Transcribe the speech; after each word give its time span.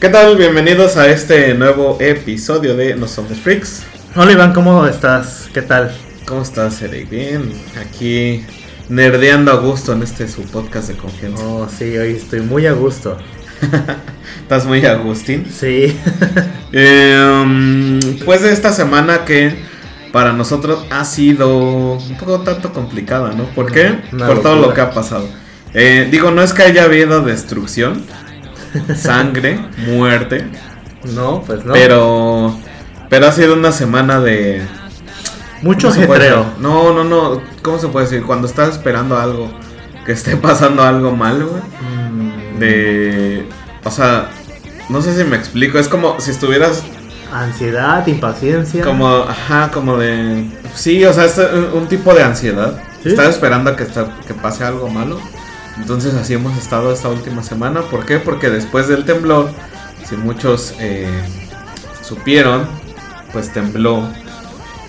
¿Qué 0.00 0.08
tal? 0.08 0.36
Bienvenidos 0.36 0.96
a 0.96 1.08
este 1.08 1.54
nuevo 1.54 1.98
episodio 2.00 2.76
de 2.76 2.94
No 2.96 3.08
Somos 3.08 3.38
Freaks. 3.38 3.84
Hola 4.16 4.32
Iván, 4.32 4.52
¿cómo 4.52 4.86
estás? 4.86 5.48
¿Qué 5.52 5.62
tal? 5.62 5.96
¿Cómo 6.26 6.42
estás, 6.42 6.80
Eric? 6.82 7.08
Bien, 7.08 7.52
aquí 7.80 8.44
nerdeando 8.88 9.52
a 9.52 9.56
gusto 9.56 9.92
en 9.92 10.02
este 10.02 10.28
su 10.28 10.42
podcast 10.42 10.88
de 10.88 10.96
confianza. 10.96 11.42
Oh, 11.44 11.68
sí, 11.68 11.96
hoy 11.96 12.12
estoy 12.12 12.40
muy 12.40 12.66
a 12.66 12.72
gusto. 12.72 13.16
¿Estás 14.42 14.66
muy 14.66 14.84
Agustín? 14.84 15.46
Sí. 15.50 15.96
Eh, 16.76 18.00
pues 18.24 18.42
de 18.42 18.52
esta 18.52 18.72
semana 18.72 19.24
que 19.24 19.54
para 20.10 20.32
nosotros 20.32 20.84
ha 20.90 21.04
sido 21.04 21.92
un 21.92 22.16
poco 22.18 22.40
tanto 22.40 22.72
complicada, 22.72 23.30
¿no? 23.30 23.44
¿Por 23.44 23.70
qué? 23.70 24.00
Una 24.12 24.26
Por 24.26 24.42
todo 24.42 24.56
lo 24.56 24.74
que 24.74 24.80
ha 24.80 24.90
pasado. 24.90 25.28
Eh, 25.72 26.08
digo, 26.10 26.32
no 26.32 26.42
es 26.42 26.52
que 26.52 26.64
haya 26.64 26.82
habido 26.82 27.22
destrucción, 27.22 28.04
sangre, 28.96 29.58
muerte, 29.86 30.46
No, 31.14 31.42
pues 31.42 31.64
no. 31.64 31.72
pero 31.72 32.56
pero 33.10 33.26
ha 33.28 33.32
sido 33.32 33.54
una 33.54 33.70
semana 33.72 34.20
de 34.20 34.62
Mucho 35.62 35.88
¿Cómo 35.88 36.00
se 36.00 36.06
puede 36.06 36.20
ajetreo. 36.28 36.44
decir? 36.44 36.60
No, 36.62 36.92
no, 36.92 37.04
no. 37.04 37.40
¿Cómo 37.62 37.78
se 37.78 37.88
puede 37.88 38.06
decir? 38.06 38.22
Cuando 38.24 38.46
estás 38.46 38.70
esperando 38.70 39.18
algo, 39.18 39.50
que 40.04 40.12
esté 40.12 40.36
pasando 40.48 40.82
algo 40.82 41.12
malo, 41.12 41.48
güey. 41.48 41.62
Mm, 42.12 42.58
De. 42.58 43.46
O 43.84 43.90
sea, 43.90 44.28
no 44.90 45.00
sé 45.00 45.16
si 45.16 45.24
me 45.24 45.36
explico. 45.36 45.78
Es 45.78 45.88
como 45.88 46.20
si 46.20 46.32
estuvieras 46.32 46.82
Ansiedad, 47.32 48.06
impaciencia. 48.06 48.84
como. 48.84 49.08
Ajá, 49.08 49.70
como 49.72 49.96
de. 49.96 50.50
Sí, 50.74 51.02
o 51.04 51.12
sea, 51.12 51.24
es 51.24 51.38
un 51.38 51.82
un 51.82 51.88
tipo 51.88 52.12
de 52.12 52.22
ansiedad. 52.22 52.78
Sí. 53.02 53.08
Estás 53.10 53.28
esperando 53.30 53.70
a 53.70 53.76
que, 53.76 53.84
está- 53.84 54.08
que 54.26 54.34
pase 54.34 54.64
algo 54.64 54.88
malo. 54.88 55.18
Entonces 55.78 56.14
así 56.14 56.34
hemos 56.34 56.56
estado 56.56 56.92
esta 56.92 57.08
última 57.08 57.42
semana. 57.42 57.82
¿Por 57.82 58.06
qué? 58.06 58.18
Porque 58.18 58.50
después 58.50 58.88
del 58.88 59.04
temblor, 59.04 59.50
si 60.08 60.16
muchos 60.16 60.74
eh, 60.78 61.08
supieron, 62.02 62.66
pues 63.32 63.52
tembló. 63.52 64.08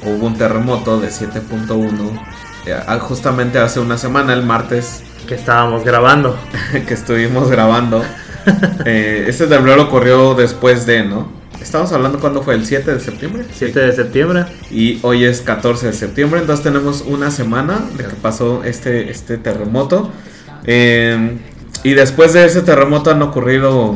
Hubo 0.03 0.27
un 0.27 0.37
terremoto 0.37 0.99
de 0.99 1.09
7.1. 1.09 2.21
eh, 2.67 2.99
justamente 2.99 3.57
hace 3.57 3.79
una 3.79 3.97
semana, 3.97 4.33
el 4.33 4.43
martes, 4.43 5.03
Que 5.27 5.33
estábamos 5.35 5.83
grabando. 5.83 6.37
que 6.88 6.93
estuvimos 6.93 7.49
grabando. 7.49 8.03
Eh, 8.85 9.25
este 9.27 9.47
temblor 9.47 9.79
ocurrió 9.79 10.35
después 10.35 10.85
de, 10.85 11.03
¿no? 11.03 11.27
Estamos 11.59 11.91
hablando 11.93 12.19
cuando 12.19 12.43
fue 12.43 12.53
el 12.53 12.63
7 12.63 12.93
de 12.93 12.99
septiembre. 12.99 13.43
7 13.51 13.79
de 13.79 13.91
septiembre. 13.91 14.45
Y 14.69 14.99
hoy 15.01 15.25
es 15.25 15.41
14 15.41 15.88
de 15.88 15.93
septiembre, 15.93 16.41
entonces 16.41 16.63
tenemos 16.63 17.01
una 17.01 17.31
semana 17.31 17.79
de 17.97 18.03
que 18.03 18.13
pasó 18.13 18.63
este, 18.63 19.09
este 19.09 19.39
terremoto. 19.39 20.11
Eh, 20.67 21.38
y 21.83 21.94
después 21.94 22.33
de 22.33 22.45
ese 22.45 22.61
terremoto 22.61 23.11
han 23.11 23.21
ocurrido... 23.21 23.95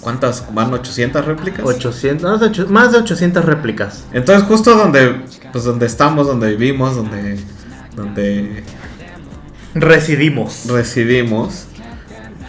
¿Cuántas? 0.00 0.44
¿Van 0.52 0.72
800 0.74 1.24
réplicas? 1.24 1.64
800, 1.64 2.30
más 2.30 2.40
de 2.40 2.46
ocho- 2.46 2.66
más 2.68 2.92
de 2.92 2.98
800 2.98 3.42
réplicas. 3.44 4.04
Entonces 4.12 4.46
justo 4.46 4.74
donde, 4.76 5.22
pues 5.50 5.64
donde 5.64 5.86
estamos, 5.86 6.26
donde 6.26 6.54
vivimos, 6.56 6.94
donde, 6.94 7.38
donde 7.96 8.62
Residimos. 9.74 10.66
residimos, 10.68 11.64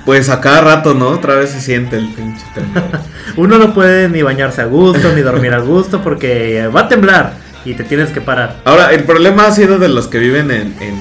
pues 0.06 0.28
a 0.30 0.42
cada 0.42 0.60
rato, 0.62 0.94
¿no? 0.96 1.08
Otra 1.08 1.36
vez 1.36 1.52
se 1.52 1.62
siente 1.62 1.98
el 1.98 2.10
pinche 2.10 2.44
temblor. 2.54 2.84
Uno 3.38 3.58
no 3.58 3.74
puede 3.74 4.10
ni 4.10 4.22
bañarse 4.22 4.62
a 4.62 4.66
gusto, 4.66 5.14
ni 5.16 5.22
dormir 5.22 5.54
a 5.54 5.60
gusto, 5.60 6.02
porque 6.04 6.68
va 6.76 6.82
a 6.82 6.88
temblar 6.90 7.36
y 7.64 7.74
te 7.74 7.86
tienes 7.86 8.10
que 8.12 8.20
parar. 8.20 8.58
Ahora, 8.66 8.92
el 8.92 9.06
problema 9.06 9.48
ha 9.48 9.52
sido 9.52 9.80
de 9.80 9.88
los 9.88 10.08
que 10.08 10.20
viven 10.20 10.52
en, 10.52 10.76
en 10.82 10.96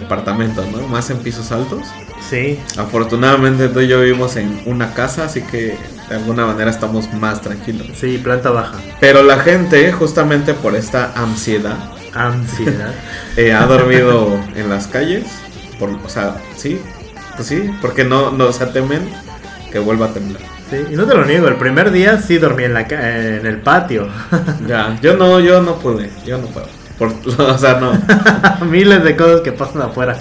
departamentos, 0.00 0.66
¿no? 0.70 0.86
Más 0.88 1.10
en 1.10 1.18
pisos 1.18 1.52
altos. 1.52 1.82
Sí. 2.28 2.58
Afortunadamente 2.76 3.68
tú 3.68 3.80
y 3.80 3.88
yo 3.88 4.00
vivimos 4.00 4.36
en 4.36 4.62
una 4.66 4.94
casa, 4.94 5.24
así 5.24 5.42
que 5.42 5.76
de 6.08 6.16
alguna 6.16 6.46
manera 6.46 6.70
estamos 6.70 7.12
más 7.14 7.40
tranquilos. 7.40 7.86
Sí, 7.94 8.18
planta 8.18 8.50
baja. 8.50 8.78
Pero 9.00 9.22
la 9.22 9.38
gente, 9.38 9.90
justamente 9.92 10.54
por 10.54 10.74
esta 10.74 11.12
ansiedad, 11.14 11.76
Ansiedad. 12.14 12.94
eh, 13.36 13.52
ha 13.52 13.66
dormido 13.66 14.40
en 14.56 14.68
las 14.68 14.86
calles. 14.86 15.26
Por, 15.78 15.90
o 15.90 16.08
sea, 16.08 16.36
sí, 16.56 16.80
pues 17.36 17.48
sí, 17.48 17.70
porque 17.80 18.04
no, 18.04 18.32
no 18.32 18.52
se 18.52 18.66
temen 18.66 19.08
que 19.70 19.78
vuelva 19.78 20.06
a 20.06 20.12
temblar. 20.12 20.42
Sí, 20.70 20.76
y 20.90 20.96
no 20.96 21.06
te 21.06 21.14
lo 21.14 21.24
niego, 21.24 21.48
el 21.48 21.56
primer 21.56 21.90
día 21.92 22.20
sí 22.20 22.38
dormí 22.38 22.64
en, 22.64 22.74
la 22.74 22.80
en 22.80 23.46
el 23.46 23.58
patio. 23.58 24.08
Ya, 24.66 24.98
yo 25.00 25.16
no, 25.16 25.40
yo 25.40 25.62
no 25.62 25.76
pude, 25.76 26.10
yo 26.26 26.38
no 26.38 26.46
puedo. 26.48 26.66
Por, 26.98 27.12
o 27.38 27.58
sea, 27.58 27.78
no. 27.80 27.92
Miles 28.66 29.04
de 29.04 29.16
cosas 29.16 29.40
que 29.42 29.52
pasan 29.52 29.82
afuera. 29.82 30.16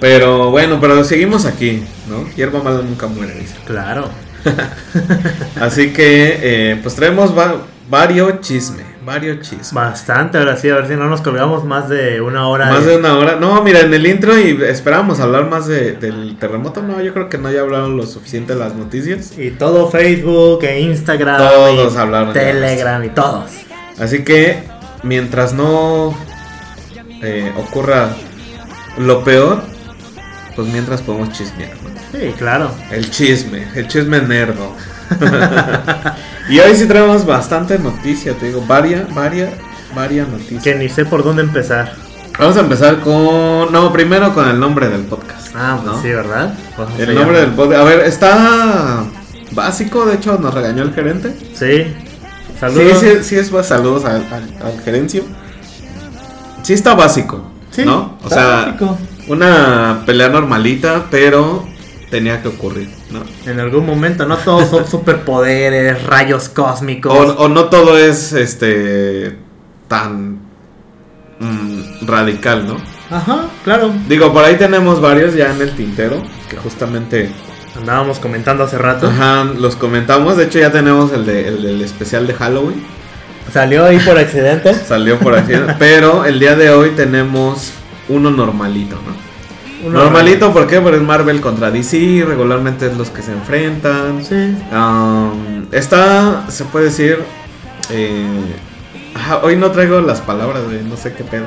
Pero 0.00 0.50
bueno, 0.50 0.78
pero 0.80 1.04
seguimos 1.04 1.44
aquí, 1.46 1.82
¿no? 2.08 2.28
Hierba 2.34 2.62
mala 2.62 2.82
nunca 2.82 3.06
muere, 3.06 3.34
dice. 3.34 3.54
Claro. 3.64 4.08
Así 5.60 5.92
que, 5.92 6.38
eh, 6.72 6.80
pues 6.82 6.96
traemos 6.96 7.36
va- 7.38 7.62
varios 7.88 8.40
chisme, 8.40 8.82
varios 9.06 9.48
chisme. 9.48 9.80
Bastante, 9.80 10.38
ahora 10.38 10.56
sí, 10.56 10.68
a 10.70 10.74
ver 10.74 10.88
si 10.88 10.96
no 10.96 11.08
nos 11.08 11.20
colgamos 11.20 11.64
más 11.64 11.88
de 11.88 12.20
una 12.20 12.48
hora. 12.48 12.66
Más 12.66 12.84
de 12.84 12.96
una 12.96 13.16
hora. 13.16 13.36
No, 13.36 13.62
mira, 13.62 13.80
en 13.80 13.94
el 13.94 14.04
intro 14.04 14.36
y 14.36 14.60
esperábamos 14.64 15.20
hablar 15.20 15.48
más 15.48 15.68
de- 15.68 15.92
del 15.92 16.36
terremoto. 16.36 16.82
No, 16.82 17.00
yo 17.00 17.12
creo 17.14 17.28
que 17.28 17.38
no 17.38 17.52
ya 17.52 17.60
hablaron 17.60 17.96
lo 17.96 18.04
suficiente 18.04 18.56
las 18.56 18.74
noticias. 18.74 19.38
Y 19.38 19.52
todo 19.52 19.88
Facebook, 19.88 20.64
e 20.64 20.80
Instagram, 20.80 21.38
Todos 21.38 21.94
y 21.94 21.96
hablaron 21.96 22.32
Telegram 22.32 23.04
y 23.04 23.08
todos. 23.10 23.50
Así 23.98 24.24
que, 24.24 24.64
mientras 25.02 25.52
no 25.52 26.14
eh, 27.22 27.52
ocurra 27.56 28.10
lo 28.98 29.22
peor, 29.24 29.62
pues 30.56 30.68
mientras 30.68 31.02
podemos 31.02 31.32
chismear, 31.32 31.72
¿no? 31.82 31.90
Sí, 32.18 32.32
claro. 32.36 32.70
El 32.90 33.10
chisme, 33.10 33.66
el 33.74 33.88
chisme 33.88 34.20
nerdo. 34.20 34.74
y 36.48 36.58
hoy 36.58 36.74
sí 36.74 36.86
traemos 36.86 37.24
bastante 37.24 37.78
noticia, 37.78 38.34
te 38.34 38.46
digo, 38.46 38.64
varias, 38.66 39.12
varias, 39.14 39.50
varias 39.94 40.28
noticias. 40.28 40.62
Que 40.62 40.74
ni 40.74 40.88
sé 40.88 41.04
por 41.04 41.22
dónde 41.24 41.42
empezar. 41.42 41.92
Vamos 42.38 42.56
a 42.56 42.60
empezar 42.60 43.00
con. 43.00 43.72
No, 43.72 43.92
primero 43.92 44.32
con 44.34 44.48
el 44.48 44.58
nombre 44.58 44.88
del 44.88 45.02
podcast. 45.02 45.54
Ah, 45.54 45.78
pues 45.82 45.96
¿no? 45.96 46.02
sí, 46.02 46.08
¿verdad? 46.08 46.54
¿Cómo 46.76 46.96
se 46.96 47.02
El 47.02 47.14
nombre 47.14 47.38
llama? 47.40 47.46
del 47.46 47.50
podcast. 47.50 47.80
A 47.80 47.84
ver, 47.84 48.00
está 48.00 49.04
básico, 49.52 50.06
de 50.06 50.14
hecho 50.14 50.38
nos 50.38 50.54
regañó 50.54 50.82
el 50.82 50.94
gerente. 50.94 51.34
Sí. 51.54 51.94
Sí, 52.70 52.76
Saludos. 52.76 52.98
sí, 53.00 53.08
sí, 53.22 53.36
es 53.36 53.50
pues, 53.50 53.66
saludos 53.66 54.04
al, 54.04 54.24
al, 54.32 54.66
al 54.66 54.80
gerencio. 54.84 55.24
Sí 56.62 56.72
está 56.74 56.94
básico, 56.94 57.42
Sí, 57.70 57.84
¿no? 57.84 58.16
O 58.22 58.28
está 58.28 58.34
sea, 58.34 58.64
básico. 58.66 58.98
una 59.28 60.02
pelea 60.06 60.28
normalita, 60.28 61.06
pero 61.10 61.66
tenía 62.10 62.40
que 62.42 62.48
ocurrir, 62.48 62.88
¿no? 63.10 63.22
En 63.50 63.58
algún 63.58 63.84
momento, 63.86 64.26
no 64.26 64.36
todos 64.36 64.68
son 64.68 64.86
superpoderes, 64.86 66.04
rayos 66.04 66.48
cósmicos. 66.50 67.12
O, 67.12 67.44
o 67.44 67.48
no 67.48 67.64
todo 67.64 67.98
es 67.98 68.32
este 68.32 69.36
tan 69.88 70.38
mm, 71.40 72.06
radical, 72.06 72.66
¿no? 72.68 72.76
Ajá, 73.10 73.46
claro. 73.64 73.92
Digo, 74.08 74.32
por 74.32 74.44
ahí 74.44 74.56
tenemos 74.56 75.00
varios 75.00 75.34
ya 75.34 75.52
en 75.54 75.60
el 75.62 75.74
tintero 75.74 76.22
que 76.48 76.56
justamente 76.58 77.30
Andábamos 77.76 78.18
comentando 78.18 78.64
hace 78.64 78.76
rato. 78.78 79.08
ajá, 79.08 79.44
los 79.44 79.76
comentamos. 79.76 80.36
De 80.36 80.44
hecho, 80.44 80.58
ya 80.58 80.70
tenemos 80.70 81.12
el, 81.12 81.24
de, 81.24 81.48
el 81.48 81.62
del 81.62 81.82
especial 81.82 82.26
de 82.26 82.34
Halloween. 82.34 82.82
Salió 83.52 83.84
ahí 83.86 83.98
por 83.98 84.18
accidente. 84.18 84.74
Salió 84.88 85.18
por 85.18 85.34
aquí. 85.36 85.52
pero 85.78 86.24
el 86.24 86.38
día 86.38 86.54
de 86.54 86.70
hoy 86.70 86.90
tenemos 86.90 87.72
uno 88.08 88.30
normalito, 88.30 88.96
¿no? 88.96 89.88
Uno- 89.88 90.04
Normalito, 90.04 90.52
¿por 90.52 90.66
qué? 90.68 90.80
Porque 90.80 90.98
es 90.98 91.02
Marvel 91.02 91.40
contra 91.40 91.70
DC, 91.70 92.24
regularmente 92.26 92.86
es 92.86 92.96
los 92.96 93.08
que 93.10 93.20
se 93.22 93.32
enfrentan. 93.32 94.24
Sí. 94.24 94.54
Um, 94.72 95.64
está, 95.72 96.44
se 96.50 96.64
puede 96.66 96.84
decir. 96.86 97.18
eh, 97.90 98.24
ajá, 99.14 99.38
hoy 99.42 99.56
no 99.56 99.70
traigo 99.72 100.00
las 100.00 100.20
palabras, 100.20 100.62
güey, 100.66 100.82
no 100.84 100.96
sé 100.96 101.14
qué 101.14 101.24
pedo. 101.24 101.46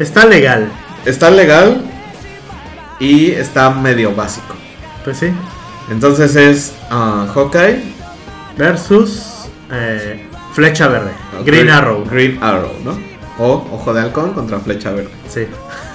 Está 0.00 0.24
legal. 0.26 0.68
Está 1.04 1.30
legal 1.30 1.80
y 2.98 3.30
está 3.30 3.70
medio 3.70 4.14
básico. 4.16 4.54
Pues 5.04 5.18
sí. 5.18 5.30
Entonces 5.90 6.34
es 6.36 6.74
ah, 6.90 7.26
Hawkeye, 7.32 7.96
Versus 8.56 9.48
eh, 9.70 10.26
Flecha 10.52 10.88
Verde. 10.88 11.12
Green 11.44 11.68
Arrow. 11.68 12.04
Green 12.10 12.42
Arrow, 12.42 12.72
¿no? 12.82 12.98
O 13.38 13.68
Ojo 13.72 13.92
de 13.92 14.00
Halcón 14.00 14.32
contra 14.32 14.58
Flecha 14.58 14.92
Verde. 14.92 15.10
Sí. 15.28 15.46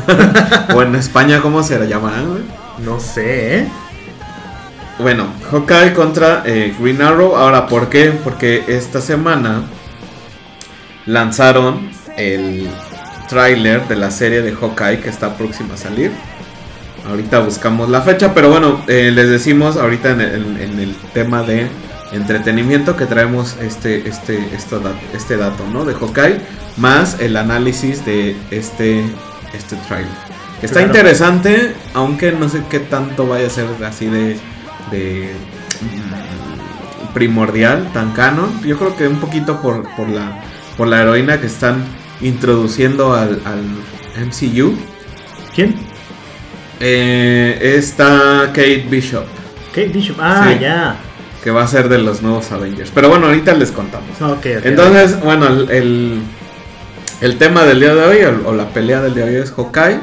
o 0.75 0.81
en 0.83 0.95
España, 0.95 1.41
¿cómo 1.41 1.63
se 1.63 1.87
llamarán, 1.87 2.29
güey? 2.29 2.43
No 2.85 2.99
sé, 2.99 3.57
¿eh? 3.57 3.67
Bueno, 4.99 5.27
Hawkeye 5.49 5.93
contra 5.93 6.43
eh, 6.45 6.75
Green 6.79 7.01
Arrow. 7.01 7.35
Ahora, 7.35 7.65
¿por 7.67 7.89
qué? 7.89 8.11
Porque 8.23 8.63
esta 8.67 9.01
semana 9.01 9.63
lanzaron 11.07 11.89
el 12.17 12.69
tráiler 13.27 13.87
de 13.87 13.95
la 13.95 14.11
serie 14.11 14.43
de 14.43 14.53
Hawkeye 14.53 14.99
que 14.99 15.09
está 15.09 15.35
próxima 15.35 15.73
a 15.73 15.77
salir. 15.77 16.11
Ahorita 17.07 17.39
buscamos 17.39 17.89
la 17.89 18.01
fecha, 18.01 18.33
pero 18.33 18.49
bueno, 18.49 18.81
eh, 18.87 19.11
les 19.13 19.29
decimos 19.29 19.75
ahorita 19.77 20.11
en 20.11 20.21
el, 20.21 20.57
en 20.61 20.79
el 20.79 20.95
tema 21.13 21.41
de 21.43 21.67
entretenimiento 22.11 22.95
que 22.95 23.05
traemos 23.05 23.55
este, 23.61 24.07
este, 24.07 24.37
esto 24.55 24.79
dat- 24.81 24.99
este 25.15 25.37
dato, 25.37 25.63
¿no? 25.73 25.83
De 25.85 25.93
Hawkeye, 25.95 26.39
más 26.77 27.19
el 27.19 27.37
análisis 27.37 28.05
de 28.05 28.35
este, 28.51 29.03
este 29.53 29.75
tráiler. 29.87 30.11
Que 30.59 30.67
está 30.67 30.79
Claro. 30.79 30.93
interesante, 30.93 31.73
aunque 31.95 32.31
no 32.33 32.47
sé 32.49 32.61
qué 32.69 32.79
tanto 32.79 33.25
vaya 33.27 33.47
a 33.47 33.49
ser 33.49 33.65
así 33.85 34.05
de 34.07 34.37
de 34.91 35.31
mm, 35.81 37.13
primordial, 37.13 37.89
tan 37.93 38.11
canon. 38.11 38.61
Yo 38.63 38.77
creo 38.77 38.95
que 38.95 39.07
un 39.07 39.19
poquito 39.19 39.61
por, 39.61 39.83
por, 39.95 40.07
la, 40.09 40.41
por 40.77 40.87
la 40.87 41.01
heroína 41.01 41.39
que 41.39 41.47
están 41.47 41.83
introduciendo 42.21 43.13
al, 43.13 43.41
al 43.45 43.63
MCU. 44.25 44.73
¿Quién? 45.55 45.75
Eh, 46.81 47.75
está 47.77 48.47
Kate 48.47 48.85
Bishop, 48.89 49.23
Kate 49.69 49.87
Bishop. 49.89 50.17
Ah, 50.19 50.47
Sí. 50.51 50.59
ya. 50.59 50.95
que 51.43 51.49
va 51.51 51.63
a 51.63 51.67
ser 51.67 51.89
de 51.89 51.97
los 51.97 52.21
nuevos 52.21 52.51
Avengers. 52.51 52.91
Pero 52.93 53.09
bueno, 53.09 53.25
ahorita 53.27 53.53
les 53.53 53.71
contamos. 53.71 54.09
Ok, 54.21 54.45
ok. 54.59 54.65
Entonces, 54.65 55.19
bueno, 55.23 55.47
el, 55.47 55.69
el, 55.71 56.21
el 57.21 57.37
tema 57.37 57.63
del 57.63 57.79
día 57.79 57.95
de 57.95 58.03
hoy, 58.05 58.17
o, 58.45 58.49
o 58.49 58.53
la 58.53 58.65
pelea 58.69 59.01
del 59.01 59.15
día 59.15 59.25
de 59.25 59.37
hoy 59.37 59.41
es 59.43 59.51
Hawkeye 59.51 59.99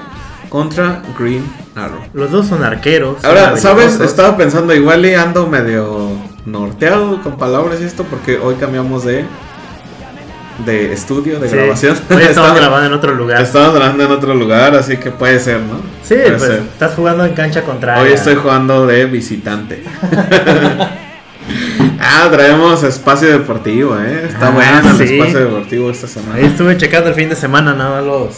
contra 0.49 1.03
Green 1.19 1.45
Arrow. 1.77 2.01
Los 2.13 2.31
dos 2.33 2.47
son 2.49 2.65
arqueros. 2.65 3.21
son 3.23 3.31
Ahora, 3.31 3.57
¿sabes? 3.57 4.01
Estaba 4.01 4.37
pensando, 4.37 4.75
igual 4.75 5.05
y 5.07 5.15
ando 5.15 5.47
medio 5.47 6.11
norteado 6.45 7.23
con 7.23 7.37
palabras 7.37 7.79
y 7.81 7.85
esto, 7.85 8.03
porque 8.05 8.39
hoy 8.39 8.55
cambiamos 8.57 9.05
de, 9.05 9.25
de 10.65 10.93
estudio, 10.93 11.39
de 11.39 11.49
Sí. 11.49 11.57
grabación. 11.57 11.97
Hoy 12.11 12.23
estamos 12.23 12.55
grabando 12.57 12.87
en 12.87 12.93
otro 12.93 13.15
lugar. 13.15 13.41
Estamos 13.43 13.75
grabando 13.75 14.05
en 14.05 14.11
otro 14.13 14.35
lugar, 14.35 14.75
así 14.75 14.97
que 14.97 15.11
puede 15.11 15.39
ser, 15.41 15.61
¿no? 15.61 15.77
Sí, 16.03 16.15
Puede 16.15 16.31
pues 16.33 16.43
ser. 16.43 16.59
estás 16.61 16.95
jugando 16.95 17.25
en 17.25 17.35
cancha 17.35 17.63
contraria. 17.63 18.03
Hoy 18.03 18.13
estoy 18.13 18.35
jugando 18.35 18.87
de 18.87 19.07
visitante. 19.07 19.83
ah, 22.01 22.29
traemos 22.31 22.83
espacio 22.83 23.29
deportivo, 23.29 23.97
¿eh? 23.99 24.25
Está 24.29 24.49
Ah, 24.49 24.51
bueno 24.51 24.91
el 24.91 25.01
espacio 25.01 25.39
deportivo 25.41 25.91
esta 25.91 26.07
semana. 26.07 26.35
Ahí 26.37 26.47
estuve 26.47 26.77
checando 26.77 27.09
el 27.09 27.15
fin 27.15 27.29
de 27.29 27.37
semana 27.37 27.75
nada 27.75 28.01
los, 28.03 28.35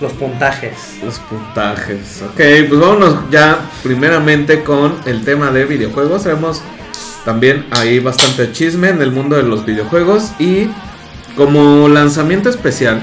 los 0.00 0.12
puntajes. 0.12 0.72
Los 1.04 1.18
puntajes. 1.18 2.22
Ok, 2.26 2.40
pues 2.68 2.80
vámonos 2.80 3.16
ya 3.30 3.58
primeramente 3.82 4.62
con 4.62 4.94
el 5.06 5.24
tema 5.24 5.50
de 5.50 5.64
videojuegos. 5.66 6.22
Tenemos 6.24 6.62
también 7.24 7.66
ahí 7.70 7.98
bastante 8.00 8.50
chisme 8.52 8.88
en 8.88 9.02
el 9.02 9.12
mundo 9.12 9.36
de 9.36 9.42
los 9.42 9.64
videojuegos. 9.66 10.32
Y 10.38 10.68
como 11.36 11.88
lanzamiento 11.88 12.48
especial, 12.48 13.02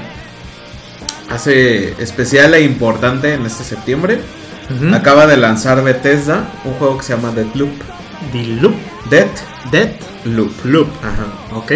hace 1.30 2.00
especial 2.02 2.54
e 2.54 2.62
importante 2.62 3.34
en 3.34 3.46
este 3.46 3.64
septiembre, 3.64 4.20
acaba 4.92 5.26
de 5.26 5.36
lanzar 5.36 5.82
Bethesda 5.82 6.50
un 6.64 6.74
juego 6.74 6.98
que 6.98 7.04
se 7.04 7.14
llama 7.14 7.32
Deathloop. 7.32 7.70
Diloop. 8.32 8.74
Death 9.10 9.38
Dead. 9.70 9.90
Loop. 10.24 10.52
Loop. 10.64 10.88
Ajá. 11.02 11.56
Ok. 11.56 11.72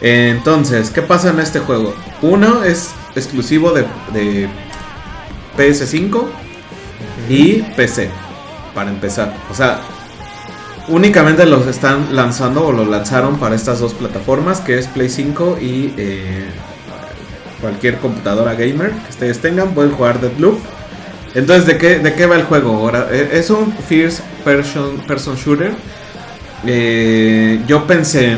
Entonces, 0.00 0.90
¿qué 0.90 1.02
pasa 1.02 1.30
en 1.30 1.40
este 1.40 1.58
juego? 1.60 1.94
Uno 2.22 2.64
es 2.64 2.90
exclusivo 3.14 3.72
de, 3.72 3.84
de 4.12 4.48
PS5 5.58 6.24
y 7.28 7.62
PC, 7.76 8.10
para 8.74 8.90
empezar. 8.90 9.34
O 9.50 9.54
sea, 9.54 9.80
únicamente 10.90 11.46
los 11.46 11.66
están 11.66 12.14
lanzando 12.14 12.66
o 12.66 12.72
los 12.72 12.86
lanzaron 12.88 13.38
para 13.38 13.54
estas 13.54 13.80
dos 13.80 13.94
plataformas, 13.94 14.60
que 14.60 14.78
es 14.78 14.86
Play 14.88 15.08
5 15.08 15.58
y 15.60 15.94
eh, 15.96 16.44
cualquier 17.60 17.98
computadora 17.98 18.52
gamer 18.54 18.90
que 18.90 19.10
ustedes 19.10 19.38
tengan, 19.40 19.70
pueden 19.70 19.92
jugar 19.92 20.20
Deathloop. 20.20 20.58
Entonces, 21.34 21.66
¿de 21.66 21.78
qué, 21.78 21.98
¿de 22.00 22.14
qué 22.14 22.26
va 22.26 22.36
el 22.36 22.42
juego 22.44 22.74
ahora? 22.76 23.08
Eh, 23.10 23.30
Es 23.34 23.50
un 23.50 23.72
First 23.88 24.20
Person, 24.44 24.98
person 25.06 25.36
Shooter. 25.36 25.72
Eh, 26.66 27.62
yo 27.66 27.86
pensé, 27.86 28.36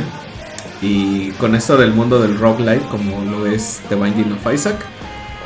y 0.80 1.30
con 1.32 1.54
esto 1.54 1.76
del 1.76 1.92
mundo 1.92 2.20
del 2.20 2.38
roguelike, 2.38 2.86
como 2.88 3.24
lo 3.24 3.46
es 3.46 3.80
The 3.88 3.94
Binding 3.96 4.32
of 4.32 4.52
Isaac, 4.54 4.76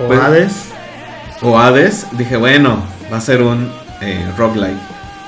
O 0.02 0.08
Pues- 0.08 0.20
Hades. 0.20 0.52
o 1.42 1.58
Hades, 1.58 2.06
dije, 2.12 2.36
bueno, 2.36 2.82
va 3.12 3.16
a 3.18 3.20
ser 3.20 3.42
un 3.42 3.70
eh, 4.02 4.26
roguelike. 4.36 4.76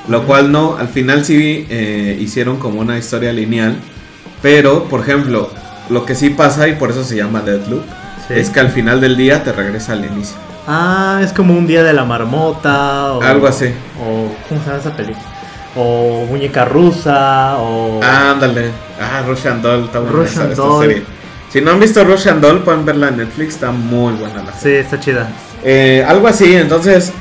Lo 0.08 0.24
cual 0.24 0.50
no, 0.50 0.76
al 0.76 0.88
final 0.88 1.24
sí 1.24 1.66
eh, 1.68 2.16
hicieron 2.20 2.56
como 2.58 2.80
una 2.80 2.96
historia 2.98 3.32
lineal. 3.32 3.76
Pero, 4.42 4.84
por 4.84 5.00
ejemplo, 5.00 5.50
lo 5.90 6.04
que 6.06 6.14
sí 6.14 6.30
pasa, 6.30 6.68
y 6.68 6.74
por 6.76 6.90
eso 6.90 7.04
se 7.04 7.16
llama 7.16 7.40
Deathloop, 7.40 7.82
Sí. 8.28 8.34
es 8.36 8.50
que 8.50 8.60
al 8.60 8.70
final 8.70 9.00
del 9.00 9.16
día 9.16 9.42
te 9.42 9.52
regresa 9.52 9.92
al 9.92 10.04
inicio. 10.04 10.36
Ah, 10.66 11.20
es 11.24 11.32
como 11.32 11.54
un 11.56 11.66
día 11.66 11.82
de 11.82 11.94
la 11.94 12.04
marmota. 12.04 13.14
O, 13.14 13.22
Algo 13.22 13.46
así. 13.46 13.66
O, 13.98 14.30
¿cómo 14.48 14.60
se 14.62 14.66
llama 14.66 14.80
esa 14.80 14.94
película? 14.94 15.24
O 15.74 16.26
muñeca 16.28 16.64
rusa. 16.66 17.56
O. 17.58 18.00
Ándale. 18.02 18.70
Ah, 19.00 19.22
Russian 19.26 19.62
Doll, 19.62 19.84
está 19.84 20.00
buena 20.00 20.14
Russian 20.16 20.42
esta, 20.42 20.52
esta 20.52 20.62
Doll. 20.62 20.86
serie. 20.86 21.02
Si 21.50 21.60
no 21.62 21.70
han 21.70 21.80
visto 21.80 22.04
Russian 22.04 22.38
Doll, 22.42 22.58
pueden 22.62 22.84
verla 22.84 23.08
en 23.08 23.16
Netflix, 23.16 23.54
está 23.54 23.70
muy 23.70 24.12
buena 24.12 24.42
la 24.42 24.52
serie. 24.52 24.80
Sí, 24.80 24.84
está 24.84 25.00
chida. 25.00 25.28
Eh, 25.64 26.04
algo 26.06 26.28
así, 26.28 26.54
entonces, 26.54 27.12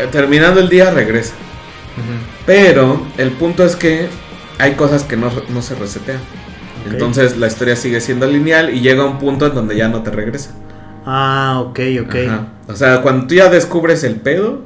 eh, 0.00 0.08
terminando 0.10 0.58
el 0.58 0.68
día, 0.68 0.90
regresa. 0.90 1.34
Pero 2.46 3.00
el 3.18 3.30
punto 3.32 3.64
es 3.64 3.76
que 3.76 4.08
hay 4.58 4.74
cosas 4.74 5.02
que 5.04 5.16
no, 5.16 5.30
no 5.48 5.62
se 5.62 5.74
resetean. 5.74 6.20
Entonces 6.90 7.38
la 7.38 7.46
historia 7.46 7.76
sigue 7.76 8.00
siendo 8.00 8.26
lineal 8.26 8.74
y 8.74 8.80
llega 8.80 9.04
un 9.06 9.18
punto 9.18 9.46
en 9.46 9.54
donde 9.54 9.76
ya 9.76 9.88
no 9.88 10.02
te 10.02 10.10
regresa. 10.10 10.50
Ah, 11.06 11.62
ok, 11.64 11.80
ok. 12.04 12.14
Ajá. 12.28 12.46
O 12.68 12.76
sea, 12.76 13.00
cuando 13.02 13.26
tú 13.26 13.34
ya 13.34 13.48
descubres 13.48 14.04
el 14.04 14.16
pedo, 14.16 14.60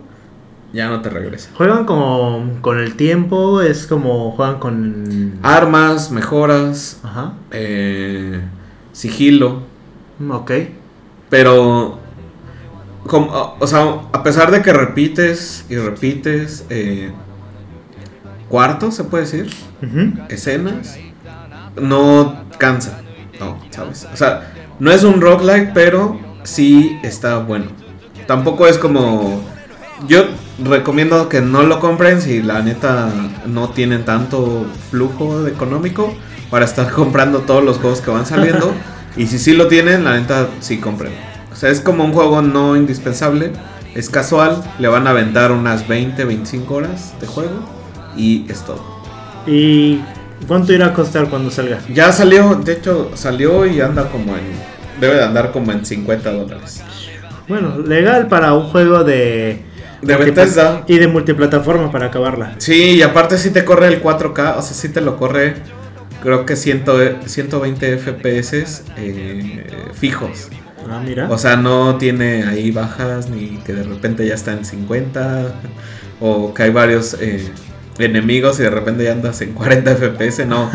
ya 0.72 0.88
no 0.88 1.00
te 1.00 1.10
regresa. 1.10 1.50
Juegan 1.54 1.84
como 1.84 2.58
con 2.60 2.78
el 2.80 2.96
tiempo, 2.96 3.60
es 3.62 3.86
como 3.86 4.32
juegan 4.32 4.58
con... 4.58 5.38
Armas, 5.42 6.10
mejoras, 6.10 6.98
Ajá. 7.04 7.34
eh, 7.52 8.40
sigilo. 8.92 9.62
Mm, 10.18 10.30
Ok. 10.32 10.50
Pero, 11.30 11.98
como, 13.06 13.26
o- 13.32 13.56
o 13.60 13.66
sea, 13.66 14.00
a 14.12 14.22
pesar 14.22 14.50
de 14.50 14.62
que 14.62 14.72
repites 14.72 15.64
y 15.68 15.76
repites 15.76 16.64
eh, 16.70 17.12
cuartos, 18.48 18.94
se 18.94 19.04
puede 19.04 19.24
decir, 19.24 19.50
escenas, 20.28 20.98
no 21.80 22.44
cansa. 22.58 23.00
No, 23.38 23.58
¿sabes? 23.70 24.08
O 24.12 24.16
sea, 24.16 24.52
no 24.78 24.90
es 24.90 25.04
un 25.04 25.20
roguelike, 25.20 25.72
pero 25.72 26.18
sí 26.42 26.98
está 27.02 27.38
bueno. 27.38 27.66
Tampoco 28.26 28.66
es 28.66 28.78
como. 28.78 29.40
Yo 30.06 30.24
recomiendo 30.62 31.28
que 31.28 31.40
no 31.40 31.62
lo 31.62 31.80
compren 31.80 32.20
si 32.20 32.42
la 32.42 32.62
neta 32.62 33.10
no 33.46 33.70
tienen 33.70 34.04
tanto 34.04 34.66
flujo 34.90 35.46
económico 35.46 36.14
para 36.50 36.64
estar 36.64 36.90
comprando 36.92 37.40
todos 37.40 37.64
los 37.64 37.78
juegos 37.78 38.00
que 38.00 38.10
van 38.10 38.26
saliendo. 38.26 38.72
y 39.16 39.26
si 39.26 39.38
sí 39.38 39.52
lo 39.54 39.68
tienen, 39.68 40.04
la 40.04 40.18
neta 40.18 40.48
sí 40.60 40.78
compren. 40.78 41.12
O 41.52 41.56
sea, 41.56 41.70
es 41.70 41.80
como 41.80 42.04
un 42.04 42.12
juego 42.12 42.42
no 42.42 42.76
indispensable. 42.76 43.52
Es 43.94 44.10
casual, 44.10 44.62
le 44.78 44.86
van 44.86 45.06
a 45.06 45.10
aventar 45.10 45.50
unas 45.50 45.88
20, 45.88 46.24
25 46.24 46.74
horas 46.74 47.14
de 47.20 47.26
juego 47.26 47.77
y 48.18 48.44
es 48.50 48.62
todo. 48.62 48.98
¿Y 49.46 50.00
cuánto 50.46 50.72
irá 50.72 50.86
a 50.86 50.92
costar 50.92 51.28
cuando 51.28 51.50
salga? 51.50 51.78
Ya 51.92 52.12
salió, 52.12 52.56
de 52.56 52.72
hecho 52.74 53.12
salió 53.14 53.64
y 53.66 53.80
anda 53.80 54.10
como 54.10 54.36
en... 54.36 54.44
Debe 55.00 55.14
de 55.14 55.24
andar 55.24 55.52
como 55.52 55.70
en 55.72 55.86
50 55.86 56.32
dólares. 56.32 56.82
Bueno, 57.46 57.78
legal 57.78 58.26
para 58.28 58.52
un 58.54 58.64
juego 58.64 59.04
de... 59.04 59.62
De 60.02 60.16
Bethesda. 60.16 60.84
Y 60.86 60.98
de 60.98 61.08
multiplataforma 61.08 61.90
para 61.90 62.06
acabarla. 62.06 62.54
Sí, 62.58 62.96
y 62.96 63.02
aparte 63.02 63.38
sí 63.38 63.50
te 63.50 63.64
corre 63.64 63.88
el 63.88 64.02
4K, 64.02 64.56
o 64.56 64.62
sea, 64.62 64.74
sí 64.74 64.90
te 64.90 65.00
lo 65.00 65.16
corre, 65.16 65.54
creo 66.22 66.46
que 66.46 66.54
100, 66.56 66.84
120 67.26 67.98
FPS 67.98 68.84
eh, 68.96 69.64
fijos. 69.94 70.50
Ah, 70.88 71.02
mira. 71.04 71.28
O 71.30 71.36
sea, 71.36 71.56
no 71.56 71.96
tiene 71.96 72.44
ahí 72.44 72.70
bajas 72.70 73.28
ni 73.28 73.58
que 73.58 73.72
de 73.74 73.82
repente 73.82 74.26
ya 74.26 74.34
está 74.34 74.52
en 74.52 74.64
50 74.64 75.54
o 76.20 76.54
que 76.54 76.62
hay 76.62 76.70
varios 76.70 77.14
eh, 77.20 77.50
enemigos 77.98 78.58
y 78.60 78.62
de 78.62 78.70
repente 78.70 79.04
ya 79.04 79.12
andas 79.12 79.40
en 79.40 79.52
40 79.52 79.96
FPS, 79.96 80.46
no. 80.46 80.70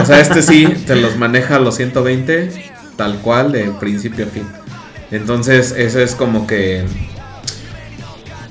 O 0.00 0.04
sea, 0.04 0.20
este 0.20 0.42
sí 0.42 0.66
te 0.86 0.96
los 0.96 1.16
maneja 1.16 1.56
a 1.56 1.58
los 1.58 1.76
120 1.76 2.50
tal 2.96 3.18
cual 3.18 3.52
de 3.52 3.70
principio 3.80 4.26
a 4.26 4.28
fin. 4.28 4.46
Entonces, 5.10 5.74
eso 5.76 6.00
es 6.00 6.14
como 6.14 6.46
que 6.46 6.84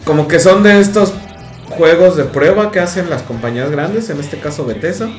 como 0.05 0.27
que 0.27 0.39
son 0.39 0.63
de 0.63 0.79
estos 0.79 1.13
juegos 1.69 2.15
de 2.17 2.25
prueba 2.25 2.71
que 2.71 2.79
hacen 2.79 3.09
las 3.09 3.21
compañías 3.23 3.71
grandes, 3.71 4.09
en 4.09 4.19
este 4.19 4.37
caso 4.37 4.65
Bethesda 4.65 5.09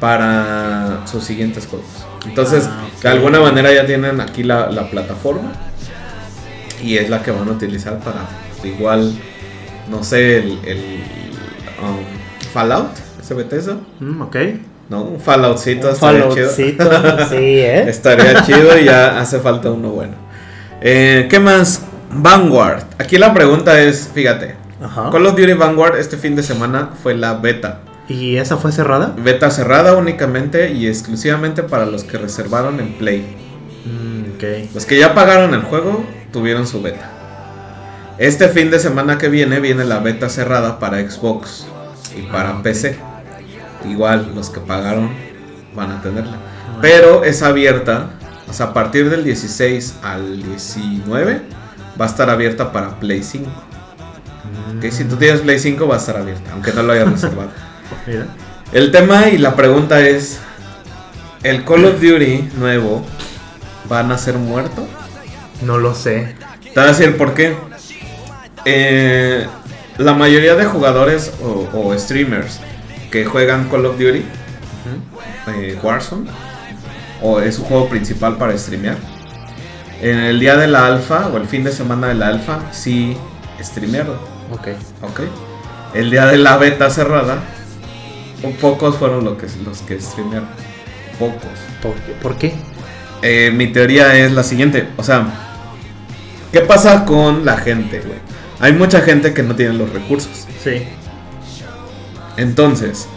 para 0.00 1.02
sus 1.06 1.24
siguientes 1.24 1.66
juegos. 1.66 1.88
Entonces, 2.26 2.64
Ah, 2.66 2.86
de 3.02 3.08
alguna 3.08 3.40
manera 3.40 3.72
ya 3.72 3.86
tienen 3.86 4.20
aquí 4.20 4.42
la, 4.42 4.70
la 4.70 4.90
plataforma 4.90 5.52
y 6.82 6.96
es 6.96 7.08
la 7.08 7.22
que 7.22 7.30
van 7.30 7.48
a 7.48 7.52
utilizar 7.52 7.98
para 8.00 8.26
igual, 8.64 9.14
no 9.88 10.02
sé, 10.02 10.38
el, 10.38 10.58
el, 10.64 10.78
um, 11.82 12.04
Fallout, 12.56 12.88
ese 13.20 13.34
Bethesda, 13.34 13.76
Mm, 14.00 14.22
ok. 14.22 14.36
¿no? 14.88 15.02
Un 15.02 15.20
Falloutcito 15.20 15.88
Un 15.88 15.92
estaría 15.94 16.28
chido. 16.30 16.48
Falloutcito, 16.48 17.28
sí, 17.30 17.36
¿eh? 17.36 17.88
Estaría 17.88 18.42
chido 18.44 18.78
y 18.78 18.84
ya 18.84 19.18
hace 19.20 19.40
falta 19.40 19.70
uno 19.70 19.90
bueno. 19.90 20.14
Eh, 20.80 21.26
¿Qué 21.28 21.38
más? 21.38 21.82
Vanguard. 22.10 22.82
Aquí 22.98 23.18
la 23.18 23.34
pregunta 23.34 23.78
es, 23.80 24.08
fíjate, 24.14 24.54
Ajá. 24.82 25.10
Call 25.10 25.26
of 25.26 25.36
Duty 25.36 25.52
Vanguard 25.54 25.96
este 25.98 26.16
fin 26.16 26.34
de 26.36 26.42
semana 26.42 26.90
fue 27.02 27.14
la 27.14 27.34
beta. 27.34 27.80
¿Y 28.08 28.36
esa 28.36 28.56
fue 28.56 28.72
cerrada? 28.72 29.12
Beta 29.18 29.50
cerrada 29.50 29.94
únicamente 29.94 30.70
y 30.72 30.86
exclusivamente 30.86 31.62
para 31.62 31.84
los 31.86 32.04
que 32.04 32.16
reservaron 32.18 32.78
en 32.80 32.94
Play. 32.94 33.36
Mm, 33.84 34.36
ok. 34.36 34.74
Los 34.74 34.86
que 34.86 34.98
ya 34.98 35.14
pagaron 35.14 35.52
el 35.54 35.62
juego 35.62 36.04
tuvieron 36.32 36.66
su 36.66 36.80
beta. 36.80 37.10
Este 38.18 38.48
fin 38.48 38.70
de 38.70 38.78
semana 38.78 39.18
que 39.18 39.28
viene 39.28 39.60
viene 39.60 39.84
la 39.84 39.98
beta 39.98 40.28
cerrada 40.28 40.78
para 40.78 40.98
Xbox 41.00 41.66
y 42.16 42.22
para 42.22 42.50
Ah. 42.50 42.62
PC. 42.62 42.98
igual 43.88 44.32
los 44.34 44.50
que 44.50 44.58
pagaron 44.60 45.10
van 45.74 45.92
a 45.92 46.02
tenerla. 46.02 46.36
Pero 46.80 47.22
es 47.24 47.42
abierta, 47.42 48.10
o 48.48 48.52
sea, 48.52 48.66
a 48.66 48.72
partir 48.72 49.08
del 49.10 49.22
16 49.22 49.96
al 50.02 50.42
19 50.42 51.42
va 52.00 52.06
a 52.06 52.08
estar 52.08 52.28
abierta 52.30 52.72
para 52.72 52.98
Play 52.98 53.22
5. 53.22 53.48
Ok, 54.76 54.90
si 54.90 55.04
tú 55.04 55.16
tienes 55.16 55.40
Play 55.42 55.58
5 55.58 55.86
va 55.86 55.94
a 55.94 55.98
estar 55.98 56.16
abierta, 56.16 56.50
aunque 56.52 56.72
no 56.72 56.82
lo 56.82 56.92
hayas 56.94 57.10
reservado. 57.12 57.50
Mira. 58.06 58.26
El 58.72 58.90
tema 58.90 59.28
y 59.28 59.38
la 59.38 59.54
pregunta 59.54 60.00
es, 60.00 60.40
¿el 61.44 61.64
Call 61.64 61.84
of 61.84 62.00
Duty 62.00 62.50
nuevo 62.56 63.04
va 63.90 64.00
a 64.00 64.02
nacer 64.02 64.36
muerto? 64.36 64.86
No 65.62 65.78
lo 65.78 65.94
sé. 65.94 66.34
Te 66.62 66.70
voy 66.80 66.84
a 66.84 66.86
decir 66.92 67.16
por 67.16 67.34
qué. 67.34 67.56
Eh, 68.64 69.46
la 69.98 70.14
mayoría 70.14 70.54
de 70.54 70.64
jugadores 70.64 71.32
o, 71.42 71.68
o 71.72 71.98
streamers 71.98 72.60
que 73.10 73.24
juegan 73.24 73.68
Call 73.68 73.86
of 73.86 73.98
Duty, 73.98 74.24
eh, 75.48 75.78
Warzone, 75.82 76.30
o 77.22 77.40
es 77.40 77.54
su 77.54 77.64
juego 77.64 77.88
principal 77.88 78.36
para 78.36 78.56
streamear, 78.58 78.96
en 80.00 80.18
el 80.18 80.38
día 80.38 80.56
de 80.56 80.66
la 80.66 80.86
alfa 80.86 81.28
o 81.28 81.36
el 81.36 81.46
fin 81.46 81.64
de 81.64 81.72
semana 81.72 82.08
de 82.08 82.14
la 82.14 82.28
alfa, 82.28 82.60
sí 82.72 83.16
streamearon. 83.60 84.16
Ok. 84.52 84.68
Ok. 85.02 85.20
El 85.94 86.10
día 86.10 86.26
de 86.26 86.36
la 86.36 86.58
beta 86.58 86.90
cerrada, 86.90 87.38
pocos 88.60 88.96
fueron 88.96 89.24
los 89.24 89.38
que, 89.38 89.46
los 89.64 89.80
que 89.80 89.98
streamearon. 90.00 90.48
Pocos. 91.18 91.58
¿Por 91.82 91.94
qué? 91.94 92.12
¿Por 92.20 92.36
qué? 92.36 92.54
Eh, 93.22 93.50
mi 93.54 93.68
teoría 93.68 94.14
es 94.14 94.32
la 94.32 94.42
siguiente. 94.42 94.88
O 94.98 95.02
sea, 95.02 95.26
¿qué 96.52 96.60
pasa 96.60 97.06
con 97.06 97.46
la 97.46 97.56
gente, 97.56 98.00
güey? 98.00 98.18
Hay 98.60 98.72
mucha 98.72 99.00
gente 99.02 99.34
que 99.34 99.42
no 99.42 99.54
tiene 99.54 99.74
los 99.74 99.92
recursos. 99.92 100.46
Sí. 100.62 100.82
Entonces, 102.36 103.08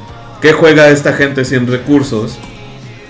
¿qué 0.41 0.53
juega 0.53 0.89
esta 0.89 1.13
gente 1.13 1.45
sin 1.45 1.67
recursos? 1.67 2.37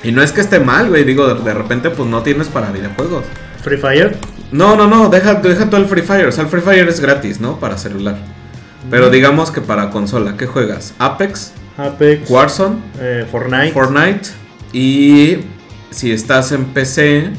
Y 0.03 0.11
no 0.11 0.21
es 0.21 0.31
que 0.31 0.41
esté 0.41 0.59
mal, 0.59 0.89
güey. 0.89 1.03
Digo, 1.03 1.33
de, 1.33 1.41
de 1.43 1.53
repente, 1.53 1.89
pues 1.89 2.07
no 2.07 2.23
tienes 2.23 2.47
para 2.47 2.71
videojuegos. 2.71 3.25
Free 3.63 3.77
Fire. 3.77 4.17
No, 4.51 4.75
no, 4.75 4.87
no. 4.87 5.09
Deja, 5.09 5.35
deja 5.35 5.69
todo 5.69 5.81
el 5.81 5.87
Free 5.87 6.01
Fire. 6.01 6.27
O 6.27 6.31
sea, 6.31 6.43
el 6.45 6.49
Free 6.49 6.61
Fire 6.61 6.87
es 6.87 6.99
gratis, 6.99 7.39
¿no? 7.39 7.59
Para 7.59 7.77
celular. 7.77 8.17
Pero 8.89 9.09
digamos 9.09 9.51
que 9.51 9.61
para 9.61 9.89
consola, 9.89 10.35
¿qué 10.37 10.47
juegas? 10.47 10.93
Apex, 10.99 11.51
Apex. 11.77 12.29
Warzone, 12.29 12.77
eh, 12.99 13.27
Fortnite. 13.29 13.71
Fortnite. 13.71 14.29
Y 14.73 15.37
si 15.91 16.11
estás 16.11 16.51
en 16.51 16.65
PC, 16.65 17.31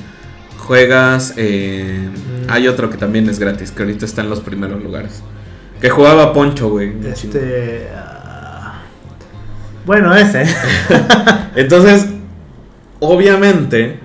juegas. 0.71 1.35
eh. 1.37 2.09
Hay 2.49 2.69
otro 2.69 2.91
que 2.91 2.97
también 2.97 3.29
es 3.29 3.41
gratis, 3.41 3.73
que 3.73 3.83
ahorita 3.83 4.05
está 4.05 4.21
en 4.21 4.31
los 4.31 4.39
primeros 4.39 4.81
lugares. 4.81 5.21
Que 5.81 5.91
jugaba 5.91 6.33
Poncho, 6.33 6.69
güey. 6.69 6.93
Este. 7.05 7.89
ah, 7.93 8.81
Bueno, 9.85 10.15
ese. 10.15 10.45
Entonces, 11.57 12.07
obviamente, 13.01 13.99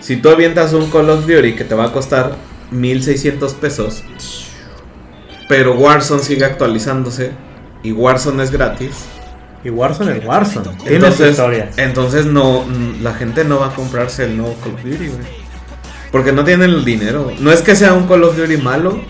si 0.00 0.16
tú 0.16 0.28
avientas 0.28 0.74
un 0.74 0.90
Call 0.90 1.08
of 1.08 1.26
Duty 1.26 1.54
que 1.54 1.64
te 1.64 1.74
va 1.74 1.86
a 1.86 1.92
costar 1.92 2.36
1600 2.70 3.54
pesos, 3.54 4.02
pero 5.48 5.72
Warzone 5.74 6.22
sigue 6.22 6.44
actualizándose 6.44 7.30
y 7.82 7.92
Warzone 7.92 8.42
es 8.42 8.50
gratis, 8.50 9.06
y 9.64 9.70
Warzone 9.70 10.18
es 10.18 10.24
Warzone. 10.26 10.70
Entonces, 10.84 11.38
entonces 11.78 12.26
no, 12.26 12.66
la 13.00 13.14
gente 13.14 13.44
no 13.44 13.60
va 13.60 13.68
a 13.68 13.74
comprarse 13.74 14.24
el 14.26 14.36
nuevo 14.36 14.54
Call 14.62 14.74
of 14.74 14.82
Duty, 14.82 15.06
güey. 15.08 15.43
Porque 16.14 16.30
no 16.30 16.44
tienen 16.44 16.70
el 16.70 16.84
dinero. 16.84 17.32
No 17.40 17.50
es 17.50 17.60
que 17.60 17.74
sea 17.74 17.92
un 17.92 18.06
Call 18.06 18.22
of 18.22 18.36
Duty 18.36 18.56
malo, 18.58 19.00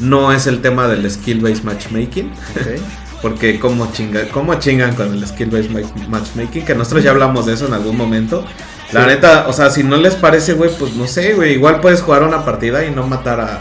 no 0.00 0.32
es 0.32 0.46
el 0.46 0.62
tema 0.62 0.88
del 0.88 1.08
skill-based 1.10 1.62
matchmaking. 1.62 2.32
Porque 3.20 3.60
como, 3.60 3.92
chinga, 3.92 4.28
como 4.30 4.54
chingan 4.54 4.94
con 4.94 5.12
el 5.12 5.26
skill-based 5.26 5.68
ma- 5.70 6.08
matchmaking, 6.08 6.64
que 6.64 6.74
nosotros 6.74 7.04
ya 7.04 7.10
hablamos 7.10 7.44
de 7.44 7.52
eso 7.52 7.66
en 7.66 7.74
algún 7.74 7.98
momento. 7.98 8.46
La 8.92 9.06
neta, 9.06 9.44
o 9.46 9.52
sea, 9.52 9.68
si 9.68 9.82
no 9.82 9.98
les 9.98 10.14
parece, 10.14 10.54
güey, 10.54 10.70
pues 10.78 10.94
no 10.94 11.06
sé, 11.06 11.34
güey. 11.34 11.52
Igual 11.52 11.80
puedes 11.80 12.00
jugar 12.00 12.22
una 12.22 12.46
partida 12.46 12.82
y 12.86 12.90
no 12.90 13.06
matar 13.06 13.40
a 13.40 13.60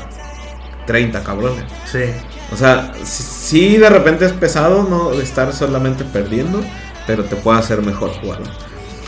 30 0.88 1.24
cabrones. 1.24 1.66
Sí. 1.92 2.04
O 2.54 2.56
sea, 2.56 2.94
sí 3.04 3.76
de 3.76 3.90
repente 3.90 4.26
es 4.26 4.32
pesado 4.32 4.88
no 4.90 5.12
estar 5.20 5.52
solamente 5.52 6.06
perdiendo, 6.06 6.62
pero 7.06 7.26
te 7.26 7.36
puede 7.36 7.60
hacer 7.60 7.82
mejor 7.82 8.12
jugarlo. 8.22 8.46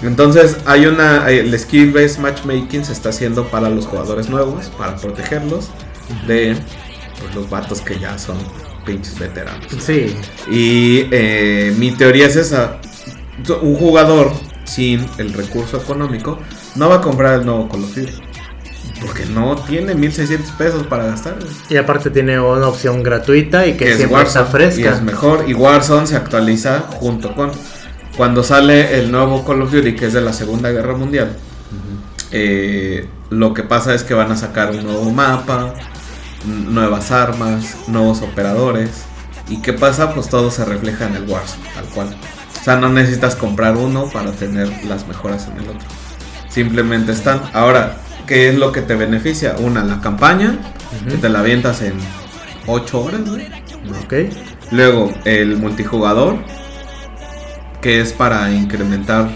Entonces, 0.02 0.58
hay 0.66 0.86
una. 0.86 1.30
El 1.30 1.58
skill-based 1.58 2.20
matchmaking 2.20 2.86
se 2.86 2.94
está 2.94 3.10
haciendo 3.10 3.48
para 3.48 3.70
los 3.70 3.86
jugadores 3.86 4.30
nuevos, 4.30 4.68
para 4.78 4.96
protegerlos 4.96 5.70
de 6.28 6.56
pues, 7.20 7.36
los 7.36 7.50
vatos 7.50 7.82
que 7.82 7.98
ya 8.00 8.18
son 8.18 8.38
pinches 8.86 9.18
veteranos. 9.18 9.66
Sí. 9.80 10.16
Y 10.50 11.08
eh, 11.12 11.74
mi 11.78 11.92
teoría 11.92 12.28
es 12.28 12.36
esa. 12.36 12.78
Un 13.62 13.76
jugador 13.76 14.32
sin 14.66 15.06
el 15.18 15.34
recurso 15.34 15.78
económico 15.78 16.40
no 16.76 16.90
va 16.90 16.96
a 16.96 17.02
comprar 17.02 17.40
el 17.40 17.46
nuevo 17.46 17.70
Call 17.70 17.84
of 17.84 17.96
Duty. 17.96 18.12
Porque 19.02 19.26
no 19.26 19.56
tiene 19.68 19.94
1600 19.94 20.52
pesos 20.52 20.84
para 20.88 21.06
gastar. 21.06 21.38
Y 21.70 21.76
aparte 21.76 22.10
tiene 22.10 22.40
una 22.40 22.68
opción 22.68 23.04
gratuita 23.04 23.68
y 23.68 23.76
que, 23.76 23.92
es 23.92 23.98
siempre 23.98 24.22
está 24.22 24.42
Warzone, 24.44 24.66
Y 24.66 24.72
fresca. 24.72 24.96
es 24.96 25.02
mejor. 25.02 25.46
Y 25.48 25.54
Warzone 25.54 26.08
se 26.08 26.16
actualiza 26.16 26.80
junto 26.92 27.36
con... 27.36 27.52
Cuando 28.18 28.44
sale 28.44 29.00
el 29.00 29.12
nuevo 29.12 29.44
Call 29.44 29.62
of 29.62 29.72
Duty, 29.72 29.96
que 29.96 30.06
es 30.06 30.14
de 30.14 30.22
la 30.22 30.32
Segunda 30.32 30.72
Guerra 30.72 30.96
Mundial, 30.96 31.36
eh, 32.32 33.08
lo 33.30 33.54
que 33.54 33.64
pasa 33.64 33.94
es 33.94 34.04
que 34.04 34.14
van 34.14 34.32
a 34.32 34.38
sacar 34.38 34.72
un 34.72 34.84
nuevo 34.84 35.12
mapa, 35.12 35.74
nuevas 36.46 37.12
armas, 37.12 37.76
nuevos 37.88 38.22
operadores. 38.22 38.90
¿Y 39.50 39.62
qué 39.62 39.74
pasa? 39.74 40.14
Pues 40.14 40.30
todo 40.30 40.50
se 40.50 40.66
refleja 40.66 41.08
en 41.08 41.16
el 41.16 41.30
Warzone, 41.30 41.64
tal 41.74 41.86
cual. 41.86 42.16
O 42.60 42.64
sea, 42.64 42.78
no 42.78 42.90
necesitas 42.90 43.36
comprar 43.36 43.78
uno 43.78 44.10
para 44.10 44.32
tener 44.32 44.72
las 44.86 45.08
mejoras 45.08 45.48
en 45.48 45.64
el 45.64 45.70
otro. 45.70 45.88
Simplemente 46.50 47.12
están. 47.12 47.42
Ahora, 47.54 47.98
¿qué 48.26 48.50
es 48.50 48.58
lo 48.58 48.72
que 48.72 48.82
te 48.82 48.96
beneficia? 48.96 49.56
Una, 49.60 49.84
la 49.84 50.02
campaña, 50.02 50.58
que 51.08 51.18
te 51.18 51.30
la 51.30 51.40
avientas 51.40 51.82
en 51.82 51.94
8 52.66 53.02
horas, 53.02 53.30
güey. 53.30 53.48
Ok. 54.04 54.34
Luego 54.72 55.14
el 55.26 55.58
multijugador, 55.58 56.40
que 57.86 58.02
es 58.02 58.14
para 58.14 58.52
incrementar 58.52 59.30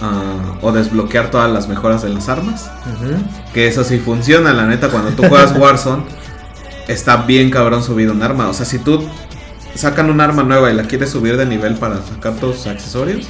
ah, 0.00 0.56
o 0.62 0.72
desbloquear 0.72 1.30
todas 1.30 1.52
las 1.52 1.68
mejoras 1.68 2.00
de 2.00 2.08
las 2.08 2.30
armas. 2.30 2.70
Que 3.52 3.68
eso 3.68 3.84
sí 3.84 3.98
funciona, 3.98 4.54
la 4.54 4.64
neta, 4.64 4.88
cuando 4.88 5.10
tú 5.10 5.28
juegas 5.28 5.54
Warzone, 5.58 6.04
está 6.88 7.16
bien 7.18 7.50
cabrón 7.50 7.84
subido 7.84 8.14
un 8.14 8.22
arma. 8.22 8.48
O 8.48 8.54
sea, 8.54 8.64
si 8.64 8.78
tú 8.78 9.06
sacan 9.74 10.08
un 10.08 10.22
arma 10.22 10.42
nueva 10.44 10.70
y 10.70 10.74
la 10.74 10.84
quieres 10.84 11.10
subir 11.10 11.36
de 11.36 11.44
nivel 11.44 11.74
para 11.74 12.00
sacar 12.00 12.32
todos 12.36 12.56
sus 12.56 12.68
accesorios, 12.68 13.28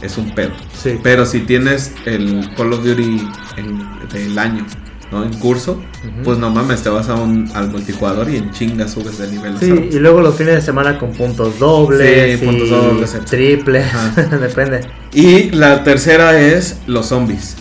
es 0.00 0.16
un 0.16 0.32
pedo. 0.36 0.52
Sí. 0.80 1.00
Pero 1.02 1.26
si 1.26 1.40
tienes 1.40 1.92
el 2.06 2.48
Call 2.56 2.74
of 2.74 2.84
Duty 2.84 3.28
en- 3.56 4.08
del 4.12 4.38
año, 4.38 4.64
¿no? 5.12 5.22
En 5.24 5.32
curso, 5.34 5.80
pues 6.24 6.38
no 6.38 6.50
mames, 6.50 6.82
te 6.82 6.88
vas 6.88 7.08
a 7.08 7.14
un, 7.14 7.48
al 7.54 7.70
multijugador 7.70 8.28
y 8.30 8.36
en 8.38 8.50
chinga 8.50 8.88
subes 8.88 9.18
de 9.18 9.28
nivel. 9.28 9.56
Sí, 9.58 9.90
y 9.92 9.98
luego 9.98 10.20
los 10.20 10.34
fines 10.34 10.54
de 10.56 10.60
semana 10.62 10.98
con 10.98 11.12
puntos 11.12 11.58
dobles, 11.58 12.40
Sí, 12.40 12.44
puntos 12.46 12.70
dobles, 12.70 13.16
triples, 13.26 13.86
depende. 14.40 14.80
Y 15.12 15.50
la 15.50 15.84
tercera 15.84 16.40
es 16.40 16.78
los 16.86 17.06
zombies. 17.06 17.56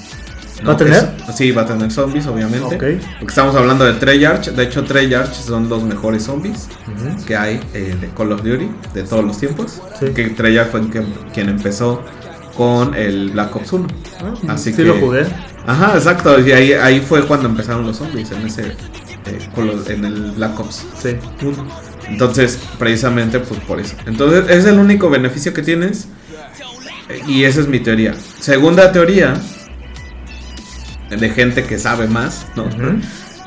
¿Va 0.67 0.73
a 0.73 0.77
tener? 0.77 0.93
Es- 1.27 1.35
sí, 1.35 1.51
va 1.51 1.63
a 1.63 1.65
tener 1.65 1.91
zombies, 1.91 2.27
obviamente. 2.27 2.75
Ok. 2.75 2.83
Porque 3.19 3.31
estamos 3.31 3.55
hablando 3.55 3.83
de 3.83 3.93
Treyarch. 3.93 4.49
De 4.51 4.63
hecho, 4.63 4.83
Treyarch 4.83 5.33
son 5.33 5.67
los 5.67 5.81
mejores 5.83 6.23
zombies 6.23 6.67
Ujú. 6.87 7.25
que 7.25 7.35
hay 7.35 7.59
eh, 7.73 7.95
de 7.99 8.07
Call 8.09 8.31
of 8.31 8.43
Duty 8.43 8.69
de 8.93 9.01
todos 9.03 9.25
los 9.25 9.39
tiempos. 9.39 9.81
Sí. 9.99 10.07
Que 10.13 10.29
Treyarch 10.29 10.69
fue 10.69 10.87
quien, 10.89 11.05
quien 11.33 11.49
empezó 11.49 12.03
con 12.55 12.93
el 12.93 13.31
Black 13.31 13.55
Ops 13.55 13.73
1. 13.73 13.87
Ah, 14.21 14.33
Así 14.49 14.69
sí 14.69 14.77
que- 14.77 14.83
lo 14.83 14.99
jugué. 14.99 15.25
Ajá, 15.67 15.93
exacto. 15.95 16.39
Y 16.39 16.51
ahí, 16.51 16.73
ahí 16.73 16.99
fue 17.01 17.25
cuando 17.25 17.47
empezaron 17.49 17.85
los 17.85 17.97
zombies 17.97 18.31
en 18.31 18.45
ese 18.45 18.67
eh, 19.25 19.83
en 19.89 20.05
el 20.05 20.31
Black 20.31 20.59
Ops 20.59 20.85
Sí. 21.01 21.15
1. 21.41 21.67
Entonces, 22.07 22.59
precisamente, 22.79 23.39
pues 23.39 23.59
por 23.61 23.79
eso. 23.79 23.95
Entonces, 24.05 24.45
es 24.49 24.65
el 24.65 24.79
único 24.79 25.09
beneficio 25.09 25.53
que 25.53 25.61
tienes. 25.61 26.07
Y 27.27 27.43
esa 27.43 27.59
es 27.61 27.67
mi 27.67 27.79
teoría. 27.79 28.15
Segunda 28.39 28.91
teoría, 28.91 29.33
de 31.09 31.29
gente 31.29 31.63
que 31.65 31.77
sabe 31.77 32.07
más, 32.07 32.47
¿no? 32.55 32.65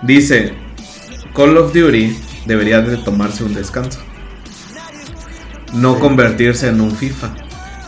Dice, 0.02 0.54
Call 1.35 1.56
of 1.56 1.73
Duty 1.73 2.16
debería 2.47 2.80
de 2.80 2.99
tomarse 2.99 3.42
un 3.42 3.54
descanso. 3.54 4.00
No 5.73 5.94
Sí. 5.94 6.00
convertirse 6.00 6.68
en 6.68 6.80
un 6.80 6.94
FIFA. 6.94 7.35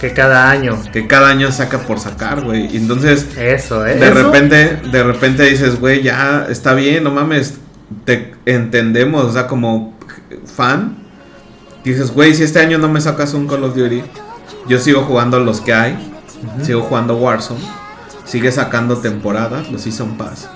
Que 0.06 0.14
cada 0.14 0.48
año. 0.48 0.78
Que 0.92 1.08
cada 1.08 1.30
año 1.30 1.50
saca 1.50 1.78
por 1.80 1.98
sacar, 1.98 2.44
güey. 2.44 2.72
Y 2.72 2.76
entonces, 2.76 3.26
Eso, 3.36 3.84
¿eh? 3.84 3.96
de 3.96 4.06
Eso, 4.06 4.14
repente, 4.14 4.76
de 4.76 5.02
repente 5.02 5.42
dices, 5.42 5.80
güey, 5.80 6.00
ya 6.00 6.46
está 6.48 6.75
bien, 6.75 7.02
no 7.02 7.10
mames, 7.10 7.54
te 8.04 8.34
entendemos, 8.44 9.25
o 9.25 9.32
sea, 9.32 9.48
como 9.48 9.98
fan, 10.44 10.96
dices, 11.82 12.12
güey, 12.12 12.34
si 12.34 12.44
este 12.44 12.60
año 12.60 12.78
no 12.78 12.88
me 12.88 13.00
sacas 13.00 13.34
un 13.34 13.48
Call 13.48 13.64
of 13.64 13.75
Duty, 13.75 14.02
yo 14.68 14.78
sigo 14.78 15.02
jugando 15.02 15.40
los 15.40 15.60
que 15.60 15.75
hay, 15.75 16.12
sigo 16.62 16.82
jugando 16.82 17.16
Warzone, 17.16 17.60
sigue 18.25 18.52
sacando 18.52 18.98
temporadas, 18.98 19.70
los 19.72 19.82
Season 19.82 20.16
Pass, 20.16 20.48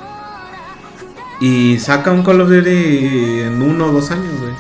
y 1.41 1.81
saca 1.81 2.13
un 2.13 2.23
Call 2.23 2.41
of 2.41 2.51
Duty 2.51 3.41
en 3.47 3.61
uno 3.63 3.87
o 3.87 3.93
dos 3.93 4.13
años, 4.13 4.33
güey. 4.41 4.53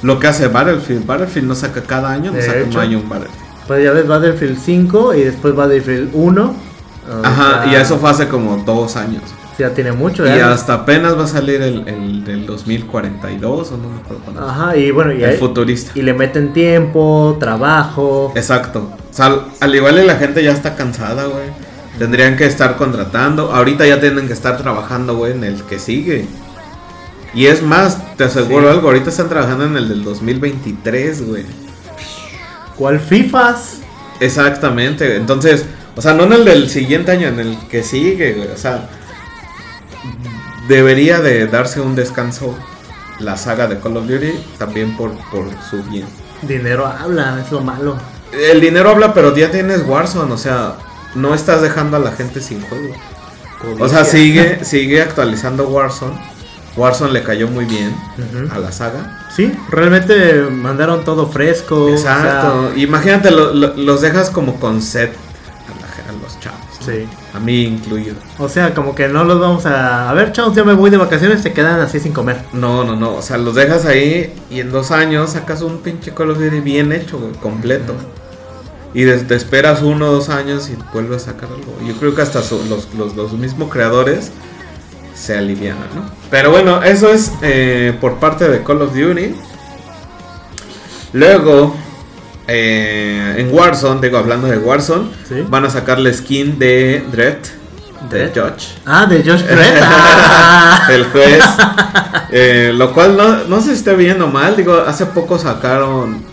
Lo 0.00 0.18
que 0.18 0.28
hace 0.28 0.48
Battlefield, 0.48 1.04
Battlefield 1.04 1.46
no 1.46 1.54
saca 1.54 1.82
cada 1.82 2.10
año, 2.10 2.30
no 2.30 2.38
De 2.38 2.42
saca 2.42 2.64
un 2.64 2.76
año 2.78 2.98
un 2.98 3.08
Battlefield. 3.10 3.51
Pues 3.66 3.84
ya 3.84 3.92
ves 3.92 4.06
Battlefield 4.06 4.58
5 4.58 5.14
y 5.14 5.20
después 5.22 5.54
Battlefield 5.54 6.10
1. 6.12 6.42
o 6.42 7.26
Ajá, 7.26 7.66
y 7.70 7.74
eso 7.74 7.98
fue 7.98 8.10
hace 8.10 8.28
como 8.28 8.56
dos 8.58 8.96
años. 8.96 9.22
Ya 9.58 9.70
tiene 9.70 9.92
mucho. 9.92 10.26
Y 10.26 10.30
hasta 10.30 10.74
apenas 10.74 11.16
va 11.16 11.24
a 11.24 11.26
salir 11.26 11.60
el, 11.60 11.86
el 11.86 12.24
del 12.24 12.46
2042 12.46 13.70
o 13.72 13.76
no 13.76 13.88
me 13.90 14.00
acuerdo 14.00 14.22
cuándo. 14.24 14.48
Ajá, 14.48 14.76
y 14.76 14.90
bueno, 14.90 15.12
y, 15.12 15.22
el 15.22 15.36
futurista. 15.36 15.92
y 15.94 16.02
le 16.02 16.14
meten 16.14 16.52
tiempo, 16.52 17.36
trabajo. 17.38 18.32
Exacto. 18.34 18.90
O 19.10 19.14
sea, 19.14 19.26
al- 19.26 19.44
al 19.60 19.74
igual 19.74 19.98
y 20.02 20.06
la 20.06 20.16
gente 20.16 20.42
ya 20.42 20.52
está 20.52 20.74
cansada, 20.74 21.26
güey. 21.26 21.44
Tendrían 21.98 22.36
que 22.36 22.46
estar 22.46 22.76
contratando. 22.76 23.52
Ahorita 23.52 23.86
ya 23.86 24.00
tienen 24.00 24.26
que 24.26 24.32
estar 24.32 24.56
trabajando, 24.56 25.16
güey, 25.16 25.32
en 25.32 25.44
el 25.44 25.62
que 25.64 25.78
sigue. 25.78 26.26
Y 27.34 27.46
es 27.46 27.62
más, 27.62 28.16
te 28.16 28.24
aseguro 28.24 28.68
Sí. 28.68 28.74
algo, 28.74 28.88
ahorita 28.88 29.10
están 29.10 29.28
trabajando 29.28 29.64
en 29.66 29.76
el 29.76 29.88
del 29.88 30.02
2023, 30.02 31.26
güey. 31.28 31.44
¿Cuál 32.76 33.00
FIFAs? 33.00 33.78
Exactamente. 34.20 35.16
Entonces, 35.16 35.64
o 35.96 36.02
sea, 36.02 36.14
no 36.14 36.24
en 36.24 36.32
el 36.32 36.44
del 36.44 36.70
siguiente 36.70 37.12
año, 37.12 37.28
en 37.28 37.40
el 37.40 37.58
que 37.68 37.82
sigue, 37.82 38.34
güey. 38.34 38.48
O 38.48 38.56
sea, 38.56 38.88
debería 40.68 41.20
de 41.20 41.46
darse 41.46 41.80
un 41.80 41.94
descanso 41.94 42.56
la 43.18 43.36
saga 43.36 43.66
de 43.66 43.78
Call 43.78 43.96
of 43.96 44.06
Duty 44.06 44.32
también 44.58 44.96
por, 44.96 45.12
por 45.30 45.46
su 45.68 45.82
bien. 45.84 46.06
Dinero 46.42 46.86
habla, 46.86 47.40
es 47.44 47.52
lo 47.52 47.60
malo. 47.60 47.96
El 48.32 48.60
dinero 48.60 48.90
habla, 48.90 49.12
pero 49.14 49.36
ya 49.36 49.50
tienes 49.50 49.86
Warzone, 49.86 50.32
o 50.32 50.38
sea, 50.38 50.76
no 51.14 51.34
estás 51.34 51.62
dejando 51.62 51.98
a 51.98 52.00
la 52.00 52.12
gente 52.12 52.40
sin 52.40 52.60
juego. 52.62 52.94
O 53.78 53.88
sea, 53.88 54.04
sigue, 54.04 54.64
sigue 54.64 55.02
actualizando 55.02 55.68
Warzone. 55.68 56.18
Warzone 56.76 57.12
le 57.12 57.22
cayó 57.22 57.48
muy 57.48 57.64
bien 57.64 57.94
a 58.50 58.58
la 58.58 58.72
saga. 58.72 59.21
Sí, 59.34 59.50
realmente 59.70 60.42
mandaron 60.50 61.04
todo 61.04 61.28
fresco. 61.28 61.88
Exacto. 61.88 62.70
o 62.74 62.78
Imagínate, 62.78 63.30
lo- 63.30 63.52
lo- 63.54 63.74
los 63.74 64.00
dejas 64.02 64.28
como 64.30 64.60
con 64.60 64.82
set 64.82 65.12
a, 65.68 66.08
a 66.10 66.12
los 66.22 66.38
chavos. 66.40 66.60
sí. 66.84 67.06
A 67.34 67.40
mí 67.40 67.62
incluido. 67.62 68.14
O 68.38 68.46
sea, 68.48 68.74
como 68.74 68.94
que 68.94 69.08
no 69.08 69.24
los 69.24 69.40
vamos 69.40 69.64
a... 69.64 70.10
A 70.10 70.12
ver, 70.12 70.32
chavos, 70.32 70.54
ya 70.54 70.64
me 70.64 70.74
voy 70.74 70.90
de 70.90 70.98
vacaciones, 70.98 71.40
se 71.40 71.54
quedan 71.54 71.80
así 71.80 71.98
sin 71.98 72.12
comer. 72.12 72.42
No, 72.52 72.84
no, 72.84 72.94
no. 72.94 73.14
O 73.14 73.22
sea, 73.22 73.38
los 73.38 73.54
dejas 73.54 73.86
ahí 73.86 74.34
y 74.50 74.60
en 74.60 74.70
dos 74.70 74.90
años 74.90 75.30
sacas 75.30 75.62
un 75.62 75.78
pinche 75.78 76.12
Call 76.12 76.30
of 76.32 76.38
Duty 76.38 76.60
bien 76.60 76.92
hecho, 76.92 77.18
completo. 77.40 77.94
Y 78.92 79.04
des- 79.04 79.26
te 79.26 79.34
esperas 79.34 79.80
uno 79.80 80.10
o 80.10 80.12
dos 80.12 80.28
años 80.28 80.68
y 80.68 80.76
vuelves 80.92 81.22
a 81.22 81.32
sacar 81.32 81.48
algo. 81.48 81.74
Yo 81.88 81.94
creo 81.94 82.14
que 82.14 82.20
hasta 82.20 82.42
su- 82.42 82.62
los, 82.68 82.92
los, 82.94 83.16
los 83.16 83.32
mismos 83.32 83.70
creadores 83.70 84.30
se 85.14 85.36
alivianan, 85.36 85.88
¿no? 85.94 86.02
Pero 86.30 86.50
bueno, 86.50 86.82
eso 86.82 87.10
es 87.12 87.32
eh, 87.42 87.96
por 88.00 88.16
parte 88.16 88.48
de 88.48 88.62
Call 88.62 88.82
of 88.82 88.94
Duty. 88.94 89.34
Luego, 91.12 91.74
eh, 92.48 93.34
en 93.38 93.52
Warzone, 93.54 94.00
digo, 94.00 94.18
hablando 94.18 94.46
de 94.48 94.58
Warzone, 94.58 95.10
Sí. 95.28 95.44
van 95.48 95.64
a 95.66 95.70
sacar 95.70 95.98
la 95.98 96.12
skin 96.12 96.58
de 96.58 97.04
Dread, 97.12 97.36
de 98.10 98.28
Dredd. 98.28 98.34
Judge. 98.34 98.68
Ah, 98.86 99.06
de 99.06 99.18
Josh 99.22 99.42
Dredd. 99.42 99.78
Ah. 99.84 100.86
el 100.90 101.04
juez. 101.06 101.44
Eh, 102.30 102.72
lo 102.74 102.92
cual 102.92 103.16
no, 103.16 103.44
no 103.44 103.60
si 103.60 103.70
esté 103.70 103.94
bien 103.94 104.20
o 104.22 104.26
mal. 104.26 104.56
Digo, 104.56 104.74
hace 104.86 105.06
poco 105.06 105.38
sacaron. 105.38 106.24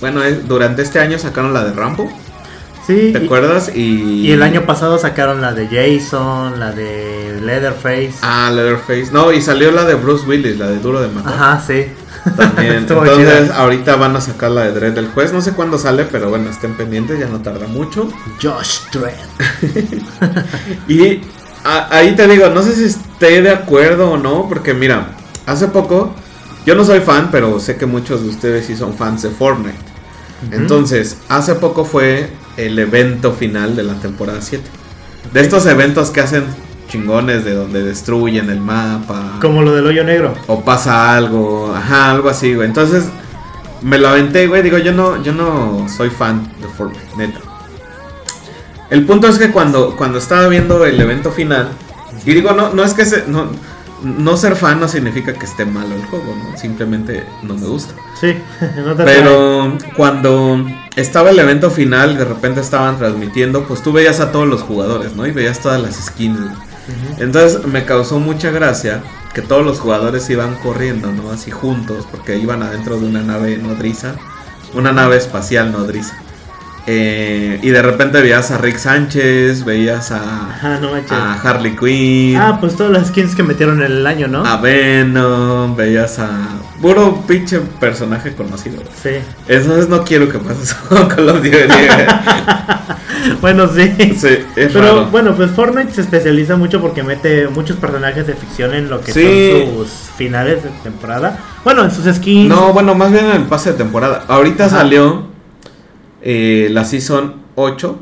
Bueno, 0.00 0.22
durante 0.46 0.82
este 0.82 0.98
año 1.00 1.18
sacaron 1.18 1.52
la 1.54 1.64
de 1.64 1.72
Rambo. 1.72 2.10
Sí. 2.86 3.10
¿Te 3.12 3.20
y- 3.20 3.24
acuerdas? 3.24 3.70
Y, 3.74 4.26
Y 4.26 4.32
el 4.32 4.42
año 4.42 4.62
pasado 4.66 4.98
sacaron 4.98 5.40
la 5.40 5.52
de 5.52 5.66
Jason, 5.68 6.58
la 6.60 6.72
de 6.72 7.40
Leatherface. 7.42 8.14
Ah, 8.22 8.50
Leatherface. 8.54 9.10
No, 9.12 9.32
y 9.32 9.40
salió 9.42 9.70
la 9.72 9.84
de 9.84 9.94
Bruce 9.94 10.26
Willis, 10.26 10.58
la 10.58 10.68
de 10.68 10.78
Duro 10.78 11.00
de 11.00 11.08
Matar. 11.08 11.32
Ajá, 11.34 11.62
sí. 11.66 11.86
También. 12.36 12.72
Entonces, 12.78 13.50
ahorita 13.50 13.96
van 13.96 14.16
a 14.16 14.20
sacar 14.20 14.50
la 14.50 14.62
de 14.64 14.72
Dread 14.72 14.92
del 14.92 15.08
juez. 15.08 15.32
No 15.32 15.40
sé 15.42 15.52
cuándo 15.52 15.78
sale, 15.78 16.04
pero 16.10 16.30
bueno, 16.30 16.48
estén 16.50 16.74
pendientes, 16.74 17.18
ya 17.18 17.26
no 17.26 17.40
tarda 17.40 17.66
mucho. 17.66 18.08
Josh 18.42 18.78
Dredd. 18.92 19.84
Y 20.88 21.20
a- 21.64 21.88
ahí 21.96 22.14
te 22.16 22.26
digo, 22.28 22.48
no 22.50 22.62
sé 22.62 22.74
si 22.74 22.84
esté 22.84 23.42
de 23.42 23.50
acuerdo 23.50 24.12
o 24.12 24.16
no, 24.16 24.46
porque 24.48 24.74
mira, 24.74 25.08
hace 25.46 25.68
poco, 25.68 26.14
yo 26.66 26.74
no 26.74 26.84
soy 26.84 27.00
fan, 27.00 27.28
pero 27.30 27.58
sé 27.60 27.76
que 27.76 27.86
muchos 27.86 28.22
de 28.22 28.28
ustedes 28.28 28.66
sí 28.66 28.76
son 28.76 28.94
fans 28.94 29.22
de 29.22 29.30
Fortnite. 29.30 29.78
Entonces, 30.50 31.18
hace 31.28 31.54
poco 31.54 31.84
fue 31.84 32.28
el 32.56 32.78
evento 32.78 33.32
final 33.32 33.76
de 33.76 33.82
la 33.82 33.94
temporada 33.94 34.40
7. 34.40 34.62
De 35.32 35.40
estos 35.40 35.66
eventos 35.66 36.10
que 36.10 36.20
hacen 36.20 36.44
chingones 36.88 37.44
de 37.44 37.54
donde 37.54 37.82
destruyen 37.82 38.50
el 38.50 38.60
mapa. 38.60 39.38
Como 39.40 39.62
lo 39.62 39.74
del 39.74 39.86
hoyo 39.86 40.04
negro. 40.04 40.34
O 40.46 40.64
pasa 40.64 41.16
algo, 41.16 41.74
ajá, 41.74 42.10
algo 42.10 42.28
así, 42.28 42.54
güey. 42.54 42.68
Entonces, 42.68 43.04
me 43.82 43.98
lo 43.98 44.08
aventé, 44.08 44.46
güey. 44.46 44.62
Digo, 44.62 44.78
yo 44.78 44.92
no, 44.92 45.22
yo 45.22 45.32
no 45.32 45.86
soy 45.88 46.10
fan 46.10 46.52
de 46.60 46.68
Fortnite, 46.68 47.16
neta. 47.16 47.40
El 48.90 49.04
punto 49.06 49.28
es 49.28 49.38
que 49.38 49.50
cuando, 49.50 49.96
cuando 49.96 50.18
estaba 50.18 50.46
viendo 50.48 50.84
el 50.84 51.00
evento 51.00 51.32
final, 51.32 51.70
y 52.24 52.32
digo, 52.32 52.52
no, 52.52 52.72
no 52.72 52.84
es 52.84 52.94
que 52.94 53.04
se, 53.04 53.24
no, 53.26 53.48
no 54.04 54.36
ser 54.36 54.56
fan 54.56 54.80
no 54.80 54.88
significa 54.88 55.32
que 55.32 55.46
esté 55.46 55.64
malo 55.64 55.94
el 55.94 56.04
juego, 56.06 56.36
¿no? 56.36 56.56
Simplemente 56.56 57.26
no 57.42 57.54
me 57.54 57.66
gusta. 57.66 57.94
Sí, 58.20 58.36
no 58.76 58.94
te 58.94 59.04
Pero 59.04 59.76
cuando 59.96 60.64
estaba 60.96 61.30
el 61.30 61.38
evento 61.38 61.70
final, 61.70 62.16
de 62.16 62.24
repente 62.24 62.60
estaban 62.60 62.98
transmitiendo, 62.98 63.64
pues 63.64 63.82
tú 63.82 63.92
veías 63.92 64.20
a 64.20 64.30
todos 64.30 64.46
los 64.46 64.62
jugadores, 64.62 65.16
¿no? 65.16 65.26
Y 65.26 65.32
veías 65.32 65.60
todas 65.60 65.80
las 65.80 65.96
skins. 65.96 66.38
güey. 66.38 66.52
Entonces 67.18 67.64
me 67.66 67.84
causó 67.84 68.20
mucha 68.20 68.50
gracia 68.50 69.02
que 69.32 69.42
todos 69.42 69.64
los 69.64 69.80
jugadores 69.80 70.28
iban 70.30 70.54
corriendo, 70.56 71.10
¿no? 71.12 71.30
Así 71.30 71.50
juntos, 71.50 72.06
porque 72.10 72.38
iban 72.38 72.62
adentro 72.62 72.98
de 72.98 73.06
una 73.06 73.22
nave 73.22 73.56
nodriza, 73.56 74.14
una 74.74 74.92
nave 74.92 75.16
espacial 75.16 75.72
nodriza. 75.72 76.16
Eh, 76.86 77.60
y 77.62 77.70
de 77.70 77.80
repente 77.80 78.20
veías 78.20 78.50
a 78.50 78.58
Rick 78.58 78.76
Sánchez, 78.76 79.64
veías 79.64 80.10
a, 80.10 80.50
Ajá, 80.50 80.78
no 80.80 80.90
manches. 80.92 81.12
a 81.12 81.32
Harley 81.40 81.74
Quinn, 81.76 82.36
Ah, 82.36 82.58
pues 82.60 82.76
todas 82.76 82.92
las 82.92 83.08
skins 83.08 83.34
que 83.34 83.42
metieron 83.42 83.80
en 83.82 83.90
el 83.92 84.06
año, 84.06 84.28
¿no? 84.28 84.44
a 84.44 84.58
Venom, 84.58 85.74
veías 85.76 86.18
a 86.18 86.28
puro 86.82 87.22
pinche 87.26 87.58
personaje 87.80 88.34
conocido. 88.34 88.82
Sí. 89.02 89.10
Entonces 89.48 89.88
no 89.88 90.04
quiero 90.04 90.28
que 90.28 90.38
pase 90.38 90.62
eso 90.64 90.76
con 90.90 91.28
of 91.28 91.36
Duty. 91.36 91.50
Bueno, 93.40 93.66
sí. 93.68 93.90
sí, 94.18 94.28
es 94.54 94.72
Pero 94.72 94.80
raro. 94.80 95.06
bueno, 95.06 95.34
pues 95.34 95.50
Fortnite 95.50 95.92
se 95.92 96.02
especializa 96.02 96.56
mucho 96.56 96.80
porque 96.82 97.02
mete 97.02 97.48
muchos 97.48 97.76
personajes 97.78 98.26
de 98.26 98.34
ficción 98.34 98.74
en 98.74 98.90
lo 98.90 99.00
que 99.00 99.12
Sí. 99.12 99.64
son 99.66 99.76
sus 99.76 99.90
finales 100.16 100.62
de 100.62 100.68
temporada. 100.82 101.38
Bueno, 101.64 101.84
en 101.84 101.90
sus 101.90 102.04
skins. 102.14 102.48
No, 102.50 102.74
bueno, 102.74 102.94
más 102.94 103.10
bien 103.12 103.24
en 103.24 103.36
el 103.36 103.42
pase 103.44 103.72
de 103.72 103.78
temporada. 103.78 104.24
Ahorita 104.28 104.66
Ajá. 104.66 104.76
salió 104.78 105.22
eh, 106.24 106.68
la 106.72 106.84
Season 106.84 107.34
8 107.54 107.98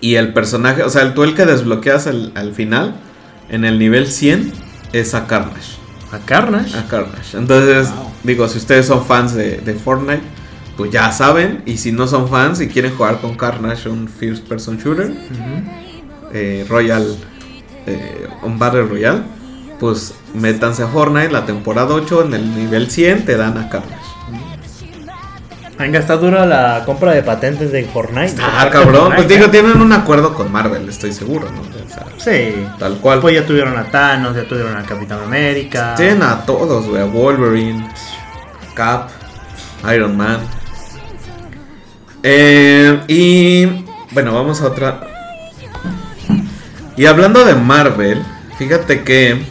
y 0.00 0.14
el 0.14 0.32
personaje, 0.32 0.82
o 0.84 0.88
sea, 0.90 1.02
el 1.02 1.14
tú 1.14 1.24
el 1.24 1.34
que 1.34 1.44
desbloqueas 1.46 2.06
al, 2.06 2.30
al 2.34 2.52
final, 2.54 2.94
en 3.48 3.64
el 3.64 3.78
nivel 3.78 4.06
100, 4.06 4.52
es 4.92 5.14
a 5.14 5.26
Carnage. 5.26 5.78
A 6.12 6.18
Carnage. 6.18 6.76
A 6.76 6.86
Carnage. 6.86 7.36
Entonces, 7.36 7.90
Wow. 7.94 8.10
digo, 8.22 8.48
si 8.48 8.58
ustedes 8.58 8.86
son 8.86 9.04
fans 9.04 9.34
de, 9.34 9.58
de 9.58 9.74
Fortnite, 9.74 10.22
pues 10.76 10.90
ya 10.90 11.10
saben. 11.12 11.62
Y 11.66 11.76
si 11.78 11.92
no 11.92 12.06
son 12.06 12.28
fans 12.28 12.60
y 12.60 12.68
quieren 12.68 12.94
jugar 12.96 13.20
con 13.20 13.34
Carnage, 13.36 13.88
un 13.88 14.08
first 14.08 14.46
person 14.46 14.78
shooter, 14.78 15.12
eh, 16.32 16.64
Royal, 16.68 17.16
eh, 17.86 18.26
un 18.42 18.58
Battle 18.58 18.84
Royale, 18.84 19.20
pues 19.78 20.14
métanse 20.34 20.82
a 20.82 20.88
Fortnite, 20.88 21.30
la 21.30 21.44
temporada 21.46 21.94
8, 21.94 22.24
en 22.26 22.34
el 22.34 22.54
nivel 22.56 22.90
100 22.90 23.24
te 23.24 23.36
dan 23.36 23.58
a 23.58 23.68
Carnage. 23.68 23.94
Venga, 25.80 25.98
está 25.98 26.16
dura 26.16 26.44
la 26.44 26.82
compra 26.84 27.12
de 27.12 27.22
patentes 27.22 27.72
de 27.72 27.84
Fortnite. 27.86 28.34
Ah, 28.42 28.68
cabrón, 28.70 29.12
pues 29.16 29.26
digo, 29.26 29.48
tienen 29.48 29.80
un 29.80 29.90
acuerdo 29.94 30.34
con 30.34 30.52
Marvel, 30.52 30.86
estoy 30.86 31.10
seguro, 31.12 31.48
¿no? 31.50 31.62
O 31.62 31.88
sea, 31.90 32.04
Sí. 32.18 32.66
tal 32.78 32.98
cual. 32.98 33.20
Pues 33.20 33.34
ya 33.34 33.46
tuvieron 33.46 33.76
a 33.78 33.84
Thanos, 33.84 34.36
ya 34.36 34.44
tuvieron 34.46 34.76
a 34.76 34.82
Capitán 34.82 35.20
América. 35.24 35.94
Tienen 35.96 36.22
a 36.22 36.42
todos, 36.44 36.86
güey, 36.86 37.00
a 37.00 37.06
Wolverine, 37.06 37.88
Cap, 38.74 39.08
Iron 39.94 40.18
Man. 40.18 40.40
Eh, 42.22 43.00
y 43.08 43.64
bueno, 44.12 44.34
vamos 44.34 44.60
a 44.60 44.66
otra. 44.66 45.00
Y 46.94 47.06
hablando 47.06 47.44
de 47.46 47.54
Marvel, 47.54 48.22
fíjate 48.58 49.02
que 49.02 49.42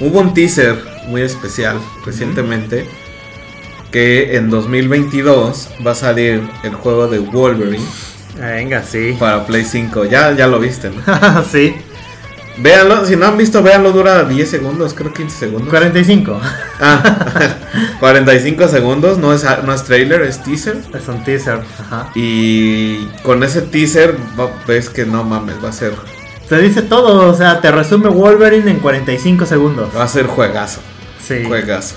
hubo 0.00 0.18
un 0.18 0.34
teaser 0.34 0.76
muy 1.06 1.22
especial 1.22 1.78
recientemente 2.04 2.88
que 3.90 4.36
en 4.36 4.50
2022 4.50 5.68
va 5.86 5.92
a 5.92 5.94
salir 5.94 6.42
el 6.62 6.74
juego 6.74 7.08
de 7.08 7.18
Wolverine 7.18 7.84
Venga, 8.38 8.82
sí. 8.82 9.16
para 9.18 9.46
Play 9.46 9.64
5. 9.64 10.04
Ya, 10.04 10.32
ya 10.32 10.46
lo 10.46 10.60
viste, 10.60 10.90
¿no? 10.90 11.42
sí. 11.50 11.74
Véanlo, 12.60 13.04
si 13.06 13.14
no 13.14 13.26
han 13.26 13.36
visto, 13.36 13.62
véanlo, 13.62 13.92
dura 13.92 14.24
10 14.24 14.50
segundos, 14.50 14.92
creo 14.92 15.12
15 15.12 15.38
segundos. 15.38 15.68
45. 15.70 16.40
Ah, 16.80 17.56
45 18.00 18.66
segundos, 18.68 19.18
no 19.18 19.32
es, 19.32 19.44
no 19.64 19.72
es 19.72 19.84
trailer, 19.84 20.22
es 20.22 20.42
teaser. 20.42 20.76
Es 20.92 21.06
un 21.06 21.22
teaser. 21.22 21.60
Ajá. 21.80 22.10
Y 22.16 23.06
con 23.22 23.42
ese 23.44 23.62
teaser 23.62 24.16
ves 24.66 24.90
que 24.90 25.06
no 25.06 25.22
mames, 25.22 25.56
va 25.64 25.68
a 25.68 25.72
ser, 25.72 25.92
Te 26.48 26.58
dice 26.58 26.82
todo, 26.82 27.30
o 27.30 27.34
sea, 27.36 27.60
te 27.60 27.70
resume 27.70 28.08
Wolverine 28.08 28.70
en 28.70 28.80
45 28.80 29.46
segundos. 29.46 29.90
va 29.96 30.02
a 30.04 30.08
ser 30.08 30.26
juegazo, 30.26 30.80
Sí. 31.24 31.44
juegazo. 31.46 31.94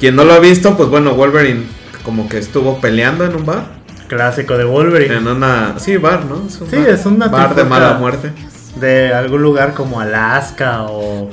Quien 0.00 0.14
no 0.16 0.24
lo 0.24 0.34
ha 0.34 0.38
visto, 0.38 0.76
pues 0.76 0.88
bueno, 0.88 1.14
Wolverine 1.14 1.64
como 2.04 2.28
que 2.28 2.38
estuvo 2.38 2.80
peleando 2.80 3.24
en 3.24 3.34
un 3.34 3.44
bar. 3.46 3.64
Clásico 4.08 4.56
de 4.56 4.64
Wolverine. 4.64 5.16
En 5.16 5.26
una. 5.26 5.74
Sí, 5.78 5.96
bar, 5.96 6.24
¿no? 6.26 6.46
Es 6.46 6.60
un 6.60 6.70
Sí, 6.70 6.76
bar. 6.76 6.88
es 6.90 7.06
una 7.06 7.28
Bar 7.28 7.54
de 7.54 7.64
mala 7.64 7.94
muerte. 7.94 8.32
De 8.76 9.12
algún 9.12 9.42
lugar 9.42 9.74
como 9.74 10.00
Alaska 10.00 10.82
o. 10.84 11.28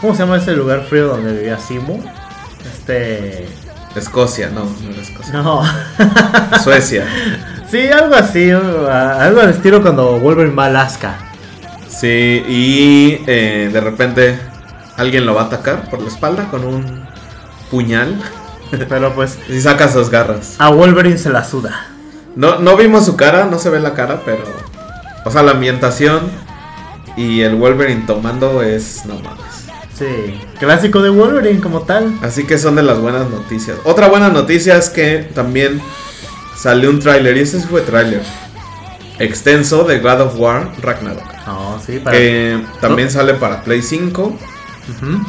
¿Cómo 0.00 0.14
se 0.14 0.20
llama 0.22 0.36
ese 0.36 0.52
lugar 0.54 0.82
frío 0.88 1.08
donde 1.08 1.32
vivía 1.32 1.58
Simo? 1.58 1.98
Este. 2.64 3.48
Escocia, 3.96 4.50
no, 4.50 4.64
no 4.64 4.90
era 4.90 5.00
Escocia. 5.02 5.32
No. 5.32 5.62
Suecia. 6.62 7.04
sí, 7.70 7.86
algo 7.88 8.14
así. 8.14 8.50
Algo 8.50 9.40
al 9.40 9.50
estilo 9.50 9.82
cuando 9.82 10.18
Wolverine 10.20 10.54
va 10.54 10.64
a 10.64 10.68
Alaska. 10.68 11.16
Sí, 11.88 12.44
y 12.48 13.22
eh, 13.26 13.70
de 13.72 13.80
repente 13.80 14.38
alguien 14.96 15.26
lo 15.26 15.34
va 15.34 15.42
a 15.42 15.44
atacar 15.46 15.88
por 15.90 16.00
la 16.02 16.08
espalda 16.08 16.48
con 16.50 16.64
un 16.64 17.04
puñal 17.74 18.22
Pero 18.88 19.14
pues. 19.14 19.36
y 19.48 19.60
saca 19.60 19.88
sus 19.88 20.10
garras. 20.10 20.54
A 20.58 20.70
Wolverine 20.70 21.18
se 21.18 21.30
la 21.30 21.44
suda. 21.44 21.88
No, 22.36 22.60
no 22.60 22.76
vimos 22.76 23.04
su 23.04 23.16
cara, 23.16 23.46
no 23.46 23.58
se 23.58 23.68
ve 23.68 23.80
la 23.80 23.94
cara, 23.94 24.22
pero. 24.24 24.44
O 25.24 25.30
sea, 25.30 25.42
la 25.42 25.52
ambientación 25.52 26.22
y 27.16 27.40
el 27.40 27.56
Wolverine 27.56 28.04
tomando 28.06 28.62
es. 28.62 29.04
No 29.06 29.14
mames. 29.16 29.66
Sí. 29.98 30.40
Clásico 30.58 31.02
de 31.02 31.10
Wolverine 31.10 31.60
como 31.60 31.82
tal. 31.82 32.16
Así 32.22 32.44
que 32.44 32.58
son 32.58 32.76
de 32.76 32.82
las 32.82 32.98
buenas 33.00 33.28
noticias. 33.28 33.76
Otra 33.84 34.08
buena 34.08 34.28
noticia 34.28 34.76
es 34.76 34.88
que 34.88 35.28
también 35.34 35.80
salió 36.56 36.90
un 36.90 37.00
tráiler, 37.00 37.36
y 37.36 37.46
sí 37.46 37.58
fue 37.58 37.80
tráiler 37.80 38.22
extenso 39.18 39.84
de 39.84 40.00
God 40.00 40.20
of 40.20 40.34
War 40.38 40.70
Ragnarok. 40.80 41.34
Sí, 41.84 41.98
para. 41.98 42.16
Que 42.16 42.60
también 42.80 43.10
sale 43.10 43.34
para 43.34 43.62
Play 43.62 43.82
5. 43.82 44.38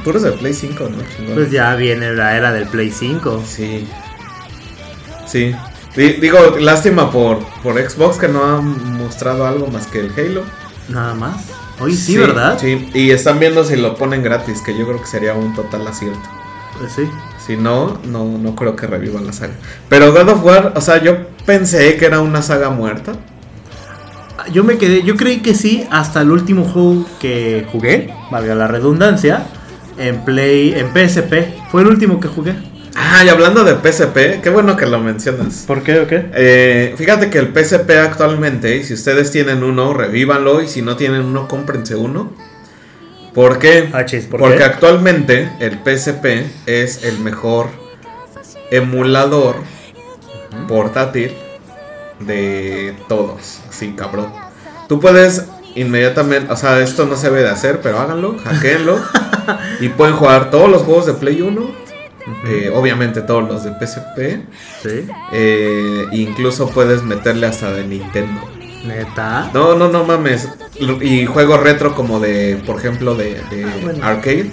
Tú 0.04 0.10
eres 0.10 0.24
de 0.24 0.32
Play 0.34 0.54
5, 0.54 0.90
¿no? 0.90 1.34
Pues 1.34 1.52
ya 1.52 1.76
viene 1.76 2.14
la 2.14 2.36
era 2.36 2.52
del 2.52 2.68
Play 2.68 2.92
5. 2.92 3.44
Sí. 3.48 3.88
Sí. 5.28 5.56
Di- 5.96 6.14
Digo, 6.14 6.38
lástima 6.60 7.12
por, 7.12 7.40
por 7.64 7.76
Xbox 7.82 8.18
que 8.18 8.28
no 8.28 8.44
han 8.44 8.98
mostrado 8.98 9.46
algo 9.48 9.68
más 9.68 9.88
que 9.88 10.00
el 10.02 10.12
Halo. 10.18 10.44
Nada 10.90 11.14
más. 11.16 11.46
Oye, 11.80 11.96
sí, 11.96 12.18
¿verdad? 12.18 12.58
Sí, 12.60 12.90
y 12.94 13.12
están 13.12 13.40
viendo 13.40 13.64
si 13.64 13.76
lo 13.76 13.96
ponen 13.96 14.24
gratis, 14.24 14.62
que 14.62 14.78
yo 14.78 14.86
creo 14.86 15.00
que 15.02 15.08
sería 15.08 15.34
un 15.34 15.54
total 15.54 15.88
acierto. 15.88 16.20
Pues 16.80 16.92
sí. 16.94 17.10
Si 17.46 17.58
no, 17.58 18.00
no, 18.06 18.26
no 18.26 18.56
creo 18.56 18.76
que 18.76 18.88
reviva 18.88 19.22
la 19.22 19.32
saga. 19.34 19.54
Pero 19.90 20.12
God 20.14 20.30
of 20.30 20.44
War, 20.44 20.74
o 20.76 20.82
sea, 20.82 21.02
yo 21.02 21.18
pensé 21.46 21.96
que 21.98 22.06
era 22.06 22.20
una 22.20 22.42
saga 22.42 22.70
muerta. 22.70 23.14
Yo 24.52 24.64
me 24.64 24.78
quedé, 24.78 25.04
yo 25.04 25.16
creí 25.16 25.40
que 25.40 25.54
sí, 25.54 25.86
hasta 25.90 26.22
el 26.22 26.32
último 26.32 26.64
juego 26.66 27.06
que 27.20 27.66
jugué, 27.72 28.14
valga 28.32 28.56
la 28.56 28.68
redundancia, 28.68 29.46
en 29.98 30.24
Play, 30.24 30.74
en 30.74 30.88
PSP. 30.94 31.70
Fue 31.72 31.82
el 31.82 31.88
último 31.88 32.20
que 32.20 32.28
jugué. 32.28 32.54
Ah, 32.96 33.24
y 33.26 33.30
hablando 33.30 33.64
de 33.64 33.74
PSP, 33.76 34.42
qué 34.42 34.50
bueno 34.50 34.78
que 34.78 34.86
lo 34.86 35.00
mencionas. 35.00 35.66
¿Por 35.68 35.84
qué 35.84 36.00
o 36.00 36.08
qué? 36.08 36.28
Eh, 36.34 36.96
fíjate 36.98 37.30
que 37.30 37.40
el 37.40 37.54
PSP 37.54 37.90
actualmente, 38.02 38.84
si 38.84 38.94
ustedes 38.94 39.32
tienen 39.32 39.64
uno, 39.64 39.94
revívanlo. 39.94 40.62
Y 40.62 40.68
si 40.68 40.82
no 40.82 40.96
tienen 40.96 41.22
uno, 41.22 41.48
cómprense 41.48 41.96
uno. 41.96 42.32
¿Por 43.34 43.60
qué? 43.60 43.90
Ah, 43.92 44.06
chis, 44.06 44.26
¿por 44.28 44.40
Porque 44.40 44.60
qué? 44.60 44.64
actualmente 44.64 45.50
el 45.60 45.80
PSP 45.84 46.26
es 46.68 47.04
el 47.04 47.20
mejor 47.20 47.68
emulador 48.72 49.58
portátil 50.70 51.34
de 52.20 52.96
todos. 53.08 53.60
Así, 53.70 53.92
cabrón. 53.94 54.28
Tú 54.88 55.00
puedes 55.00 55.46
inmediatamente, 55.76 56.52
o 56.52 56.56
sea, 56.56 56.80
esto 56.80 57.06
no 57.06 57.16
se 57.18 57.30
debe 57.30 57.44
de 57.44 57.50
hacer, 57.50 57.82
pero 57.82 58.00
háganlo, 58.00 58.38
hackeenlo. 58.44 58.98
y 59.80 59.90
pueden 59.90 60.16
jugar 60.16 60.50
todos 60.52 60.70
los 60.70 60.84
juegos 60.84 61.06
de 61.06 61.14
Play 61.14 61.42
1. 61.42 61.86
eh, 62.48 62.72
obviamente 62.74 63.22
todos 63.22 63.48
los 63.48 63.64
de 63.64 63.72
PSP. 63.72 64.46
Sí. 64.82 65.08
Eh, 65.34 66.06
incluso 66.12 66.70
puedes 66.70 67.04
meterle 67.04 67.48
hasta 67.48 67.72
de 67.72 67.86
Nintendo. 67.86 68.42
Neta. 68.86 69.50
No, 69.54 69.76
no, 69.76 69.90
no 69.90 70.04
mames. 70.06 70.48
Y 71.02 71.26
juegos 71.26 71.60
retro 71.62 71.96
como 71.96 72.20
de, 72.20 72.62
por 72.66 72.78
ejemplo, 72.78 73.16
de, 73.16 73.42
de 73.50 73.66
bueno. 73.82 74.06
arcade. 74.06 74.52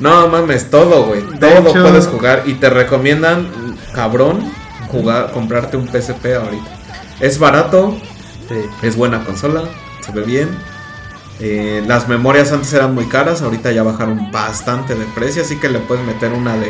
No 0.00 0.26
mames, 0.28 0.68
todo, 0.68 1.04
güey. 1.04 1.22
Todo 1.38 1.50
hecho- 1.70 1.72
puedes 1.82 2.06
jugar. 2.08 2.42
Y 2.46 2.54
te 2.54 2.68
recomiendan, 2.70 3.48
cabrón, 3.94 4.52
jugar, 4.88 5.30
comprarte 5.32 5.76
un 5.76 5.86
PSP 5.86 6.34
ahorita. 6.34 6.70
Es 7.22 7.38
barato, 7.38 7.96
Sí. 8.48 8.56
es 8.82 8.96
buena 8.96 9.24
consola, 9.24 9.62
se 10.04 10.12
ve 10.12 10.22
bien. 10.22 10.48
Eh, 11.40 11.82
las 11.86 12.06
memorias 12.08 12.52
antes 12.52 12.72
eran 12.74 12.94
muy 12.94 13.06
caras, 13.06 13.40
ahorita 13.42 13.72
ya 13.72 13.82
bajaron 13.82 14.30
bastante 14.30 14.94
de 14.94 15.04
precio, 15.14 15.42
así 15.42 15.56
que 15.56 15.68
le 15.70 15.78
puedes 15.78 16.04
meter 16.04 16.32
una 16.32 16.54
de 16.56 16.68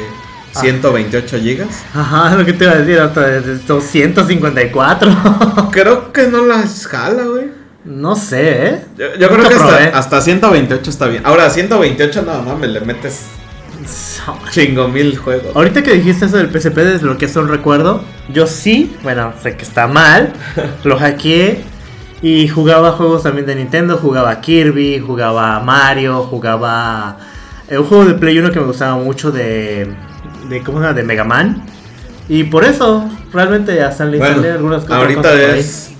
Ah. 0.54 0.60
128 0.60 1.38
gigas. 1.38 1.68
Ajá, 1.94 2.34
lo 2.36 2.44
que 2.44 2.52
te 2.52 2.64
iba 2.64 2.74
a 2.74 2.76
decir, 2.76 3.00
hasta 3.00 3.20
de 3.26 3.56
254. 3.66 5.10
Creo 5.72 6.12
que 6.12 6.26
no 6.28 6.44
las 6.44 6.86
jala, 6.86 7.22
güey. 7.24 7.46
no 7.84 8.14
sé, 8.14 8.66
¿eh? 8.66 8.84
Yo, 8.98 9.06
yo 9.18 9.28
creo 9.28 9.48
que 9.48 9.54
hasta, 9.54 9.98
hasta 9.98 10.20
128 10.20 10.88
está 10.90 11.06
bien. 11.06 11.22
Ahora, 11.26 11.48
128 11.50 12.22
nada 12.22 12.42
más 12.42 12.58
me 12.58 12.68
le 12.68 12.80
metes 12.82 13.22
chingo 14.50 14.88
mil 14.88 15.16
juegos. 15.16 15.54
Ahorita 15.54 15.82
que 15.82 15.94
dijiste 15.94 16.26
eso 16.26 16.36
del 16.36 16.50
PSP, 16.50 16.76
desbloqueaste 16.78 17.38
un 17.38 17.48
recuerdo. 17.48 18.04
Yo 18.32 18.46
sí, 18.46 18.94
bueno, 19.02 19.32
sé 19.42 19.56
que 19.56 19.62
está 19.64 19.86
mal. 19.86 20.32
lo 20.84 20.98
hackeé 20.98 21.64
y 22.22 22.48
jugaba 22.48 22.92
juegos 22.92 23.24
también 23.24 23.46
de 23.46 23.54
Nintendo. 23.56 23.96
Jugaba 23.98 24.40
Kirby, 24.40 25.00
jugaba 25.00 25.60
Mario, 25.60 26.22
jugaba. 26.24 27.18
eh, 27.68 27.78
un 27.78 27.84
juego 27.84 28.04
de 28.04 28.14
Play 28.14 28.38
1 28.38 28.50
que 28.52 28.60
me 28.60 28.66
gustaba 28.66 28.96
mucho 28.96 29.30
de. 29.30 29.88
de 30.48 30.62
¿Cómo 30.62 30.78
se 30.78 30.84
llama? 30.84 30.94
De 30.96 31.02
Mega 31.02 31.24
Man. 31.24 31.62
Y 32.28 32.44
por 32.44 32.64
eso, 32.64 33.10
realmente 33.32 33.74
ya 33.74 33.90
salen 33.90 34.20
Bueno, 34.20 34.42
algunas 34.52 34.82
cosas. 34.82 34.96
ahorita 34.96 35.22
cosas 35.22 35.38
es. 35.56 35.90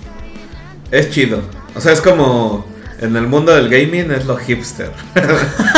Es 0.91 1.09
chido. 1.11 1.41
O 1.75 1.81
sea, 1.81 1.91
es 1.91 2.01
como. 2.01 2.65
En 3.01 3.17
el 3.17 3.27
mundo 3.27 3.53
del 3.53 3.67
gaming 3.67 4.11
es 4.11 4.25
lo 4.25 4.37
hipster. 4.37 4.89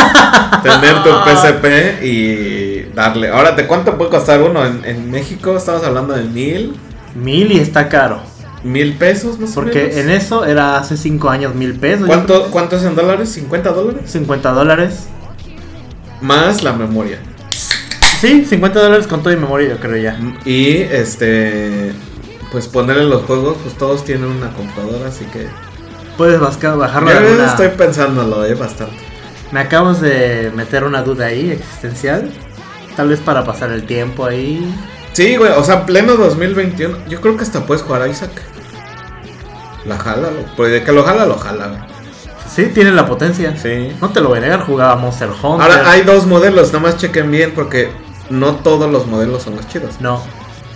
Tener 0.63 1.03
tu 1.03 1.09
PSP 1.09 2.03
y 2.03 2.81
darle. 2.95 3.29
Ahora, 3.29 3.51
¿de 3.51 3.67
cuánto 3.67 3.97
puede 3.97 4.09
costar 4.11 4.41
uno? 4.41 4.65
En, 4.65 4.83
en 4.85 5.11
México 5.11 5.55
estamos 5.55 5.83
hablando 5.83 6.13
de 6.13 6.23
mil. 6.23 6.75
Mil 7.15 7.51
y 7.51 7.59
está 7.59 7.87
caro. 7.89 8.19
Mil 8.63 8.93
pesos, 8.93 9.39
más 9.39 9.51
o 9.51 9.55
Porque 9.55 9.83
menos. 9.83 9.97
en 9.97 10.09
eso 10.09 10.43
era 10.45 10.77
hace 10.77 10.97
5 10.97 11.29
años 11.29 11.53
mil 11.53 11.75
pesos. 11.75 12.07
¿Cuánto, 12.07 12.49
¿Cuánto 12.49 12.77
es 12.77 12.83
en 12.83 12.95
dólares? 12.95 13.37
¿50 13.37 13.61
dólares? 13.73 14.09
50 14.11 14.51
dólares. 14.51 15.07
Más 16.21 16.63
la 16.63 16.73
memoria. 16.73 17.19
Sí, 18.19 18.45
50 18.45 18.79
dólares 18.81 19.05
con 19.07 19.21
todo 19.21 19.31
y 19.33 19.37
memoria, 19.37 19.69
yo 19.69 19.77
creo 19.79 19.97
ya. 19.97 20.17
Y 20.45 20.77
este. 20.77 21.91
Pues 22.51 22.67
ponerle 22.67 23.03
los 23.03 23.23
juegos, 23.23 23.57
pues 23.61 23.75
todos 23.77 24.03
tienen 24.05 24.25
una 24.29 24.49
computadora, 24.51 25.09
así 25.09 25.25
que. 25.25 25.47
Puedes 26.17 26.39
bajarlo 26.39 27.11
Yo 27.11 27.17
alguna- 27.17 27.45
estoy 27.47 27.67
pensándolo, 27.69 28.45
eh, 28.45 28.55
bastante. 28.55 28.95
Me 29.55 29.61
acabas 29.61 30.01
de 30.01 30.51
meter 30.53 30.83
una 30.83 31.01
duda 31.01 31.27
ahí 31.27 31.49
existencial. 31.49 32.29
Tal 32.97 33.07
vez 33.07 33.21
para 33.21 33.45
pasar 33.45 33.71
el 33.71 33.85
tiempo 33.85 34.25
ahí. 34.25 34.69
Sí, 35.13 35.37
güey, 35.37 35.53
o 35.53 35.63
sea, 35.63 35.85
pleno 35.85 36.17
2021. 36.17 36.97
Yo 37.07 37.21
creo 37.21 37.37
que 37.37 37.43
hasta 37.43 37.65
puedes 37.65 37.81
jugar 37.81 38.01
a 38.01 38.09
Isaac. 38.09 38.31
La 39.85 39.97
jala, 39.97 40.27
pues 40.57 40.73
de 40.73 40.83
que 40.83 40.91
lo 40.91 41.05
jala, 41.05 41.25
lo 41.25 41.37
jala, 41.37 41.67
güey. 41.67 41.79
Sí, 42.53 42.65
tiene 42.73 42.91
la 42.91 43.05
potencia. 43.05 43.55
Sí. 43.55 43.95
No 44.01 44.09
te 44.09 44.19
lo 44.19 44.27
voy 44.27 44.39
a 44.39 44.41
negar, 44.41 44.65
jugaba 44.65 44.97
Monster 44.97 45.29
Hunter. 45.29 45.71
Ahora 45.71 45.89
hay 45.89 46.01
dos 46.01 46.25
modelos, 46.27 46.73
nomás 46.73 46.97
chequen 46.97 47.31
bien 47.31 47.53
porque 47.55 47.91
no 48.29 48.55
todos 48.55 48.91
los 48.91 49.07
modelos 49.07 49.43
son 49.43 49.55
los 49.55 49.65
chidos. 49.69 50.01
No. 50.01 50.21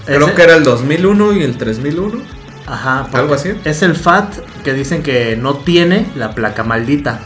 Creo 0.06 0.28
Ese- 0.28 0.36
que 0.36 0.42
era 0.44 0.56
el 0.56 0.64
2001 0.64 1.34
y 1.34 1.44
el 1.44 1.58
3001. 1.58 2.22
Ajá. 2.66 3.10
algo 3.12 3.34
así. 3.34 3.60
Es 3.66 3.82
el 3.82 3.96
FAT 3.98 4.36
que 4.64 4.72
dicen 4.74 5.04
que 5.04 5.36
no 5.36 5.56
tiene 5.56 6.06
la 6.16 6.34
placa 6.34 6.64
maldita. 6.64 7.20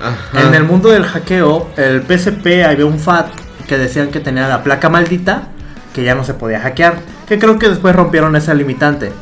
Ajá. 0.00 0.40
En 0.40 0.54
el 0.54 0.64
mundo 0.64 0.90
del 0.90 1.04
hackeo, 1.04 1.70
el 1.76 2.02
PSP 2.02 2.64
había 2.66 2.86
un 2.86 2.98
FAT 2.98 3.28
que 3.66 3.78
decían 3.78 4.10
que 4.10 4.20
tenía 4.20 4.48
la 4.48 4.62
placa 4.62 4.88
maldita, 4.88 5.48
que 5.94 6.04
ya 6.04 6.14
no 6.14 6.24
se 6.24 6.34
podía 6.34 6.60
hackear. 6.60 6.96
Que 7.26 7.38
creo 7.38 7.58
que 7.58 7.68
después 7.68 7.94
rompieron 7.96 8.36
esa 8.36 8.54
limitante. 8.54 9.12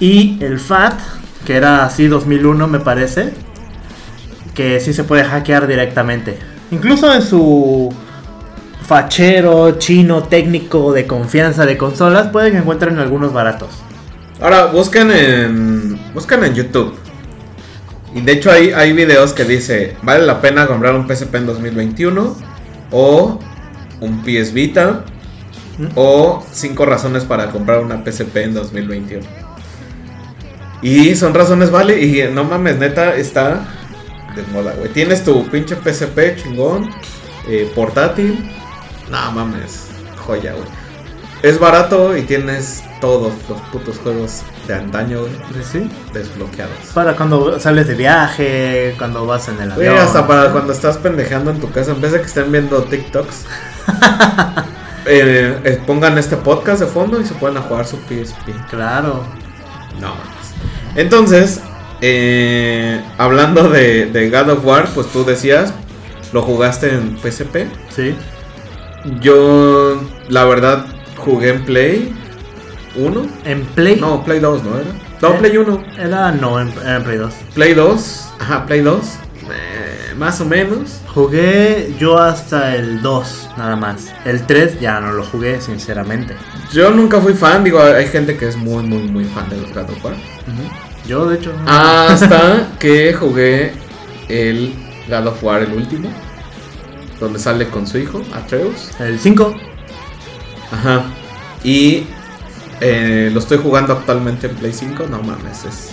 Y 0.00 0.42
el 0.42 0.58
FAT, 0.58 0.98
que 1.46 1.56
era 1.56 1.84
así 1.84 2.06
2001 2.06 2.66
me 2.68 2.80
parece, 2.80 3.32
que 4.54 4.80
sí 4.80 4.92
se 4.92 5.04
puede 5.04 5.24
hackear 5.24 5.66
directamente. 5.66 6.38
Incluso 6.70 7.12
en 7.14 7.22
su 7.22 7.94
fachero 8.82 9.78
chino 9.78 10.24
técnico 10.24 10.92
de 10.92 11.06
confianza 11.06 11.66
de 11.66 11.76
consolas, 11.76 12.28
pueden 12.28 12.56
encontrar 12.56 12.92
en 12.92 12.98
algunos 12.98 13.32
baratos. 13.32 13.68
Ahora 14.40 14.66
busquen 14.66 15.10
en 15.10 16.12
busquen 16.14 16.44
en 16.44 16.54
YouTube. 16.54 16.94
Y 18.14 18.20
de 18.22 18.32
hecho 18.32 18.50
hay, 18.50 18.70
hay 18.70 18.92
videos 18.92 19.32
que 19.32 19.44
dice, 19.44 19.96
vale 20.02 20.24
la 20.24 20.40
pena 20.40 20.66
comprar 20.66 20.94
un 20.94 21.06
PSP 21.06 21.34
en 21.36 21.46
2021 21.46 22.36
o 22.90 23.38
un 24.00 24.22
PS 24.22 24.52
Vita 24.52 25.04
o 25.94 26.44
cinco 26.52 26.86
razones 26.86 27.24
para 27.24 27.50
comprar 27.50 27.80
una 27.80 28.02
PSP 28.04 28.36
en 28.38 28.54
2021. 28.54 29.26
Y 30.80 31.16
son 31.16 31.34
razones, 31.34 31.70
vale, 31.70 32.00
y 32.00 32.32
no 32.32 32.44
mames, 32.44 32.78
neta, 32.78 33.16
está 33.16 33.66
de 34.34 34.42
moda, 34.52 34.74
güey. 34.78 34.90
Tienes 34.92 35.24
tu 35.24 35.46
pinche 35.48 35.76
PSP 35.76 36.36
chingón, 36.42 36.90
eh, 37.48 37.70
portátil. 37.74 38.50
No 39.10 39.32
mames, 39.32 39.88
joya, 40.16 40.52
güey. 40.52 40.68
Es 41.42 41.58
barato 41.58 42.16
y 42.16 42.22
tienes 42.22 42.82
todos 43.00 43.32
los 43.48 43.60
putos 43.72 43.98
juegos 43.98 44.42
de 44.66 44.74
antaño, 44.74 45.20
sí. 45.62 45.90
desbloqueados. 46.12 46.76
Para 46.94 47.16
cuando 47.16 47.58
sales 47.60 47.86
de 47.86 47.94
viaje, 47.94 48.94
cuando 48.98 49.26
vas 49.26 49.48
en 49.48 49.60
el 49.60 49.72
avión. 49.72 49.96
hasta 49.96 50.26
para 50.26 50.50
cuando 50.50 50.72
estás 50.72 50.98
pendejando 50.98 51.50
en 51.50 51.60
tu 51.60 51.70
casa, 51.70 51.92
en 51.92 52.00
vez 52.00 52.12
de 52.12 52.20
que 52.20 52.26
estén 52.26 52.50
viendo 52.50 52.82
TikToks, 52.82 53.46
eh, 55.06 55.60
eh, 55.64 55.80
pongan 55.86 56.18
este 56.18 56.36
podcast 56.36 56.80
de 56.80 56.86
fondo 56.86 57.20
y 57.20 57.24
se 57.24 57.34
pueden 57.34 57.56
a 57.56 57.62
jugar 57.62 57.86
su 57.86 57.96
PSP. 57.96 58.50
Claro. 58.70 59.22
No. 60.00 60.14
Entonces, 60.96 61.60
eh, 62.00 63.02
hablando 63.18 63.68
de, 63.68 64.06
de 64.06 64.30
God 64.30 64.50
of 64.50 64.64
War, 64.64 64.88
pues 64.94 65.06
tú 65.08 65.24
decías, 65.24 65.72
lo 66.32 66.42
jugaste 66.42 66.90
en 66.94 67.18
PSP. 67.18 67.66
Sí. 67.90 68.14
Yo, 69.20 70.00
la 70.28 70.44
verdad, 70.44 70.86
jugué 71.16 71.50
en 71.50 71.64
Play 71.64 72.14
1. 72.96 73.26
En 73.44 73.64
Play. 73.66 73.96
No, 74.00 74.22
Play 74.24 74.40
2, 74.40 74.62
¿no 74.64 74.76
era? 74.78 74.90
No, 75.20 75.34
¿Eh? 75.34 75.36
Play 75.38 75.56
1. 75.56 75.84
Era 75.98 76.32
no, 76.32 76.60
en, 76.60 76.68
era 76.82 76.96
en 76.96 77.04
Play 77.04 77.18
2. 77.18 77.34
Play 77.54 77.74
2. 77.74 78.28
Ajá, 78.40 78.66
Play 78.66 78.80
2. 78.80 79.00
eh, 79.50 80.14
más 80.16 80.40
o 80.40 80.44
menos. 80.44 81.00
Jugué 81.14 81.94
yo 81.98 82.18
hasta 82.18 82.74
el 82.76 83.02
2, 83.02 83.50
nada 83.56 83.76
más. 83.76 84.12
El 84.24 84.46
3 84.46 84.80
ya 84.80 85.00
no 85.00 85.12
lo 85.12 85.24
jugué, 85.24 85.60
sinceramente. 85.60 86.34
Yo 86.72 86.90
nunca 86.90 87.20
fui 87.20 87.34
fan, 87.34 87.64
digo, 87.64 87.80
hay 87.80 88.06
gente 88.06 88.36
que 88.36 88.48
es 88.48 88.56
muy, 88.56 88.82
muy, 88.84 89.02
muy 89.02 89.24
fan 89.24 89.48
de 89.48 89.56
los 89.56 89.70
of 89.70 90.04
War. 90.04 90.14
Yo, 91.06 91.28
de 91.28 91.36
hecho. 91.36 91.52
no. 91.52 91.70
Hasta 91.70 92.68
que 92.78 93.14
jugué 93.14 93.72
el 94.28 94.74
God 95.08 95.28
of 95.28 95.42
War, 95.42 95.62
el 95.62 95.72
último. 95.72 96.10
Donde 97.18 97.38
sale 97.38 97.68
con 97.68 97.86
su 97.86 97.98
hijo, 97.98 98.22
Atreus. 98.32 98.90
El 99.00 99.18
5. 99.18 99.54
Ajá. 100.70 101.02
Y 101.64 102.06
eh, 102.80 103.30
lo 103.32 103.40
estoy 103.40 103.58
jugando 103.58 103.92
actualmente 103.92 104.46
en 104.48 104.56
Play 104.56 104.72
5. 104.72 105.04
No 105.10 105.18
mames, 105.22 105.64
es. 105.64 105.90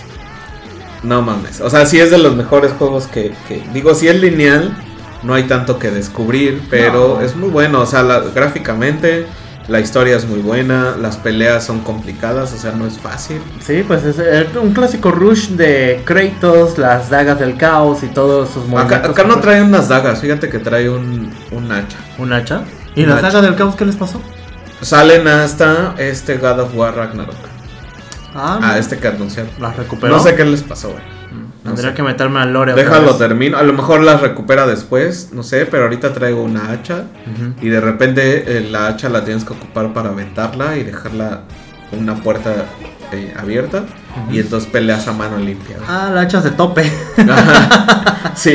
No 1.02 1.22
mames. 1.22 1.60
O 1.60 1.70
sea, 1.70 1.86
sí 1.86 1.98
es 2.00 2.10
de 2.10 2.18
los 2.18 2.34
mejores 2.36 2.72
juegos 2.72 3.06
que. 3.06 3.34
que- 3.48 3.62
digo, 3.72 3.94
si 3.94 4.08
es 4.08 4.20
lineal, 4.20 4.76
no 5.22 5.34
hay 5.34 5.44
tanto 5.44 5.78
que 5.78 5.90
descubrir. 5.90 6.62
Pero 6.70 7.16
No. 7.18 7.24
es 7.24 7.36
muy 7.36 7.48
bueno. 7.50 7.80
O 7.82 7.86
sea, 7.86 8.02
la- 8.02 8.20
gráficamente, 8.20 9.26
la 9.68 9.80
historia 9.80 10.16
es 10.16 10.24
muy 10.26 10.40
buena. 10.40 10.96
Las 11.00 11.16
peleas 11.16 11.64
son 11.64 11.80
complicadas. 11.80 12.52
O 12.52 12.56
sea, 12.56 12.72
no 12.72 12.86
es 12.86 12.98
fácil. 12.98 13.40
Sí, 13.60 13.84
pues 13.86 14.04
es 14.04 14.16
eh, 14.18 14.46
un 14.60 14.72
clásico 14.72 15.10
rush 15.12 15.48
de 15.50 16.02
Kratos, 16.04 16.78
las 16.78 17.10
dagas 17.10 17.38
del 17.38 17.56
caos 17.56 18.02
y 18.02 18.06
todos 18.08 18.48
sus 18.50 18.62
Acá, 18.64 18.68
movimientos. 18.70 19.10
acá 19.10 19.24
no 19.24 19.38
trae 19.40 19.62
unas 19.62 19.88
dagas. 19.88 20.20
Fíjate 20.20 20.48
que 20.48 20.58
trae 20.58 20.88
un, 20.88 21.30
un 21.52 21.70
hacha. 21.72 21.98
¿Un 22.18 22.32
hacha? 22.32 22.62
¿Y 22.94 23.02
Un 23.02 23.10
las 23.10 23.18
hacha. 23.18 23.26
dagas 23.28 23.42
del 23.42 23.54
caos 23.56 23.76
qué 23.76 23.84
les 23.84 23.96
pasó? 23.96 24.20
Salen 24.82 25.26
hasta 25.28 25.94
este 25.98 26.36
God 26.38 26.60
of 26.60 26.74
War 26.74 26.94
Ragnarok. 26.94 27.34
Ah, 28.34 28.76
este 28.78 28.98
que 28.98 29.08
anunciaron. 29.08 29.50
las 29.58 29.76
recuperó. 29.76 30.14
No 30.16 30.22
sé 30.22 30.34
qué 30.34 30.44
les 30.44 30.62
pasó, 30.62 30.90
güey. 30.90 31.00
Mm, 31.02 31.40
no 31.64 31.70
Tendría 31.72 31.90
sé. 31.90 31.96
que 31.96 32.02
meterme 32.02 32.40
al 32.40 32.52
lore. 32.52 32.74
Déjalo 32.74 33.08
vez. 33.08 33.18
termino. 33.18 33.56
A 33.56 33.62
lo 33.62 33.72
mejor 33.72 34.02
las 34.02 34.20
recupera 34.20 34.66
después, 34.66 35.30
no 35.32 35.42
sé, 35.42 35.64
pero 35.66 35.84
ahorita 35.84 36.12
traigo 36.12 36.42
una 36.42 36.70
hacha 36.70 37.04
y 37.62 37.68
de 37.70 37.80
repente 37.80 38.58
eh, 38.58 38.68
la 38.70 38.88
hacha 38.88 39.08
la 39.08 39.24
tienes 39.24 39.44
que 39.44 39.54
ocupar 39.54 39.92
para 39.94 40.10
aventarla 40.10 40.76
y 40.76 40.84
dejarla 40.84 41.42
una 41.92 42.16
puerta 42.16 42.52
eh, 43.12 43.32
abierta 43.38 43.84
y 44.30 44.40
entonces 44.40 44.68
peleas 44.70 45.08
a 45.08 45.12
mano 45.12 45.38
limpia. 45.38 45.76
güey. 45.76 45.88
Ah, 45.88 46.10
la 46.12 46.20
hacha 46.22 46.40
de 46.42 46.50
tope. 46.50 46.90
Sí. 48.34 48.52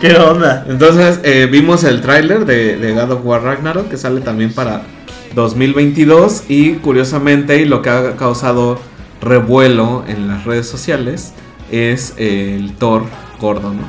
¿Qué 0.00 0.14
onda? 0.16 0.64
Entonces 0.68 1.18
eh, 1.24 1.48
vimos 1.50 1.82
el 1.82 2.00
tráiler 2.00 2.44
de, 2.46 2.76
de 2.76 2.92
God 2.92 3.10
of 3.10 3.20
War 3.24 3.42
Ragnarok 3.42 3.88
que 3.88 3.96
sale 3.96 4.20
también 4.20 4.52
para 4.52 4.82
2022 5.34 6.44
y 6.48 6.74
curiosamente 6.74 7.56
y 7.60 7.64
lo 7.64 7.82
que 7.82 7.90
ha 7.90 8.16
causado 8.16 8.78
revuelo 9.20 10.04
en 10.06 10.28
las 10.28 10.44
redes 10.44 10.68
sociales 10.68 11.32
es 11.70 12.14
el 12.18 12.74
Thor 12.78 13.04
gordo, 13.40 13.72
¿no? 13.72 13.82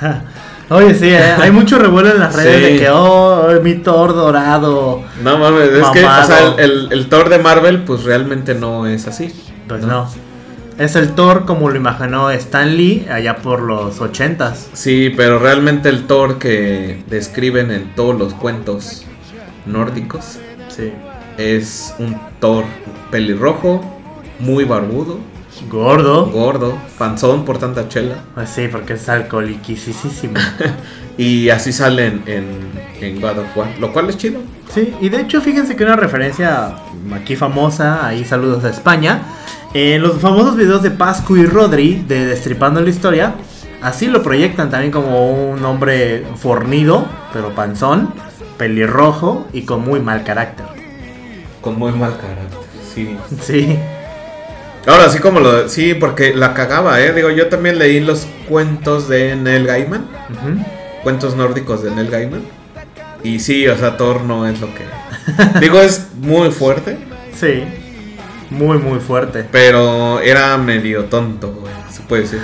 Oye, 0.70 0.94
sí, 0.94 1.08
eh, 1.10 1.18
hay 1.38 1.50
mucho 1.50 1.78
revuelo 1.78 2.10
en 2.10 2.18
las 2.18 2.34
redes 2.34 2.56
Sí. 2.56 2.72
de 2.72 2.78
que, 2.78 2.88
oh, 2.90 3.48
mi 3.62 3.74
Thor 3.74 4.14
dorado. 4.14 5.02
No 5.22 5.38
mames, 5.38 5.68
es 5.68 5.86
que 5.88 6.00
o 6.04 6.06
Mamado. 6.08 6.26
sea, 6.26 6.38
el, 6.58 6.58
el- 6.58 6.88
el 6.92 7.08
Thor 7.08 7.28
de 7.28 7.38
Marvel 7.38 7.82
pues 7.82 8.04
realmente 8.04 8.54
no 8.54 8.86
es 8.86 9.06
así. 9.06 9.30
Pues 9.68 9.82
no. 9.84 10.08
Es 10.78 10.96
el 10.96 11.10
Thor 11.14 11.44
como 11.44 11.68
lo 11.70 11.76
imaginó 11.76 12.30
Stan 12.32 12.76
Lee 12.76 13.06
allá 13.10 13.36
por 13.36 13.60
los 13.60 14.00
ochentas. 14.00 14.68
Sí, 14.72 15.12
pero 15.16 15.38
realmente 15.38 15.88
el 15.90 16.06
Thor 16.06 16.38
que 16.38 17.04
describen 17.08 17.70
en 17.70 17.94
todos 17.94 18.18
los 18.18 18.34
cuentos 18.34 19.04
nórdicos 19.66 20.38
Sí. 20.74 20.92
es 21.38 21.94
un 21.98 22.16
Thor 22.40 22.64
pelirrojo, 23.10 23.80
muy 24.40 24.64
barbudo, 24.64 25.18
Gordo. 25.70 26.26
gordo, 26.26 26.76
panzón 26.98 27.44
por 27.44 27.58
tanta 27.58 27.88
chela. 27.88 28.16
Pues 28.34 28.50
sí, 28.50 28.68
porque 28.70 28.94
es 28.94 29.08
alcoholiquisísimo. 29.08 30.34
Y 31.16 31.48
así 31.50 31.72
salen 31.72 32.24
en, 32.26 32.44
en 33.00 33.20
God 33.20 33.38
of 33.38 33.56
War, 33.56 33.68
lo 33.78 33.92
cual 33.92 34.08
es 34.08 34.16
chido. 34.16 34.40
Sí, 34.74 34.92
y 35.00 35.10
de 35.10 35.20
hecho 35.20 35.40
fíjense 35.40 35.76
que 35.76 35.84
una 35.84 35.94
referencia 35.94 36.74
aquí 37.14 37.36
famosa, 37.36 38.04
ahí 38.04 38.24
saludos 38.24 38.64
a 38.64 38.70
España, 38.70 39.22
en 39.74 40.02
los 40.02 40.20
famosos 40.20 40.56
videos 40.56 40.82
de 40.82 40.90
Pascu 40.90 41.36
y 41.36 41.46
Rodri 41.46 42.02
de 42.08 42.26
Destripando 42.26 42.80
la 42.80 42.90
Historia, 42.90 43.34
así 43.80 44.08
lo 44.08 44.24
proyectan 44.24 44.70
también 44.70 44.90
como 44.90 45.30
un 45.52 45.64
hombre 45.64 46.24
fornido, 46.34 47.06
pero 47.32 47.54
panzón, 47.54 48.12
pelirrojo 48.56 49.46
y 49.52 49.62
con 49.62 49.84
muy 49.84 50.00
mal 50.00 50.24
carácter. 50.24 50.66
Con 51.60 51.78
muy 51.78 51.92
mal 51.92 52.16
carácter, 52.16 52.58
sí. 52.94 53.16
Sí, 53.42 53.78
Ahora 54.86 55.08
sí 55.08 55.18
como 55.18 55.40
lo... 55.40 55.68
Sí, 55.68 55.94
porque 55.94 56.34
la 56.34 56.52
cagaba, 56.52 57.00
¿eh? 57.00 57.12
Digo, 57.14 57.30
yo 57.30 57.48
también 57.48 57.78
leí 57.78 58.00
los 58.00 58.26
cuentos 58.48 59.08
de 59.08 59.34
Neil 59.34 59.66
Gaiman. 59.66 60.06
cuentos 61.02 61.34
nórdicos 61.36 61.82
de 61.82 61.90
Neil 61.90 62.10
Gaiman. 62.10 62.42
Y 63.22 63.40
sí, 63.40 63.66
o 63.66 63.76
sea, 63.78 63.96
Thor 63.96 64.22
no 64.22 64.46
es 64.46 64.60
lo 64.60 64.68
que. 64.74 64.84
Digo, 65.60 65.80
es 65.80 66.08
muy 66.20 66.50
fuerte, 66.50 66.98
sí, 67.34 67.64
muy 68.50 68.76
muy 68.76 69.00
fuerte. 69.00 69.46
pero 69.50 70.20
era 70.20 70.58
medio 70.58 71.06
tonto, 71.06 71.50
güey, 71.52 71.72
se 71.90 72.02
puede 72.02 72.22
decir. 72.22 72.42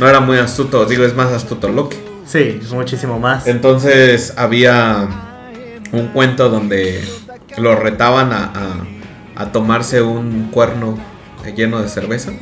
No 0.00 0.08
era 0.08 0.20
muy 0.20 0.38
astuto, 0.38 0.86
digo, 0.86 1.04
es 1.04 1.14
más 1.14 1.30
astuto 1.32 1.68
Loki. 1.68 1.98
Sí, 2.24 2.58
muchísimo 2.72 3.18
más. 3.18 3.46
Entonces 3.46 4.32
había 4.38 5.06
un 5.92 6.08
cuento 6.08 6.48
donde 6.48 7.02
lo 7.58 7.74
retaban 7.76 8.32
a, 8.32 8.44
a- 8.46 8.86
a 9.42 9.52
tomarse 9.52 10.00
un 10.02 10.48
cuerno 10.50 10.98
lleno 11.54 11.80
de 11.82 11.88
cerveza. 11.88 12.32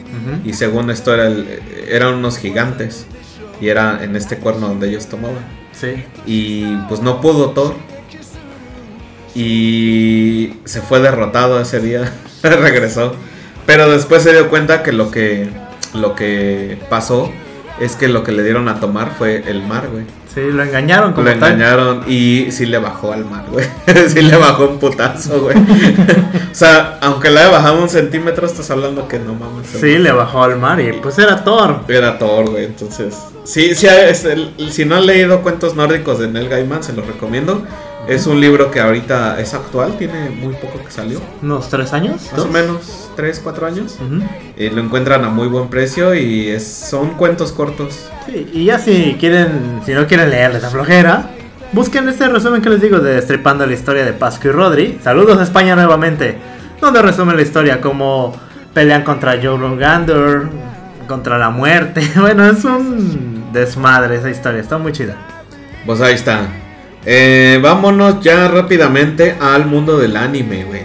Y 0.45 0.53
según 0.55 0.91
esto 0.91 1.13
era 1.13 1.27
el- 1.27 1.61
eran 1.89 2.15
unos 2.15 2.39
gigantes. 2.39 3.07
Y 3.61 3.69
era 3.69 4.03
en 4.03 4.17
este 4.17 4.37
cuerno 4.39 4.69
donde 4.69 4.89
ellos 4.89 5.07
tomaban. 5.07 5.39
Sí, 5.73 6.05
Y 6.27 6.77
pues 6.89 7.01
no 7.03 7.21
pudo 7.21 7.51
Thor. 7.51 7.75
Y 9.35 10.55
se 10.65 10.81
fue 10.81 11.01
derrotado 11.01 11.61
ese 11.61 11.81
día. 11.81 12.13
Regresó. 12.43 13.15
Pero 13.67 13.91
después 13.91 14.23
se 14.23 14.33
dio 14.33 14.49
cuenta 14.49 14.83
que 14.83 14.93
lo 14.93 15.11
que 15.11 15.49
lo 15.95 16.15
que 16.15 16.79
pasó 16.91 17.31
es 17.81 17.97
que 17.97 18.09
lo 18.09 18.23
que 18.25 18.33
le 18.33 18.43
dieron 18.43 18.69
a 18.69 18.81
tomar 18.81 19.13
fue 19.17 19.45
el 19.49 19.63
mar, 19.63 19.89
güey. 19.91 20.05
Sí, 20.35 20.41
lo 20.51 20.63
engañaron 20.63 21.13
como 21.13 21.29
Lo 21.29 21.39
tal. 21.39 21.53
engañaron 21.53 22.05
y 22.07 22.51
sí 22.51 22.67
le 22.67 22.79
bajó 22.79 23.13
al 23.13 23.25
mar, 23.25 23.45
güey. 23.51 23.67
sí 24.09 24.21
le 24.23 24.37
bajó 24.37 24.69
un 24.69 24.79
putazo, 24.79 25.41
güey. 25.43 25.57
o 26.53 26.55
sea, 26.55 26.99
aunque 27.01 27.31
le 27.31 27.41
haya 27.41 27.51
bajado 27.51 27.81
un 27.83 27.89
centímetro, 27.89 28.47
estás 28.47 28.71
hablando 28.71 29.07
que 29.09 29.19
no 29.19 29.35
mames. 29.35 29.69
Sí, 29.69 29.99
le 29.99 30.13
bajó 30.13 30.43
al 30.45 30.59
mar 30.59 30.81
y 30.81 30.93
pues 30.95 31.19
era 31.19 31.43
Thor. 31.45 31.81
Era 31.89 32.19
Thor, 32.19 32.51
güey, 32.51 32.65
entonces. 32.65 33.15
Sí, 33.45 33.75
sí, 33.75 33.87
es 33.87 34.25
el- 34.25 34.53
si 34.71 34.85
no 34.85 34.97
han 34.97 35.07
leído 35.07 35.43
cuentos 35.43 35.75
nórdicos 35.77 36.19
de 36.19 36.29
Neil 36.29 36.49
Gaiman, 36.49 36.83
se 36.83 36.93
los 36.95 37.07
recomiendo. 37.07 37.63
Es 38.07 38.27
un 38.27 38.39
libro 38.39 38.71
que 38.71 38.81
ahorita 38.81 39.41
es 39.41 39.55
actual, 39.55 39.97
tiene 39.97 40.29
muy 40.29 40.55
poco 40.55 40.79
que 40.85 40.91
salió. 40.91 41.21
¿Unos 41.41 41.71
tres 41.71 41.93
años? 41.95 42.17
Más 42.33 42.37
¿Dos? 42.37 42.47
o 42.47 42.51
menos 42.51 43.11
3, 43.17 43.41
4 43.43 43.67
años. 43.67 43.97
Y 44.59 44.69
lo 44.69 44.83
encuentran 44.83 45.25
a 45.25 45.31
muy 45.31 45.49
buen 45.49 45.69
precio 45.69 46.15
y 46.15 46.49
es, 46.49 46.67
son 46.67 47.15
cuentos 47.15 47.53
cortos. 47.53 48.11
Sí, 48.27 48.51
y 48.53 48.65
ya 48.67 48.79
si 48.79 49.17
quieren, 49.19 49.81
si 49.87 49.95
no 49.95 50.07
quieren 50.07 50.29
leerles 50.29 50.63
la 50.63 50.69
flojera, 50.69 51.31
busquen 51.73 52.07
este 52.09 52.29
resumen 52.29 52.61
que 52.61 52.69
les 52.69 52.83
digo 52.83 52.99
de 52.99 53.15
Destripando 53.15 53.65
la 53.67 53.73
historia 53.73 54.05
de 54.05 54.13
Pascu 54.13 54.49
y 54.49 54.51
Rodri. 54.51 54.99
Saludos 55.03 55.39
a 55.39 55.43
España 55.43 55.75
nuevamente, 55.75 56.37
donde 56.83 57.01
resumen 57.01 57.37
la 57.37 57.43
historia 57.43 57.81
como 57.81 58.35
pelean 58.75 59.03
contra 59.03 59.39
Joe 59.43 59.77
Gander, 59.79 60.43
contra 61.09 61.39
la 61.39 61.49
muerte. 61.49 62.03
Bueno, 62.17 62.45
es 62.45 62.63
un 62.65 63.51
desmadre 63.55 64.17
esa 64.17 64.29
historia, 64.29 64.61
está 64.61 64.77
muy 64.77 64.93
chida. 64.93 65.17
Pues 65.87 66.03
ahí 66.03 66.15
está. 66.15 66.49
Eh, 67.07 67.59
vámonos 67.63 68.21
ya 68.23 68.49
rápidamente 68.49 69.37
al 69.41 69.67
mundo 69.67 69.99
del 69.99 70.17
anime, 70.17 70.65
güey. 70.65 70.83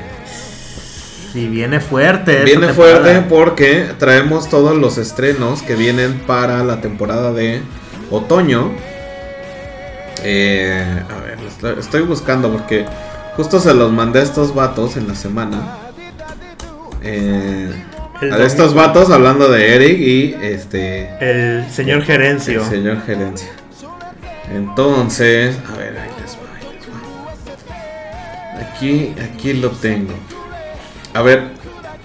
Si 1.32 1.48
viene 1.48 1.80
fuerte. 1.80 2.44
Viene 2.44 2.70
fuerte 2.74 3.22
porque 3.30 3.86
traemos 4.00 4.50
todos 4.50 4.76
los 4.76 4.98
estrenos 4.98 5.62
que 5.62 5.76
vienen 5.76 6.20
para 6.26 6.64
la 6.64 6.82
temporada 6.82 7.32
de 7.32 7.62
otoño. 8.10 8.72
Eh, 10.24 10.84
a 11.10 11.22
ver, 11.24 11.78
estoy- 11.80 12.02
buscando 12.02 12.52
porque 12.52 12.86
justo 13.38 13.60
se 13.60 13.74
los 13.74 13.92
mandé 13.92 14.20
a 14.20 14.24
estos 14.24 14.54
vatos 14.54 14.98
en 14.98 15.08
la 15.08 15.16
semana. 15.16 15.76
eh, 17.02 17.72
a 18.22 18.38
estos 18.44 18.74
vatos 18.74 19.10
hablando 19.10 19.48
de 19.50 19.76
Eric 19.76 19.98
y 20.00 20.36
este 20.42 21.10
El 21.22 21.70
señor 21.72 22.02
Gerencio. 22.04 22.62
el 22.62 22.70
señor 22.70 23.02
gerencia. 23.06 23.48
Entonces, 24.52 25.58
a 25.72 25.78
ver, 25.78 25.98
ahí 25.98 26.10
les 26.22 26.36
va, 26.36 26.56
ahí 26.58 26.68
les 26.76 26.90
va. 27.70 28.68
Aquí, 28.68 29.16
aquí 29.22 29.54
lo 29.54 29.70
tengo. 29.70 30.14
A 31.14 31.22
ver, 31.22 31.52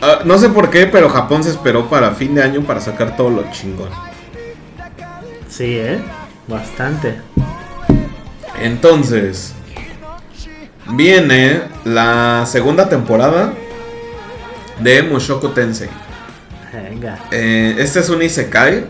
ah, 0.01 0.21
no 0.25 0.39
sé 0.39 0.49
por 0.51 0.71
qué, 0.71 0.87
pero 0.87 1.09
Japón 1.09 1.43
se 1.43 1.51
esperó 1.51 1.89
para 1.89 2.13
fin 2.13 2.35
de 2.35 2.43
año 2.43 2.63
para 2.63 2.81
sacar 2.81 3.17
todo 3.17 3.31
lo 3.31 3.51
chingón. 3.51 3.91
Sí, 5.49 5.77
¿eh? 5.79 6.01
Bastante. 6.47 7.21
Entonces, 8.61 9.55
viene 10.91 11.63
la 11.85 12.45
segunda 12.47 12.89
temporada 12.89 13.53
de 14.81 15.03
Mushoku 15.03 15.49
Tensei. 15.49 15.89
Venga. 16.73 17.19
Eh, 17.31 17.77
este 17.79 18.01
es 18.01 18.09
un 18.09 18.23
Isekai. 18.23 18.85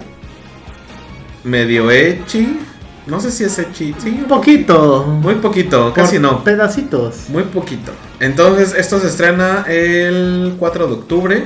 Medio 1.45 1.91
Echi. 1.91 2.59
No 3.07 3.21
sé 3.21 3.31
si 3.31 3.45
es. 3.45 3.61
Sí, 3.75 3.95
Un 4.07 4.25
poquito. 4.25 5.05
Muy 5.05 5.35
poquito, 5.37 5.93
casi 5.93 6.19
no. 6.19 6.43
Pedacitos. 6.43 7.29
Muy 7.29 7.43
poquito. 7.45 7.93
Entonces, 8.21 8.75
esto 8.77 8.99
se 8.99 9.09
estrena 9.09 9.65
el 9.69 10.57
4 10.59 10.87
de 10.87 10.93
octubre. 10.95 11.45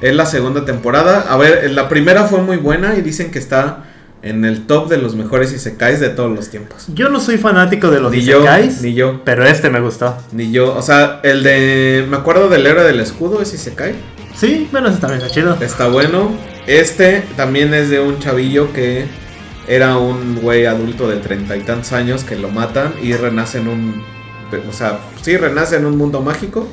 Es 0.00 0.14
la 0.14 0.26
segunda 0.26 0.64
temporada. 0.64 1.26
A 1.28 1.36
ver, 1.36 1.70
la 1.70 1.88
primera 1.88 2.24
fue 2.24 2.42
muy 2.42 2.56
buena 2.56 2.96
y 2.96 3.02
dicen 3.02 3.30
que 3.30 3.38
está 3.38 3.84
en 4.22 4.44
el 4.44 4.66
top 4.66 4.88
de 4.88 4.98
los 4.98 5.14
mejores 5.14 5.52
Isekais 5.52 6.00
de 6.00 6.08
todos 6.08 6.34
los 6.34 6.50
tiempos. 6.50 6.86
Yo 6.92 7.08
no 7.08 7.20
soy 7.20 7.38
fanático 7.38 7.90
de 7.90 8.00
los 8.00 8.10
Ni 8.10 8.22
yo, 8.22 8.38
isekais, 8.40 8.82
ni 8.82 8.94
yo. 8.94 9.20
pero 9.24 9.44
este 9.46 9.70
me 9.70 9.80
gustó. 9.80 10.16
Ni 10.32 10.50
yo. 10.50 10.74
O 10.74 10.82
sea, 10.82 11.20
el 11.22 11.42
de. 11.44 12.04
Me 12.08 12.16
acuerdo 12.16 12.48
del 12.48 12.66
héroe 12.66 12.82
del 12.84 12.98
escudo, 13.00 13.40
ese 13.40 13.56
Isekai. 13.56 13.94
Sí, 14.36 14.68
bueno, 14.72 14.88
ese 14.88 14.98
también 14.98 15.22
está 15.22 15.32
chido. 15.32 15.56
Está 15.60 15.86
bueno. 15.88 16.30
Este 16.66 17.22
también 17.36 17.72
es 17.72 17.88
de 17.90 18.00
un 18.00 18.18
chavillo 18.18 18.72
que 18.72 19.06
era 19.68 19.96
un 19.96 20.36
güey 20.36 20.66
adulto 20.66 21.08
de 21.08 21.16
treinta 21.16 21.56
y 21.56 21.60
tantos 21.60 21.92
años 21.92 22.24
que 22.24 22.36
lo 22.36 22.48
matan 22.50 22.94
y 23.02 23.12
renace 23.14 23.58
en 23.58 23.68
un. 23.68 24.02
O 24.68 24.72
sea, 24.72 25.00
sí, 25.22 25.36
renace 25.36 25.76
en 25.76 25.86
un 25.86 25.98
mundo 25.98 26.20
mágico. 26.22 26.68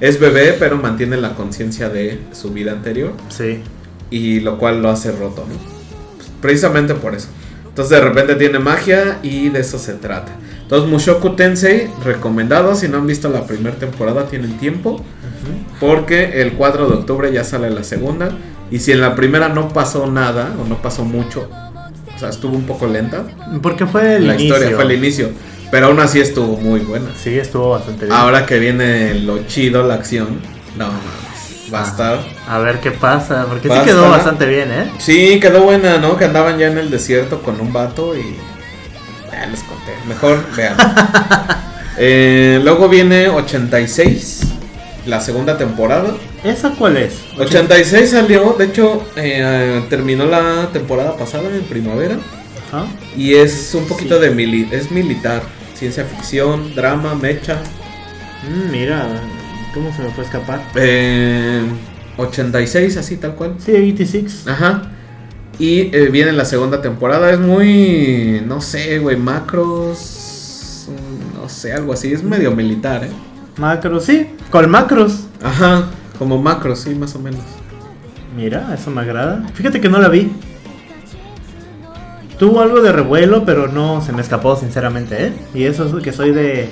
Es 0.00 0.20
bebé, 0.20 0.54
pero 0.58 0.76
mantiene 0.76 1.16
la 1.16 1.34
conciencia 1.34 1.88
de 1.88 2.20
su 2.32 2.52
vida 2.52 2.72
anterior. 2.72 3.12
Sí. 3.28 3.62
Y 4.10 4.40
lo 4.40 4.58
cual 4.58 4.80
lo 4.80 4.90
hace 4.90 5.10
roto, 5.10 5.44
¿no? 5.48 5.54
Precisamente 6.40 6.94
por 6.94 7.14
eso. 7.14 7.28
Entonces 7.66 7.98
de 7.98 8.04
repente 8.04 8.36
tiene 8.36 8.58
magia 8.58 9.18
y 9.22 9.48
de 9.48 9.60
eso 9.60 9.78
se 9.78 9.94
trata. 9.94 10.32
Entonces 10.62 10.88
Mushoku 10.88 11.36
Tensei, 11.36 11.90
recomendado. 12.04 12.74
Si 12.76 12.88
no 12.88 12.98
han 12.98 13.06
visto 13.06 13.28
la 13.28 13.44
primera 13.44 13.76
temporada, 13.76 14.26
tienen 14.28 14.56
tiempo. 14.58 15.04
Porque 15.80 16.40
el 16.40 16.52
4 16.52 16.88
de 16.88 16.94
octubre 16.94 17.32
ya 17.32 17.44
sale 17.44 17.70
la 17.70 17.82
segunda. 17.82 18.30
Y 18.70 18.78
si 18.78 18.92
en 18.92 19.00
la 19.00 19.14
primera 19.14 19.48
no 19.48 19.68
pasó 19.68 20.06
nada, 20.06 20.54
o 20.60 20.66
no 20.66 20.80
pasó 20.80 21.04
mucho, 21.04 21.48
o 22.16 22.18
sea, 22.18 22.30
estuvo 22.30 22.56
un 22.56 22.64
poco 22.64 22.86
lenta. 22.86 23.24
Porque 23.62 23.86
fue 23.86 24.16
el 24.16 24.26
la 24.26 24.34
inicio. 24.34 24.54
historia 24.56 24.74
fue 24.76 24.84
el 24.84 24.92
inicio. 24.92 25.30
Pero 25.70 25.86
aún 25.86 26.00
así 26.00 26.20
estuvo 26.20 26.56
muy 26.56 26.80
buena. 26.80 27.06
Sí, 27.22 27.38
estuvo 27.38 27.70
bastante 27.70 28.06
bien. 28.06 28.16
Ahora 28.16 28.46
que 28.46 28.58
viene 28.58 29.14
lo 29.14 29.44
chido, 29.46 29.82
la 29.86 29.94
acción. 29.94 30.40
No 30.78 30.86
mames. 30.86 31.72
Va 31.74 31.82
a 31.82 31.86
estar. 31.88 32.18
A 32.48 32.58
ver 32.58 32.78
qué 32.80 32.92
pasa, 32.92 33.44
porque 33.48 33.64
sí 33.68 33.74
Va 33.74 33.80
a 33.80 33.84
quedó 33.84 34.04
estar- 34.04 34.10
bastante 34.10 34.46
bien, 34.46 34.70
¿eh? 34.70 34.90
Sí, 34.98 35.40
quedó 35.40 35.62
buena, 35.62 35.98
¿no? 35.98 36.16
Que 36.16 36.24
andaban 36.26 36.58
ya 36.58 36.68
en 36.68 36.78
el 36.78 36.90
desierto 36.90 37.42
con 37.42 37.60
un 37.60 37.72
vato 37.72 38.16
y. 38.16 38.36
Ya 39.32 39.46
les 39.46 39.60
conté. 39.64 39.92
Mejor 40.08 40.44
vean. 40.56 40.76
Eh, 41.98 42.60
luego 42.62 42.90
viene 42.90 43.28
86, 43.30 44.40
la 45.06 45.20
segunda 45.20 45.56
temporada. 45.56 46.14
¿Esa 46.44 46.70
cuál 46.70 46.96
es? 46.96 47.14
86 47.38 48.10
salió, 48.10 48.54
de 48.58 48.64
hecho, 48.66 49.04
eh, 49.16 49.84
terminó 49.88 50.26
la 50.26 50.68
temporada 50.72 51.16
pasada 51.16 51.48
en 51.54 51.62
primavera. 51.62 52.16
¿Ah? 52.72 52.86
Y 53.16 53.34
es 53.34 53.74
un 53.74 53.86
poquito 53.86 54.18
de 54.18 54.30
mili 54.30 54.68
es 54.72 54.90
militar, 54.90 55.42
ciencia 55.74 56.04
ficción, 56.04 56.74
drama, 56.74 57.14
mecha. 57.14 57.60
Mm, 58.48 58.70
mira, 58.70 59.06
¿cómo 59.72 59.94
se 59.94 60.02
me 60.02 60.10
fue 60.10 60.24
a 60.24 60.26
escapar? 60.26 60.62
Eh, 60.74 61.62
86, 62.16 62.96
así 62.96 63.16
tal 63.16 63.34
cual. 63.34 63.54
Sí, 63.58 63.72
86. 63.72 64.44
Ajá. 64.48 64.90
Y 65.58 65.94
eh, 65.96 66.08
viene 66.10 66.32
la 66.32 66.44
segunda 66.44 66.82
temporada. 66.82 67.30
Es 67.30 67.38
muy. 67.38 68.42
No 68.46 68.60
sé, 68.60 68.98
güey. 68.98 69.16
Macros. 69.16 70.88
mm, 70.88 71.40
No 71.40 71.48
sé, 71.48 71.72
algo 71.72 71.92
así. 71.92 72.12
Es 72.12 72.22
medio 72.22 72.50
militar, 72.50 73.04
¿eh? 73.04 73.10
Macros, 73.58 74.04
sí, 74.04 74.28
con 74.50 74.68
macros. 74.70 75.24
Ajá. 75.42 75.86
Como 76.18 76.40
macros, 76.40 76.80
sí, 76.80 76.94
más 76.94 77.14
o 77.14 77.18
menos. 77.18 77.40
Mira, 78.36 78.74
eso 78.74 78.90
me 78.90 79.00
agrada. 79.00 79.42
Fíjate 79.54 79.80
que 79.80 79.88
no 79.88 79.98
la 79.98 80.08
vi. 80.08 80.30
Tuvo 82.38 82.60
algo 82.60 82.82
de 82.82 82.92
revuelo, 82.92 83.44
pero 83.46 83.68
no 83.68 84.02
se 84.02 84.12
me 84.12 84.20
escapó, 84.20 84.56
sinceramente, 84.56 85.26
¿eh? 85.26 85.32
Y 85.54 85.64
eso 85.64 85.86
es 85.86 86.02
que 86.02 86.12
soy 86.12 86.32
de, 86.32 86.68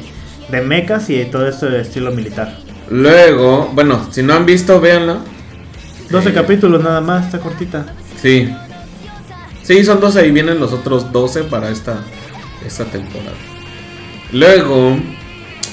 de 0.51 0.61
mechas 0.61 1.09
y 1.09 1.17
de 1.17 1.25
todo 1.25 1.49
esto 1.49 1.67
de 1.67 1.81
estilo 1.81 2.11
militar. 2.11 2.55
Luego, 2.91 3.71
bueno, 3.75 4.07
si 4.11 4.23
no 4.23 4.35
han 4.35 4.45
visto, 4.45 4.79
véanla. 4.79 5.21
12 6.11 6.29
Eh, 6.29 6.33
capítulos 6.35 6.83
nada 6.83 7.01
más, 7.01 7.25
está 7.25 7.39
cortita. 7.39 7.87
Sí. 8.21 8.55
Sí, 9.63 9.83
son 9.85 10.01
12 10.01 10.27
y 10.27 10.31
vienen 10.33 10.61
los 10.61 10.75
otros 10.75 11.11
12 11.11 11.45
para 11.45 11.71
esta, 11.71 11.97
esta 12.67 12.85
temporada. 12.85 13.33
Luego, 14.33 14.99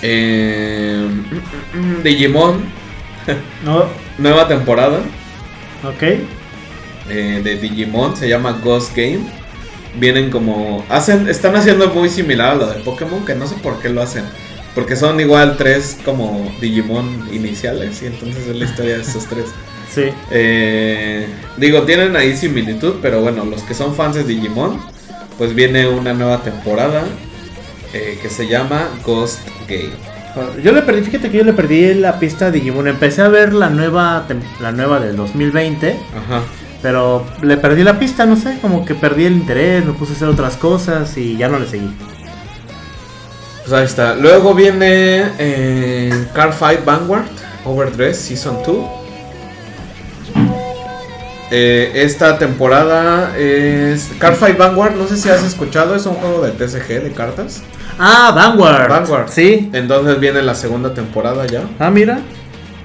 eh, 0.01 1.07
Digimon, 2.03 2.63
No, 3.65 3.85
nueva 4.17 4.47
temporada. 4.47 4.99
ok. 5.83 6.03
eh, 7.09 7.41
de 7.43 7.55
Digimon, 7.57 8.15
se 8.15 8.27
llama 8.29 8.59
Ghost 8.63 8.95
Game. 8.95 9.19
Vienen 9.99 10.31
como. 10.31 10.85
hacen 10.89 11.27
Están 11.27 11.55
haciendo 11.55 11.89
muy 11.89 12.07
similar 12.09 12.51
a 12.51 12.55
lo 12.55 12.67
de 12.67 12.79
Pokémon, 12.79 13.25
que 13.25 13.35
no 13.35 13.45
sé 13.45 13.55
por 13.55 13.79
qué 13.81 13.89
lo 13.89 14.01
hacen. 14.01 14.23
Porque 14.73 14.95
son 14.95 15.19
igual 15.19 15.57
tres 15.57 15.97
como 16.05 16.49
Digimon 16.61 17.27
iniciales. 17.33 18.01
Y 18.01 18.05
entonces 18.05 18.47
es 18.47 18.55
la 18.55 18.65
historia 18.65 18.95
de 18.97 19.01
esos 19.03 19.25
tres. 19.27 19.45
Sí. 19.93 20.03
Eh, 20.31 21.27
digo, 21.57 21.81
tienen 21.81 22.15
ahí 22.15 22.37
similitud, 22.37 22.95
pero 23.01 23.19
bueno, 23.21 23.43
los 23.43 23.61
que 23.63 23.73
son 23.73 23.93
fans 23.93 24.15
de 24.15 24.23
Digimon, 24.23 24.79
pues 25.37 25.53
viene 25.53 25.85
una 25.85 26.13
nueva 26.13 26.41
temporada 26.43 27.03
eh, 27.93 28.19
que 28.21 28.29
se 28.29 28.47
llama 28.47 28.89
Ghost 29.05 29.39
Game. 29.67 29.91
Yo 30.63 30.71
le 30.71 30.81
perdí, 30.81 31.01
fíjate 31.01 31.29
que 31.29 31.39
yo 31.39 31.43
le 31.43 31.51
perdí 31.53 31.93
la 31.93 32.17
pista 32.17 32.45
de 32.45 32.53
Digimon. 32.53 32.87
Empecé 32.87 33.21
a 33.21 33.27
ver 33.27 33.53
la 33.53 33.69
nueva, 33.69 34.25
la 34.61 34.71
nueva 34.71 34.99
del 34.99 35.17
2020, 35.17 35.89
Ajá. 35.89 36.43
pero 36.81 37.25
le 37.41 37.57
perdí 37.57 37.83
la 37.83 37.99
pista, 37.99 38.25
no 38.25 38.37
sé, 38.37 38.57
como 38.61 38.85
que 38.85 38.95
perdí 38.95 39.25
el 39.25 39.33
interés, 39.33 39.85
me 39.85 39.91
puse 39.91 40.13
a 40.13 40.15
hacer 40.15 40.29
otras 40.29 40.55
cosas 40.55 41.17
y 41.17 41.35
ya 41.35 41.49
no 41.49 41.59
le 41.59 41.67
seguí. 41.67 41.91
Pues 43.61 43.73
ahí 43.73 43.85
está. 43.85 44.15
Luego 44.15 44.53
viene 44.55 45.31
eh, 45.37 46.27
Car 46.33 46.53
Fight 46.53 46.85
Vanguard, 46.85 47.25
Overdress 47.65 48.17
Season 48.17 48.57
2. 48.65 48.77
Eh, 51.53 51.91
esta 51.95 52.37
temporada 52.37 53.37
es 53.37 54.09
Car 54.17 54.35
Fight 54.35 54.57
Vanguard, 54.57 54.95
no 54.95 55.05
sé 55.07 55.17
si 55.17 55.27
has 55.27 55.43
escuchado, 55.43 55.93
es 55.95 56.05
un 56.05 56.13
juego 56.15 56.41
de 56.41 56.51
TCG 56.51 57.03
de 57.03 57.11
cartas. 57.11 57.61
Ah, 57.99 58.31
Vanguard. 58.35 58.89
Vanguard. 58.89 59.29
Sí. 59.29 59.69
Entonces 59.73 60.19
viene 60.19 60.41
la 60.41 60.55
segunda 60.55 60.93
temporada 60.93 61.45
ya 61.45 61.63
Ah, 61.79 61.89
mira. 61.89 62.19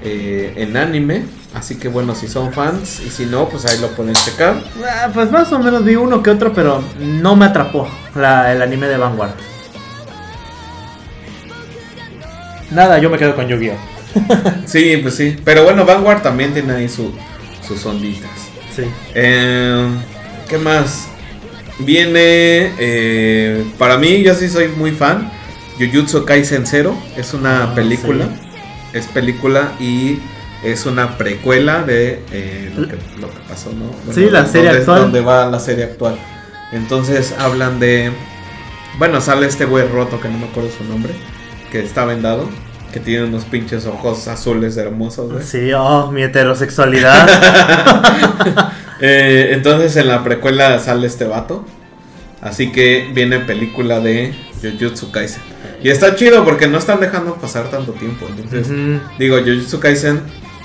eh, 0.03 0.53
en 0.57 0.77
anime. 0.77 1.23
Así 1.53 1.75
que 1.79 1.87
bueno, 1.87 2.13
si 2.13 2.27
son 2.27 2.53
fans 2.53 2.99
y 3.05 3.09
si 3.09 3.25
no, 3.25 3.49
pues 3.49 3.65
ahí 3.65 3.79
lo 3.79 3.87
pueden 3.89 4.13
checar. 4.13 4.55
Ah, 4.85 5.09
Pues 5.13 5.31
más 5.31 5.51
o 5.53 5.59
menos 5.59 5.83
vi 5.83 5.95
uno 5.95 6.21
que 6.21 6.29
otro, 6.29 6.53
pero 6.53 6.83
no 6.99 7.35
me 7.35 7.45
atrapó 7.45 7.87
la- 8.15 8.51
el 8.53 8.61
anime 8.61 8.87
de 8.87 8.97
Vanguard. 8.97 9.31
Nada, 12.71 12.99
yo 12.99 13.09
me 13.09 13.17
quedo 13.17 13.35
con 13.35 13.47
Yu-Gi-Oh! 13.47 13.75
Sí, 14.65 14.97
pues 15.01 15.15
sí. 15.15 15.37
Pero 15.43 15.63
bueno, 15.63 15.85
Vanguard 15.85 16.21
también 16.21 16.53
tiene 16.53 16.73
ahí 16.73 16.89
su, 16.89 17.13
sus 17.65 17.85
onditas. 17.85 18.29
Sí. 18.75 18.83
Eh, 19.15 19.87
¿Qué 20.49 20.57
más? 20.57 21.07
Viene. 21.79 22.71
eh, 22.79 23.65
para 23.77 23.97
mí, 23.97 24.23
yo 24.23 24.33
sí 24.35 24.49
soy 24.49 24.67
muy 24.69 24.91
fan. 24.91 25.31
Jujutsu 25.79 26.25
Kaisen 26.25 26.65
Zero. 26.65 26.95
Es 27.15 27.33
una 27.33 27.63
Ah, 27.65 27.75
película. 27.75 28.25
sí. 28.25 28.47
Es 28.97 29.05
película 29.07 29.73
y 29.79 30.19
es 30.63 30.85
una 30.87 31.17
precuela 31.17 31.83
de 31.83 32.23
eh, 32.31 32.71
lo, 32.75 32.87
que, 32.87 32.95
lo 33.19 33.29
que 33.29 33.39
pasó, 33.47 33.71
¿no? 33.73 33.91
Sí, 34.13 34.21
la 34.29 34.39
donde- 34.43 34.51
serie 34.51 34.69
actual. 34.71 35.01
Donde 35.01 35.21
va 35.21 35.45
la 35.47 35.59
serie 35.59 35.83
actual. 35.83 36.17
Entonces 36.71 37.35
hablan 37.37 37.79
de. 37.79 38.11
Bueno, 38.97 39.21
sale 39.21 39.45
este 39.45 39.65
güey 39.65 39.87
roto 39.87 40.19
que 40.19 40.27
no 40.29 40.39
me 40.39 40.45
acuerdo 40.47 40.69
su 40.75 40.83
nombre. 40.85 41.13
Que 41.71 41.79
está 41.81 42.05
vendado. 42.05 42.49
Que 42.91 42.99
tiene 43.01 43.25
unos 43.25 43.43
pinches 43.45 43.85
ojos 43.85 44.27
azules 44.27 44.77
hermosos, 44.77 45.31
güey. 45.31 45.43
Sí, 45.43 45.71
oh, 45.73 46.09
mi 46.11 46.23
heterosexualidad. 46.23 47.27
Eh, 48.99 49.49
entonces 49.53 49.95
en 49.95 50.07
la 50.07 50.23
precuela 50.23 50.79
sale 50.79 51.07
este 51.07 51.25
vato. 51.25 51.65
Así 52.41 52.71
que 52.71 53.09
viene 53.13 53.39
película 53.39 53.99
de 53.99 54.33
Jujutsu 54.61 55.11
Kaisen. 55.11 55.41
Y 55.83 55.89
está 55.89 56.15
chido 56.15 56.43
porque 56.45 56.67
no 56.67 56.77
están 56.77 56.99
dejando 56.99 57.35
pasar 57.35 57.69
tanto 57.69 57.93
tiempo. 57.93 58.27
Entonces, 58.29 58.67
digo, 59.17 59.37
Jujutsu 59.39 59.79
Kaisen 59.79 60.21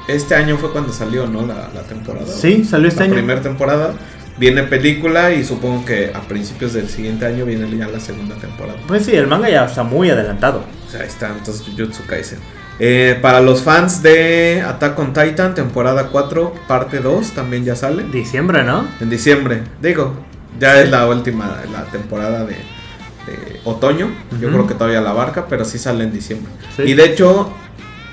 este 0.08 0.34
año 0.34 0.56
fue 0.58 0.70
cuando 0.72 0.92
salió, 0.92 1.26
¿no? 1.26 1.46
La, 1.46 1.70
la 1.74 1.82
temporada. 1.82 2.26
Sí, 2.26 2.64
salió 2.64 2.88
este 2.88 3.00
la 3.00 3.04
año. 3.06 3.14
primera 3.14 3.40
temporada. 3.40 3.94
Viene 4.38 4.62
película 4.64 5.32
y 5.32 5.44
supongo 5.44 5.84
que 5.84 6.10
a 6.14 6.20
principios 6.22 6.72
del 6.72 6.88
siguiente 6.88 7.26
año 7.26 7.44
viene 7.44 7.68
ya 7.76 7.86
la 7.86 8.00
segunda 8.00 8.34
temporada. 8.36 8.78
Pues 8.88 9.04
sí, 9.04 9.14
el 9.14 9.26
manga 9.26 9.48
ya 9.48 9.64
está 9.66 9.82
muy 9.82 10.10
adelantado. 10.10 10.64
O 10.86 10.90
sea, 10.90 11.02
ahí 11.02 11.06
está, 11.08 11.28
entonces 11.28 11.64
Jujutsu 11.66 12.04
Kaisen. 12.06 12.38
Eh, 12.78 13.18
para 13.20 13.40
los 13.40 13.62
fans 13.62 14.02
de 14.02 14.62
Attack 14.66 14.98
on 14.98 15.12
Titan, 15.12 15.54
temporada 15.54 16.08
4, 16.08 16.54
parte 16.66 16.98
2, 17.00 17.32
también 17.32 17.64
ya 17.64 17.76
sale. 17.76 18.04
Diciembre, 18.04 18.64
¿no? 18.64 18.86
En 19.00 19.10
diciembre. 19.10 19.62
Digo, 19.80 20.14
ya 20.58 20.80
es 20.80 20.90
la 20.90 21.06
última, 21.06 21.62
la 21.70 21.84
temporada 21.84 22.44
de, 22.44 22.54
de 22.54 23.60
otoño. 23.64 24.10
Yo 24.40 24.48
creo 24.48 24.66
que 24.66 24.74
todavía 24.74 25.00
la 25.00 25.10
abarca, 25.10 25.46
pero 25.48 25.64
sí 25.64 25.78
sale 25.78 26.04
en 26.04 26.12
diciembre. 26.12 26.50
Sí. 26.76 26.82
Y 26.82 26.94
de 26.94 27.04
hecho, 27.04 27.52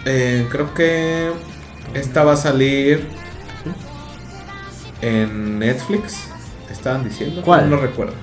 eh, 0.06 0.48
creo 0.50 0.74
que 0.74 1.32
esta 1.94 2.24
va 2.24 2.34
a 2.34 2.38
salir 2.38 3.08
en 5.02 5.60
Netflix. 5.60 6.28
Estaban 6.72 7.04
diciendo. 7.04 7.42
¿Cuál? 7.44 7.70
No 7.70 7.78
recuerdo. 7.78 8.14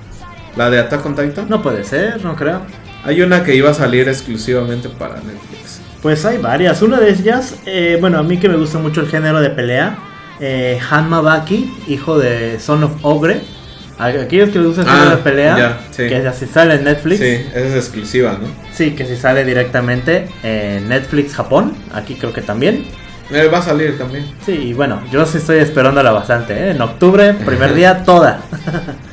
La 0.57 0.70
de 0.70 0.78
Attack 0.78 1.05
on 1.05 1.14
Titan. 1.14 1.49
No 1.49 1.62
puede 1.62 1.84
ser, 1.84 2.24
no 2.24 2.37
creo. 2.37 2.62
Hay 3.05 3.20
una 3.20 3.45
que 3.45 3.55
iba 3.55 3.70
a 3.70 3.74
salir 3.74 4.09
exclusivamente 4.09 4.89
para 4.89 5.16
Netflix. 5.16 5.80
Pues 6.03 6.25
hay 6.25 6.39
varias. 6.39 6.83
Una 6.83 7.01
de 7.01 7.11
ellas, 7.11 7.57
eh, 7.67 7.99
bueno, 8.01 8.19
a 8.19 8.23
mí 8.23 8.39
que 8.39 8.49
me 8.49 8.57
gusta 8.57 8.79
mucho 8.79 9.01
el 9.01 9.09
género 9.09 9.41
de 9.41 9.51
pelea, 9.51 9.99
eh, 10.41 10.79
Hanma 10.91 11.21
Baki, 11.21 11.73
hijo 11.89 12.19
de 12.19 12.61
Son 12.61 12.83
of 12.85 12.93
Ogre. 13.03 13.41
A 13.99 14.07
aquellos 14.09 14.51
que 14.51 14.59
les 14.59 14.67
gusta 14.69 14.83
el 14.83 14.89
género 14.89 15.11
Ah, 15.11 15.17
de 15.17 15.23
pelea, 15.23 15.59
ya, 15.59 15.81
sí. 15.91 16.07
que 16.07 16.17
así 16.17 16.45
sale 16.47 16.75
en 16.75 16.85
Netflix. 16.85 17.19
Sí, 17.19 17.47
esa 17.55 17.61
es 17.67 17.75
exclusiva, 17.75 18.33
¿no? 18.41 18.47
Sí, 18.73 18.91
que 18.91 19.07
si 19.07 19.17
sale 19.17 19.43
directamente 19.45 20.29
en 20.43 20.87
Netflix 20.89 21.35
Japón. 21.35 21.73
Aquí 21.95 22.15
creo 22.15 22.31
que 22.33 22.43
también. 22.43 22.85
Eh, 23.31 23.49
va 23.53 23.59
a 23.59 23.63
salir 23.63 23.97
también. 23.99 24.27
Sí, 24.45 24.53
y 24.53 24.73
bueno, 24.75 25.01
yo 25.11 25.25
sí 25.25 25.39
estoy 25.39 25.59
esperándola 25.61 26.13
bastante. 26.13 26.53
¿eh? 26.53 26.71
En 26.73 26.81
octubre, 26.83 27.33
primer 27.33 27.75
día, 27.75 28.03
toda. 28.05 28.41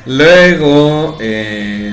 Luego, 0.04 1.16
eh, 1.20 1.92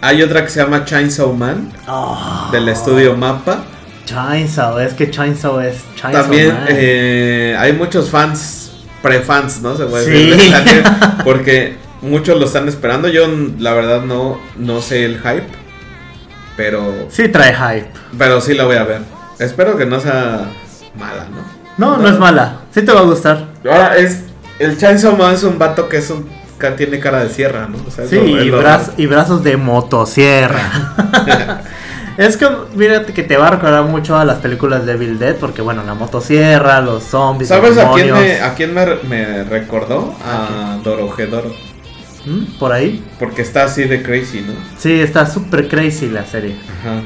hay 0.00 0.22
otra 0.22 0.44
que 0.44 0.50
se 0.50 0.62
llama 0.62 0.84
Chainsaw 0.84 1.32
Man, 1.34 1.68
Oh, 1.88 2.48
del 2.52 2.68
estudio 2.68 3.16
Mappa. 3.16 3.64
Chainsaw, 4.12 4.78
es 4.80 4.94
que 4.94 5.10
Chainsaw 5.10 5.60
es 5.60 5.76
Chainsaw 5.96 6.22
También 6.22 6.56
eh, 6.68 7.56
hay 7.58 7.72
muchos 7.72 8.10
fans, 8.10 8.72
pre-fans, 9.02 9.60
¿no? 9.62 9.76
Se 9.76 9.84
puede 9.86 10.04
Sí. 10.04 10.30
decir, 10.30 10.84
porque 11.24 11.76
muchos 12.02 12.38
lo 12.38 12.46
están 12.46 12.68
esperando. 12.68 13.08
Yo, 13.08 13.26
la 13.58 13.72
verdad, 13.72 14.02
no, 14.02 14.40
no 14.56 14.80
sé 14.80 15.04
el 15.04 15.16
hype, 15.18 15.46
pero, 16.56 17.06
Sí 17.10 17.28
trae 17.28 17.54
hype. 17.54 17.90
pero 18.18 18.40
sí 18.40 18.54
la 18.54 18.64
voy 18.64 18.76
a 18.76 18.84
ver. 18.84 19.00
Espero 19.38 19.76
que 19.76 19.86
no 19.86 20.00
sea 20.00 20.46
mala, 20.98 21.26
¿no? 21.30 21.62
No, 21.78 21.96
no, 21.96 22.08
es 22.08 22.18
mala. 22.18 22.58
Sí 22.74 22.82
te 22.82 22.92
va 22.92 23.00
a 23.00 23.04
gustar. 23.04 23.46
Ahora, 23.64 23.96
es, 23.96 24.24
el 24.58 24.78
Chainsaw 24.78 25.16
Man 25.16 25.34
es 25.34 25.42
un 25.42 25.58
vato 25.58 25.88
que 25.88 25.96
es 25.96 26.10
un, 26.10 26.28
tiene 26.76 27.00
cara 27.00 27.24
de 27.24 27.30
sierra, 27.30 27.66
¿no? 27.68 27.76
O 27.88 27.90
sea, 27.90 28.04
es 28.04 28.10
Sí, 28.10 28.16
lo- 28.16 28.22
y, 28.24 28.44
lo- 28.44 28.60
y 28.96 29.06
brazos 29.06 29.42
de 29.42 29.56
motosierra. 29.56 31.62
es 32.26 32.36
que, 32.36 32.46
fíjate 32.76 33.12
que 33.12 33.22
te 33.22 33.36
va 33.36 33.48
a 33.48 33.50
recordar 33.52 33.84
mucho 33.84 34.16
a 34.16 34.24
las 34.24 34.38
películas 34.38 34.84
de 34.86 34.92
Evil 34.92 35.18
Dead, 35.18 35.36
porque 35.36 35.62
bueno, 35.62 35.82
la 35.84 35.94
motosierra, 35.94 36.80
los 36.80 37.04
zombies, 37.04 37.48
¿Sabes 37.48 37.76
los 37.76 37.84
a 37.84 37.90
quién, 37.92 38.12
me, 38.12 38.40
a 38.40 38.54
quién 38.54 38.74
me, 38.74 38.86
me 39.08 39.44
recordó? 39.44 40.14
A 40.24 40.78
Dorohedoro. 40.82 41.50
¿Mm? 42.24 42.58
Por 42.58 42.72
ahí. 42.72 43.02
Porque 43.18 43.42
está 43.42 43.64
así 43.64 43.84
de 43.84 44.02
crazy, 44.02 44.40
¿no? 44.42 44.52
Sí, 44.78 45.00
está 45.00 45.26
súper 45.26 45.68
crazy 45.68 46.08
la 46.08 46.24
serie. 46.24 46.56
Ajá. 46.80 47.02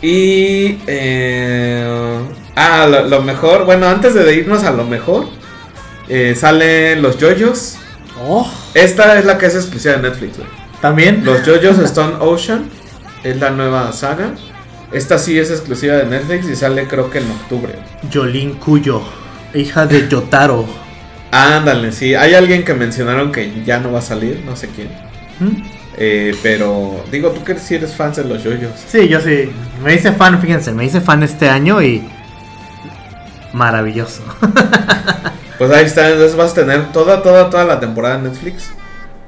Y. 0.00 0.78
Eh, 0.86 2.20
ah, 2.54 2.86
lo, 2.88 3.04
lo 3.08 3.22
mejor. 3.22 3.64
Bueno, 3.64 3.86
antes 3.88 4.14
de 4.14 4.34
irnos 4.34 4.62
a 4.64 4.70
lo 4.70 4.84
mejor. 4.84 5.26
eh, 6.08 6.34
salen 6.38 7.02
los 7.02 7.18
JoJo's. 7.18 7.76
Oh, 8.26 8.48
Esta 8.74 9.18
es 9.18 9.24
la 9.24 9.38
que 9.38 9.46
es 9.46 9.54
exclusiva 9.54 9.94
de 9.94 10.02
Netflix, 10.08 10.36
güey. 10.38 10.48
también. 10.80 11.24
Los 11.24 11.44
JoJo's 11.44 11.78
Stone 11.84 12.14
Ocean. 12.20 12.68
Es 13.22 13.38
la 13.38 13.50
nueva 13.50 13.92
saga. 13.92 14.32
Esta 14.92 15.18
sí 15.18 15.38
es 15.38 15.50
exclusiva 15.50 15.96
de 15.96 16.06
Netflix 16.06 16.48
y 16.48 16.56
sale 16.56 16.86
creo 16.86 17.10
que 17.10 17.18
en 17.18 17.30
octubre. 17.30 17.74
Yolin 18.10 18.54
Cuyo, 18.54 19.02
hija 19.54 19.86
de 19.86 20.08
Yotaro. 20.08 20.66
Ándale, 21.30 21.92
sí. 21.92 22.14
Hay 22.14 22.34
alguien 22.34 22.64
que 22.64 22.72
mencionaron 22.72 23.30
que 23.32 23.62
ya 23.64 23.80
no 23.80 23.92
va 23.92 23.98
a 23.98 24.02
salir, 24.02 24.42
no 24.46 24.56
sé 24.56 24.68
quién. 24.68 24.88
¿Mm? 25.40 25.62
Eh, 25.98 26.34
pero 26.42 27.04
digo, 27.10 27.30
tú 27.30 27.44
que 27.44 27.56
si 27.56 27.74
eres 27.74 27.94
fan 27.94 28.12
de 28.12 28.24
los 28.24 28.42
yoyos. 28.42 28.72
Sí, 28.86 29.08
yo 29.08 29.20
sí. 29.20 29.50
Me 29.84 29.94
hice 29.94 30.12
fan, 30.12 30.40
fíjense, 30.40 30.72
me 30.72 30.84
hice 30.84 31.00
fan 31.00 31.22
este 31.22 31.50
año 31.50 31.82
y. 31.82 32.08
Maravilloso. 33.52 34.22
Pues 35.58 35.72
ahí 35.72 35.86
está, 35.86 36.08
entonces 36.08 36.36
vas 36.36 36.52
a 36.52 36.54
tener 36.54 36.92
toda, 36.92 37.20
toda, 37.20 37.50
toda 37.50 37.64
la 37.64 37.80
temporada 37.80 38.18
de 38.18 38.28
Netflix 38.28 38.70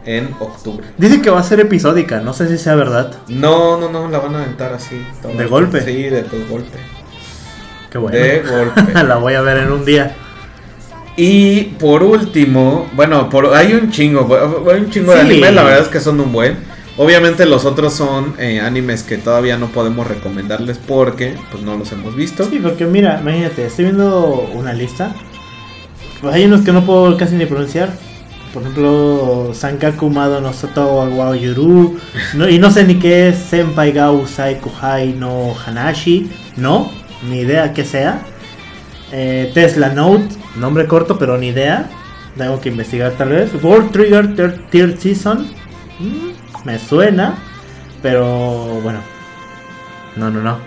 en 0.05 0.35
octubre. 0.41 0.87
Dicen 0.97 1.23
que 1.23 1.31
va 1.31 1.41
a 1.41 1.45
ser 1.45 1.61
episódica, 1.61 2.21
no 2.21 2.33
sé 2.33 2.49
si 2.49 2.59
sea 2.59 2.75
verdad. 2.75 3.15
No, 3.29 3.79
no, 3.79 3.91
no, 3.91 4.09
la 4.09 4.19
van 4.19 4.35
a 4.35 4.43
aventar 4.43 4.73
así. 4.73 5.01
¿De 5.37 5.47
golpe? 5.47 5.81
Sí, 5.83 6.05
de 6.05 6.23
todo 6.23 6.41
golpe. 6.49 6.79
Qué 7.91 7.99
bueno. 7.99 8.17
De 8.19 8.41
golpe. 8.51 9.05
la 9.05 9.17
voy 9.17 9.35
a 9.35 9.43
ver 9.43 9.59
en 9.59 9.73
un 9.73 9.85
día. 9.85 10.17
Y 11.17 11.63
por 11.79 12.03
último, 12.03 12.89
bueno, 12.95 13.29
por, 13.29 13.55
hay 13.55 13.75
un 13.75 13.91
chingo, 13.91 14.27
hay 14.71 14.81
un 14.81 14.91
chingo 14.91 15.13
de 15.13 15.21
animes, 15.21 15.53
la 15.53 15.63
verdad 15.65 15.83
es 15.83 15.89
que 15.89 16.01
son 16.01 16.21
un 16.21 16.33
buen. 16.33 16.57
Obviamente 16.97 17.47
los 17.47 17.65
otros 17.65 17.95
son 17.95 18.35
eh, 18.39 18.61
animes 18.61 19.03
que 19.03 19.17
todavía 19.17 19.57
no 19.57 19.69
podemos 19.69 20.07
recomendarles 20.07 20.79
porque 20.79 21.35
pues 21.51 21.63
no 21.63 21.77
los 21.77 21.91
hemos 21.93 22.15
visto. 22.15 22.45
Sí, 22.45 22.59
porque 22.59 22.85
mira, 22.85 23.21
imagínate, 23.21 23.67
estoy 23.67 23.87
viendo 23.87 24.51
una 24.55 24.73
lista. 24.73 25.15
Pues 26.21 26.35
hay 26.35 26.45
unos 26.45 26.61
que 26.61 26.73
no 26.73 26.85
puedo 26.85 27.17
casi 27.17 27.37
ni 27.37 27.47
pronunciar. 27.47 27.91
Por 28.53 28.63
ejemplo, 28.63 29.53
Sankaku 29.55 30.11
Mado 30.11 30.41
no 30.41 30.53
Soto 30.53 31.05
wa 31.05 31.37
Yuru. 31.37 31.99
Y 32.49 32.59
no 32.59 32.71
sé 32.71 32.85
ni 32.85 32.97
qué 32.97 33.29
es 33.29 33.37
Senpai 33.39 33.93
Gao 33.93 34.27
Sai 34.27 34.57
Kuhai 34.57 35.13
no 35.13 35.55
Hanashi. 35.55 36.31
No, 36.57 36.91
ni 37.29 37.41
idea 37.41 37.73
qué 37.73 37.85
sea. 37.85 38.23
Eh, 39.13 39.51
Tesla 39.55 39.91
Note, 39.91 40.35
nombre 40.57 40.87
corto, 40.87 41.17
pero 41.17 41.39
ni 41.39 41.49
idea. 41.49 41.89
Tengo 42.37 42.61
que 42.61 42.71
investigar 42.71 43.13
tal 43.13 43.29
vez. 43.29 43.51
World 43.63 43.93
Trigger 43.93 44.35
Third, 44.35 44.71
Third 44.71 44.99
Season. 44.99 45.47
Mm, 46.01 46.67
me 46.67 46.79
suena. 46.79 47.39
Pero 48.03 48.81
bueno. 48.83 49.01
No, 50.17 50.29
no, 50.31 50.41
no. 50.43 50.59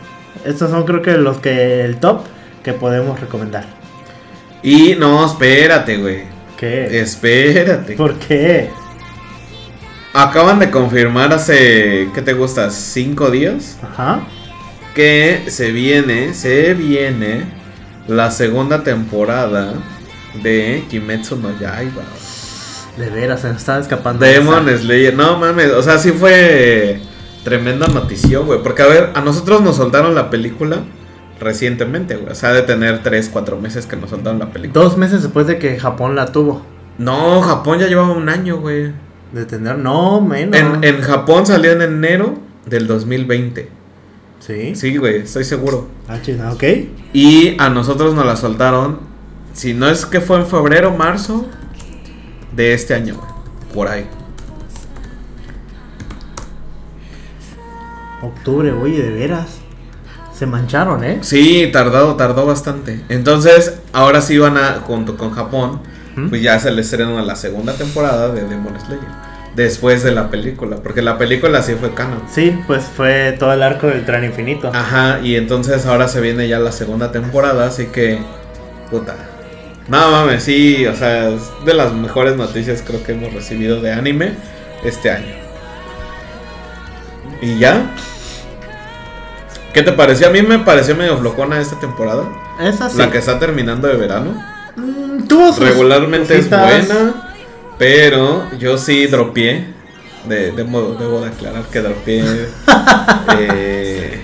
Estos 0.46 0.72
son 0.72 0.86
creo 0.86 1.02
que 1.02 1.18
los 1.18 1.38
que 1.38 1.84
el 1.84 1.98
top 1.98 2.22
que 2.64 2.72
podemos 2.74 3.20
recomendar. 3.20 3.66
Y 4.62 4.96
no, 4.96 5.26
espérate, 5.26 5.98
güey. 5.98 6.33
¿Qué? 6.58 7.00
Espérate. 7.00 7.96
¿Por 7.96 8.16
qué? 8.16 8.70
Acaban 10.14 10.60
de 10.60 10.70
confirmar 10.70 11.34
hace, 11.34 12.10
¿qué 12.14 12.22
te 12.22 12.34
gusta? 12.34 12.70
¿Cinco 12.70 13.32
días? 13.32 13.80
Ajá. 13.82 14.28
Que 14.94 15.46
se 15.48 15.72
viene, 15.72 16.34
se 16.34 16.76
viene 16.76 17.46
la 18.08 18.30
segunda 18.30 18.84
temporada 18.84 19.74
de 20.44 20.84
Kimetsu 20.90 21.38
no 21.38 21.58
Yaiba. 21.60 22.04
De 22.98 23.10
veras, 23.10 23.42
se 23.42 23.48
nos 23.48 23.58
estaba 23.58 23.80
escapando. 23.80 24.24
Demon. 24.24 24.70
Slayer, 24.78 25.16
no 25.16 25.38
mames, 25.40 25.72
o 25.72 25.82
sea, 25.82 25.98
sí 25.98 26.12
fue 26.12 27.00
tremenda 27.44 27.88
notición, 27.88 28.46
güey. 28.46 28.62
Porque 28.62 28.84
a 28.84 28.88
ver, 28.88 29.10
a 29.16 29.22
nosotros 29.22 29.62
nos 29.62 29.78
soltaron 29.78 30.14
la 30.14 30.30
película 30.30 30.84
recientemente, 31.40 32.16
güey. 32.16 32.32
O 32.32 32.36
sea, 32.36 32.54
de 32.54 32.62
tener 32.62 33.04
3, 33.04 33.30
4 33.32 33.58
meses 33.60 33.86
que 33.86 33.96
nos 33.96 34.10
soltaron 34.10 34.40
la 34.40 34.52
película. 34.52 34.82
Dos 34.82 34.98
meses 34.98 35.24
después 35.24 35.48
de 35.48 35.60
que 35.60 35.80
Japón 35.80 36.16
la 36.16 36.32
tuvo. 36.32 36.62
No, 36.98 37.42
Japón 37.42 37.80
ya 37.80 37.88
llevaba 37.88 38.12
un 38.12 38.30
año, 38.30 38.60
güey. 38.60 38.92
De 39.32 39.46
tener, 39.46 39.78
no, 39.78 40.22
menos. 40.22 40.56
En, 40.56 40.84
en 40.84 41.02
Japón 41.02 41.46
salió 41.46 41.72
en 41.72 41.82
enero 41.82 42.36
del 42.66 42.88
2020. 42.88 43.70
Sí. 44.40 44.76
Sí, 44.76 44.98
güey, 44.98 45.18
estoy 45.18 45.44
seguro. 45.44 45.88
Ah, 46.08 46.18
chida, 46.22 46.52
ok. 46.52 46.64
Y 47.14 47.56
a 47.60 47.70
nosotros 47.70 48.14
nos 48.14 48.26
la 48.26 48.36
soltaron, 48.36 49.00
si 49.54 49.74
no 49.74 49.88
es 49.88 50.06
que 50.06 50.20
fue 50.20 50.38
en 50.38 50.46
febrero, 50.46 50.92
marzo 50.92 51.48
de 52.56 52.74
este 52.74 52.94
año, 52.94 53.16
güey. 53.16 53.30
Por 53.74 53.88
ahí. 53.88 54.06
Octubre, 58.22 58.72
oye, 58.72 59.02
de 59.02 59.10
veras. 59.12 59.63
Se 60.34 60.46
mancharon, 60.46 61.04
¿eh? 61.04 61.20
Sí, 61.22 61.70
tardado, 61.72 62.16
tardó 62.16 62.46
bastante. 62.46 63.02
Entonces, 63.10 63.80
ahora 63.92 64.22
sí 64.22 64.38
van 64.38 64.58
a, 64.58 64.82
junto 64.86 65.16
con 65.16 65.32
Japón, 65.32 65.82
¿Mm? 66.16 66.30
pues 66.30 66.42
ya 66.42 66.60
se 66.60 66.72
le 66.72 66.82
estrena 66.82 67.22
la 67.22 67.36
segunda 67.36 67.74
temporada 67.74 68.30
de 68.30 68.42
Demon 68.42 68.80
Slayer. 68.80 69.34
Después 69.56 70.02
de 70.02 70.12
la 70.12 70.32
película, 70.32 70.78
porque 70.78 71.04
la 71.04 71.20
película 71.20 71.62
sí 71.62 71.76
fue 71.80 71.94
canon. 71.94 72.24
Sí, 72.28 72.60
pues 72.66 72.84
fue 72.84 73.36
todo 73.38 73.54
el 73.54 73.62
arco 73.62 73.86
del 73.86 74.04
tren 74.04 74.24
infinito. 74.24 74.72
Ajá, 74.74 75.20
y 75.22 75.36
entonces 75.36 75.86
ahora 75.86 76.08
se 76.08 76.22
viene 76.22 76.48
ya 76.48 76.58
la 76.58 76.72
segunda 76.72 77.12
temporada, 77.12 77.68
así 77.68 77.86
que. 77.86 78.20
Puta. 78.90 79.16
No 79.88 80.12
mames, 80.12 80.44
sí, 80.44 80.86
o 80.88 80.96
sea, 80.96 81.30
es 81.30 81.42
de 81.66 81.74
las 81.74 81.94
mejores 81.94 82.36
noticias 82.36 82.84
creo 82.86 83.04
que 83.04 83.12
hemos 83.12 83.34
recibido 83.34 83.82
de 83.82 83.92
anime 83.92 84.32
este 84.84 85.12
año. 85.12 85.36
Y 87.42 87.60
ya. 87.60 87.94
¿Qué 89.74 89.82
te 89.82 89.92
pareció? 89.92 90.28
A 90.28 90.30
mí 90.30 90.42
me 90.42 90.60
pareció 90.60 90.96
medio 90.96 91.18
flojona 91.18 91.60
esta 91.60 91.80
temporada. 91.80 92.24
Esa 92.60 92.90
sí. 92.90 92.98
La 92.98 93.10
que 93.10 93.18
está 93.18 93.40
terminando 93.40 93.88
de 93.88 93.96
verano. 93.96 94.32
Mm, 94.76 95.28
tuvo 95.28 95.52
Regularmente 95.60 96.38
es 96.38 96.50
buena, 96.50 97.34
pero 97.78 98.50
yo 98.60 98.78
sí 98.78 99.08
dropié. 99.08 99.74
De, 100.28 100.52
debo, 100.54 100.96
debo 100.98 101.20
de 101.20 101.28
aclarar 101.28 101.64
que 101.64 101.82
dropié 101.82 102.24
eh, 103.40 104.22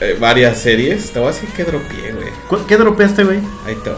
eh, 0.00 0.16
varias 0.20 0.58
series. 0.58 1.10
Te 1.12 1.18
voy 1.18 1.28
a 1.28 1.32
decir 1.32 1.48
que 1.50 1.64
dropié, 1.64 2.12
güey. 2.12 2.28
¿Cu- 2.48 2.66
¿Qué 2.66 2.76
dropeaste, 2.76 3.24
güey? 3.24 3.38
Ahí 3.66 3.76
te 3.82 3.90
va. 3.90 3.96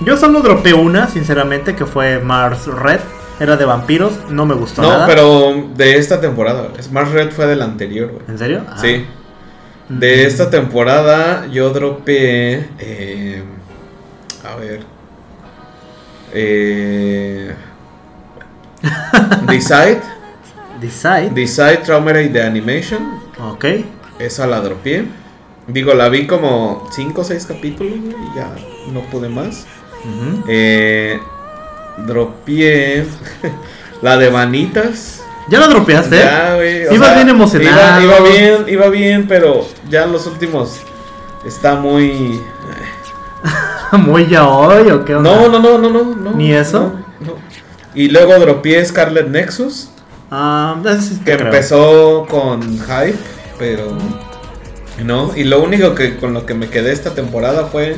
Yo 0.00 0.16
solo 0.16 0.40
dropeé 0.40 0.74
una, 0.74 1.08
sinceramente, 1.08 1.74
que 1.74 1.86
fue 1.86 2.18
Mars 2.20 2.66
Red. 2.66 3.00
Era 3.40 3.56
de 3.56 3.64
vampiros, 3.64 4.12
no 4.30 4.46
me 4.46 4.54
gustó 4.54 4.80
No, 4.80 4.90
nada. 4.92 5.06
pero 5.06 5.66
de 5.74 5.96
esta 5.98 6.20
temporada. 6.20 6.68
Smart 6.80 7.12
Red 7.12 7.30
fue 7.32 7.46
del 7.46 7.62
anterior, 7.62 8.08
güey. 8.12 8.22
¿En 8.28 8.38
serio? 8.38 8.62
Ah. 8.68 8.76
Sí. 8.80 9.04
De 9.88 10.26
esta 10.26 10.50
temporada 10.50 11.46
yo 11.50 11.70
dropeé. 11.70 12.68
eh, 12.78 13.42
a 14.44 14.56
ver. 14.56 14.80
Eh, 16.32 17.54
Decide. 19.48 20.00
Decide. 20.80 21.30
Decide 21.34 21.76
Traumerate 21.78 22.28
de 22.28 22.42
Animation. 22.42 23.20
ok. 23.38 23.64
Esa 24.18 24.46
la 24.46 24.60
dropeé. 24.60 25.06
Digo, 25.66 25.94
la 25.94 26.08
vi 26.08 26.26
como 26.26 26.88
5 26.92 27.20
o 27.20 27.24
6 27.24 27.46
capítulos 27.46 27.94
y 27.94 28.36
ya 28.36 28.54
no 28.92 29.00
pude 29.10 29.28
más. 29.28 29.66
Ujú. 30.04 30.44
Eh, 30.46 31.18
la 34.02 34.16
de 34.18 34.28
Vanitas. 34.28 35.23
¿Ya 35.48 35.60
la 35.60 35.68
dropeaste? 35.68 36.18
Ya, 36.18 36.54
güey. 36.54 36.88
bien 37.14 37.28
emocionado. 37.28 38.00
Iba, 38.02 38.18
iba 38.20 38.28
bien, 38.30 38.64
iba 38.68 38.88
bien, 38.88 39.26
pero 39.28 39.66
ya 39.90 40.06
los 40.06 40.26
últimos 40.26 40.80
está 41.46 41.74
muy. 41.74 42.40
¿Muy 43.92 44.26
ya 44.28 44.48
hoy 44.48 44.90
o 44.90 45.04
qué 45.04 45.14
onda? 45.14 45.30
No, 45.30 45.48
no, 45.48 45.58
no, 45.58 45.78
no, 45.78 45.90
no. 45.90 46.04
no 46.14 46.30
¿Ni 46.32 46.52
eso? 46.52 46.92
no, 47.20 47.26
no. 47.26 47.34
Y 47.94 48.08
luego 48.08 48.38
dropeé 48.38 48.84
Scarlet 48.84 49.28
Nexus, 49.28 49.90
Ah, 50.30 50.76
que 51.24 51.36
creo. 51.36 51.46
empezó 51.46 52.26
con 52.28 52.62
hype, 52.78 53.14
pero. 53.58 53.96
No, 55.04 55.32
y 55.36 55.44
lo 55.44 55.62
único 55.62 55.94
que 55.94 56.16
con 56.16 56.32
lo 56.34 56.46
que 56.46 56.54
me 56.54 56.68
quedé 56.68 56.92
esta 56.92 57.14
temporada 57.14 57.66
fue. 57.66 57.96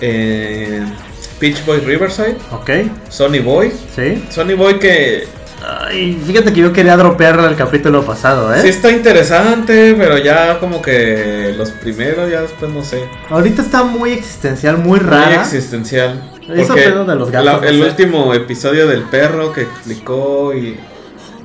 Eh, 0.00 0.84
Peach 1.40 1.64
Boy 1.66 1.80
Riverside, 1.80 2.36
Ok, 2.52 2.70
Sonny 3.08 3.40
Boy. 3.40 3.72
sí. 3.94 4.24
Sonny 4.30 4.54
Boy 4.54 4.78
que 4.78 5.26
Ay, 5.66 6.20
fíjate 6.26 6.52
que 6.52 6.60
yo 6.60 6.72
quería 6.72 6.96
dropear 6.96 7.38
el 7.40 7.56
capítulo 7.56 8.04
pasado, 8.04 8.52
¿eh? 8.54 8.60
sí 8.60 8.68
está 8.68 8.90
interesante, 8.90 9.94
pero 9.98 10.18
ya 10.18 10.58
como 10.60 10.82
que 10.82 11.54
los 11.56 11.70
primeros, 11.70 12.30
ya 12.30 12.42
después 12.42 12.70
no 12.72 12.82
sé. 12.84 13.04
Ahorita 13.30 13.62
está 13.62 13.82
muy 13.84 14.12
existencial, 14.12 14.76
muy 14.78 14.98
Muy 15.00 15.08
rara. 15.08 15.40
existencial. 15.40 16.30
Eso 16.54 16.74
pedo 16.74 17.04
de 17.04 17.14
los 17.14 17.30
gatos, 17.30 17.44
la- 17.46 17.52
no 17.60 17.62
el 17.62 17.78
sé. 17.78 17.84
último 17.88 18.34
episodio 18.34 18.86
del 18.88 19.02
perro 19.04 19.52
que 19.52 19.62
explicó 19.62 20.52
y. 20.54 20.76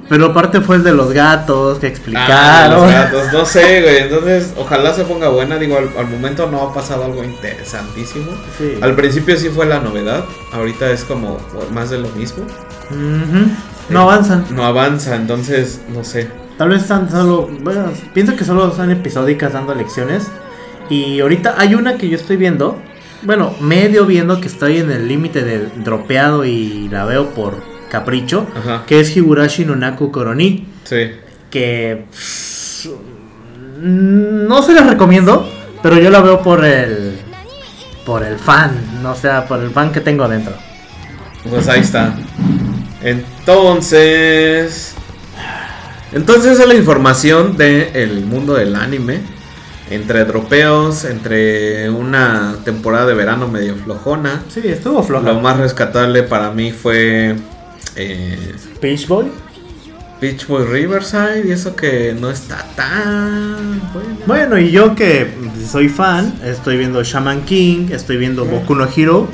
Pero 0.10 0.26
aparte 0.26 0.60
fue 0.62 0.78
el 0.78 0.84
de 0.84 0.92
los 0.92 1.14
gatos 1.14 1.78
que 1.78 1.86
Ah, 1.86 1.90
explicaron. 1.90 2.82
los 2.82 2.92
gatos, 2.92 3.32
no 3.32 3.46
sé, 3.46 3.82
güey. 3.84 3.98
Entonces, 4.00 4.54
ojalá 4.58 4.92
se 4.92 5.04
ponga 5.04 5.30
buena. 5.30 5.58
Digo, 5.58 5.78
al, 5.78 5.88
al 6.00 6.08
momento 6.08 6.50
no 6.52 6.64
ha 6.64 6.74
pasado 6.74 7.06
algo 7.06 7.24
interesantísimo. 7.24 8.32
Sí. 8.58 8.74
Al 8.82 8.96
principio 8.96 9.38
sí 9.38 9.50
fue 9.50 9.68
la 9.68 9.80
novedad. 9.80 10.26
Ahorita 10.52 10.90
es 10.90 11.04
como 11.04 11.38
más 11.72 11.92
de 11.92 12.00
lo 12.00 12.10
mismo. 12.10 12.44
Ujú. 12.90 13.52
No 13.90 14.02
avanzan. 14.02 14.46
No 14.52 14.66
avanza, 14.66 15.16
entonces, 15.16 15.82
no 15.94 16.04
sé. 16.04 16.28
Tal 16.58 16.70
vez 16.70 16.82
están 16.82 17.10
solo. 17.10 17.50
Bueno, 17.62 17.86
pienso 18.14 18.36
que 18.36 18.44
solo 18.44 18.74
son 18.76 18.92
episódicas 18.92 19.54
dando 19.54 19.74
lecciones. 19.74 20.28
Y 20.90 21.20
ahorita 21.20 21.56
hay 21.58 21.76
una 21.76 21.98
que 21.98 22.10
yo 22.10 22.18
estoy 22.18 22.38
viendo. 22.38 22.78
Bueno, 23.24 23.54
medio 23.62 24.06
viendo 24.06 24.40
que 24.42 24.48
estoy 24.48 24.78
en 24.78 24.92
el 24.92 25.08
límite 25.08 25.44
de 25.44 25.68
dropeado 25.84 26.46
y 26.46 26.90
la 26.90 27.06
veo 27.06 27.30
por 27.30 27.64
capricho. 27.90 28.48
Ajá. 28.56 28.84
Que 28.86 29.00
es 29.00 29.16
Higurashi 29.16 29.66
no 29.66 29.76
Naku 29.76 30.12
Koroni. 30.12 30.68
Sí. 30.84 31.12
Que. 31.50 32.06
pff, 32.12 32.88
no 33.82 34.62
se 34.62 34.74
las 34.74 34.88
recomiendo. 34.88 35.50
Pero 35.82 35.98
yo 35.98 36.10
la 36.10 36.20
veo 36.22 36.42
por 36.42 36.66
el. 36.66 37.20
Por 38.06 38.24
el 38.24 38.38
fan. 38.38 38.72
No 39.02 39.16
sea, 39.16 39.48
por 39.48 39.62
el 39.62 39.70
fan 39.72 39.92
que 39.92 40.02
tengo 40.02 40.28
dentro. 40.28 40.54
Pues 41.50 41.68
ahí 41.70 41.82
está. 41.82 42.16
Entonces. 43.02 44.96
Entonces 46.12 46.54
esa 46.54 46.64
es 46.64 46.68
la 46.68 46.76
información 46.76 47.58
del 47.58 48.22
mundo 48.26 48.56
del 48.56 48.76
anime. 48.76 49.22
Entre 49.92 50.24
dropeos, 50.24 51.04
entre 51.06 51.90
una 51.90 52.58
temporada 52.64 53.08
de 53.08 53.16
verano 53.16 53.48
medio 53.48 53.76
flojona. 53.76 54.44
Sí, 54.48 54.62
estuvo 54.66 55.02
floja. 55.02 55.34
Lo 55.34 55.40
más 55.40 55.58
rescatable 55.58 56.22
para 56.22 56.52
mí 56.52 56.72
fue 56.72 57.36
eh, 57.96 58.56
Peach 58.80 59.08
Boy. 59.08 59.32
Beach 60.22 60.46
Boy 60.48 60.66
Riverside 60.66 61.44
y 61.48 61.52
eso 61.52 61.76
que 61.76 62.16
no 62.20 62.30
está 62.30 62.66
tan 62.76 63.82
bueno. 63.94 64.18
Bueno, 64.28 64.60
y 64.60 64.70
yo 64.70 64.94
que 64.94 65.28
soy 65.66 65.88
fan, 65.88 66.34
estoy 66.44 66.78
viendo 66.78 67.02
Shaman 67.04 67.46
King, 67.46 67.88
estoy 67.92 68.18
viendo 68.18 68.46
Boku 68.46 68.76
no 68.76 68.88
Hero, 68.96 69.30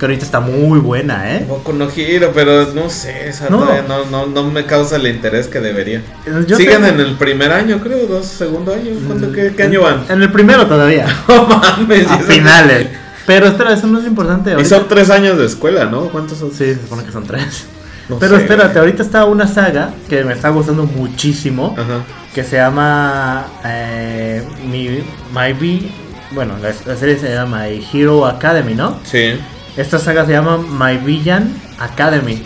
que 0.00 0.06
ahorita 0.06 0.24
está 0.24 0.40
muy 0.40 0.78
buena, 0.80 1.36
¿eh? 1.36 1.44
Boku 1.46 1.74
no 1.74 1.86
Hero, 1.94 2.32
pero 2.34 2.72
no 2.74 2.88
sé, 2.88 3.28
esa 3.28 3.50
No. 3.50 3.58
todavía 3.58 3.84
no, 3.86 4.06
no, 4.06 4.26
no 4.26 4.50
me 4.50 4.64
causa 4.64 4.96
el 4.96 5.06
interés 5.06 5.46
que 5.46 5.60
debería. 5.60 6.02
Yo 6.46 6.56
Siguen 6.56 6.84
en 6.86 6.98
el 7.00 7.16
primer 7.16 7.52
año, 7.52 7.78
creo, 7.80 8.06
dos, 8.06 8.24
segundo 8.26 8.72
año. 8.72 8.92
¿Cuánto, 9.06 9.30
qué, 9.30 9.52
qué 9.54 9.62
año 9.64 9.82
van? 9.82 10.06
En 10.08 10.22
el 10.22 10.32
primero 10.32 10.66
todavía, 10.66 11.06
No 11.28 11.44
mames. 11.46 12.10
a 12.10 12.16
y 12.16 12.22
finales. 12.22 12.88
Pero 13.26 13.46
espera, 13.46 13.74
eso 13.74 13.86
no 13.86 14.00
es 14.00 14.06
importante. 14.06 14.50
Y 14.50 14.54
ahorita- 14.54 14.68
son 14.76 14.88
tres 14.88 15.10
años 15.10 15.36
de 15.38 15.44
escuela, 15.44 15.84
¿no? 15.84 16.08
¿Cuántos 16.08 16.38
son? 16.38 16.50
Sí, 16.50 16.74
se 16.74 16.80
supone 16.80 17.04
que 17.04 17.12
son 17.12 17.24
tres. 17.26 17.66
No 18.08 18.18
Pero 18.18 18.36
sé, 18.36 18.42
espérate, 18.42 18.78
ahorita 18.78 19.02
está 19.02 19.24
una 19.26 19.46
saga 19.46 19.90
que 20.08 20.24
me 20.24 20.32
está 20.32 20.48
gustando 20.48 20.82
muchísimo, 20.84 21.76
Ajá. 21.78 22.00
que 22.34 22.42
se 22.42 22.56
llama 22.56 23.44
eh, 23.64 24.42
Mi- 24.66 25.04
My 25.32 25.52
Be... 25.52 25.88
Bueno, 26.32 26.54
la, 26.62 26.72
la 26.86 26.96
serie 26.98 27.18
se 27.18 27.28
llama 27.32 27.64
My 27.68 27.86
Hero 27.92 28.26
Academy, 28.26 28.74
¿no? 28.74 28.98
Sí. 29.04 29.34
Esta 29.76 29.98
saga 29.98 30.26
se 30.26 30.32
llama 30.32 30.58
My 30.58 30.96
Villain 30.98 31.54
Academy. 31.78 32.42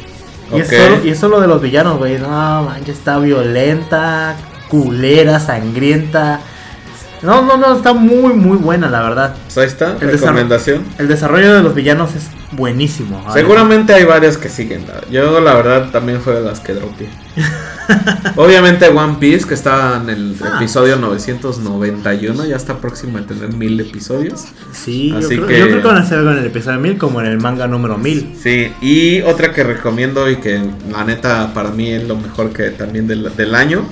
Y, 0.52 0.60
es 0.60 0.68
Ok. 0.68 0.74
solo, 0.74 1.04
y 1.04 1.08
es 1.10 1.18
solo 1.18 1.40
de 1.40 1.46
los 1.46 1.60
villanos, 1.62 1.98
güey. 1.98 2.18
No, 2.18 2.62
manches, 2.62 2.98
está 2.98 3.18
violenta, 3.18 4.36
culera, 4.68 5.40
sangrienta. 5.40 6.40
No, 7.24 7.42
no, 7.42 7.56
no, 7.56 7.74
está 7.76 7.92
muy, 7.94 8.34
muy 8.34 8.56
buena, 8.58 8.88
la 8.90 9.02
verdad. 9.02 9.34
Pues 9.44 9.58
ahí 9.58 9.66
está, 9.66 9.96
El 10.00 10.10
recomendación. 10.12 10.84
El 10.98 11.08
desarrollo 11.08 11.54
de 11.54 11.62
los 11.62 11.74
villanos 11.74 12.14
es 12.14 12.24
buenísimo. 12.52 13.24
Seguramente 13.32 13.94
hay 13.94 14.04
varias 14.04 14.36
que 14.36 14.48
siguen. 14.48 14.84
Yo 15.10 15.40
la 15.40 15.54
verdad 15.54 15.90
también 15.90 16.20
fue 16.20 16.34
de 16.34 16.42
las 16.42 16.60
que 16.60 16.74
dropeé. 16.74 17.08
Obviamente 18.36 18.88
One 18.88 19.16
Piece, 19.20 19.46
que 19.46 19.54
está 19.54 20.00
en 20.02 20.08
el 20.10 20.36
Ah. 20.42 20.54
episodio 20.56 20.96
991, 20.96 22.44
ya 22.46 22.56
está 22.56 22.78
próximo 22.78 23.18
a 23.18 23.22
tener 23.22 23.52
mil 23.52 23.78
episodios. 23.80 24.44
Sí, 24.72 25.10
yo, 25.10 25.18
Así 25.18 25.28
creo, 25.36 25.46
que- 25.46 25.58
yo 25.58 25.66
creo 25.66 25.80
que 25.82 25.86
van 25.88 25.96
a 25.98 26.00
hacer 26.00 26.18
algo 26.18 26.30
en 26.32 26.38
el 26.38 26.46
episodio 26.46 26.78
1000 26.80 26.98
como 26.98 27.20
en 27.20 27.26
el 27.26 27.38
manga 27.40 27.66
número 27.66 27.98
1000. 27.98 28.36
Sí, 28.42 28.72
y 28.80 29.20
otra 29.22 29.52
que 29.52 29.62
recomiendo 29.64 30.30
y 30.30 30.36
que 30.36 30.60
la 30.90 31.04
neta 31.04 31.52
para 31.54 31.70
mí 31.70 31.90
es 31.90 32.06
lo 32.06 32.16
mejor 32.16 32.50
que 32.52 32.70
también 32.70 33.06
del, 33.06 33.34
del 33.36 33.54
año, 33.54 33.84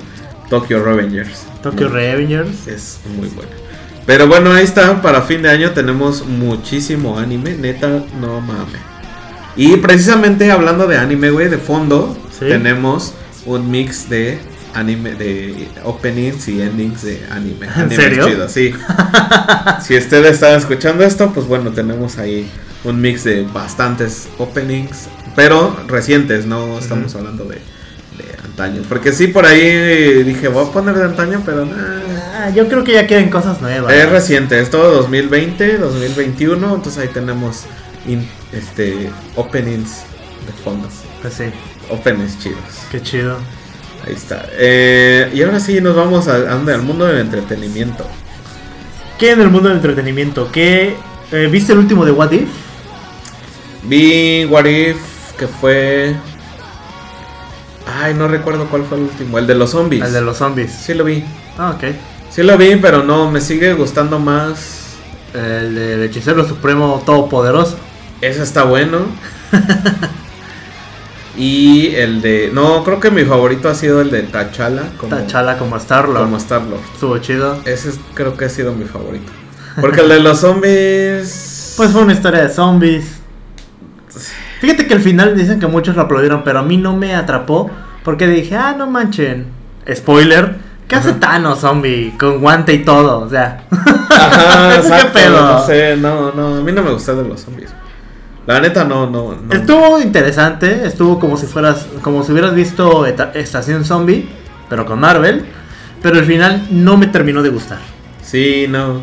Tokyo 0.53 0.83
Revengers. 0.83 1.45
Tokyo 1.63 1.89
No, 1.89 1.95
Revengers. 1.95 2.67
Es 2.67 2.99
muy 3.17 3.27
buena. 3.29 3.49
Pero 4.05 4.27
bueno, 4.27 4.51
ahí 4.51 4.63
está, 4.63 5.01
para 5.01 5.23
fin 5.23 5.41
de 5.41 5.49
año 5.49 5.71
tenemos 5.71 6.25
muchísimo 6.27 7.17
anime, 7.17 7.55
neta, 7.57 8.03
no 8.21 8.39
mames. 8.39 8.79
Y 9.55 9.77
precisamente 9.77 10.51
hablando 10.51 10.85
de 10.85 10.97
anime, 10.97 11.31
güey, 11.31 11.49
de 11.49 11.57
fondo, 11.57 12.15
Sí. 12.37 12.45
tenemos 12.49 13.13
un 13.47 13.71
mix 13.71 14.09
de 14.09 14.37
anime, 14.75 15.13
de 15.15 15.67
openings 15.85 16.47
y 16.49 16.61
endings 16.61 17.01
de 17.01 17.25
anime. 17.31 17.65
¿En 17.65 17.71
Anime 17.73 17.95
serio? 17.95 18.27
chido, 18.27 18.47
sí. 18.47 18.73
si 19.83 19.97
ustedes 19.97 20.33
están 20.33 20.55
escuchando 20.57 21.03
esto, 21.03 21.31
pues 21.33 21.47
bueno, 21.47 21.71
tenemos 21.71 22.17
ahí 22.19 22.47
un 22.83 23.01
mix 23.01 23.23
de 23.23 23.43
bastantes 23.51 24.27
openings, 24.37 25.07
pero 25.35 25.75
recientes, 25.87 26.45
no 26.45 26.77
estamos 26.77 27.15
hablando 27.15 27.45
de 27.45 27.57
antaño. 28.53 28.81
Porque 28.87 29.11
sí, 29.11 29.27
por 29.27 29.45
ahí 29.45 30.23
dije, 30.23 30.47
voy 30.47 30.65
a 30.67 30.71
poner 30.71 30.95
de 30.95 31.03
antaño, 31.05 31.41
pero 31.45 31.65
nada. 31.65 32.01
Ah, 32.35 32.49
yo 32.49 32.67
creo 32.67 32.83
que 32.83 32.93
ya 32.93 33.07
quieren 33.07 33.29
cosas 33.29 33.61
nuevas. 33.61 33.93
Es 33.93 34.09
reciente, 34.09 34.59
es 34.59 34.69
todo 34.69 34.91
2020, 35.01 35.77
2021, 35.77 36.75
entonces 36.75 37.01
ahí 37.01 37.09
tenemos 37.09 37.63
in- 38.07 38.27
este 38.51 39.09
openings 39.35 40.01
de 40.45 40.53
fondo. 40.63 40.87
Pues 41.21 41.33
sí, 41.35 41.43
Openings 41.89 42.39
chidos. 42.39 42.57
qué 42.91 43.01
chido. 43.01 43.37
Ahí 44.05 44.13
está. 44.13 44.45
Eh, 44.53 45.31
y 45.33 45.41
ahora 45.43 45.59
sí 45.59 45.79
nos 45.79 45.95
vamos 45.95 46.27
a- 46.27 46.35
a 46.35 46.55
donde? 46.55 46.73
al 46.73 46.81
mundo 46.81 47.05
del 47.05 47.19
entretenimiento. 47.19 48.05
¿Qué 49.17 49.31
en 49.31 49.41
el 49.41 49.49
mundo 49.49 49.69
del 49.69 49.77
entretenimiento? 49.77 50.49
¿Qué, 50.51 50.95
eh, 51.31 51.47
¿Viste 51.51 51.71
el 51.71 51.79
último 51.79 52.03
de 52.03 52.11
What 52.11 52.31
If? 52.31 52.49
Vi 53.83 54.45
What 54.49 54.65
If, 54.65 54.97
que 55.37 55.47
fue... 55.47 56.15
Ay, 57.95 58.13
no 58.13 58.27
recuerdo 58.27 58.65
cuál 58.67 58.83
fue 58.85 58.97
el 58.97 59.03
último. 59.03 59.37
El 59.37 59.45
de 59.47 59.55
los 59.55 59.71
zombies. 59.71 60.03
El 60.03 60.13
de 60.13 60.21
los 60.21 60.37
zombies. 60.37 60.71
Sí 60.71 60.93
lo 60.93 61.03
vi. 61.03 61.23
Ah, 61.57 61.71
ok. 61.75 61.83
Sí 62.29 62.41
lo 62.43 62.57
vi, 62.57 62.75
pero 62.77 63.03
no, 63.03 63.29
me 63.29 63.39
sigue 63.41 63.73
gustando 63.73 64.19
más. 64.19 64.79
El 65.33 65.75
del 65.75 66.03
hechicero 66.03 66.47
supremo 66.47 67.01
todopoderoso. 67.05 67.77
Ese 68.21 68.41
está 68.43 68.63
bueno. 68.63 68.99
y 71.37 71.87
el 71.95 72.21
de. 72.21 72.51
No, 72.53 72.83
creo 72.83 72.99
que 72.99 73.11
mi 73.11 73.23
favorito 73.25 73.69
ha 73.69 73.75
sido 73.75 74.01
el 74.01 74.11
de 74.11 74.23
T'Challa. 74.23 74.83
Como, 74.97 75.15
T'Challa 75.15 75.57
como 75.57 75.77
Star-Lord. 75.77 76.23
Como 76.23 76.37
Star-Lord. 76.37 76.81
Estuvo 76.93 77.17
chido. 77.19 77.57
Ese 77.65 77.89
es- 77.89 77.99
creo 78.13 78.37
que 78.37 78.45
ha 78.45 78.49
sido 78.49 78.73
mi 78.73 78.85
favorito. 78.85 79.31
Porque 79.81 80.01
el 80.01 80.09
de 80.09 80.19
los 80.19 80.39
zombies. 80.39 81.49
Pues 81.75 81.89
fue 81.89 82.03
una 82.03 82.13
historia 82.13 82.43
de 82.43 82.49
zombies. 82.53 83.03
Fíjate 84.61 84.85
que 84.85 84.93
al 84.93 85.01
final 85.01 85.35
dicen 85.35 85.59
que 85.59 85.65
muchos 85.65 85.95
lo 85.95 86.03
aplaudieron, 86.03 86.43
pero 86.43 86.59
a 86.59 86.61
mí 86.61 86.77
no 86.77 86.95
me 86.95 87.15
atrapó. 87.15 87.71
Porque 88.03 88.27
dije, 88.27 88.55
ah, 88.55 88.75
no 88.77 88.87
manchen. 88.87 89.47
Spoiler. 89.91 90.55
¿Qué 90.87 90.95
hace. 90.95 91.13
Thanos, 91.13 91.59
zombie? 91.59 92.13
Con 92.19 92.39
guante 92.39 92.73
y 92.73 92.83
todo, 92.83 93.19
o 93.19 93.29
sea. 93.29 93.63
Ajá, 94.09 94.81
¿Qué 94.81 95.05
pedo? 95.09 95.41
No 95.41 95.65
sé, 95.65 95.95
no, 95.97 96.31
no. 96.33 96.57
A 96.57 96.61
mí 96.61 96.71
no 96.71 96.83
me 96.83 96.91
gusta 96.91 97.13
de 97.13 97.27
los 97.27 97.41
zombies. 97.41 97.73
La 98.45 98.59
neta, 98.59 98.83
no, 98.83 99.09
no. 99.09 99.35
no. 99.35 99.53
Estuvo 99.53 100.01
interesante, 100.01 100.85
estuvo 100.85 101.17
como 101.17 101.37
si 101.37 101.45
fueras, 101.45 101.87
como 102.01 102.23
si 102.23 102.33
hubieras 102.33 102.53
visto 102.53 103.05
Estación 103.05 103.85
Zombie, 103.85 104.27
pero 104.69 104.85
con 104.85 104.99
Marvel. 104.99 105.45
Pero 106.01 106.17
al 106.17 106.25
final 106.25 106.67
no 106.69 106.97
me 106.97 107.07
terminó 107.07 107.41
de 107.41 107.49
gustar. 107.49 107.79
Sí, 108.21 108.65
no. 108.67 108.99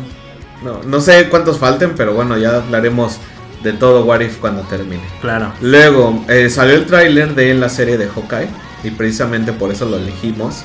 No, 0.63 0.81
no 0.85 1.01
sé 1.01 1.27
cuántos 1.29 1.57
falten, 1.57 1.93
pero 1.97 2.13
bueno, 2.13 2.37
ya 2.37 2.57
hablaremos 2.57 3.17
de 3.63 3.73
todo 3.73 4.05
What 4.05 4.21
If 4.21 4.37
cuando 4.37 4.61
termine. 4.61 5.01
Claro. 5.19 5.51
Luego 5.61 6.23
eh, 6.27 6.51
salió 6.51 6.75
el 6.75 6.85
tráiler 6.85 7.33
de 7.33 7.55
la 7.55 7.69
serie 7.69 7.97
de 7.97 8.07
Hawkeye 8.07 8.49
y 8.83 8.91
precisamente 8.91 9.53
por 9.53 9.71
eso 9.71 9.85
lo 9.85 9.97
elegimos 9.97 10.63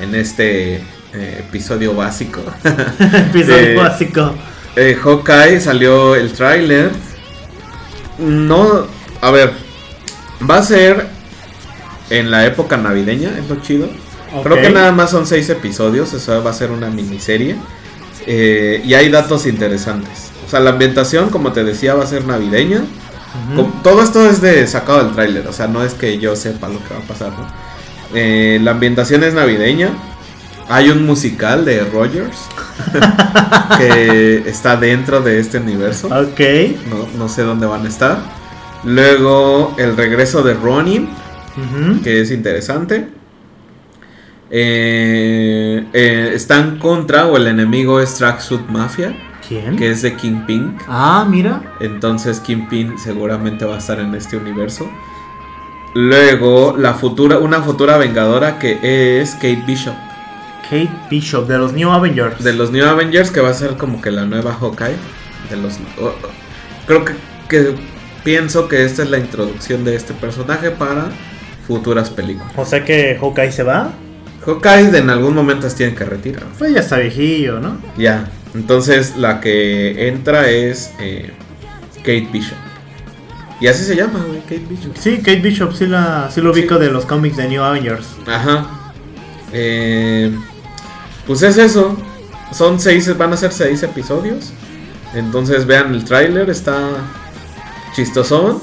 en 0.00 0.14
este 0.14 0.76
eh, 0.76 1.44
episodio 1.46 1.94
básico. 1.94 2.40
Episodio 3.30 3.80
básico. 3.80 4.34
Eh, 4.76 4.98
Hawkeye 5.00 5.60
salió 5.60 6.14
el 6.14 6.32
tráiler. 6.32 6.90
No, 8.18 8.86
a 9.20 9.30
ver, 9.30 9.52
va 10.48 10.58
a 10.58 10.62
ser 10.62 11.06
en 12.10 12.30
la 12.30 12.46
época 12.46 12.76
navideña, 12.76 13.30
es 13.38 13.48
lo 13.48 13.56
chido. 13.62 13.88
Creo 14.42 14.60
que 14.60 14.70
nada 14.70 14.90
más 14.90 15.10
son 15.10 15.26
seis 15.26 15.48
episodios, 15.48 16.12
eso 16.12 16.42
va 16.42 16.50
a 16.50 16.54
ser 16.54 16.72
una 16.72 16.90
miniserie. 16.90 17.56
Eh, 18.26 18.82
y 18.84 18.94
hay 18.94 19.08
datos 19.08 19.46
interesantes. 19.46 20.30
O 20.46 20.50
sea, 20.50 20.60
la 20.60 20.70
ambientación, 20.70 21.30
como 21.30 21.52
te 21.52 21.62
decía, 21.62 21.94
va 21.94 22.04
a 22.04 22.06
ser 22.06 22.24
navideña. 22.24 22.84
Todo 23.82 24.02
esto 24.02 24.24
es 24.28 24.40
de 24.40 24.66
sacado 24.66 25.04
del 25.04 25.14
tráiler, 25.14 25.46
o 25.46 25.52
sea, 25.52 25.66
no 25.66 25.82
es 25.82 25.94
que 25.94 26.18
yo 26.18 26.36
sepa 26.36 26.68
lo 26.68 26.82
que 26.84 26.94
va 26.94 27.00
a 27.00 27.08
pasar, 27.08 27.32
¿no? 27.32 27.46
Eh, 28.14 28.58
la 28.62 28.72
ambientación 28.72 29.24
es 29.24 29.34
navideña. 29.34 29.90
Hay 30.68 30.88
un 30.88 31.04
musical 31.04 31.64
de 31.64 31.84
Rogers 31.84 32.38
que 33.78 34.44
está 34.46 34.76
dentro 34.76 35.20
de 35.20 35.40
este 35.40 35.58
universo. 35.58 36.06
Ok. 36.06 36.40
No, 36.88 37.06
no 37.18 37.28
sé 37.28 37.42
dónde 37.42 37.66
van 37.66 37.84
a 37.84 37.88
estar. 37.88 38.18
Luego 38.84 39.74
el 39.78 39.96
regreso 39.96 40.42
de 40.42 40.54
Ronin, 40.54 41.08
que 42.02 42.20
es 42.20 42.30
interesante. 42.30 43.08
Eh, 44.50 45.86
eh, 45.92 46.32
están 46.34 46.78
contra 46.78 47.26
o 47.26 47.36
el 47.36 47.46
enemigo 47.46 48.00
es 48.00 48.14
Tracksuit 48.14 48.68
Mafia, 48.68 49.14
¿Quién? 49.48 49.76
que 49.76 49.90
es 49.90 50.02
de 50.02 50.14
Kingpin. 50.14 50.76
Ah, 50.88 51.26
mira. 51.28 51.74
Entonces 51.80 52.40
Kingpin 52.40 52.98
seguramente 52.98 53.64
va 53.64 53.74
a 53.76 53.78
estar 53.78 53.98
en 54.00 54.14
este 54.14 54.36
universo. 54.36 54.88
Luego 55.94 56.74
la 56.78 56.94
futura, 56.94 57.38
una 57.38 57.62
futura 57.62 57.96
vengadora 57.98 58.58
que 58.58 59.20
es 59.20 59.34
Kate 59.34 59.62
Bishop 59.66 59.94
Kate 60.64 60.90
Bishop 61.10 61.46
de 61.46 61.58
los 61.58 61.72
New 61.72 61.90
Avengers. 61.90 62.42
de 62.42 62.52
los 62.54 62.72
New 62.72 62.84
Avengers 62.86 63.30
que 63.30 63.40
va 63.40 63.50
a 63.50 63.54
ser 63.54 63.76
como 63.76 64.00
que 64.00 64.10
la 64.10 64.24
nueva 64.24 64.54
Hawkeye 64.54 64.96
de 65.50 65.56
los 65.56 65.74
o- 66.00 66.06
o- 66.06 66.14
creo 66.86 67.04
que, 67.04 67.12
que 67.48 67.74
pienso 68.24 68.66
que 68.66 68.84
esta 68.84 69.02
es 69.04 69.10
la 69.10 69.18
introducción 69.18 69.84
de 69.84 69.94
este 69.94 70.14
personaje 70.14 70.70
para 70.72 71.08
futuras 71.66 72.10
películas. 72.10 72.50
O 72.56 72.64
sea 72.64 72.82
que 72.84 73.16
Hawkeye 73.20 73.52
se 73.52 73.62
va. 73.62 73.92
Hawkeye 74.44 74.98
en 74.98 75.10
algún 75.10 75.34
momento 75.34 75.68
se 75.70 75.76
tiene 75.76 75.94
que 75.94 76.04
retirar. 76.04 76.42
Pues 76.58 76.72
ya 76.74 76.80
está 76.80 76.96
viejillo, 76.98 77.60
¿no? 77.60 77.76
Ya, 77.96 78.28
entonces 78.54 79.16
la 79.16 79.40
que 79.40 80.08
entra 80.08 80.48
es 80.50 80.92
eh, 81.00 81.30
Kate 81.98 82.28
Bishop. 82.32 82.56
Y 83.60 83.66
así 83.68 83.84
se 83.84 83.94
llama, 83.96 84.24
güey, 84.26 84.40
Kate 84.42 84.64
Bishop. 84.68 84.96
Sí, 84.98 85.18
Kate 85.18 85.36
Bishop 85.40 85.72
sí, 85.74 85.86
la, 85.86 86.30
sí 86.32 86.40
lo 86.40 86.52
Sí. 86.52 86.60
ubico 86.60 86.78
de 86.78 86.90
los 86.90 87.04
cómics 87.06 87.36
de 87.36 87.48
New 87.48 87.62
Avengers. 87.62 88.06
Ajá. 88.26 88.66
Eh, 89.52 90.36
pues 91.26 91.42
es 91.42 91.56
eso. 91.56 91.96
Son 92.52 92.78
seis, 92.80 93.16
van 93.16 93.32
a 93.32 93.36
ser 93.36 93.52
seis 93.52 93.82
episodios. 93.82 94.52
Entonces 95.14 95.66
vean 95.66 95.94
el 95.94 96.04
tráiler, 96.04 96.50
está 96.50 96.76
chistosón. 97.94 98.60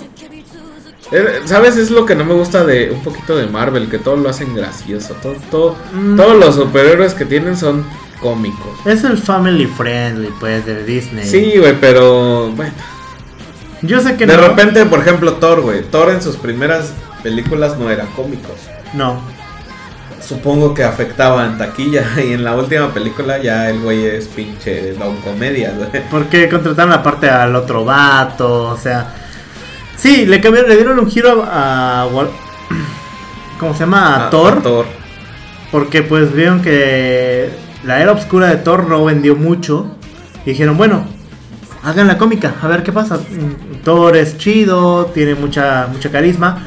Eh, 1.11 1.41
¿Sabes? 1.45 1.77
Es 1.77 1.91
lo 1.91 2.05
que 2.05 2.15
no 2.15 2.23
me 2.23 2.33
gusta 2.33 2.63
de 2.65 2.91
un 2.91 3.01
poquito 3.01 3.35
de 3.35 3.47
Marvel, 3.47 3.89
que 3.89 3.97
todo 3.97 4.15
lo 4.17 4.29
hacen 4.29 4.55
gracioso. 4.55 5.13
Todo, 5.21 5.35
todo- 5.49 5.77
Mm. 5.93 6.15
Todos 6.15 6.37
los 6.37 6.55
superhéroes 6.55 7.13
que 7.13 7.25
tienen 7.25 7.57
son 7.57 7.85
cómicos. 8.22 8.80
Es 8.86 9.03
el 9.03 9.17
family 9.17 9.65
friendly, 9.65 10.30
pues, 10.39 10.65
de 10.65 10.84
Disney. 10.86 11.26
Sí, 11.26 11.55
güey, 11.57 11.76
pero 11.80 12.49
bueno. 12.51 12.74
Yo 13.82 13.99
sé 13.99 14.15
que 14.15 14.26
De 14.26 14.38
no. 14.38 14.47
repente, 14.47 14.86
por 14.86 14.99
ejemplo, 14.99 15.34
Thor, 15.34 15.61
güey. 15.61 15.82
Thor 15.84 16.11
en 16.11 16.22
sus 16.22 16.36
primeras 16.38 16.93
películas 17.24 17.78
no 17.78 17.89
era 17.89 18.05
cómico. 18.15 18.49
No. 18.93 19.19
Supongo 20.22 20.74
que 20.74 20.84
afectaba 20.84 21.45
en 21.45 21.57
taquilla 21.57 22.05
y 22.24 22.34
en 22.34 22.43
la 22.43 22.55
última 22.55 22.93
película 22.93 23.39
ya 23.41 23.69
el 23.69 23.80
güey 23.82 24.05
es 24.05 24.28
pinche 24.28 24.93
don 24.93 25.17
comedia, 25.17 25.74
güey. 25.76 26.03
Porque 26.09 26.47
contrataron 26.47 26.93
aparte 26.93 27.30
al 27.30 27.55
otro 27.55 27.84
vato, 27.84 28.69
o 28.69 28.78
sea. 28.78 29.15
Sí, 29.97 30.26
le 30.26 30.39
cambiaron, 30.41 30.69
le 30.69 30.76
dieron 30.78 30.99
un 30.99 31.09
giro 31.09 31.43
a. 31.45 32.07
¿Cómo 33.59 33.74
se 33.74 33.82
llama? 33.82 34.28
A, 34.28 34.30
Thor. 34.30 34.57
a 34.59 34.61
Thor. 34.61 34.86
Porque 35.72 36.03
pues 36.03 36.34
vieron 36.34 36.61
que 36.61 37.49
la 37.84 38.01
era 38.01 38.11
oscura 38.11 38.47
de 38.47 38.57
Thor 38.57 38.88
no 38.88 39.03
vendió 39.05 39.36
mucho. 39.36 39.95
Y 40.45 40.51
dijeron, 40.51 40.77
bueno, 40.77 41.05
hagan 41.84 42.07
la 42.07 42.17
cómica, 42.17 42.53
a 42.61 42.67
ver 42.67 42.84
qué 42.84 42.91
pasa. 42.91 43.17
Mm, 43.17 43.84
Thor 43.84 44.15
es 44.17 44.38
chido, 44.38 45.05
tiene 45.07 45.36
mucha, 45.36 45.88
mucha 45.91 46.11
carisma. 46.11 46.63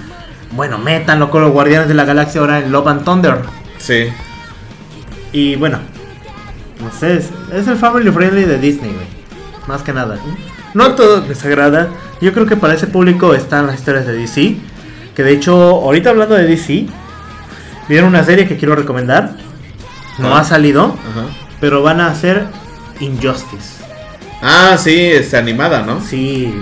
Bueno, 0.53 0.79
métanlo 0.79 1.31
con 1.31 1.43
los 1.43 1.53
Guardianes 1.53 1.89
de 1.89 1.95
la 1.95 2.05
Galaxia 2.05 2.41
ahora 2.41 2.59
en 2.59 2.71
Love 2.71 2.89
and 2.89 3.05
Thunder. 3.05 3.39
Sí. 3.79 4.07
Y 5.33 5.57
bueno, 5.57 5.79
no 6.81 6.93
sé, 6.93 7.17
es, 7.17 7.31
es 7.53 7.67
el 7.67 7.77
family 7.77 8.11
friendly 8.11 8.45
de 8.45 8.59
Disney, 8.59 8.93
güey. 8.93 9.07
Más 9.67 9.83
que 9.83 9.93
nada. 9.93 10.19
No 10.75 10.85
a 10.85 10.97
todos 10.97 11.27
les 11.29 11.45
agrada. 11.45 11.89
Yo 12.21 12.33
creo 12.33 12.47
que 12.47 12.57
para 12.57 12.75
ese 12.75 12.87
público 12.87 13.35
están 13.35 13.67
las 13.67 13.77
historias 13.77 14.07
de 14.07 14.15
DC. 14.15 14.57
Que 15.15 15.23
de 15.23 15.33
hecho, 15.33 15.55
ahorita 15.55 16.11
hablando 16.11 16.35
de 16.35 16.45
DC, 16.45 16.87
vieron 17.89 18.09
una 18.09 18.25
serie 18.25 18.47
que 18.47 18.57
quiero 18.57 18.75
recomendar. 18.75 19.37
No 20.19 20.37
ha 20.37 20.45
salido, 20.45 20.85
Ajá. 21.11 21.27
pero 21.61 21.83
van 21.83 22.01
a 22.01 22.09
hacer 22.09 22.47
Injustice. 23.01 23.83
Ah, 24.43 24.77
sí, 24.79 24.95
este, 24.97 25.37
animada, 25.37 25.83
¿no? 25.83 26.01
Sí. 26.01 26.55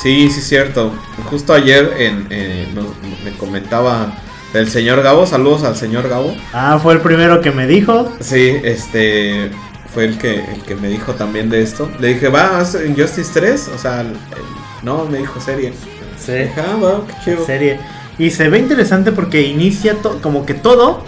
Sí, 0.00 0.30
sí, 0.30 0.40
cierto. 0.40 0.92
Justo 1.30 1.54
ayer 1.54 1.94
en, 1.98 2.74
nos- 2.74 2.86
me 3.24 3.32
comentaba 3.38 4.12
del 4.52 4.70
señor 4.70 5.02
Gabo. 5.02 5.26
Saludos 5.26 5.64
al 5.64 5.76
señor 5.76 6.08
Gabo. 6.08 6.36
Ah, 6.52 6.78
fue 6.80 6.92
el 6.94 7.00
primero 7.00 7.40
que 7.40 7.50
me 7.50 7.66
dijo. 7.66 8.12
Sí, 8.20 8.56
este 8.62 9.50
fue 9.92 10.04
el 10.04 10.18
que, 10.18 10.44
el 10.44 10.62
que 10.62 10.76
me 10.76 10.88
dijo 10.88 11.14
también 11.14 11.48
de 11.48 11.62
esto. 11.62 11.90
Le 11.98 12.08
dije, 12.08 12.28
¿va 12.28 12.62
Injustice 12.86 13.30
3? 13.32 13.70
O 13.74 13.78
sea, 13.78 14.02
el- 14.02 14.08
el- 14.08 14.14
no, 14.82 15.06
me 15.06 15.18
dijo 15.18 15.40
serie. 15.40 15.72
Sí. 16.18 16.32
Ah, 16.56 16.76
va, 16.82 17.06
qué 17.06 17.14
chido. 17.24 17.46
Serie. 17.46 17.80
Y 18.18 18.30
se 18.30 18.48
ve 18.50 18.58
interesante 18.58 19.10
porque 19.12 19.42
inicia 19.42 19.96
como 20.22 20.44
que 20.44 20.54
todo. 20.54 21.02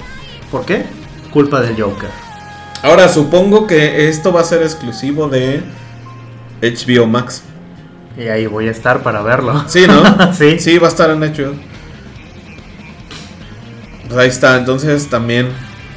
¿Por 0.51 0.65
qué? 0.65 0.85
Culpa 1.33 1.61
del 1.61 1.81
Joker. 1.81 2.11
Ahora, 2.83 3.09
supongo 3.09 3.67
que 3.67 4.09
esto 4.09 4.33
va 4.33 4.41
a 4.41 4.45
ser 4.45 4.63
exclusivo 4.63 5.29
de 5.29 5.63
HBO 6.63 7.07
Max. 7.07 7.43
Y 8.17 8.23
ahí 8.29 8.47
voy 8.47 8.69
a 8.69 8.71
estar 8.71 9.03
para 9.03 9.23
verlo. 9.23 9.65
Sí, 9.69 9.85
¿no? 9.87 10.33
sí. 10.33 10.59
Sí, 10.59 10.79
va 10.79 10.87
a 10.87 10.91
estar 10.91 11.11
en 11.11 11.21
HBO. 11.21 11.55
Pues 14.07 14.19
ahí 14.19 14.29
está, 14.29 14.57
entonces 14.57 15.09
también 15.11 15.49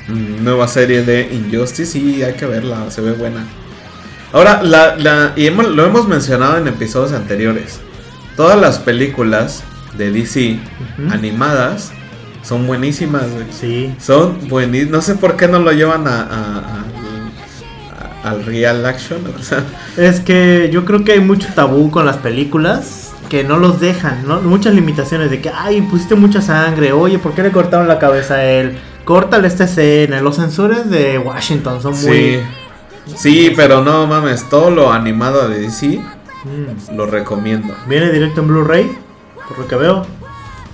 mm, 0.08 0.44
nueva 0.44 0.68
serie 0.68 1.04
de 1.04 1.30
Injustice 1.34 1.98
y 1.98 2.24
hay 2.24 2.34
que 2.34 2.46
verla, 2.46 2.90
se 2.92 3.02
ve 3.02 3.14
buena. 3.14 3.46
Ahora, 4.34 4.62
la, 4.64 4.96
la, 4.98 5.34
y 5.36 5.48
hemos- 5.48 5.68
lo 5.70 5.86
hemos 5.86 6.08
mencionado 6.08 6.58
en 6.58 6.68
episodios 6.68 7.14
anteriores. 7.14 7.80
Todas 8.36 8.60
las 8.60 8.80
películas 8.80 9.64
de 9.98 10.12
DC 10.12 10.60
animadas 11.10 11.92
son 12.44 12.68
buenísimas, 12.68 13.30
güey. 13.32 13.46
Sí. 13.52 13.94
Son 14.00 14.48
buenísimas. 14.48 14.92
No 14.92 15.02
sé 15.02 15.16
por 15.16 15.36
qué 15.38 15.48
no 15.48 15.60
lo 15.60 15.72
llevan 15.72 16.08
a, 16.08 16.22
a- 16.22 16.26
a- 16.26 18.26
a- 18.26 18.30
al 18.32 18.46
real 18.46 18.86
action. 18.86 19.20
O 19.40 19.44
sea, 19.44 19.64
Es 19.98 20.20
que 20.20 20.70
yo 20.72 20.86
creo 20.86 21.04
que 21.04 21.14
hay 21.14 21.20
mucho 21.20 21.48
tabú 21.56 21.90
con 21.92 22.06
las 22.06 22.18
películas 22.18 23.12
que 23.30 23.44
no 23.44 23.58
los 23.58 23.80
dejan, 23.80 24.28
¿no? 24.28 24.42
Muchas 24.42 24.74
limitaciones 24.74 25.32
de 25.32 25.42
que, 25.42 25.50
ay, 25.50 25.82
pusiste 25.84 26.16
mucha 26.16 26.42
sangre, 26.42 26.92
oye, 26.92 27.18
¿por 27.18 27.34
qué 27.34 27.44
le 27.44 27.52
cortaron 27.52 27.88
la 27.88 28.00
cabeza 28.00 28.36
a 28.36 28.44
él? 28.46 28.78
córtale 29.06 29.48
esta 29.48 29.64
escena. 29.64 30.22
Los 30.22 30.36
censores 30.36 30.90
de 30.90 31.18
Washington 31.18 31.82
son 31.82 31.96
Sí. 31.96 32.08
muy. 32.08 32.40
Sí, 33.18 33.52
pero 33.56 33.84
no 33.84 34.06
mames, 34.06 34.48
todo 34.48 34.70
lo 34.70 34.92
animado 34.94 35.50
de 35.50 35.60
DC 35.60 36.00
Mm. 36.46 36.96
lo 36.96 37.08
recomiendo. 37.08 37.74
Viene 37.88 38.12
directo 38.12 38.42
en 38.42 38.48
Blu-ray, 38.48 38.92
por 39.48 39.58
lo 39.60 39.68
que 39.68 39.76
veo. 39.76 40.06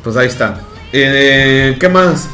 Pues 0.03 0.17
ahí 0.17 0.27
está. 0.27 0.59
Eh, 0.93 1.75
¿Qué 1.79 1.89
más? 1.89 2.29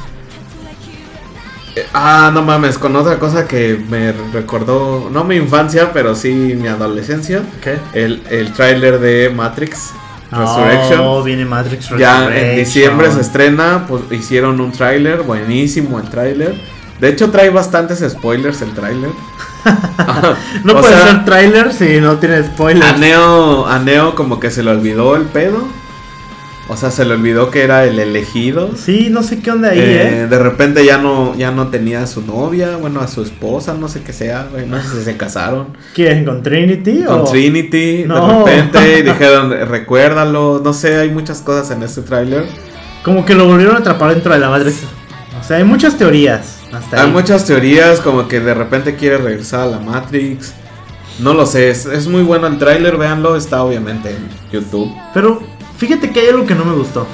Eh, 1.75 1.85
ah, 1.93 2.29
no 2.33 2.43
mames, 2.43 2.77
con 2.77 2.95
otra 2.95 3.17
cosa 3.17 3.47
que 3.47 3.79
me 3.89 4.11
recordó, 4.31 5.09
no 5.11 5.23
mi 5.23 5.35
infancia, 5.37 5.91
pero 5.91 6.13
sí 6.15 6.29
mi 6.55 6.67
adolescencia. 6.67 7.41
¿Qué? 7.61 7.77
El, 7.93 8.21
el 8.29 8.53
tráiler 8.53 8.99
de 8.99 9.31
Matrix 9.35 9.91
Resurrection. 10.31 10.99
Oh, 11.01 11.23
viene 11.23 11.45
Matrix 11.45 11.89
ya 11.97 12.19
Resurrection. 12.21 12.33
en 12.49 12.55
diciembre 12.57 13.11
se 13.11 13.21
estrena, 13.21 13.85
pues 13.87 14.03
hicieron 14.11 14.59
un 14.61 14.71
tráiler, 14.71 15.23
buenísimo 15.23 15.99
el 15.99 16.09
tráiler. 16.09 16.55
De 16.99 17.09
hecho 17.09 17.31
trae 17.31 17.49
bastantes 17.49 18.03
spoilers 18.07 18.61
el 18.61 18.73
tráiler. 18.73 19.09
No 20.65 20.73
O 20.73 20.81
puede 20.81 20.93
sea, 20.93 21.07
ser 21.07 21.25
trailer 21.25 21.71
si 21.73 22.01
no 22.01 22.17
tiene 22.17 22.43
spoilers. 22.43 22.85
A 22.85 22.97
Neo, 22.97 23.65
a 23.65 23.79
Neo 23.79 24.13
como 24.13 24.37
que 24.39 24.51
se 24.51 24.61
le 24.61 24.71
olvidó 24.71 25.15
el 25.15 25.23
pedo. 25.23 25.65
O 26.73 26.77
sea, 26.77 26.91
se 26.91 27.05
le 27.05 27.13
olvidó 27.13 27.51
que 27.51 27.63
era 27.63 27.85
el 27.85 27.99
elegido. 27.99 28.71
Sí, 28.75 29.09
no 29.11 29.21
sé 29.23 29.39
qué 29.39 29.51
onda 29.51 29.69
ahí, 29.69 29.79
Eh, 29.79 30.23
¿eh? 30.23 30.27
De 30.27 30.39
repente 30.39 30.83
ya 30.85 30.97
no, 30.97 31.35
ya 31.37 31.51
no 31.51 31.67
tenía 31.67 32.01
a 32.03 32.07
su 32.07 32.21
novia, 32.25 32.77
bueno, 32.77 32.99
a 33.01 33.07
su 33.07 33.21
esposa, 33.21 33.73
no 33.79 33.87
sé 33.87 34.01
qué 34.01 34.11
sea, 34.13 34.47
güey, 34.51 34.65
no 34.65 34.81
sé 34.81 34.89
si 34.97 35.03
se 35.03 35.15
casaron. 35.17 35.67
¿Quién? 35.93 36.25
¿Con 36.25 36.41
Trinity? 36.43 37.03
Con 37.03 37.21
o... 37.21 37.23
Trinity, 37.25 38.03
No. 38.07 38.43
de 38.45 38.55
repente 38.55 39.03
dijeron, 39.11 39.51
recuérdalo, 39.67 40.61
no 40.63 40.73
sé, 40.73 40.97
hay 40.97 41.09
muchas 41.09 41.41
cosas 41.41 41.69
en 41.71 41.83
este 41.83 42.01
tráiler. 42.01 42.45
Como 43.03 43.25
que 43.25 43.35
lo 43.35 43.45
volvieron 43.45 43.75
a 43.75 43.79
atrapar 43.79 44.11
dentro 44.13 44.33
de 44.33 44.39
la 44.39 44.49
Matrix. 44.49 44.77
O 45.39 45.43
sea, 45.43 45.57
hay 45.57 45.63
muchas 45.63 45.97
teorías. 45.97 46.59
Hasta 46.71 47.01
Hay 47.01 47.07
ahí. 47.07 47.11
muchas 47.11 47.45
teorías, 47.45 47.99
como 47.99 48.27
que 48.27 48.39
de 48.39 48.53
repente 48.53 48.95
quiere 48.95 49.17
regresar 49.17 49.59
a 49.61 49.65
la 49.67 49.79
Matrix. 49.79 50.53
No 51.19 51.33
lo 51.35 51.45
sé, 51.45 51.69
es, 51.69 51.85
es 51.85 52.07
muy 52.07 52.23
bueno 52.23 52.47
el 52.47 52.57
tráiler, 52.57 52.97
véanlo, 52.97 53.35
está 53.35 53.61
obviamente 53.63 54.09
en 54.09 54.27
YouTube. 54.51 54.91
Pero 55.13 55.43
fíjate 55.77 56.11
que 56.11 56.19
hay 56.21 56.27
algo 56.29 56.45
que 56.45 56.55
no 56.55 56.65
me 56.65 56.73
gustó. 56.73 57.07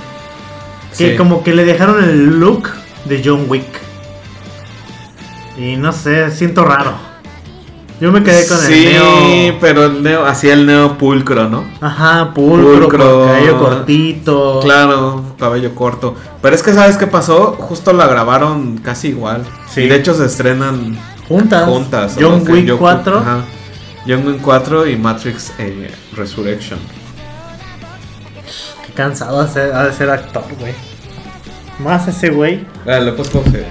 Que 0.97 1.11
Sí. 1.11 1.17
como 1.17 1.43
que 1.43 1.53
le 1.53 1.65
dejaron 1.65 2.03
el 2.03 2.39
look 2.39 2.69
de 3.05 3.21
John 3.23 3.45
Wick. 3.47 3.65
Y 5.57 5.75
no 5.75 5.91
sé, 5.91 6.31
siento 6.31 6.63
raro. 6.63 6.93
Yo 7.99 8.13
me 8.13 8.23
quedé 8.23 8.47
con 8.47 8.57
sí, 8.57 8.87
el 8.87 8.93
Neo. 8.93 9.57
pero 9.59 9.83
el 9.85 10.01
Neo, 10.01 10.25
hacía 10.25 10.53
el 10.53 10.65
Neo 10.65 10.97
pulcro, 10.97 11.49
¿no? 11.49 11.65
Ajá, 11.81 12.33
pulcro, 12.33 12.87
cabello 12.87 13.59
cortito. 13.59 14.61
Claro, 14.63 15.35
cabello 15.37 15.75
corto. 15.75 16.15
Pero 16.41 16.55
es 16.55 16.63
que, 16.63 16.71
¿sabes 16.71 16.95
qué 16.95 17.07
pasó? 17.07 17.57
Justo 17.59 17.91
la 17.91 18.07
grabaron 18.07 18.77
casi 18.77 19.09
igual. 19.09 19.43
Sí. 19.69 19.81
Y 19.81 19.87
de 19.89 19.97
hecho 19.97 20.13
se 20.13 20.25
estrenan 20.27 20.97
Juntas. 21.27 21.65
juntas. 21.65 22.15
John 22.17 22.41
Wick 22.47 22.69
John- 22.69 22.77
4. 22.77 23.17
ajá. 23.19 23.39
John 24.07 24.25
Wick 24.25 24.41
4 24.41 24.87
y 24.87 24.95
Matrix 24.95 25.51
eh, 25.59 25.91
Resurrection. 26.15 26.79
Qué 28.89 28.95
cansado 28.95 29.43
de 29.45 29.93
ser, 29.93 30.09
actor, 30.09 30.43
güey. 30.59 30.73
Más 31.79 32.07
ese 32.07 32.29
güey. 32.29 32.65
Coge. 33.31 33.65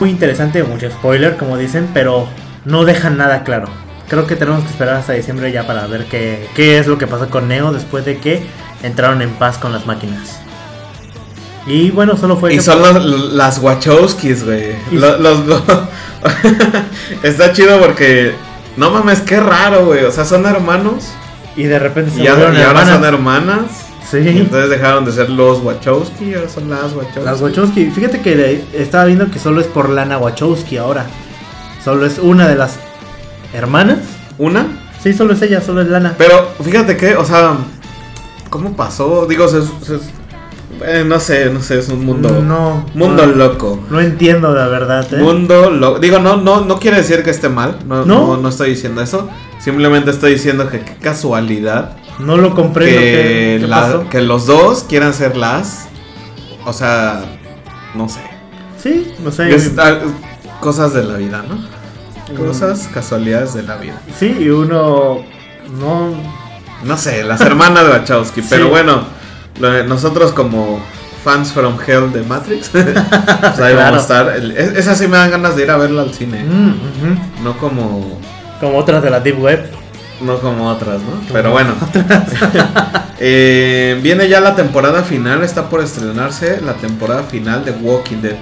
Muy 0.00 0.10
interesante, 0.10 0.62
mucho 0.64 0.90
spoiler, 0.90 1.36
como 1.36 1.56
dicen, 1.56 1.88
pero 1.94 2.26
no 2.64 2.84
dejan 2.84 3.16
nada 3.16 3.44
claro. 3.44 3.68
Creo 4.08 4.26
que 4.26 4.34
tenemos 4.36 4.62
que 4.64 4.70
esperar 4.70 4.96
hasta 4.96 5.12
diciembre 5.12 5.52
ya 5.52 5.66
para 5.66 5.86
ver 5.86 6.06
qué, 6.06 6.48
qué 6.54 6.78
es 6.78 6.86
lo 6.86 6.98
que 6.98 7.06
pasó 7.06 7.28
con 7.30 7.48
Neo 7.48 7.72
después 7.72 8.04
de 8.04 8.18
que 8.18 8.44
entraron 8.82 9.22
en 9.22 9.30
paz 9.34 9.58
con 9.58 9.72
las 9.72 9.86
máquinas. 9.86 10.40
Y 11.66 11.90
bueno, 11.90 12.16
solo 12.16 12.36
fue 12.36 12.54
Y 12.54 12.60
son 12.60 12.80
los- 12.82 13.32
las 13.32 13.58
Wachowskis, 13.58 14.44
güey. 14.44 14.76
Los, 14.92 15.18
los- 15.20 15.62
Está 17.22 17.52
chido 17.52 17.80
porque. 17.80 18.34
No 18.76 18.90
mames, 18.90 19.20
qué 19.20 19.40
raro, 19.40 19.86
güey. 19.86 20.04
O 20.04 20.12
sea, 20.12 20.24
son 20.24 20.44
hermanos. 20.46 21.04
y 21.56 21.64
de 21.64 21.78
repente 21.78 22.10
se 22.10 22.22
Y, 22.22 22.28
volvieron 22.28 22.56
y 22.56 22.62
ahora 22.62 22.84
son 22.86 23.04
hermanas. 23.04 23.85
Y 24.06 24.22
Sí. 24.22 24.28
entonces 24.28 24.70
dejaron 24.70 25.04
de 25.04 25.12
ser 25.12 25.28
los 25.30 25.60
Wachowski, 25.62 26.34
ahora 26.34 26.48
son 26.48 26.70
las 26.70 26.92
Wachowski. 26.92 27.20
Las 27.24 27.40
Wachowski, 27.40 27.86
fíjate 27.90 28.20
que 28.20 28.64
estaba 28.72 29.04
viendo 29.06 29.30
que 29.30 29.38
solo 29.38 29.60
es 29.60 29.66
por 29.66 29.88
Lana 29.90 30.18
Wachowski 30.18 30.76
ahora. 30.76 31.06
Solo 31.84 32.06
es 32.06 32.18
una 32.18 32.46
de 32.48 32.54
las 32.56 32.76
hermanas. 33.52 33.98
¿Una? 34.38 34.66
Sí, 35.02 35.12
solo 35.12 35.32
es 35.32 35.42
ella, 35.42 35.60
solo 35.60 35.82
es 35.82 35.88
Lana. 35.88 36.14
Pero 36.18 36.48
fíjate 36.62 36.96
que, 36.96 37.16
o 37.16 37.24
sea, 37.24 37.54
¿cómo 38.50 38.76
pasó? 38.76 39.26
Digo, 39.26 39.48
se- 39.48 39.62
se- 39.62 39.98
eh, 40.84 41.04
no 41.06 41.18
sé, 41.18 41.46
no 41.50 41.60
sé, 41.62 41.78
es 41.78 41.88
un 41.88 42.04
mundo. 42.04 42.28
No. 42.42 42.84
Mundo 42.94 43.26
no, 43.26 43.32
loco. 43.34 43.80
No 43.90 44.00
entiendo 44.00 44.52
la 44.54 44.68
verdad, 44.68 45.06
¿eh? 45.14 45.16
Mundo 45.18 45.70
loco. 45.70 45.98
Digo, 46.00 46.18
no, 46.18 46.36
no, 46.36 46.60
no 46.64 46.78
quiere 46.78 46.98
decir 46.98 47.22
que 47.22 47.30
esté 47.30 47.48
mal. 47.48 47.78
No, 47.86 48.04
No. 48.04 48.26
no, 48.26 48.36
no 48.36 48.48
estoy 48.50 48.70
diciendo 48.70 49.00
eso. 49.00 49.28
Simplemente 49.58 50.10
estoy 50.10 50.32
diciendo 50.32 50.68
que 50.68 50.80
qué 50.80 50.94
casualidad 50.96 51.96
No 52.18 52.36
lo 52.36 52.54
comprendo. 52.54 52.98
que, 52.98 53.06
¿Qué, 53.06 53.58
qué 53.60 53.66
la- 53.66 53.80
pasó? 53.80 54.08
que 54.08 54.20
los 54.22 54.46
dos 54.46 54.84
quieran 54.88 55.12
ser 55.14 55.36
las. 55.36 55.88
O 56.64 56.72
sea, 56.72 57.24
no 57.94 58.08
sé. 58.08 58.20
Sí, 58.82 59.14
no 59.22 59.30
sé. 59.30 59.54
Es, 59.54 59.72
cosas 60.60 60.92
de 60.94 61.04
la 61.04 61.16
vida, 61.16 61.44
¿no? 61.48 61.56
Mm. 61.56 62.36
Cosas, 62.46 62.88
casualidades 62.92 63.54
de 63.54 63.62
la 63.62 63.76
vida. 63.76 64.00
Sí, 64.18 64.36
y 64.40 64.48
uno 64.48 65.18
no 65.80 66.08
No 66.84 66.96
sé, 66.96 67.22
las 67.24 67.40
hermanas 67.40 67.84
de 67.84 67.90
Wachowski. 67.90 68.42
Pero 68.42 68.64
Sí. 68.64 68.70
bueno, 68.70 69.02
lo- 69.60 69.84
nosotros 69.84 70.32
como 70.32 70.80
fans 71.24 71.52
from 71.52 71.76
hell 71.86 72.12
de 72.12 72.22
Matrix, 72.22 72.68
pues 72.72 72.86
ahí 72.86 72.94
Claro. 73.72 73.76
vamos 73.76 73.98
a 73.98 74.02
estar. 74.02 74.28
El- 74.36 74.50
es- 74.56 74.74
esa 74.76 74.94
sí 74.94 75.06
me 75.08 75.16
dan 75.16 75.30
ganas 75.30 75.56
de 75.56 75.62
ir 75.64 75.70
a 75.70 75.76
verla 75.76 76.02
al 76.02 76.12
cine. 76.14 76.42
Mm. 76.44 77.44
No 77.44 77.56
como 77.58 78.20
como 78.60 78.78
otras 78.78 79.02
de 79.02 79.10
la 79.10 79.20
deep 79.20 79.38
web. 79.40 79.70
No 80.20 80.38
como 80.40 80.68
otras, 80.70 81.00
¿no? 81.02 81.20
Pero 81.32 81.50
bueno. 81.52 81.74
Eh, 83.18 83.98
viene 84.02 84.28
ya 84.28 84.40
la 84.42 84.54
temporada 84.54 85.02
final, 85.02 85.42
está 85.42 85.70
por 85.70 85.80
estrenarse 85.80 86.60
la 86.60 86.74
temporada 86.74 87.22
final 87.22 87.64
de 87.64 87.70
Walking 87.70 88.18
Dead. 88.20 88.36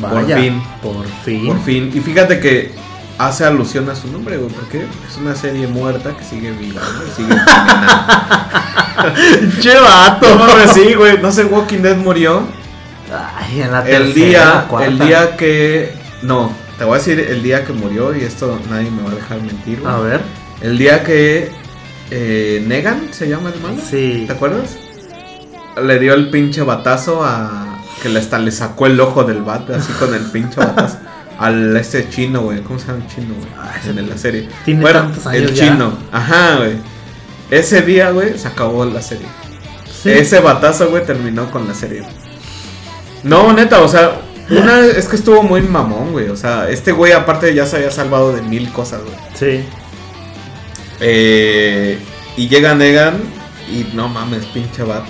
Por 0.00 0.24
fin. 0.24 0.62
Por 0.82 1.06
fin. 1.22 1.46
Por 1.46 1.60
fin. 1.62 1.90
Y 1.92 2.00
fíjate 2.00 2.40
que 2.40 2.72
hace 3.18 3.44
alusión 3.44 3.90
a 3.90 3.94
su 3.94 4.10
nombre, 4.10 4.38
güey, 4.38 4.50
porque 4.54 4.86
es 5.06 5.18
una 5.18 5.34
serie 5.34 5.66
muerta 5.66 6.16
que 6.16 6.24
sigue 6.24 6.50
viva, 6.52 6.80
güey, 6.96 7.10
sigue. 7.14 7.38
Che 9.60 9.74
vato. 9.78 10.28
No 10.30 10.46
mames, 10.46 10.72
sí, 10.72 10.94
güey. 10.94 11.18
No 11.20 11.30
sé, 11.30 11.44
Walking 11.44 11.80
Dead 11.82 11.96
murió. 11.98 12.42
Ay, 13.36 13.60
en 13.60 13.72
la 13.72 13.80
El 13.80 14.14
tercera, 14.14 14.14
día, 14.14 14.64
cuarta. 14.68 14.88
el 14.88 14.98
día 14.98 15.36
que. 15.36 15.92
No, 16.22 16.52
te 16.78 16.84
voy 16.84 16.94
a 16.94 16.98
decir 16.98 17.20
el 17.20 17.42
día 17.42 17.64
que 17.64 17.72
murió 17.74 18.16
y 18.16 18.20
esto 18.24 18.58
nadie 18.70 18.90
me 18.90 19.02
va 19.02 19.10
a 19.10 19.14
dejar 19.14 19.42
mentir. 19.42 19.80
güey. 19.80 19.92
A 19.92 19.98
ver. 19.98 20.20
El 20.60 20.78
día 20.78 21.02
que 21.02 21.50
eh, 22.10 22.62
Negan 22.66 23.12
se 23.12 23.28
llama 23.28 23.50
el 23.54 23.60
malo. 23.60 23.76
Sí. 23.88 24.24
¿Te 24.26 24.32
acuerdas? 24.32 24.76
Le 25.82 25.98
dio 25.98 26.14
el 26.14 26.30
pinche 26.30 26.62
batazo 26.62 27.24
a. 27.24 27.82
Que 28.02 28.08
le, 28.08 28.18
hasta 28.18 28.38
le 28.38 28.50
sacó 28.50 28.86
el 28.86 28.98
ojo 29.00 29.24
del 29.24 29.42
bat, 29.42 29.68
así 29.70 29.92
con 29.94 30.14
el 30.14 30.22
pinche 30.30 30.56
batazo. 30.58 30.98
Al 31.38 31.74
este 31.76 32.08
chino, 32.10 32.42
güey. 32.42 32.60
¿Cómo 32.60 32.78
se 32.78 32.88
llama 32.88 33.02
el 33.02 33.14
chino, 33.14 33.34
güey? 33.34 33.48
Ah, 33.58 33.72
ese 33.80 33.90
En 33.90 34.08
la 34.08 34.18
serie. 34.18 34.48
tiene 34.64 34.82
bueno, 34.82 35.00
tantos 35.00 35.26
años 35.26 35.50
el 35.50 35.54
ya. 35.54 35.64
chino. 35.64 35.98
Ajá, 36.12 36.56
güey. 36.56 36.72
Ese 37.50 37.80
día, 37.82 38.10
güey, 38.10 38.38
se 38.38 38.46
acabó 38.46 38.84
la 38.84 39.00
serie. 39.00 39.26
Sí. 40.02 40.10
Ese 40.10 40.40
batazo, 40.40 40.90
güey, 40.90 41.04
terminó 41.04 41.50
con 41.50 41.66
la 41.66 41.74
serie. 41.74 42.02
No, 43.22 43.52
neta, 43.54 43.80
o 43.80 43.88
sea, 43.88 44.20
una 44.50 44.80
es 44.80 45.08
que 45.08 45.16
estuvo 45.16 45.42
muy 45.42 45.62
mamón, 45.62 46.12
güey. 46.12 46.28
O 46.28 46.36
sea, 46.36 46.68
este 46.68 46.92
güey 46.92 47.12
aparte 47.12 47.54
ya 47.54 47.64
se 47.66 47.76
había 47.76 47.90
salvado 47.90 48.34
de 48.34 48.42
mil 48.42 48.70
cosas, 48.72 49.00
güey. 49.02 49.14
Sí. 49.34 49.64
Eh, 51.00 51.98
y 52.36 52.48
llega 52.48 52.74
Negan 52.74 53.14
y 53.70 53.94
no 53.94 54.08
mames, 54.08 54.44
pinche 54.46 54.82
bat. 54.82 55.04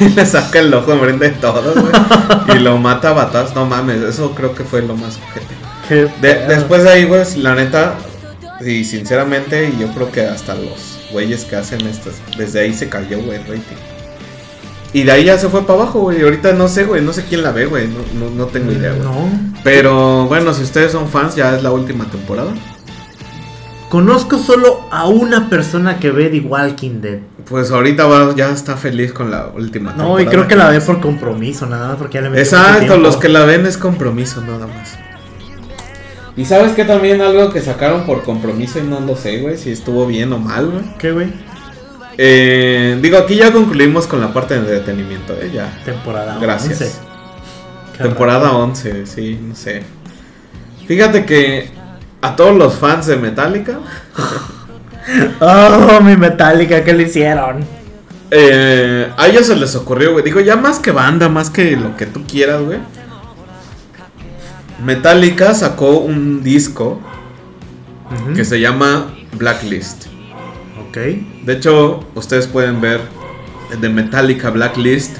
Y 0.00 0.08
le 0.14 0.26
saca 0.26 0.58
el 0.58 0.72
ojo 0.74 0.92
enfrente 0.92 1.30
de 1.30 1.36
todos, 1.36 1.74
güey. 1.74 2.56
y 2.56 2.60
lo 2.60 2.76
mata 2.78 3.10
a 3.10 3.12
batas. 3.12 3.54
No 3.54 3.64
mames, 3.66 4.02
eso 4.02 4.32
creo 4.34 4.54
que 4.54 4.64
fue 4.64 4.82
lo 4.82 4.94
más 4.96 5.18
ojete. 5.28 5.54
Qué 5.88 5.94
De- 5.94 6.34
pedo. 6.34 6.48
después 6.48 6.82
de 6.84 6.90
ahí, 6.90 7.04
güey, 7.04 7.22
la 7.38 7.54
neta, 7.54 7.94
y 8.64 8.84
sinceramente, 8.84 9.72
y 9.76 9.80
yo 9.80 9.88
creo 9.94 10.12
que 10.12 10.22
hasta 10.22 10.54
los 10.54 10.98
güeyes 11.10 11.44
que 11.44 11.56
hacen 11.56 11.80
estas, 11.86 12.14
desde 12.36 12.60
ahí 12.60 12.72
se 12.74 12.88
cayó, 12.88 13.18
güey, 13.20 13.38
el 13.38 13.42
rating. 13.46 13.76
Y 14.94 15.04
de 15.04 15.12
ahí 15.12 15.24
ya 15.24 15.38
se 15.38 15.48
fue 15.48 15.66
para 15.66 15.80
abajo, 15.80 16.00
güey. 16.00 16.20
Ahorita 16.22 16.52
no 16.52 16.68
sé, 16.68 16.84
güey, 16.84 17.00
no 17.02 17.14
sé 17.14 17.24
quién 17.24 17.42
la 17.42 17.50
ve, 17.50 17.64
güey. 17.64 17.88
No, 17.88 18.00
no, 18.18 18.30
no 18.30 18.46
tengo 18.46 18.72
idea, 18.72 18.90
güey. 18.92 19.02
No. 19.02 19.26
Pero 19.64 20.26
bueno, 20.26 20.52
si 20.52 20.62
ustedes 20.62 20.92
son 20.92 21.08
fans, 21.08 21.34
ya 21.34 21.56
es 21.56 21.62
la 21.62 21.72
última 21.72 22.04
temporada. 22.10 22.52
Conozco 23.92 24.38
solo 24.38 24.88
a 24.90 25.06
una 25.06 25.50
persona 25.50 26.00
que 26.00 26.10
ve 26.10 26.30
The 26.30 26.40
Walking 26.40 27.02
Dead. 27.02 27.18
Pues 27.44 27.70
ahorita 27.70 28.06
va- 28.06 28.34
ya 28.34 28.48
está 28.48 28.78
feliz 28.78 29.12
con 29.12 29.30
la 29.30 29.48
última 29.48 29.90
temporada. 29.90 30.14
No, 30.14 30.18
y 30.18 30.24
creo 30.24 30.48
que 30.48 30.56
la 30.56 30.70
ve 30.70 30.80
por 30.80 30.98
compromiso, 30.98 31.66
nada 31.66 31.88
más 31.88 31.98
porque 31.98 32.14
ya 32.14 32.26
le 32.26 32.40
Exacto, 32.40 32.96
los 32.96 33.18
que 33.18 33.28
la 33.28 33.44
ven 33.44 33.66
es 33.66 33.76
compromiso, 33.76 34.40
nada 34.40 34.66
más. 34.66 34.96
Y 36.38 36.46
sabes 36.46 36.72
que 36.72 36.86
también 36.86 37.20
algo 37.20 37.52
que 37.52 37.60
sacaron 37.60 38.06
por 38.06 38.22
compromiso 38.22 38.78
y 38.78 38.84
no 38.84 38.98
lo 39.00 39.14
sé, 39.14 39.42
güey, 39.42 39.58
si 39.58 39.70
estuvo 39.70 40.06
bien 40.06 40.32
o 40.32 40.38
mal, 40.38 40.70
güey. 40.70 40.84
¿Qué, 40.98 41.12
güey? 41.12 41.26
Eh, 42.16 42.98
digo, 43.02 43.18
aquí 43.18 43.36
ya 43.36 43.52
concluimos 43.52 44.06
con 44.06 44.22
la 44.22 44.32
parte 44.32 44.54
de 44.54 44.60
entretenimiento, 44.60 45.34
¿eh? 45.34 45.50
Ya. 45.52 45.70
Temporada 45.84 46.38
Gracias. 46.40 46.80
11. 46.80 46.92
Qué 47.98 48.04
Temporada 48.04 48.52
11, 48.52 49.04
sí, 49.04 49.38
no 49.42 49.54
sé. 49.54 49.82
Fíjate 50.86 51.26
que 51.26 51.81
a 52.22 52.34
todos 52.36 52.56
los 52.56 52.74
fans 52.76 53.06
de 53.06 53.16
Metallica, 53.16 53.78
Oh, 55.40 56.00
mi 56.00 56.16
Metallica, 56.16 56.82
¿qué 56.84 56.92
le 56.92 57.02
hicieron? 57.02 57.64
eh, 58.30 59.10
a 59.16 59.26
ellos 59.26 59.46
se 59.46 59.56
les 59.56 59.74
ocurrió, 59.74 60.12
güey. 60.12 60.24
Digo, 60.24 60.40
ya 60.40 60.56
más 60.56 60.78
que 60.78 60.90
banda, 60.92 61.28
más 61.28 61.50
que 61.50 61.76
lo 61.76 61.96
que 61.96 62.06
tú 62.06 62.22
quieras, 62.26 62.62
güey. 62.62 62.78
Metallica 64.84 65.54
sacó 65.54 65.98
un 65.98 66.42
disco 66.42 67.00
que 68.34 68.44
se 68.44 68.60
llama 68.60 69.12
Blacklist. 69.36 70.06
Ok. 70.88 70.96
De 71.44 71.52
hecho, 71.54 72.00
ustedes 72.14 72.46
pueden 72.46 72.80
ver 72.80 73.00
de 73.80 73.88
Metallica 73.88 74.50
Blacklist 74.50 75.18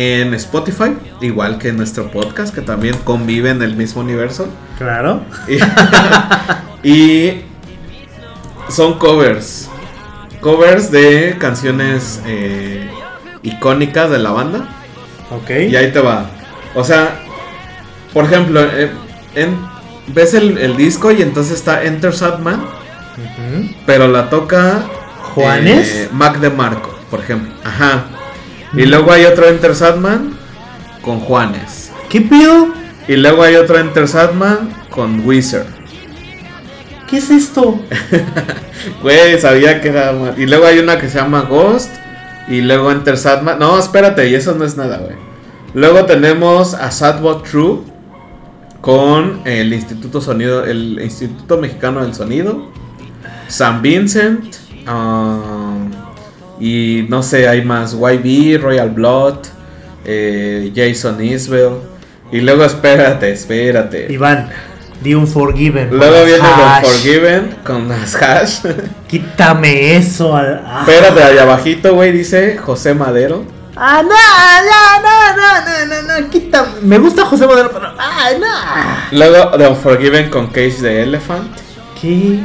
en 0.00 0.32
Spotify, 0.34 0.96
igual 1.20 1.58
que 1.58 1.70
en 1.70 1.76
nuestro 1.76 2.08
podcast, 2.12 2.54
que 2.54 2.60
también 2.60 2.96
convive 3.02 3.50
en 3.50 3.62
el 3.62 3.74
mismo 3.74 4.00
universo. 4.02 4.48
Claro. 4.78 5.22
Y, 5.48 6.88
y 6.88 7.42
son 8.68 8.96
covers. 8.98 9.68
Covers 10.40 10.92
de 10.92 11.34
canciones 11.40 12.22
eh, 12.26 12.88
icónicas 13.42 14.08
de 14.08 14.18
la 14.18 14.30
banda. 14.30 14.68
Ok. 15.32 15.50
Y 15.68 15.74
ahí 15.74 15.90
te 15.90 15.98
va. 15.98 16.26
O 16.76 16.84
sea, 16.84 17.18
por 18.14 18.24
ejemplo, 18.26 18.60
eh, 18.62 18.92
en- 19.34 19.58
ves 20.06 20.32
el, 20.34 20.58
el 20.58 20.76
disco 20.76 21.10
y 21.10 21.22
entonces 21.22 21.54
está 21.56 21.82
Enter 21.82 22.14
Sadman, 22.14 22.60
Ujú. 22.60 23.68
pero 23.84 24.06
la 24.06 24.30
toca 24.30 24.82
¿Juanes? 25.34 25.88
eh, 25.88 26.08
Mac 26.12 26.38
DeMarco, 26.38 26.96
por 27.10 27.18
ejemplo. 27.18 27.52
Ajá. 27.64 28.04
Y 28.74 28.86
luego 28.86 29.12
hay 29.12 29.24
otro 29.24 29.48
Enter 29.48 29.74
Sadman 29.74 30.36
con 31.02 31.20
Juanes. 31.20 31.90
¿Qué 32.08 32.20
pido? 32.20 32.68
Y 33.06 33.16
luego 33.16 33.42
hay 33.42 33.56
otro 33.56 33.78
Enter 33.78 34.06
Sadman 34.06 34.70
con 34.90 35.26
Wizard. 35.26 35.66
¿Qué 37.08 37.16
es 37.18 37.30
esto? 37.30 37.80
Güey, 39.02 39.40
sabía 39.40 39.80
que 39.80 39.88
era. 39.88 40.14
Y 40.36 40.46
luego 40.46 40.66
hay 40.66 40.78
una 40.78 40.98
que 41.00 41.08
se 41.08 41.18
llama 41.18 41.42
Ghost. 41.42 41.90
Y 42.48 42.60
luego 42.60 42.92
Enter 42.92 43.16
Sadman. 43.16 43.58
No, 43.58 43.78
espérate, 43.78 44.28
y 44.28 44.34
eso 44.34 44.54
no 44.54 44.64
es 44.64 44.76
nada, 44.76 44.98
güey. 44.98 45.16
Luego 45.74 46.04
tenemos 46.04 46.74
a 46.74 46.90
Sadbot 46.90 47.48
True. 47.48 47.80
Con 48.80 49.40
el 49.44 49.72
Instituto 49.72 50.20
Sonido. 50.20 50.64
El 50.64 51.00
Instituto 51.02 51.58
Mexicano 51.58 52.02
del 52.02 52.14
Sonido. 52.14 52.70
San 53.48 53.82
Vincent. 53.82 54.56
ah, 54.86 55.67
y 56.60 57.06
no 57.08 57.22
sé, 57.22 57.48
hay 57.48 57.64
más. 57.64 57.94
YB, 57.94 58.60
Royal 58.60 58.90
Blood. 58.90 59.38
eh, 60.04 60.72
Jason 60.74 61.22
Isbell. 61.22 61.74
Y 62.32 62.40
luego 62.40 62.64
espérate, 62.64 63.30
espérate. 63.32 64.06
Iván, 64.10 64.48
di 65.02 65.14
un 65.14 65.26
Forgiven. 65.26 65.90
Luego 65.90 66.24
viene 66.24 66.40
hash. 66.42 66.82
con 66.82 66.90
Forgiven. 66.90 67.56
Con 67.64 67.88
las 67.88 68.14
hash. 68.22 68.60
Quítame 69.08 69.96
eso. 69.96 70.34
al- 70.36 70.62
ah. 70.64 70.84
Espérate, 70.86 71.22
allá 71.22 71.42
abajito, 71.42 71.94
güey, 71.94 72.12
dice 72.12 72.56
José 72.56 72.94
Madero. 72.94 73.44
Ah, 73.76 74.02
no, 74.02 74.08
no, 74.08 75.02
no, 75.04 75.36
no, 75.36 76.02
no, 76.02 76.02
no, 76.16 76.20
no, 76.20 76.30
quítame. 76.30 76.68
Me 76.82 76.98
gusta 76.98 77.24
José 77.24 77.46
Madero, 77.46 77.70
pero. 77.72 77.86
Ah, 77.98 78.30
no. 78.38 79.16
Luego 79.18 79.56
The 79.56 79.68
Unforgiven 79.68 80.30
con 80.30 80.48
Cage 80.48 80.76
the 80.80 81.02
Elephant. 81.02 81.46
¿Qué? 82.00 82.40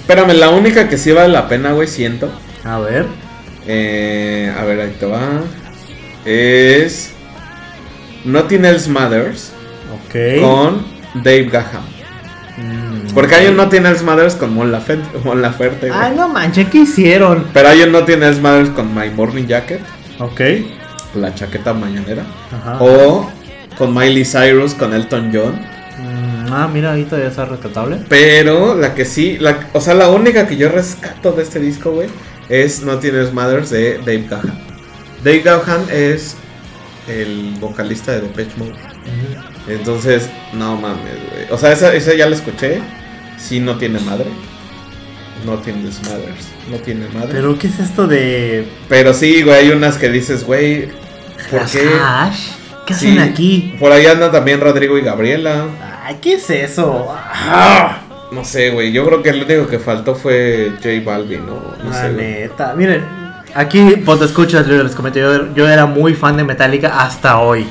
Espérame, 0.00 0.34
la 0.34 0.50
única 0.50 0.88
que 0.88 0.98
sí 0.98 1.10
vale 1.12 1.28
la 1.28 1.48
pena, 1.48 1.72
güey, 1.72 1.88
siento. 1.88 2.28
A 2.64 2.78
ver. 2.80 3.06
Eh, 3.66 4.52
a 4.58 4.64
ver, 4.64 4.80
ahí 4.80 4.96
te 4.98 5.06
va. 5.06 5.42
Es 6.24 7.12
Nothing 8.24 8.64
Else 8.64 8.90
Matters 8.90 9.52
Ok. 9.94 10.40
con 10.40 10.82
Dave 11.22 11.44
Gaham. 11.44 11.82
Mm. 12.56 13.12
Porque 13.14 13.34
hay 13.34 13.46
un 13.48 13.56
Nothing 13.56 13.86
Else 13.86 14.04
Matters 14.04 14.34
con 14.34 14.54
Mon 14.54 14.70
Laferte, 14.70 15.18
Mon 15.24 15.42
Laferte, 15.42 15.88
güey. 15.88 16.00
Ay, 16.00 16.14
no 16.16 16.28
manches, 16.28 16.68
¿qué 16.68 16.78
hicieron? 16.78 17.46
Pero 17.52 17.68
hay 17.68 17.82
un 17.82 17.92
Nothing 17.92 18.22
Else 18.22 18.40
Matters 18.40 18.70
con 18.70 18.94
My 18.94 19.10
Morning 19.10 19.46
Jacket, 19.46 19.80
Ok. 20.18 20.40
la 21.16 21.34
chaqueta 21.34 21.72
mañanera. 21.74 22.22
Ajá. 22.52 22.78
O 22.80 23.30
con 23.76 23.92
Miley 23.94 24.24
Cyrus 24.24 24.74
con 24.74 24.94
Elton 24.94 25.30
John. 25.32 25.52
Mm, 25.98 26.52
ah, 26.52 26.68
mira, 26.72 26.92
ahí 26.92 27.04
todavía 27.04 27.28
está 27.28 27.44
rescatable. 27.44 27.98
Pero 28.08 28.74
la 28.76 28.94
que 28.94 29.04
sí, 29.04 29.36
la, 29.38 29.58
o 29.72 29.80
sea, 29.80 29.94
la 29.94 30.08
única 30.08 30.46
que 30.46 30.56
yo 30.56 30.68
rescato 30.68 31.32
de 31.32 31.42
este 31.42 31.58
disco, 31.60 31.90
güey, 31.92 32.08
es 32.48 32.82
No 32.82 32.98
Tienes 32.98 33.32
Mothers 33.32 33.70
de 33.70 33.98
Dave 33.98 34.26
Gahan. 34.28 34.58
Dave 35.22 35.40
Gahan 35.40 35.86
es 35.90 36.36
el 37.08 37.54
vocalista 37.60 38.12
de 38.12 38.22
Depeche 38.22 38.52
Mode. 38.56 38.74
Entonces, 39.68 40.28
no 40.52 40.76
mames, 40.76 41.14
güey. 41.30 41.46
O 41.50 41.58
sea, 41.58 41.72
esa, 41.72 41.94
esa 41.94 42.14
ya 42.14 42.28
la 42.28 42.36
escuché. 42.36 42.80
Sí, 43.38 43.60
no 43.60 43.76
tiene 43.76 43.98
madre. 44.00 44.26
No 45.44 45.58
tienes 45.58 46.02
mothers. 46.02 46.48
No 46.70 46.76
tiene 46.78 47.06
madre. 47.08 47.28
Pero, 47.32 47.48
Pero, 47.48 47.58
¿qué 47.58 47.66
es 47.66 47.78
esto 47.80 48.06
de. 48.06 48.66
sí, 49.14 49.42
güey, 49.42 49.56
hay 49.56 49.70
unas 49.70 49.98
que 49.98 50.08
dices, 50.08 50.44
güey, 50.44 50.88
¿por 51.50 51.62
las 51.62 51.72
qué? 51.72 51.90
hash? 52.02 52.48
¿Qué 52.86 52.94
Sí, 52.94 53.08
hacen 53.08 53.18
aquí? 53.18 53.76
Por 53.78 53.92
ahí 53.92 54.06
andan 54.06 54.30
también 54.30 54.60
Rodrigo 54.60 54.96
y 54.98 55.02
Gabriela. 55.02 55.66
Ay, 56.04 56.18
¿qué 56.20 56.34
es 56.34 56.48
eso? 56.50 57.08
Ah, 57.10 58.02
No 58.34 58.44
sé, 58.44 58.70
güey. 58.70 58.90
Yo 58.92 59.04
creo 59.06 59.22
que 59.22 59.32
lo 59.32 59.44
único 59.44 59.66
que 59.68 59.78
faltó 59.78 60.14
fue 60.14 60.72
J 60.82 60.88
Balvin, 61.04 61.46
¿no? 61.46 61.60
No 61.82 61.90
la 61.90 62.02
sé. 62.02 62.12
neta. 62.12 62.74
Miren, 62.74 63.04
aquí, 63.54 64.02
pues 64.04 64.18
te 64.18 64.24
escuchas, 64.24 64.66
yo 64.66 64.82
les 64.82 64.94
comenté. 64.94 65.20
Yo, 65.20 65.54
yo 65.54 65.68
era 65.68 65.86
muy 65.86 66.14
fan 66.14 66.36
de 66.36 66.44
Metallica 66.44 67.00
hasta 67.00 67.38
hoy. 67.38 67.66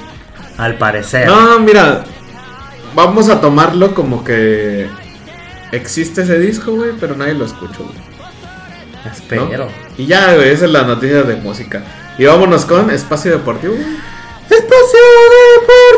Al 0.57 0.77
parecer. 0.77 1.27
No, 1.27 1.59
mira. 1.59 2.03
Vamos 2.95 3.27
a 3.29 3.41
tomarlo 3.41 3.93
como 3.95 4.23
que 4.23 4.87
existe 5.71 6.21
ese 6.21 6.37
disco, 6.39 6.71
güey, 6.73 6.91
pero 6.99 7.15
nadie 7.15 7.33
lo 7.33 7.45
escuchó, 7.45 7.83
güey. 7.83 7.97
¿no? 9.03 9.11
Espero. 9.11 9.67
Y 9.97 10.05
ya, 10.05 10.35
güey, 10.35 10.49
esa 10.49 10.65
es 10.65 10.71
la 10.71 10.83
noticia 10.83 11.23
de 11.23 11.35
música. 11.37 11.81
Y 12.17 12.25
vámonos 12.25 12.65
con 12.65 12.89
Espacio 12.91 13.31
Deportivo. 13.31 13.73
güey. 13.73 14.12
¡Espacio 14.57 14.99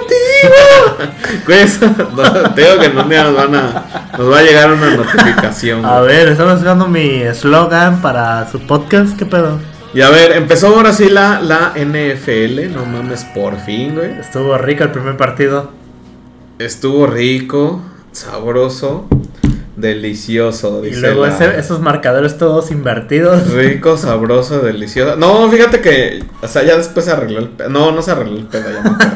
Deportivo! 0.08 1.26
Eso, 1.64 1.86
no, 2.16 2.54
te 2.54 2.62
digo 2.62 2.80
que 2.80 2.86
en 2.86 2.98
un 2.98 3.10
día 3.10 3.24
nos, 3.24 3.36
van 3.36 3.56
a, 3.56 3.86
nos 4.18 4.32
va 4.32 4.40
a 4.40 4.44
llegar 4.44 4.72
una 4.72 4.96
notificación. 4.96 5.86
A 5.86 6.02
ver, 6.02 6.30
estamos 6.30 6.56
buscando 6.56 6.88
mi 6.88 7.22
eslogan 7.22 8.02
para 8.02 8.50
su 8.50 8.60
podcast. 8.60 9.18
¿Qué 9.18 9.26
pedo? 9.26 9.60
Y 9.94 10.02
a 10.02 10.10
ver, 10.10 10.34
empezó 10.34 10.68
ahora 10.68 10.94
sí 10.94 11.10
la, 11.10 11.42
la 11.42 11.74
NFL. 11.76 12.74
No 12.74 12.86
mames, 12.86 13.24
por 13.26 13.58
fin, 13.60 13.96
güey. 13.96 14.20
Estuvo 14.20 14.58
rico 14.58 14.84
el 14.84 14.92
primer 14.92 15.18
partido. 15.18 15.72
Estuvo 16.60 17.08
rico, 17.08 17.82
sabroso, 18.12 19.08
delicioso. 19.86 20.84
Y 20.84 20.90
Dice 20.90 21.02
luego 21.02 21.26
la- 21.26 21.34
ese- 21.34 21.60
esos 21.60 21.80
marcadores 21.80 22.38
todos 22.38 22.72
invertidos. 22.72 23.48
Rico, 23.54 23.98
sabroso, 23.98 24.60
delicioso. 24.60 25.16
No, 25.16 25.50
fíjate 25.50 25.82
que, 25.82 26.24
o 26.42 26.48
sea, 26.48 26.64
ya 26.64 26.76
después 26.78 27.06
se 27.06 27.12
arregló 27.12 27.40
el 27.40 27.50
pedo. 27.50 27.70
No, 27.70 27.92
no 27.92 28.02
se 28.02 28.12
arregló 28.12 28.38
el 28.38 28.46
pedo, 28.46 28.66
ya 28.72 28.82
me 28.82 28.90
güey. 28.90 29.08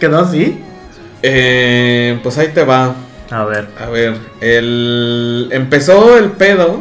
¿Quedó 0.00 0.18
así? 0.20 0.60
Eh, 1.22 2.18
pues 2.22 2.38
ahí 2.38 2.48
te 2.48 2.64
va. 2.64 2.94
A 3.30 3.44
ver. 3.44 3.68
A 3.78 3.88
ver, 3.90 4.14
el 4.40 5.48
empezó 5.52 6.16
el 6.16 6.30
pedo 6.32 6.78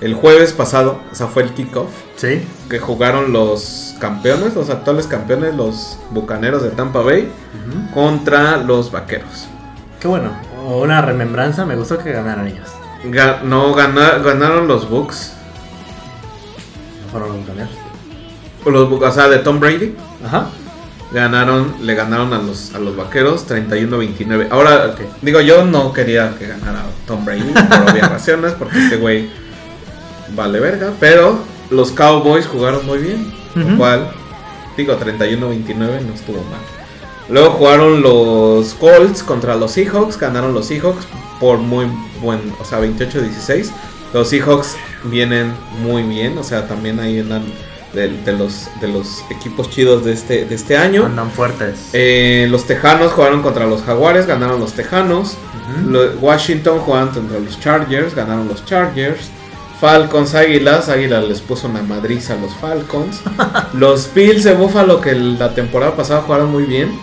el 0.00 0.12
jueves 0.14 0.52
pasado, 0.52 1.00
o 1.10 1.14
sea, 1.14 1.28
fue 1.28 1.44
el 1.44 1.50
kickoff 1.54 1.88
¿Sí? 2.16 2.42
que 2.68 2.78
jugaron 2.78 3.32
los 3.32 3.94
campeones, 4.00 4.54
los 4.54 4.68
actuales 4.68 5.06
campeones, 5.06 5.54
los 5.54 5.98
Bucaneros 6.10 6.62
de 6.62 6.68
Tampa 6.70 7.00
Bay 7.00 7.30
contra 7.94 8.58
los 8.58 8.90
Vaqueros. 8.90 9.46
Qué 10.00 10.08
bueno. 10.08 10.30
Una 10.64 11.00
remembranza. 11.02 11.64
Me 11.66 11.76
gustó 11.76 11.98
que 11.98 12.12
ganaran 12.12 12.46
ellos. 12.46 12.68
Ga- 13.04 13.42
no 13.42 13.74
gana- 13.74 14.18
ganaron 14.18 14.66
los 14.66 14.88
Bucks, 14.88 15.32
No 17.04 17.10
fueron 17.10 17.28
los 17.30 17.38
bucaneros. 17.40 17.70
los 18.64 18.88
Bucs, 18.90 19.06
o 19.06 19.12
sea, 19.12 19.28
de 19.28 19.38
Tom 19.38 19.60
Brady. 19.60 19.94
Ajá. 20.24 20.46
Ganaron, 21.12 21.74
le 21.82 21.94
ganaron 21.94 22.32
a 22.32 22.38
los, 22.38 22.74
a 22.74 22.78
los 22.78 22.96
vaqueros 22.96 23.46
31-29. 23.46 24.48
Ahora, 24.50 24.94
digo, 25.22 25.40
yo 25.40 25.64
no 25.64 25.92
quería 25.92 26.34
que 26.38 26.46
ganara 26.48 26.82
Tom 27.06 27.24
Brady 27.24 27.42
por 27.52 27.90
obvias 27.92 28.10
razones, 28.10 28.52
porque 28.54 28.78
este 28.84 28.96
güey 28.96 29.28
vale 30.34 30.58
verga. 30.60 30.92
Pero 30.98 31.38
los 31.70 31.92
Cowboys 31.92 32.46
jugaron 32.46 32.84
muy 32.86 32.98
bien. 32.98 33.32
Lo 33.54 33.76
cual, 33.76 34.10
digo, 34.76 34.98
31-29 34.98 35.76
no 35.76 36.14
estuvo 36.14 36.38
mal. 36.38 36.60
Luego 37.28 37.50
jugaron 37.52 38.02
los 38.02 38.74
Colts 38.74 39.22
contra 39.22 39.56
los 39.56 39.72
Seahawks. 39.72 40.18
Ganaron 40.18 40.54
los 40.54 40.66
Seahawks 40.66 41.06
por 41.40 41.58
muy 41.58 41.86
buen, 42.22 42.40
o 42.60 42.64
sea, 42.64 42.80
28-16. 42.80 43.70
Los 44.12 44.28
Seahawks 44.28 44.76
vienen 45.04 45.52
muy 45.82 46.02
bien, 46.02 46.38
o 46.38 46.44
sea, 46.44 46.68
también 46.68 47.00
ahí 47.00 47.18
andan 47.18 47.44
de, 47.94 48.08
de 48.08 48.32
los, 48.32 48.68
de 48.80 48.88
los 48.88 49.24
equipos 49.30 49.70
chidos 49.70 50.04
de 50.04 50.12
este, 50.12 50.44
de 50.44 50.54
este 50.54 50.76
año. 50.76 51.06
Andan 51.06 51.30
fuertes. 51.30 51.90
Eh, 51.92 52.46
los 52.50 52.66
Tejanos 52.66 53.12
jugaron 53.12 53.42
contra 53.42 53.66
los 53.66 53.82
Jaguares, 53.82 54.26
ganaron 54.26 54.60
los 54.60 54.72
Tejanos. 54.72 55.36
Washington 56.20 56.80
jugaron 56.80 57.08
contra 57.08 57.38
los 57.38 57.58
Chargers, 57.58 58.14
ganaron 58.14 58.48
los 58.48 58.64
Chargers. 58.64 59.30
Falcons, 59.80 60.34
Águilas, 60.34 60.88
Águilas 60.88 61.24
les 61.24 61.40
puso 61.40 61.68
una 61.68 61.82
madriza 61.82 62.34
a 62.34 62.36
los 62.36 62.54
Falcons. 62.54 63.20
los 63.72 64.12
Bills 64.14 64.44
de 64.44 64.54
Buffalo 64.54 65.00
que 65.00 65.14
la 65.14 65.54
temporada 65.54 65.96
pasada 65.96 66.22
jugaron 66.22 66.50
muy 66.50 66.64
bien. 66.64 66.98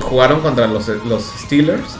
Jugaron 0.00 0.40
contra 0.40 0.66
los, 0.66 0.88
los 0.88 1.24
Steelers 1.44 1.98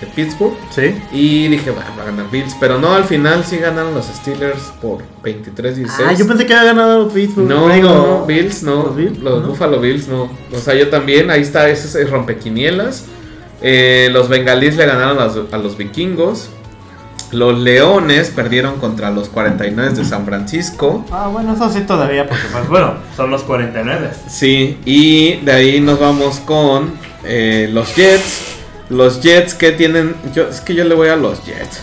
de 0.00 0.06
Pittsburgh. 0.08 0.54
Sí. 0.70 0.94
Y 1.12 1.48
dije, 1.48 1.70
va, 1.70 1.84
va 1.96 2.02
a 2.02 2.06
ganar 2.06 2.30
Bills. 2.30 2.54
Pero 2.58 2.78
no, 2.78 2.92
al 2.94 3.04
final 3.04 3.44
sí 3.44 3.58
ganaron 3.58 3.94
los 3.94 4.06
Steelers 4.06 4.72
por 4.80 5.02
23-16. 5.22 5.88
Ah, 6.04 6.12
yo 6.12 6.26
pensé 6.26 6.46
que 6.46 6.54
había 6.54 6.72
ganado 6.72 7.08
Pittsburgh. 7.08 7.48
No, 7.48 7.68
no, 7.68 7.82
no, 7.82 8.26
Bills 8.26 8.62
no. 8.62 8.76
¿Los 8.76 8.84
Los, 8.86 8.96
Bills? 8.96 9.18
¿No? 9.20 9.40
Buffalo 9.40 9.80
Bills 9.80 10.08
no. 10.08 10.30
O 10.52 10.58
sea, 10.58 10.74
yo 10.74 10.88
también. 10.88 11.30
Ahí 11.30 11.42
está, 11.42 11.68
ese 11.68 12.02
es 12.02 12.10
rompequinielas. 12.10 13.06
Eh, 13.62 14.08
los 14.12 14.28
bengalíes 14.28 14.76
le 14.76 14.86
ganaron 14.86 15.18
a 15.52 15.58
los 15.58 15.76
vikingos. 15.76 16.50
Los 17.32 17.58
leones 17.58 18.28
perdieron 18.28 18.78
contra 18.78 19.10
los 19.10 19.30
49 19.30 19.94
de 19.94 20.04
San 20.04 20.26
Francisco. 20.26 21.06
Ah, 21.10 21.28
bueno, 21.32 21.54
eso 21.54 21.72
sí 21.72 21.80
todavía, 21.80 22.28
porque 22.28 22.44
pues 22.52 22.68
bueno, 22.68 22.94
son 23.16 23.30
los 23.30 23.42
49. 23.42 24.10
Sí, 24.28 24.78
y 24.84 25.36
de 25.36 25.52
ahí 25.52 25.80
nos 25.80 25.98
vamos 25.98 26.40
con 26.40 26.92
eh, 27.24 27.70
los 27.72 27.96
Jets. 27.96 28.56
Los 28.90 29.22
Jets 29.22 29.54
que 29.54 29.72
tienen. 29.72 30.14
Yo, 30.34 30.48
es 30.48 30.60
que 30.60 30.74
yo 30.74 30.84
le 30.84 30.94
voy 30.94 31.08
a 31.08 31.16
los 31.16 31.42
Jets. 31.46 31.80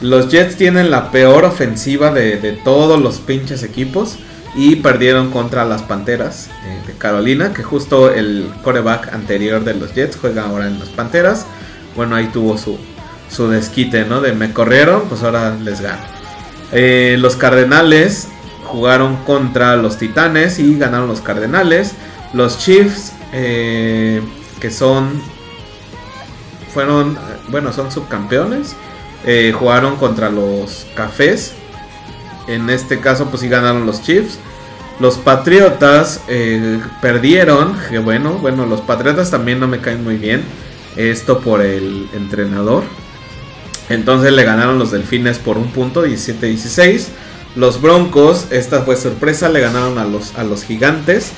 Los 0.00 0.28
Jets 0.30 0.56
tienen 0.56 0.92
la 0.92 1.10
peor 1.10 1.44
ofensiva 1.44 2.12
de, 2.12 2.36
de 2.36 2.52
todos 2.52 3.00
los 3.00 3.18
pinches 3.18 3.64
equipos. 3.64 4.18
Y 4.54 4.76
perdieron 4.76 5.30
contra 5.30 5.64
las 5.64 5.82
Panteras 5.82 6.48
eh, 6.64 6.78
de 6.86 6.92
Carolina. 6.92 7.52
Que 7.52 7.64
justo 7.64 8.12
el 8.12 8.52
coreback 8.62 9.12
anterior 9.12 9.64
de 9.64 9.74
los 9.74 9.94
Jets 9.94 10.16
juega 10.16 10.44
ahora 10.44 10.68
en 10.68 10.78
las 10.78 10.90
Panteras. 10.90 11.46
Bueno, 11.96 12.14
ahí 12.16 12.26
tuvo 12.26 12.56
su, 12.56 12.78
su 13.32 13.48
desquite, 13.48 14.04
¿no? 14.04 14.20
De 14.20 14.32
me 14.32 14.52
corrieron, 14.52 15.02
pues 15.08 15.22
ahora 15.22 15.56
les 15.56 15.80
gano. 15.80 16.02
Eh, 16.70 17.16
los 17.18 17.36
Cardenales 17.36 18.28
jugaron 18.64 19.16
contra 19.24 19.76
los 19.76 19.98
Titanes 19.98 20.58
y 20.58 20.78
ganaron 20.78 21.08
los 21.08 21.20
Cardenales. 21.20 21.92
Los 22.32 22.58
Chiefs, 22.58 23.12
eh, 23.32 24.22
que 24.60 24.70
son. 24.70 25.22
Fueron. 26.72 27.18
Bueno, 27.48 27.72
son 27.72 27.90
subcampeones. 27.90 28.74
eh, 29.24 29.52
jugaron 29.56 29.96
contra 29.96 30.30
los 30.30 30.86
Cafés. 30.94 31.54
En 32.48 32.70
este 32.70 33.00
caso, 33.00 33.26
pues 33.26 33.40
sí 33.42 33.48
ganaron 33.48 33.86
los 33.86 34.02
Chiefs. 34.02 34.38
Los 34.98 35.16
Patriotas 35.16 36.20
perdieron. 37.00 37.76
Que 37.88 37.98
bueno, 37.98 38.34
bueno, 38.34 38.66
los 38.66 38.80
Patriotas 38.80 39.30
también 39.30 39.60
no 39.60 39.68
me 39.68 39.80
caen 39.80 40.02
muy 40.02 40.16
bien. 40.16 40.42
Esto 40.96 41.40
por 41.40 41.62
el 41.62 42.08
entrenador. 42.14 42.84
Entonces 43.88 44.32
le 44.32 44.44
ganaron 44.44 44.78
los 44.78 44.90
Delfines 44.90 45.38
por 45.38 45.58
un 45.58 45.70
punto, 45.72 46.06
17-16. 46.06 47.08
Los 47.54 47.82
Broncos, 47.82 48.46
esta 48.50 48.82
fue 48.82 48.96
sorpresa, 48.96 49.48
le 49.48 49.60
ganaron 49.60 49.98
a 49.98 50.04
los, 50.04 50.34
a 50.36 50.44
los 50.44 50.64
Gigantes. 50.64 51.32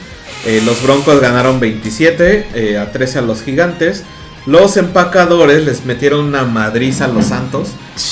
Eh, 0.46 0.62
los 0.64 0.82
Broncos 0.82 1.20
ganaron 1.20 1.58
27 1.58 2.48
eh, 2.54 2.78
a 2.78 2.92
13 2.92 3.20
a 3.20 3.22
los 3.22 3.42
Gigantes. 3.42 4.04
Los 4.46 4.76
empacadores 4.76 5.64
les 5.64 5.86
metieron 5.86 6.26
una 6.26 6.44
madriza 6.44 7.06
a 7.06 7.08
los 7.08 7.26
Santos. 7.26 7.68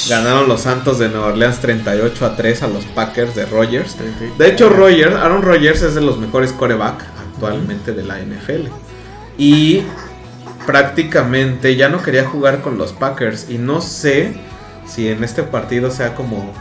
Ganaron 0.09 0.49
los 0.49 0.63
Santos 0.63 0.99
de 0.99 1.11
Nueva 1.11 1.29
Orleans 1.29 1.61
38 1.61 2.25
a 2.25 2.37
3 2.37 2.63
a 2.63 2.69
los 2.69 2.85
Packers 2.87 3.35
de 3.35 3.45
Rogers. 3.45 3.97
De 4.39 4.49
hecho, 4.49 4.71
Rogers, 4.71 5.15
Aaron 5.15 5.43
Rodgers 5.43 5.83
es 5.83 5.95
de 5.95 6.01
los 6.01 6.19
mejores 6.19 6.53
coreback 6.53 7.05
actualmente 7.35 7.93
de 7.93 8.03
la 8.03 8.19
NFL. 8.19 8.69
Y 9.37 9.83
prácticamente 10.67 11.77
ya 11.77 11.89
no 11.89 12.03
quería 12.03 12.25
jugar 12.25 12.61
con 12.61 12.79
los 12.79 12.93
Packers. 12.93 13.51
Y 13.51 13.59
no 13.59 13.81
sé 13.81 14.35
si 14.87 15.09
en 15.09 15.25
este 15.25 15.43
partido 15.43 15.91
sea 15.91 16.15
como, 16.15 16.53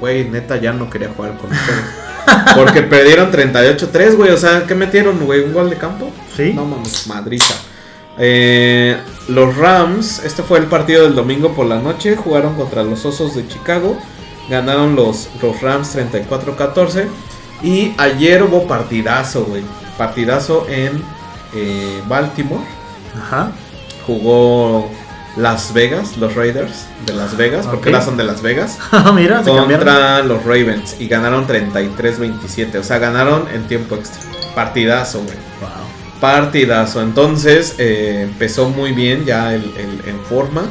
güey, 0.00 0.28
neta 0.28 0.56
ya 0.56 0.72
no 0.72 0.90
quería 0.90 1.10
jugar 1.14 1.36
con 1.38 1.50
ustedes. 1.50 1.84
Porque 2.54 2.82
perdieron 2.82 3.30
38-3, 3.30 4.16
güey. 4.16 4.30
O 4.30 4.36
sea, 4.36 4.64
¿qué 4.66 4.74
metieron, 4.74 5.18
güey? 5.24 5.40
¿Un 5.40 5.52
gol 5.52 5.70
de 5.70 5.76
campo? 5.76 6.10
Sí. 6.36 6.52
No 6.54 6.64
mames, 6.64 7.06
madriza. 7.06 7.54
Eh, 8.18 8.96
los 9.28 9.56
Rams, 9.56 10.22
este 10.24 10.42
fue 10.42 10.58
el 10.58 10.66
partido 10.66 11.04
del 11.04 11.14
domingo 11.14 11.54
por 11.54 11.66
la 11.66 11.80
noche. 11.80 12.16
Jugaron 12.16 12.54
contra 12.54 12.82
los 12.82 13.04
Osos 13.04 13.34
de 13.34 13.46
Chicago. 13.46 13.98
Ganaron 14.48 14.94
los, 14.96 15.28
los 15.40 15.60
Rams 15.60 15.96
34-14. 15.96 17.06
Y 17.62 17.94
ayer 17.96 18.42
hubo 18.42 18.66
partidazo, 18.66 19.44
güey. 19.44 19.62
Partidazo 19.96 20.66
en 20.68 21.02
eh, 21.54 22.02
Baltimore. 22.08 22.64
Ajá. 23.20 23.52
Jugó 24.06 24.90
Las 25.36 25.72
Vegas, 25.72 26.16
los 26.16 26.34
Raiders 26.34 26.86
de 27.06 27.14
Las 27.14 27.36
Vegas, 27.36 27.66
porque 27.66 27.88
Ok. 27.90 27.94
ahora 27.94 28.04
son 28.04 28.16
de 28.16 28.24
Las 28.24 28.42
Vegas. 28.42 28.78
Mira, 29.14 29.42
se 29.42 29.50
cambiaron. 29.52 29.86
Contra 29.86 30.22
los 30.22 30.44
Ravens. 30.44 30.96
Y 30.98 31.08
ganaron 31.08 31.46
33-27. 31.46 32.78
O 32.78 32.82
sea, 32.84 32.98
ganaron 32.98 33.46
en 33.54 33.66
tiempo 33.68 33.94
extra. 33.94 34.20
Partidazo, 34.54 35.20
güey. 35.22 35.36
Wow. 35.60 36.20
Partidazo. 36.20 37.00
Entonces 37.00 37.76
eh, 37.78 38.22
empezó 38.24 38.68
muy 38.68 38.92
bien 38.92 39.24
ya 39.24 39.54
el, 39.54 39.62
el- 39.76 40.08
en 40.08 40.20
forma. 40.20 40.62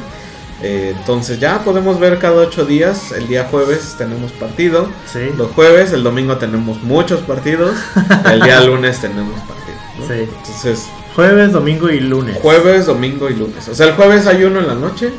Eh, 0.62 0.94
entonces 0.96 1.40
ya 1.40 1.58
podemos 1.64 1.98
ver 1.98 2.20
cada 2.20 2.36
ocho 2.36 2.64
días. 2.64 3.10
El 3.10 3.26
día 3.26 3.48
jueves 3.50 3.96
tenemos 3.98 4.30
partido. 4.32 4.88
Sí. 5.12 5.30
Los 5.36 5.50
jueves, 5.50 5.92
el 5.92 6.04
domingo 6.04 6.36
tenemos 6.36 6.80
muchos 6.84 7.20
partidos. 7.22 7.74
El 8.30 8.40
día 8.42 8.60
lunes 8.60 9.00
tenemos 9.00 9.40
partido. 9.40 9.76
¿no? 9.98 10.06
Sí. 10.06 10.28
Entonces, 10.38 10.86
Jueves, 11.14 11.52
domingo 11.52 11.90
y 11.90 12.00
lunes. 12.00 12.38
jueves, 12.40 12.86
domingo 12.86 13.28
y 13.28 13.34
lunes. 13.34 13.68
O 13.68 13.74
sea, 13.74 13.86
el 13.86 13.94
jueves 13.94 14.26
hay 14.26 14.44
uno 14.44 14.60
en 14.60 14.66
la 14.66 14.74
noche. 14.74 15.12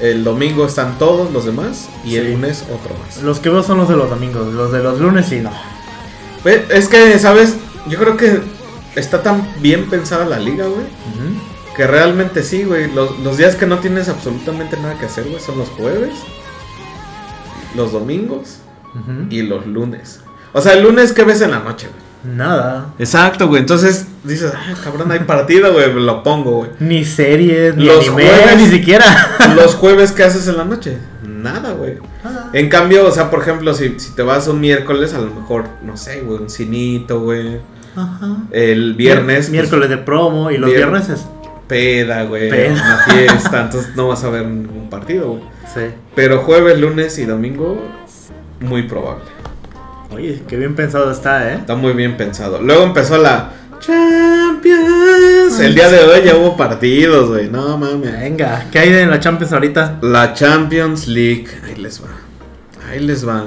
El 0.00 0.24
domingo 0.24 0.66
están 0.66 0.98
todos 0.98 1.32
los 1.32 1.44
demás. 1.44 1.88
Y 2.04 2.16
el 2.16 2.32
lunes 2.32 2.64
otro 2.64 2.94
más. 3.04 3.22
Los 3.22 3.40
que 3.40 3.48
veo 3.48 3.62
son 3.62 3.78
los 3.78 3.88
de 3.88 3.96
los 3.96 4.10
domingos. 4.10 4.52
Los 4.52 4.70
de 4.72 4.82
los 4.82 5.00
lunes 5.00 5.26
sí 5.26 5.40
no. 5.40 5.50
Es 6.44 6.88
que, 6.88 7.18
¿sabes? 7.18 7.56
Yo 7.88 7.98
creo 7.98 8.16
que 8.16 8.40
está 8.94 9.22
tan 9.22 9.48
bien 9.60 9.88
pensada 9.90 10.24
la 10.26 10.38
liga, 10.38 10.66
güey. 10.66 10.86
Que 11.74 11.86
realmente 11.86 12.42
sí, 12.42 12.64
güey. 12.64 12.92
Los, 12.92 13.18
los 13.20 13.36
días 13.36 13.56
que 13.56 13.66
no 13.66 13.78
tienes 13.80 14.08
absolutamente 14.08 14.76
nada 14.76 14.98
que 14.98 15.06
hacer, 15.06 15.24
güey, 15.28 15.40
son 15.40 15.58
los 15.58 15.68
jueves, 15.70 16.14
los 17.74 17.92
domingos 17.92 18.58
y 19.28 19.42
los 19.42 19.66
lunes. 19.66 20.20
O 20.52 20.62
sea, 20.62 20.72
el 20.74 20.82
lunes, 20.84 21.12
¿qué 21.12 21.24
ves 21.24 21.40
en 21.42 21.50
la 21.50 21.58
noche, 21.58 21.88
güey? 21.88 22.05
Nada. 22.34 22.94
Exacto, 22.98 23.48
güey. 23.48 23.60
Entonces 23.60 24.06
dices, 24.24 24.52
ah, 24.54 24.74
cabrón, 24.82 25.10
hay 25.12 25.20
partido, 25.20 25.72
güey. 25.72 25.92
Lo 25.92 26.22
pongo, 26.22 26.50
güey. 26.58 26.70
Ni 26.80 27.04
series, 27.04 27.76
ni 27.76 27.84
Los 27.84 28.06
anime, 28.08 28.24
jueves- 28.24 28.56
ni 28.58 28.66
siquiera. 28.66 29.04
Los 29.54 29.74
jueves, 29.76 30.12
¿qué 30.12 30.24
haces 30.24 30.48
en 30.48 30.56
la 30.56 30.64
noche? 30.64 30.98
Nada, 31.22 31.72
güey. 31.72 31.98
En 32.52 32.68
cambio, 32.68 33.06
o 33.06 33.12
sea, 33.12 33.30
por 33.30 33.40
ejemplo, 33.42 33.72
si, 33.74 33.98
si 34.00 34.14
te 34.14 34.22
vas 34.22 34.48
un 34.48 34.60
miércoles, 34.60 35.14
a 35.14 35.18
lo 35.18 35.30
mejor, 35.32 35.64
no 35.82 35.96
sé, 35.96 36.20
güey, 36.22 36.40
un 36.40 36.50
cinito, 36.50 37.20
güey. 37.20 37.60
Ajá. 37.94 38.36
El 38.50 38.94
viernes, 38.94 39.36
pues, 39.46 39.50
Miércoles 39.50 39.88
de 39.88 39.98
promo 39.98 40.50
y 40.50 40.58
los 40.58 40.68
vier- 40.70 40.76
viernes 40.76 41.08
es. 41.08 41.26
peda, 41.68 42.24
güey. 42.24 42.50
Peda. 42.50 42.72
Una 42.72 42.98
fiesta. 42.98 43.60
entonces 43.64 43.94
no 43.96 44.08
vas 44.08 44.22
a 44.24 44.30
ver 44.30 44.46
ningún 44.46 44.90
partido, 44.90 45.28
güey. 45.30 45.42
Sí. 45.72 45.80
Pero 46.14 46.40
jueves, 46.40 46.78
lunes 46.80 47.18
y 47.18 47.24
domingo, 47.26 47.80
muy 48.60 48.82
probable. 48.84 49.24
Oye, 50.12 50.42
qué 50.48 50.56
bien 50.56 50.74
pensado 50.74 51.10
está, 51.10 51.50
¿eh? 51.52 51.56
Está 51.56 51.74
muy 51.74 51.92
bien 51.92 52.16
pensado. 52.16 52.60
Luego 52.62 52.84
empezó 52.84 53.18
la 53.18 53.50
Champions. 53.80 55.58
El 55.60 55.74
día 55.74 55.88
de 55.90 55.98
hoy 56.04 56.22
ya 56.24 56.36
hubo 56.36 56.56
partidos, 56.56 57.28
güey. 57.28 57.48
No 57.50 57.76
mames. 57.76 58.12
Venga, 58.12 58.66
¿qué 58.70 58.78
hay 58.78 58.88
en 58.94 59.10
la 59.10 59.20
Champions 59.20 59.52
ahorita? 59.52 59.98
La 60.02 60.32
Champions 60.32 61.06
League. 61.08 61.48
Ahí 61.64 61.76
les 61.76 62.00
va. 62.02 62.08
Ahí 62.90 63.00
les 63.00 63.26
va. 63.26 63.44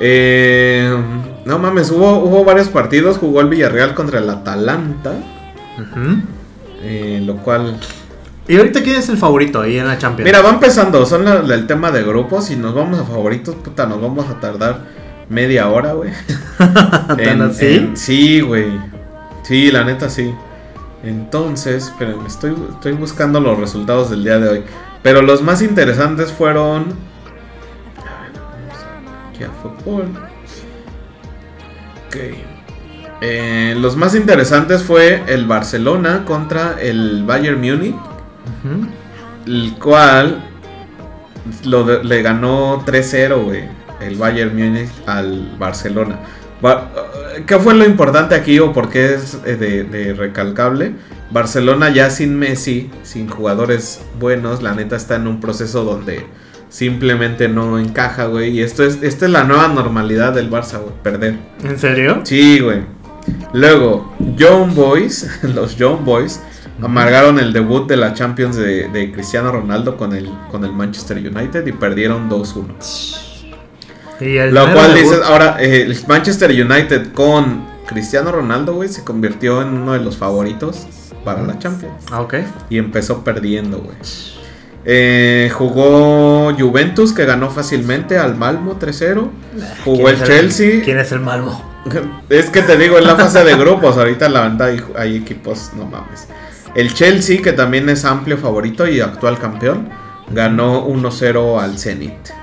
Eh, 0.00 0.96
no 1.44 1.58
mames, 1.58 1.90
hubo, 1.90 2.18
hubo 2.20 2.44
varios 2.44 2.68
partidos. 2.68 3.18
Jugó 3.18 3.40
el 3.40 3.48
Villarreal 3.48 3.94
contra 3.94 4.18
el 4.20 4.28
Atalanta. 4.30 5.12
Eh, 6.82 7.20
lo 7.24 7.36
cual. 7.38 7.78
¿Y 8.48 8.56
ahorita 8.56 8.82
quién 8.82 8.96
es 8.96 9.08
el 9.10 9.18
favorito 9.18 9.60
ahí 9.60 9.78
en 9.78 9.86
la 9.86 9.98
Champions? 9.98 10.24
Mira, 10.26 10.40
va 10.40 10.50
empezando. 10.50 11.04
Son 11.04 11.24
la- 11.24 11.42
la- 11.42 11.54
el 11.54 11.66
tema 11.66 11.90
de 11.90 12.02
grupos. 12.02 12.50
Y 12.50 12.56
nos 12.56 12.74
vamos 12.74 12.98
a 12.98 13.04
favoritos. 13.04 13.54
Puta, 13.56 13.86
nos 13.86 14.00
vamos 14.00 14.26
a 14.30 14.40
tardar 14.40 14.97
media 15.28 15.68
hora, 15.68 15.92
güey. 15.92 16.10
¿Tan 16.58 17.42
así? 17.42 17.66
en- 17.76 17.96
sí, 17.96 18.40
güey. 18.40 18.66
Sí, 19.42 19.70
la 19.70 19.84
neta 19.84 20.08
sí. 20.10 20.32
Entonces, 21.04 21.84
espérenme, 21.84 22.26
estoy, 22.26 22.54
estoy 22.70 22.92
buscando 22.92 23.40
los 23.40 23.58
resultados 23.58 24.10
del 24.10 24.24
día 24.24 24.38
de 24.38 24.48
hoy. 24.48 24.62
Pero 25.02 25.22
los 25.22 25.42
más 25.42 25.62
interesantes 25.62 26.32
fueron. 26.32 26.82
A 27.96 28.22
ver, 28.22 28.32
vamos 28.34 28.78
a- 28.84 29.28
aquí 29.30 29.44
a 29.44 29.50
fútbol. 29.50 30.06
Ok. 32.08 32.16
Eh, 33.20 33.74
los 33.78 33.96
más 33.96 34.14
interesantes 34.14 34.82
fue 34.82 35.22
el 35.26 35.46
Barcelona 35.46 36.24
contra 36.24 36.80
el 36.80 37.24
Bayern 37.24 37.60
Múnich. 37.60 37.94
El 39.46 39.74
cual 39.80 40.44
lo 41.64 41.84
de- 41.84 42.04
le 42.04 42.22
ganó 42.22 42.82
3-0, 42.84 43.44
güey. 43.44 43.64
El 44.00 44.16
Bayern 44.16 44.54
Múnich 44.56 44.90
al 45.06 45.56
Barcelona. 45.58 46.18
Ba- 46.60 46.90
¿Qué 47.46 47.58
fue 47.58 47.74
lo 47.74 47.84
importante 47.84 48.34
aquí 48.34 48.58
o 48.58 48.72
por 48.72 48.88
qué 48.90 49.14
es 49.14 49.38
eh, 49.46 49.56
de, 49.56 49.84
de 49.84 50.12
recalcable? 50.14 50.92
Barcelona 51.30 51.90
ya 51.90 52.10
sin 52.10 52.36
Messi, 52.38 52.90
sin 53.02 53.28
jugadores 53.28 54.00
buenos, 54.18 54.62
la 54.62 54.74
neta 54.74 54.96
está 54.96 55.16
en 55.16 55.26
un 55.28 55.40
proceso 55.40 55.84
donde 55.84 56.26
simplemente 56.68 57.48
no 57.48 57.78
encaja, 57.78 58.26
güey. 58.26 58.50
Y 58.58 58.62
esto 58.62 58.82
es, 58.82 58.98
esta 59.02 59.26
es 59.26 59.30
la 59.32 59.44
nueva 59.44 59.68
normalidad 59.68 60.32
del 60.32 60.50
Barça, 60.50 60.80
güey, 60.80 60.94
perder. 61.02 61.36
¿En 61.64 61.78
serio? 61.78 62.20
Sí, 62.24 62.60
güey. 62.60 62.82
Luego, 63.52 64.14
Young 64.36 64.74
Boys, 64.74 65.28
los 65.42 65.76
Young 65.76 66.04
Boys, 66.04 66.40
amargaron 66.82 67.38
el 67.38 67.52
debut 67.52 67.86
de 67.88 67.96
la 67.96 68.14
Champions 68.14 68.56
de, 68.56 68.88
de 68.88 69.12
Cristiano 69.12 69.52
Ronaldo 69.52 69.96
con 69.96 70.14
el, 70.14 70.28
con 70.50 70.64
el 70.64 70.72
Manchester 70.72 71.18
United 71.18 71.66
y 71.66 71.72
perdieron 71.72 72.28
2-1. 72.30 73.27
Y 74.20 74.36
el 74.36 74.54
Lo 74.54 74.72
cual 74.72 74.94
dices, 74.94 75.20
ahora 75.24 75.56
eh, 75.60 75.82
el 75.82 75.96
Manchester 76.06 76.50
United 76.50 77.12
con 77.12 77.66
Cristiano 77.86 78.32
Ronaldo, 78.32 78.74
güey, 78.74 78.88
se 78.88 79.04
convirtió 79.04 79.62
en 79.62 79.68
uno 79.68 79.92
de 79.92 80.00
los 80.00 80.16
favoritos 80.16 80.86
para 81.24 81.42
la 81.42 81.58
Champions. 81.58 82.04
Ah, 82.10 82.20
ok. 82.20 82.34
Y 82.70 82.78
empezó 82.78 83.24
perdiendo, 83.24 83.78
güey. 83.78 83.96
Eh, 84.84 85.50
jugó 85.52 86.54
Juventus, 86.54 87.12
que 87.12 87.24
ganó 87.24 87.50
fácilmente 87.50 88.18
al 88.18 88.36
Malmo 88.36 88.78
3-0. 88.78 89.28
Jugó 89.84 90.04
¿Quién 90.04 90.16
el 90.16 90.24
Chelsea. 90.24 90.82
¿Quién 90.84 90.98
es 90.98 91.12
el 91.12 91.20
Malmo? 91.20 91.64
Es 92.28 92.50
que 92.50 92.62
te 92.62 92.76
digo, 92.76 92.98
en 92.98 93.04
la 93.04 93.16
fase 93.16 93.44
de 93.44 93.56
grupos, 93.56 93.96
ahorita 93.96 94.28
la 94.28 94.40
banda 94.40 94.66
hay, 94.66 94.82
hay 94.96 95.16
equipos, 95.16 95.70
no 95.76 95.86
mames. 95.86 96.28
El 96.74 96.92
Chelsea, 96.92 97.40
que 97.40 97.52
también 97.52 97.88
es 97.88 98.04
amplio 98.04 98.36
favorito 98.36 98.86
y 98.86 99.00
actual 99.00 99.38
campeón, 99.38 99.88
ganó 100.30 100.86
1-0 100.86 101.60
al 101.60 101.78
Zenit. 101.78 102.37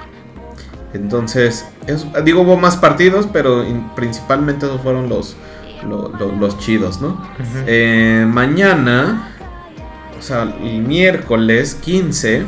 Entonces, 0.96 1.66
es- 1.88 2.06
digo, 2.24 2.42
hubo 2.42 2.58
más 2.58 2.78
partidos, 2.78 3.28
pero 3.32 3.64
in- 3.64 3.90
principalmente 3.96 4.66
esos 4.66 4.82
fueron 4.82 5.10
los, 5.10 5.36
lo- 5.88 6.10
lo- 6.18 6.32
los 6.32 6.58
chidos, 6.60 7.02
¿no? 7.02 7.22
Eh, 7.68 8.26
mañana, 8.28 9.30
o 10.18 10.22
sea, 10.22 10.44
el 10.44 10.82
miércoles 10.82 11.76
15 11.76 12.44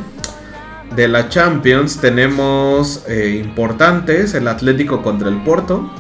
de 0.96 1.08
la 1.10 1.28
Champions, 1.30 2.00
tenemos 2.00 3.04
eh, 3.08 3.42
importantes: 3.44 4.34
el 4.34 4.48
Atlético 4.48 5.02
contra 5.04 5.28
el 5.30 5.38
Porto. 5.44 5.92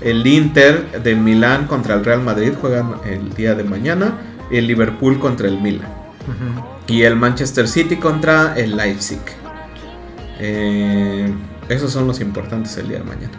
El 0.00 0.24
Inter 0.26 1.02
de 1.02 1.16
Milán 1.16 1.66
contra 1.66 1.94
el 1.94 2.04
Real 2.04 2.22
Madrid 2.22 2.52
juegan 2.60 2.94
el 3.04 3.34
día 3.34 3.54
de 3.54 3.64
mañana. 3.64 4.12
Y 4.50 4.56
el 4.58 4.66
Liverpool 4.66 5.18
contra 5.18 5.48
el 5.48 5.60
Milan. 5.60 5.88
Y 6.86 7.02
el 7.02 7.16
Manchester 7.16 7.66
City 7.68 7.96
contra 7.96 8.54
el 8.56 8.76
Leipzig. 8.76 9.18
Eh, 10.38 11.32
esos 11.68 11.92
son 11.92 12.06
los 12.06 12.20
importantes 12.20 12.76
el 12.78 12.88
día 12.88 12.98
de 12.98 13.04
mañana. 13.04 13.32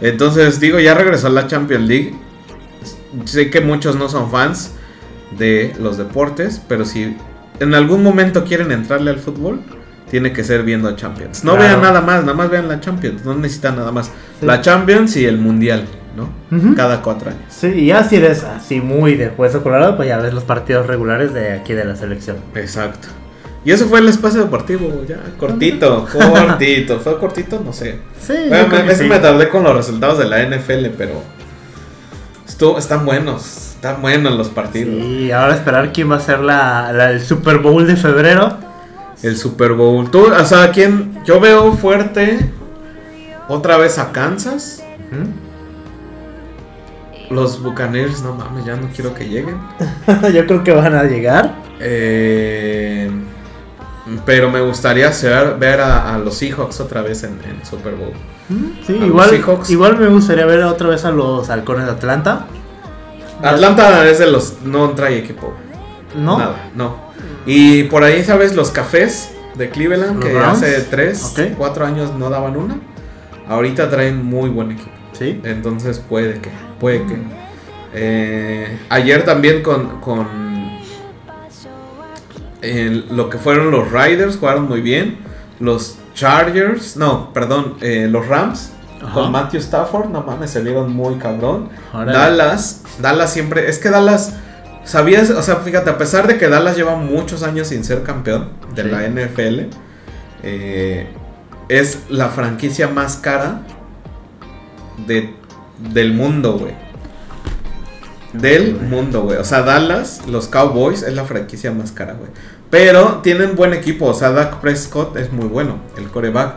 Entonces, 0.00 0.60
digo, 0.60 0.78
ya 0.78 0.94
regresó 0.94 1.28
la 1.28 1.46
Champions 1.46 1.86
League. 1.88 2.14
Sé 3.24 3.50
que 3.50 3.60
muchos 3.60 3.96
no 3.96 4.08
son 4.08 4.30
fans 4.30 4.72
de 5.36 5.74
los 5.80 5.96
deportes, 5.98 6.60
pero 6.68 6.84
si 6.84 7.16
en 7.60 7.74
algún 7.74 8.02
momento 8.02 8.44
quieren 8.44 8.70
entrarle 8.70 9.10
al 9.10 9.18
fútbol, 9.18 9.60
tiene 10.10 10.32
que 10.32 10.44
ser 10.44 10.62
viendo 10.62 10.94
Champions. 10.96 11.44
No 11.44 11.52
Claro. 11.56 11.68
vean 11.68 11.82
nada 11.82 12.00
más, 12.00 12.20
nada 12.22 12.34
más 12.34 12.50
vean 12.50 12.68
la 12.68 12.80
Champions. 12.80 13.24
No 13.24 13.34
necesitan 13.34 13.76
nada 13.76 13.92
más. 13.92 14.06
Sí. 14.40 14.46
La 14.46 14.60
Champions 14.60 15.16
y 15.16 15.24
el 15.26 15.38
Mundial, 15.38 15.84
¿no? 16.16 16.74
Cada 16.76 17.02
cuatro 17.02 17.30
años. 17.30 17.42
Sí, 17.48 17.66
y 17.68 17.86
ya 17.86 18.04
si 18.04 18.16
eres 18.16 18.44
así 18.44 18.80
muy 18.80 19.16
de 19.16 19.28
hueso 19.36 19.62
colorado, 19.62 19.96
pues 19.96 20.08
ya 20.08 20.18
ves 20.18 20.32
los 20.32 20.44
partidos 20.44 20.86
regulares 20.86 21.34
de 21.34 21.52
aquí 21.52 21.74
de 21.74 21.84
la 21.84 21.96
selección. 21.96 22.36
Exacto. 22.54 23.08
Y 23.64 23.72
eso 23.72 23.86
fue 23.86 23.98
el 24.00 24.08
espacio 24.08 24.40
deportivo, 24.42 25.04
ya, 25.06 25.16
cortito, 25.38 26.06
cortito. 26.12 27.00
¿Fue 27.00 27.18
cortito? 27.18 27.60
No 27.64 27.72
sé. 27.72 27.98
Sí, 28.20 28.34
Bueno, 28.48 28.68
me, 28.86 28.94
sí. 28.94 29.04
me 29.04 29.18
tardé 29.18 29.48
con 29.48 29.64
los 29.64 29.76
resultados 29.76 30.18
de 30.18 30.26
la 30.26 30.42
NFL, 30.44 30.86
pero 30.96 31.22
estuvo, 32.46 32.78
están 32.78 33.04
buenos, 33.04 33.74
están 33.74 34.00
buenos 34.00 34.36
los 34.36 34.48
partidos. 34.48 34.94
Y 35.04 35.32
ahora 35.32 35.54
esperar 35.54 35.92
quién 35.92 36.10
va 36.10 36.16
a 36.16 36.20
ser 36.20 36.40
la, 36.40 36.92
la- 36.92 37.10
el 37.10 37.20
Super 37.20 37.58
Bowl 37.58 37.86
de 37.86 37.96
febrero. 37.96 38.56
El 39.22 39.36
Super 39.36 39.72
Bowl. 39.72 40.08
Tú, 40.10 40.26
o 40.32 40.44
sea, 40.44 40.70
¿quién? 40.70 41.18
Yo 41.26 41.40
veo 41.40 41.72
fuerte 41.72 42.38
otra 43.48 43.76
vez 43.76 43.98
a 43.98 44.12
Kansas. 44.12 44.82
Los 47.30 47.62
Buccaneers, 47.62 48.22
no 48.22 48.34
mames, 48.34 48.64
ya 48.64 48.76
no 48.76 48.88
quiero 48.94 49.12
que 49.14 49.28
lleguen. 49.28 49.56
yo 50.32 50.46
creo 50.46 50.64
que 50.64 50.72
van 50.72 50.94
a 50.94 51.02
llegar. 51.04 51.56
Eh, 51.80 53.10
pero 54.24 54.50
me 54.50 54.60
gustaría 54.60 55.12
ser- 55.12 55.56
ver 55.58 55.80
a, 55.80 56.14
a 56.14 56.18
los 56.18 56.34
Seahawks 56.36 56.80
otra 56.80 57.02
vez 57.02 57.22
en, 57.24 57.38
en 57.44 57.64
Super 57.64 57.94
Bowl. 57.94 58.12
Sí, 58.86 58.98
A 59.00 59.04
igual, 59.06 59.44
igual 59.68 59.98
me 59.98 60.06
gustaría 60.08 60.46
ver 60.46 60.62
otra 60.64 60.88
vez 60.88 61.04
a 61.04 61.10
los 61.10 61.50
halcones 61.50 61.84
de 61.86 61.92
Atlanta. 61.92 62.46
Atlanta 63.42 64.08
es 64.08 64.18
de 64.18 64.30
los. 64.30 64.62
No 64.64 64.90
trae 64.90 65.18
equipo. 65.18 65.52
¿No? 66.16 66.38
Nada, 66.38 66.70
no. 66.74 66.96
Y 67.46 67.84
por 67.84 68.02
ahí, 68.04 68.24
¿sabes? 68.24 68.54
Los 68.54 68.70
cafés 68.70 69.30
de 69.54 69.70
Cleveland, 69.70 70.16
¿Los 70.16 70.24
que 70.24 70.34
Browns? 70.34 70.58
hace 70.62 70.80
3, 70.82 71.24
Ok. 71.24 71.40
4 71.56 71.86
años 71.86 72.14
no 72.18 72.30
daban 72.30 72.56
una. 72.56 72.78
Ahorita 73.48 73.88
traen 73.90 74.24
muy 74.24 74.50
buen 74.50 74.72
equipo. 74.72 74.90
Sí. 75.12 75.40
Entonces 75.44 75.98
puede 75.98 76.40
que, 76.40 76.50
puede 76.80 77.04
que. 77.04 77.16
Eh, 77.94 78.78
ayer 78.90 79.24
también 79.24 79.62
con, 79.62 80.00
con 80.00 80.47
lo 82.62 83.30
que 83.30 83.38
fueron 83.38 83.70
los 83.70 83.90
Riders 83.92 84.36
jugaron 84.36 84.68
muy 84.68 84.80
bien. 84.80 85.18
Los 85.60 85.96
Chargers, 86.14 86.96
no, 86.96 87.32
perdón, 87.32 87.74
eh, 87.80 88.08
los 88.10 88.26
Rams 88.26 88.72
Ajá. 89.02 89.12
con 89.14 89.32
Matthew 89.32 89.60
Stafford, 89.60 90.08
no 90.10 90.22
mames, 90.22 90.50
se 90.50 90.62
vieron 90.62 90.92
muy 90.92 91.16
cabrón. 91.16 91.68
Dallas, 91.92 92.82
Dallas 93.00 93.32
siempre, 93.32 93.68
es 93.68 93.78
que 93.78 93.90
Dallas, 93.90 94.34
sabías, 94.84 95.30
o 95.30 95.42
sea, 95.42 95.56
fíjate, 95.56 95.90
a 95.90 95.98
pesar 95.98 96.26
de 96.26 96.38
que 96.38 96.48
Dallas 96.48 96.76
lleva 96.76 96.96
muchos 96.96 97.42
años 97.42 97.68
sin 97.68 97.84
ser 97.84 98.02
campeón 98.02 98.50
de 98.74 98.82
Sí. 98.84 98.88
la 98.88 99.04
NFL, 99.08 99.66
eh, 100.42 101.08
es 101.68 102.00
la 102.08 102.28
franquicia 102.28 102.88
más 102.88 103.16
cara 103.16 103.62
de, 105.06 105.34
del 105.92 106.12
mundo, 106.14 106.58
güey. 106.58 106.74
Del 108.32 108.74
mundo, 108.80 109.22
güey. 109.22 109.38
O 109.38 109.44
sea, 109.44 109.62
Dallas, 109.62 110.22
los 110.28 110.48
Cowboys, 110.48 111.02
es 111.02 111.14
la 111.14 111.24
franquicia 111.24 111.72
más 111.72 111.92
cara, 111.92 112.12
güey. 112.12 112.30
Pero 112.70 113.20
tienen 113.22 113.56
buen 113.56 113.72
equipo. 113.72 114.06
O 114.06 114.14
sea, 114.14 114.30
Dak 114.30 114.60
Prescott 114.60 115.16
es 115.16 115.32
muy 115.32 115.46
bueno, 115.46 115.76
el 115.96 116.08
coreback. 116.08 116.54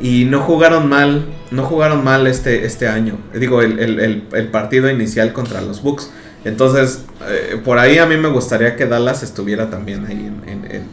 Y 0.00 0.24
no 0.24 0.40
jugaron 0.40 0.88
mal, 0.88 1.26
no 1.52 1.62
jugaron 1.62 2.02
mal 2.02 2.26
este, 2.26 2.64
este 2.66 2.88
año. 2.88 3.18
Digo, 3.34 3.62
el, 3.62 3.78
el- 3.78 4.24
el- 4.32 4.48
partido 4.48 4.90
inicial 4.90 5.32
contra 5.32 5.60
los 5.60 5.80
Bucks. 5.82 6.10
Entonces, 6.44 7.04
eh, 7.28 7.60
por 7.64 7.78
ahí 7.78 7.98
a 7.98 8.06
mí 8.06 8.16
me 8.16 8.28
gustaría 8.28 8.74
que 8.74 8.86
Dallas 8.86 9.22
estuviera 9.22 9.70
también 9.70 10.04
ahí 10.06 10.28
en- 10.44 10.64
en- 10.68 10.88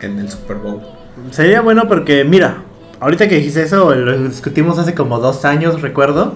en 0.00 0.18
el 0.18 0.28
Super 0.28 0.56
Bowl. 0.56 0.82
Sería 1.30 1.60
bueno 1.60 1.86
porque, 1.86 2.24
mira, 2.24 2.64
ahorita 2.98 3.28
que 3.28 3.36
dijiste 3.36 3.62
eso, 3.62 3.94
lo 3.94 4.24
discutimos 4.28 4.78
hace 4.80 4.94
como 4.94 5.20
dos 5.20 5.44
años, 5.44 5.80
recuerdo, 5.80 6.34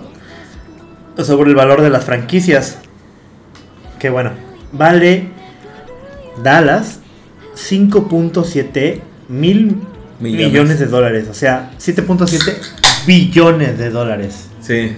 sobre 1.17 1.51
el 1.51 1.57
valor 1.57 1.83
de 1.83 1.91
las 1.91 2.05
franquicias. 2.05 2.79
Que 3.99 4.11
bueno, 4.11 4.33
vale 4.73 5.29
Dallas 6.43 7.01
5.7 7.57 9.01
mil 9.29 9.77
Millones. 10.21 10.47
millones. 10.49 10.79
de 10.79 10.87
dólares. 10.87 11.27
O 11.31 11.35
sea, 11.35 11.71
7.7 11.79 12.57
billones 13.07 13.79
de 13.79 13.91
dólares. 13.91 14.49
Sí. 14.61 14.97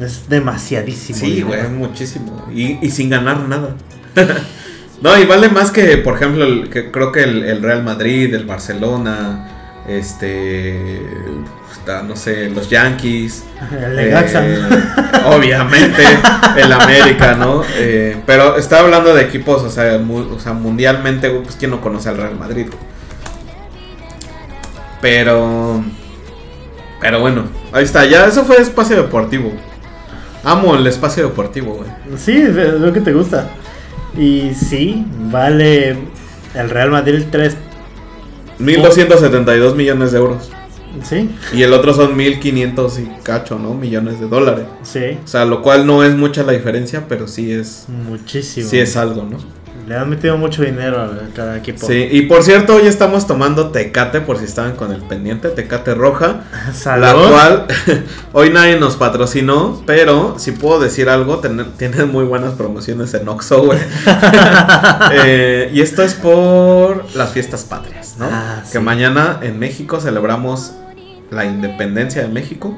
Es 0.00 0.28
demasiadísimo. 0.28 1.18
Sí, 1.18 1.42
güey, 1.42 1.68
muchísimo. 1.68 2.46
Y, 2.54 2.78
y 2.86 2.90
sin 2.90 3.10
ganar 3.10 3.40
nada. 3.48 3.74
no, 5.02 5.18
y 5.18 5.24
vale 5.24 5.48
más 5.48 5.70
que, 5.70 5.96
por 5.98 6.14
ejemplo, 6.16 6.44
el, 6.44 6.70
que 6.70 6.90
creo 6.90 7.10
que 7.12 7.24
el, 7.24 7.44
el 7.44 7.62
Real 7.62 7.82
Madrid, 7.82 8.32
el 8.32 8.44
Barcelona, 8.46 9.82
este, 9.88 11.00
no 12.06 12.16
sé, 12.16 12.50
los 12.50 12.68
Yankees. 12.68 13.44
El 13.72 13.98
eh, 13.98 14.68
obviamente, 15.26 16.02
el 16.56 16.72
América, 16.72 17.34
¿no? 17.34 17.62
Eh, 17.76 18.16
pero 18.26 18.56
estaba 18.56 18.82
hablando 18.82 19.14
de 19.14 19.22
equipos, 19.22 19.62
o 19.62 19.70
sea, 19.70 19.98
o 19.98 20.38
sea, 20.38 20.52
mundialmente, 20.52 21.30
pues 21.30 21.56
quién 21.56 21.70
no 21.70 21.80
conoce 21.80 22.08
al 22.08 22.16
Real 22.16 22.36
Madrid. 22.36 22.66
Pero, 25.00 25.82
pero 27.00 27.20
bueno, 27.20 27.44
ahí 27.72 27.84
está, 27.84 28.04
ya 28.04 28.26
eso 28.26 28.44
fue 28.44 28.60
espacio 28.60 28.96
deportivo. 28.96 29.52
Amo 30.44 30.74
el 30.76 30.86
espacio 30.86 31.24
deportivo, 31.24 31.74
güey. 31.74 31.90
Sí, 32.16 32.36
es 32.36 32.54
lo 32.54 32.92
que 32.92 33.00
te 33.00 33.12
gusta. 33.12 33.50
Y 34.16 34.54
sí, 34.54 35.04
vale 35.30 35.96
el 36.54 36.70
Real 36.70 36.90
Madrid 36.90 37.24
3. 37.30 37.56
1272 38.58 39.76
millones 39.76 40.12
de 40.12 40.18
euros. 40.18 40.50
Sí, 41.02 41.30
Y 41.54 41.62
el 41.62 41.72
otro 41.72 41.94
son 41.94 42.16
1500 42.16 42.98
y 42.98 43.08
cacho, 43.22 43.58
¿no? 43.58 43.74
Millones 43.74 44.20
de 44.20 44.26
dólares. 44.28 44.66
sí, 44.82 45.18
O 45.24 45.28
sea, 45.28 45.44
lo 45.44 45.62
cual 45.62 45.86
no 45.86 46.02
es 46.04 46.14
mucha 46.14 46.42
la 46.42 46.52
diferencia, 46.52 47.04
pero 47.08 47.28
sí 47.28 47.52
es, 47.52 47.84
muchísimo. 47.88 48.68
sí 48.68 48.78
es 48.78 48.96
algo, 48.96 49.22
¿no? 49.24 49.38
Le 49.86 49.96
han 49.96 50.10
metido 50.10 50.36
mucho 50.36 50.62
dinero 50.62 51.00
a 51.00 51.10
cada 51.34 51.56
equipo. 51.56 51.86
Sí, 51.86 52.08
y 52.10 52.22
por 52.22 52.42
cierto, 52.42 52.74
hoy 52.74 52.86
estamos 52.86 53.26
tomando 53.26 53.70
Tecate, 53.70 54.20
por 54.20 54.36
si 54.36 54.44
estaban 54.44 54.76
con 54.76 54.92
el 54.92 55.00
pendiente, 55.00 55.48
Tecate 55.48 55.94
Roja. 55.94 56.44
Salud. 56.74 57.00
La 57.06 57.14
cual 57.14 57.66
hoy 58.34 58.50
nadie 58.50 58.78
nos 58.78 58.96
patrocinó, 58.96 59.82
pero 59.86 60.34
si 60.38 60.52
puedo 60.52 60.78
decir 60.78 61.08
algo, 61.08 61.38
ten- 61.38 61.72
tienen 61.78 62.12
muy 62.12 62.24
buenas 62.26 62.52
promociones 62.52 63.14
en 63.14 63.26
Oxxo, 63.28 63.62
güey. 63.62 63.78
Eh, 65.12 65.70
y 65.72 65.80
esto 65.80 66.02
es 66.02 66.14
por 66.14 67.04
las 67.14 67.30
fiestas 67.32 67.64
patrias, 67.64 67.97
¿no? 68.18 68.26
Ah, 68.30 68.62
que 68.64 68.78
sí. 68.78 68.84
mañana 68.84 69.38
en 69.42 69.58
México 69.58 70.00
celebramos 70.00 70.72
la 71.30 71.44
independencia 71.44 72.22
de 72.22 72.28
México. 72.28 72.76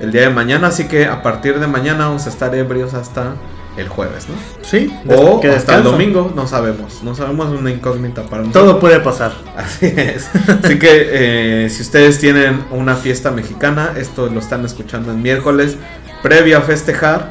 el 0.00 0.10
día 0.10 0.22
de 0.22 0.30
mañana, 0.30 0.68
así 0.68 0.84
que 0.88 1.06
a 1.06 1.22
partir 1.22 1.60
de 1.60 1.66
mañana 1.68 2.06
vamos 2.06 2.26
a 2.26 2.28
estar 2.30 2.52
ebrios 2.54 2.92
hasta 2.94 3.34
el 3.76 3.88
jueves, 3.88 4.26
¿no? 4.28 4.34
Sí, 4.62 4.92
O 5.08 5.40
que 5.40 5.48
hasta 5.48 5.76
el 5.76 5.84
domingo, 5.84 6.32
no 6.34 6.46
sabemos, 6.46 7.02
no 7.02 7.14
sabemos 7.14 7.48
una 7.56 7.70
incógnita 7.70 8.22
para 8.24 8.42
nosotros. 8.42 8.64
Todo 8.64 8.80
puede 8.80 9.00
pasar. 9.00 9.32
Así 9.56 9.86
es. 9.96 10.28
Así 10.62 10.78
que 10.78 11.64
eh, 11.64 11.70
si 11.70 11.82
ustedes 11.82 12.18
tienen 12.18 12.64
una 12.70 12.96
fiesta 12.96 13.30
mexicana, 13.30 13.92
esto 13.96 14.28
lo 14.28 14.40
están 14.40 14.64
escuchando 14.64 15.12
en 15.12 15.22
miércoles, 15.22 15.76
previo 16.22 16.58
a 16.58 16.62
festejar, 16.62 17.30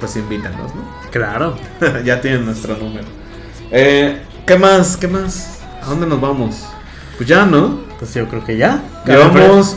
pues 0.00 0.16
invítanos, 0.16 0.74
¿no? 0.74 0.82
Claro. 1.12 1.56
ya 2.04 2.20
tienen 2.20 2.44
nuestro 2.44 2.76
número. 2.76 3.06
Eh, 3.70 4.18
¿Qué 4.46 4.58
más? 4.58 4.96
¿Qué 4.96 5.06
más? 5.06 5.60
¿A 5.80 5.86
dónde 5.90 6.06
nos 6.08 6.20
vamos? 6.20 6.66
Pues 7.16 7.28
ya, 7.28 7.46
¿no? 7.46 7.78
Pues 7.98 8.14
yo 8.14 8.28
creo 8.28 8.44
que 8.44 8.56
ya. 8.56 8.82
Llevamos 9.06 9.76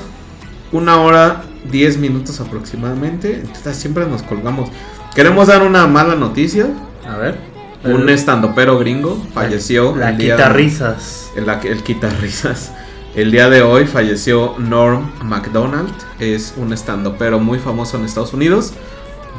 una 0.72 0.99
hora, 1.01 1.43
diez 1.72 1.97
minutos 1.97 2.39
aproximadamente. 2.39 3.41
Entonces 3.41 3.76
siempre 3.77 4.05
nos 4.05 4.23
colgamos. 4.23 4.69
Queremos 5.15 5.47
dar 5.47 5.64
una 5.64 5.88
mala 5.88 6.15
noticia. 6.15 6.68
A 7.07 7.18
ver. 7.18 7.38
Un 7.84 8.09
estandopero 8.09 8.77
gringo 8.80 9.23
falleció. 9.34 9.95
La 9.95 10.09
el 10.09 10.18
día- 10.18 10.35
quita 10.35 10.49
risas. 10.49 11.31
El, 11.35 11.47
el 11.49 11.84
quitarrisas. 11.84 12.72
El 13.15 13.31
día 13.31 13.49
de 13.49 13.61
hoy 13.61 13.85
falleció 13.85 14.55
Norm 14.57 15.09
MacDonald. 15.23 15.91
Es 16.19 16.53
un 16.57 16.73
estandopero 16.73 17.39
muy 17.39 17.59
famoso 17.59 17.97
en 17.97 18.05
Estados 18.05 18.34
Unidos. 18.34 18.73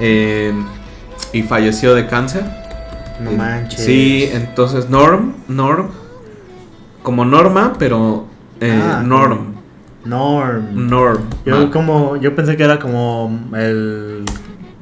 eh, 0.01 0.53
y 1.33 1.43
falleció 1.43 1.95
de 1.95 2.07
cáncer. 2.07 2.45
No 3.21 3.33
manches. 3.33 3.85
Sí, 3.85 4.29
entonces 4.33 4.89
Norm, 4.89 5.35
Norm, 5.49 5.91
como 7.09 7.25
Norma, 7.25 7.73
pero 7.79 8.27
eh, 8.61 8.79
Ah, 8.85 9.03
Norm, 9.03 9.55
Norm. 10.05 10.67
Norm. 10.91 11.23
Yo 11.47 11.57
Ma- 11.65 11.71
como 11.71 12.17
yo 12.17 12.35
pensé 12.35 12.55
que 12.59 12.65
era 12.65 12.79
como 12.79 13.49
el 13.57 14.25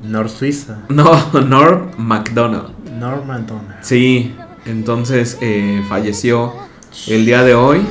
Nor 0.02 0.28
Suiza. 0.28 0.78
No, 0.88 1.12
Norm 1.40 1.90
MacDonald. 1.98 2.70
Norman 2.98 3.46
Donald. 3.46 3.76
Sí, 3.80 4.34
entonces 4.64 5.38
eh, 5.40 5.84
falleció 5.88 6.52
el 7.06 7.24
día 7.26 7.44
de 7.44 7.54
hoy 7.54 7.86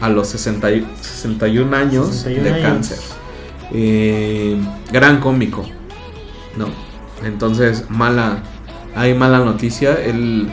a, 0.00 0.06
a 0.06 0.08
los 0.08 0.28
60 0.28 0.70
y- 0.70 0.86
61 1.00 1.76
años 1.76 2.06
61 2.10 2.44
de 2.44 2.50
años. 2.54 2.62
cáncer. 2.62 2.98
Eh, 3.72 4.56
gran 4.92 5.18
cómico, 5.18 5.64
¿no? 6.56 6.66
Entonces, 7.26 7.86
mala, 7.90 8.38
hay 8.94 9.14
mala 9.14 9.40
noticia. 9.40 9.94
Él 9.94 10.48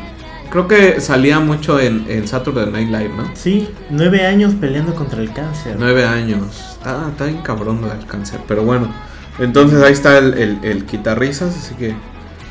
creo 0.49 0.67
que 0.67 1.01
salía 1.01 1.39
mucho 1.39 1.79
en, 1.79 2.05
en 2.09 2.27
Saturday 2.27 2.71
Night 2.71 2.89
Live, 2.89 3.11
¿no? 3.15 3.29
Sí, 3.35 3.69
nueve 3.89 4.25
años 4.25 4.53
peleando 4.59 4.95
contra 4.95 5.21
el 5.21 5.31
cáncer. 5.33 5.75
Nueve 5.77 6.05
años. 6.05 6.77
Está, 6.77 7.09
está 7.09 7.25
bien 7.25 7.41
cabrón 7.41 7.81
lo 7.81 7.87
del 7.87 8.05
cáncer. 8.05 8.39
Pero 8.47 8.63
bueno. 8.63 8.93
Entonces 9.39 9.81
ahí 9.83 9.93
está 9.93 10.17
el, 10.17 10.33
el, 10.33 10.59
el 10.63 10.85
quitarrisas. 10.85 11.55
Así 11.55 11.75
que 11.75 11.95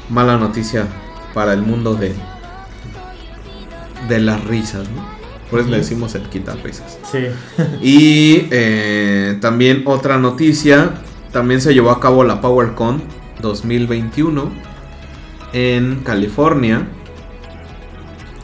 mala 0.09 0.37
noticia 0.37 0.87
para 1.35 1.53
el 1.53 1.63
mundo 1.63 1.95
de, 1.95 2.15
de 4.09 4.21
las 4.21 4.45
risas, 4.45 4.89
¿no? 4.91 5.17
Por 5.51 5.61
eso 5.61 5.69
le 5.71 5.79
decimos 5.79 6.15
el 6.15 6.23
quitarrisas. 6.23 6.99
Sí. 7.11 7.27
Y 7.83 8.49
eh, 8.51 9.39
también 9.41 9.83
otra 9.87 10.19
noticia. 10.19 10.95
También 11.33 11.61
se 11.61 11.75
llevó 11.75 11.91
a 11.91 12.01
cabo 12.01 12.25
la 12.25 12.41
PowerCon 12.41 13.03
2021 13.43 14.51
en 15.53 15.97
California. 16.03 16.89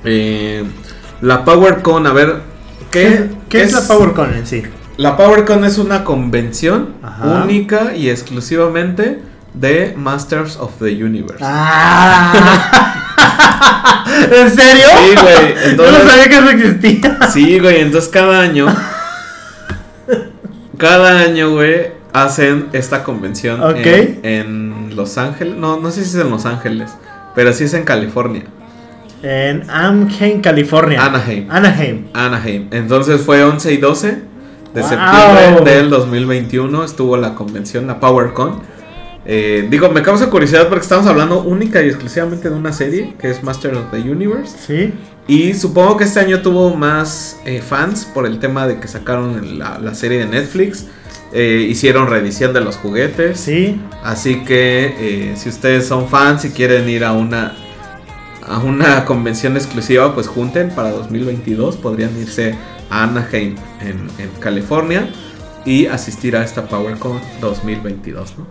Eh, 0.05 0.65
la 1.21 1.45
PowerCon, 1.45 2.07
a 2.07 2.13
ver. 2.13 2.41
¿Qué, 2.91 3.31
¿Qué 3.49 3.63
es 3.63 3.73
la 3.73 3.83
PowerCon 3.83 4.35
en 4.35 4.47
sí? 4.47 4.63
La 4.97 5.17
PowerCon 5.17 5.65
es 5.65 5.79
una 5.79 6.05
convención 6.05 6.95
Ajá. 7.03 7.43
única 7.45 7.95
y 7.97 8.11
exclusivamente 8.11 9.21
de 9.55 9.95
Masters 9.97 10.57
of 10.57 10.73
the 10.79 11.03
Universe. 11.03 11.43
Ah. 11.43 12.33
¿En 14.31 14.51
serio? 14.51 14.87
Sí, 14.89 15.15
güey, 15.23 15.77
Yo 15.77 15.91
no 15.91 15.99
sabía 16.11 16.29
que 16.29 16.37
eso 16.37 16.51
existía. 16.51 17.19
Sí, 17.33 17.59
güey, 17.59 17.81
entonces 17.81 18.11
cada 18.11 18.41
año. 18.41 18.67
cada 20.77 21.21
año, 21.21 21.51
güey, 21.53 21.93
hacen 22.13 22.69
esta 22.73 23.03
convención 23.05 23.61
en, 23.79 24.21
en 24.23 24.97
Los 24.97 25.17
Ángeles. 25.19 25.57
No, 25.57 25.79
no 25.81 25.91
sé 25.91 26.05
si 26.05 26.11
es 26.11 26.25
en 26.25 26.31
Los 26.31 26.45
Ángeles, 26.47 26.91
pero 27.35 27.53
sí 27.53 27.65
es 27.65 27.75
en 27.75 27.85
California. 27.85 28.45
En 29.23 29.69
Anaheim, 29.71 30.41
California. 30.41 31.05
Anaheim. 31.05 31.47
Anaheim. 31.51 32.05
Anaheim. 32.13 32.69
Entonces 32.73 33.21
fue 33.21 33.43
11 33.45 33.73
y 33.73 33.77
12 33.77 34.09
de 34.75 34.81
Wow. 34.81 34.89
septiembre 34.89 35.75
del 35.77 35.91
2021. 35.91 36.85
Estuvo 36.85 37.17
la 37.17 37.35
convención, 37.35 37.87
la 37.87 38.01
PowerCon. 38.01 38.61
Eh, 39.25 39.69
digo, 39.71 39.89
me 39.91 40.03
causa 40.03 40.29
curiosidad 40.29 40.69
porque 40.69 40.83
estamos 40.83 41.07
hablando 41.07 41.43
única 41.43 41.81
y 41.81 41.87
exclusivamente 41.87 42.51
de 42.51 42.57
una 42.57 42.73
serie 42.73 43.15
que 43.21 43.31
es 43.31 43.45
Master 43.45 43.75
of 43.77 43.85
the 43.93 43.99
Universe. 43.99 44.57
Sí. 44.67 44.93
Y 45.29 45.55
supongo 45.55 45.97
que 45.97 46.05
este 46.05 46.19
año 46.19 46.41
tuvo 46.43 46.75
más 46.75 47.39
eh, 47.45 47.63
fans 47.63 48.05
por 48.13 48.27
el 48.27 48.41
tema 48.41 48.67
de 48.67 48.81
que 48.81 48.89
sacaron 48.89 49.57
la, 49.61 49.79
la 49.79 49.95
serie 49.95 50.19
de 50.19 50.27
Netflix. 50.27 50.87
Eh, 51.33 51.65
hicieron 51.71 52.09
reedición 52.09 52.53
de 52.53 52.61
los 52.61 52.77
juguetes. 52.77 53.39
Sí. 53.39 53.81
Así 54.03 54.43
que 54.45 55.33
si 55.37 55.49
ustedes 55.49 55.87
son 55.87 56.09
fans 56.09 56.45
y 56.45 56.51
quieren 56.51 56.89
ir 56.89 57.05
a 57.05 57.13
una 57.13 57.55
a 58.47 58.59
una 58.59 59.05
convención 59.05 59.57
exclusiva, 59.57 60.15
pues 60.15 60.27
junten 60.27 60.71
para 60.71 60.91
2022. 60.91 61.77
Podrían 61.77 62.17
irse 62.19 62.57
a 62.91 63.05
Anaheim 63.05 63.57
en, 63.81 64.09
en 64.19 64.31
California 64.41 65.09
y 65.65 65.87
asistir 65.87 66.37
a 66.37 66.45
esta 66.45 66.67
PowerCon 66.67 67.21
2022, 67.41 68.39
¿no? 68.39 68.47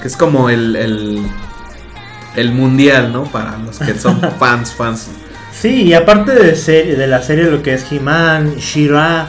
Que 0.00 0.08
es 0.08 0.16
como 0.16 0.50
el, 0.50 0.76
el, 0.76 1.22
el 2.36 2.52
mundial, 2.52 3.12
¿no? 3.12 3.24
Para 3.24 3.58
los 3.58 3.78
que 3.78 3.94
son 3.94 4.20
fans, 4.38 4.72
fans. 4.72 5.08
Sí, 5.52 5.82
y 5.82 5.94
aparte 5.94 6.32
de, 6.34 6.54
serie, 6.56 6.96
de 6.96 7.06
la 7.06 7.22
serie, 7.22 7.44
lo 7.44 7.62
que 7.62 7.74
es 7.74 7.90
He-Man, 7.90 8.56
She-Ra, 8.56 9.28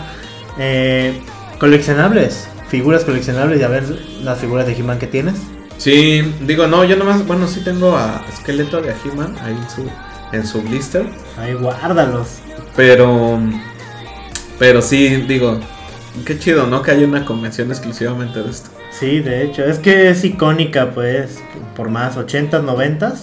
eh, 0.58 1.22
coleccionables, 1.60 2.48
figuras 2.68 3.06
coleccionables, 3.06 3.62
y 3.62 3.64
a 3.64 3.68
ver 3.68 3.84
las 4.24 4.40
figuras 4.40 4.66
de 4.66 4.74
He-Man 4.74 5.00
que 5.00 5.08
tienes. 5.08 5.36
Sí, 5.78 6.22
digo, 6.42 6.68
no, 6.68 6.84
yo 6.84 6.96
nomás, 6.96 7.26
bueno, 7.28 7.48
sí 7.48 7.62
tengo 7.62 7.96
a 7.98 8.24
Esqueleto 8.32 8.82
de 8.82 8.94
He-Man 9.04 9.36
ahí 9.42 9.54
en 9.54 9.70
su, 9.70 9.90
en 10.32 10.48
su 10.48 10.62
blister. 10.62 11.06
Ahí 11.38 11.54
guárdalos. 11.54 12.40
Pero. 12.76 13.40
Pero 14.58 14.82
sí, 14.82 15.24
digo. 15.28 15.60
Qué 16.26 16.40
chido, 16.40 16.66
¿no? 16.66 16.82
Que 16.82 16.92
haya 16.92 17.06
una 17.06 17.26
convención 17.26 17.70
exclusivamente 17.72 18.42
de 18.42 18.50
esto. 18.50 18.70
Sí, 18.90 19.20
de 19.20 19.44
hecho, 19.44 19.66
es 19.66 19.80
que 19.80 20.10
es 20.10 20.24
icónica, 20.24 20.92
pues, 20.92 21.40
por 21.76 21.90
más 21.90 22.16
80s, 22.16 22.64
90s. 22.64 23.18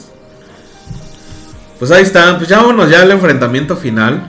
Pues 1.78 1.90
ahí 1.90 2.02
está. 2.02 2.36
Pues 2.36 2.50
ya 2.50 2.58
vámonos 2.58 2.90
ya 2.90 3.00
al 3.00 3.10
enfrentamiento 3.10 3.76
final. 3.76 4.28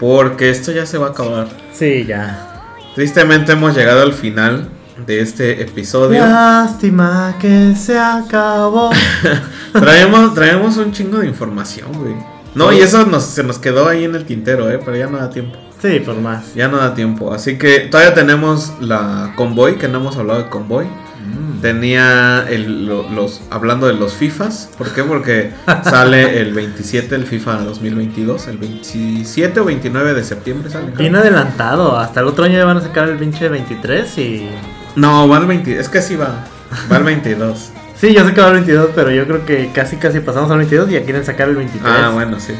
Porque 0.00 0.48
esto 0.48 0.72
ya 0.72 0.86
se 0.86 0.96
va 0.96 1.08
a 1.08 1.10
acabar. 1.10 1.48
Sí, 1.74 2.04
ya. 2.06 2.64
Tristemente 2.94 3.52
hemos 3.52 3.76
llegado 3.76 4.02
al 4.02 4.14
final 4.14 4.68
de 5.06 5.20
este 5.20 5.62
episodio. 5.62 6.20
Lástima 6.20 7.36
que 7.40 7.74
se 7.76 7.98
acabó. 7.98 8.90
Traemos, 9.72 10.34
traemos 10.34 10.76
un 10.76 10.92
chingo 10.92 11.18
de 11.18 11.26
información, 11.26 11.88
güey. 11.92 12.14
No, 12.54 12.72
y 12.72 12.80
eso 12.80 13.04
nos, 13.06 13.24
se 13.24 13.42
nos 13.44 13.58
quedó 13.58 13.88
ahí 13.88 14.04
en 14.04 14.14
el 14.14 14.24
tintero, 14.24 14.70
¿eh? 14.70 14.80
Pero 14.84 14.96
ya 14.96 15.06
no 15.06 15.18
da 15.18 15.30
tiempo. 15.30 15.58
sí, 15.80 16.00
por 16.00 16.16
más. 16.16 16.54
Ya 16.54 16.68
no 16.68 16.78
da 16.78 16.94
tiempo. 16.94 17.32
Así 17.32 17.56
que 17.58 17.80
todavía 17.80 18.14
tenemos 18.14 18.72
la 18.80 19.32
Convoy, 19.36 19.76
que 19.76 19.86
no 19.88 19.98
hemos 19.98 20.16
hablado 20.16 20.42
de 20.42 20.48
Convoy. 20.48 20.86
Tenía 21.60 22.44
el- 22.48 22.86
lo- 22.86 23.08
los 23.10 23.40
hablando 23.50 23.86
de 23.88 23.94
los 23.94 24.12
FIFAs. 24.14 24.70
¿Por 24.78 24.88
qué? 24.92 25.02
Porque 25.02 25.50
sale 25.84 26.40
el 26.40 26.54
27 26.54 27.14
el 27.16 27.24
FIFA 27.26 27.64
2022. 27.64 28.46
El 28.48 28.58
27 28.58 29.60
o 29.60 29.64
29 29.64 30.14
de 30.14 30.24
septiembre 30.24 30.70
sale. 30.70 30.92
Bien 30.96 31.14
adelantado, 31.16 31.98
hasta 31.98 32.20
el 32.20 32.26
otro 32.26 32.44
año 32.44 32.56
ya 32.58 32.64
van 32.64 32.76
a 32.78 32.80
sacar 32.80 33.08
el 33.08 33.18
pinche 33.18 33.48
23 33.48 34.18
y... 34.18 34.48
No, 34.98 35.28
va 35.28 35.36
al 35.36 35.46
20. 35.46 35.78
Es 35.78 35.88
que 35.88 36.02
sí 36.02 36.16
va. 36.16 36.44
Va 36.90 36.96
al 36.96 37.04
22. 37.04 37.70
Sí, 37.94 38.14
yo 38.14 38.24
sé 38.24 38.34
que 38.34 38.40
va 38.40 38.48
el 38.48 38.54
22, 38.54 38.90
pero 38.94 39.10
yo 39.10 39.26
creo 39.26 39.46
que 39.46 39.70
casi 39.72 39.96
casi 39.96 40.20
pasamos 40.20 40.50
al 40.50 40.58
22 40.58 40.90
y 40.90 40.92
ya 40.94 41.04
quieren 41.04 41.24
sacar 41.24 41.48
el 41.48 41.56
23. 41.56 41.84
ah, 41.86 42.10
bueno, 42.12 42.38
sí. 42.40 42.54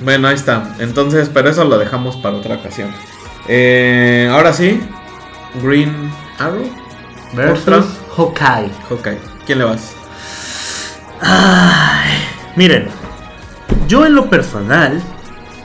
Bueno, 0.00 0.28
ahí 0.28 0.34
está. 0.34 0.74
Entonces, 0.78 1.30
pero 1.32 1.48
eso 1.48 1.64
lo 1.64 1.78
dejamos 1.78 2.16
para 2.16 2.36
otra 2.36 2.56
ocasión. 2.56 2.90
Eh, 3.48 4.28
ahora 4.30 4.52
sí. 4.52 4.80
Green 5.62 6.10
Arrow. 6.38 6.68
Versus. 7.34 7.86
Hawkeye. 8.16 8.70
Ok. 8.90 9.08
¿Quién 9.46 9.58
le 9.58 9.64
vas? 9.64 9.92
Ay, 11.20 12.10
miren, 12.56 12.88
yo 13.86 14.04
en 14.04 14.14
lo 14.14 14.28
personal, 14.28 15.00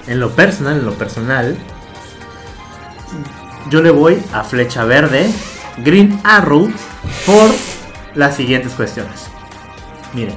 en 0.07 0.19
lo 0.19 0.29
personal, 0.29 0.77
en 0.77 0.85
lo 0.85 0.93
personal, 0.93 1.57
yo 3.69 3.81
le 3.81 3.91
voy 3.91 4.21
a 4.33 4.43
Flecha 4.43 4.85
Verde, 4.85 5.29
Green 5.77 6.19
Arrow, 6.23 6.71
por 7.25 7.49
las 8.15 8.35
siguientes 8.35 8.73
cuestiones. 8.73 9.27
Miren, 10.13 10.35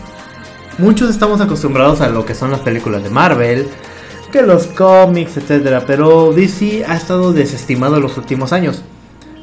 muchos 0.79 1.11
estamos 1.11 1.41
acostumbrados 1.41 2.01
a 2.01 2.09
lo 2.09 2.25
que 2.25 2.35
son 2.35 2.51
las 2.51 2.61
películas 2.61 3.03
de 3.03 3.11
Marvel, 3.11 3.69
que 4.33 4.43
los 4.43 4.67
cómics, 4.67 5.37
etcétera, 5.37 5.85
pero 5.87 6.33
DC 6.33 6.85
ha 6.87 6.97
estado 6.97 7.33
desestimado 7.33 7.97
en 7.97 8.03
los 8.03 8.17
últimos 8.17 8.53
años. 8.53 8.83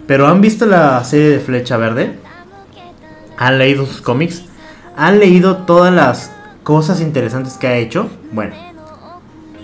Pero 0.07 0.27
¿han 0.27 0.41
visto 0.41 0.65
la 0.65 1.03
serie 1.03 1.29
de 1.29 1.39
Flecha 1.39 1.77
Verde? 1.77 2.17
han 3.41 3.57
leído 3.57 3.87
sus 3.87 4.01
cómics, 4.01 4.43
han 4.95 5.17
leído 5.17 5.57
todas 5.57 5.91
las 5.91 6.31
cosas 6.61 7.01
interesantes 7.01 7.53
que 7.53 7.65
ha 7.65 7.75
hecho. 7.77 8.07
Bueno, 8.31 8.53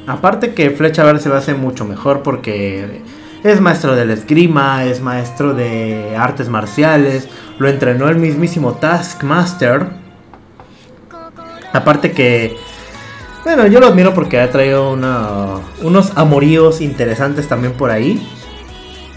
aparte 0.08 0.56
que 0.56 0.72
Flecha 0.72 1.04
Verde 1.04 1.20
se 1.20 1.30
va 1.30 1.36
a 1.36 1.40
hacer 1.40 1.58
mucho 1.58 1.86
mejor 1.86 2.24
porque 2.24 3.04
es 3.50 3.62
maestro 3.62 3.96
del 3.96 4.12
esgrima, 4.12 4.86
es 4.86 5.02
maestro 5.02 5.54
de 5.54 6.16
artes 6.18 6.50
marciales, 6.50 7.28
lo 7.60 7.70
entrenó 7.70 8.10
el 8.10 8.18
mismísimo 8.18 8.74
Taskmaster. 8.74 9.88
Aparte 11.74 12.12
que, 12.12 12.58
bueno, 13.44 13.68
yo 13.68 13.80
lo 13.80 13.88
admiro 13.88 14.14
porque 14.14 14.40
ha 14.40 14.50
traído 14.50 14.92
unos 14.92 16.12
amoríos 16.16 16.82
interesantes 16.82 17.48
también 17.48 17.74
por 17.74 17.92
ahí. 17.92 18.28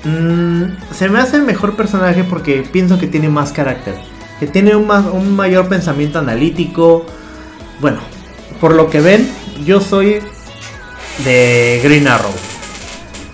Mm, 0.05 0.77
se 0.93 1.09
me 1.09 1.21
hace 1.21 1.37
el 1.37 1.43
mejor 1.43 1.77
personaje 1.77 2.25
porque 2.25 2.63
pienso 2.71 2.99
que 2.99 3.07
tiene 3.07 3.29
más 3.29 3.53
carácter, 3.53 3.95
que 4.39 4.47
tiene 4.47 4.75
un 4.75 5.37
mayor 5.37 5.69
pensamiento 5.69 6.19
analítico. 6.19 7.07
Bueno, 7.81 7.99
por 8.61 8.75
lo 8.75 8.91
que 8.91 9.01
ven, 9.01 9.31
yo 9.65 9.81
soy 9.81 10.21
de 11.25 11.81
Green 11.83 12.09
Arrow. 12.09 12.50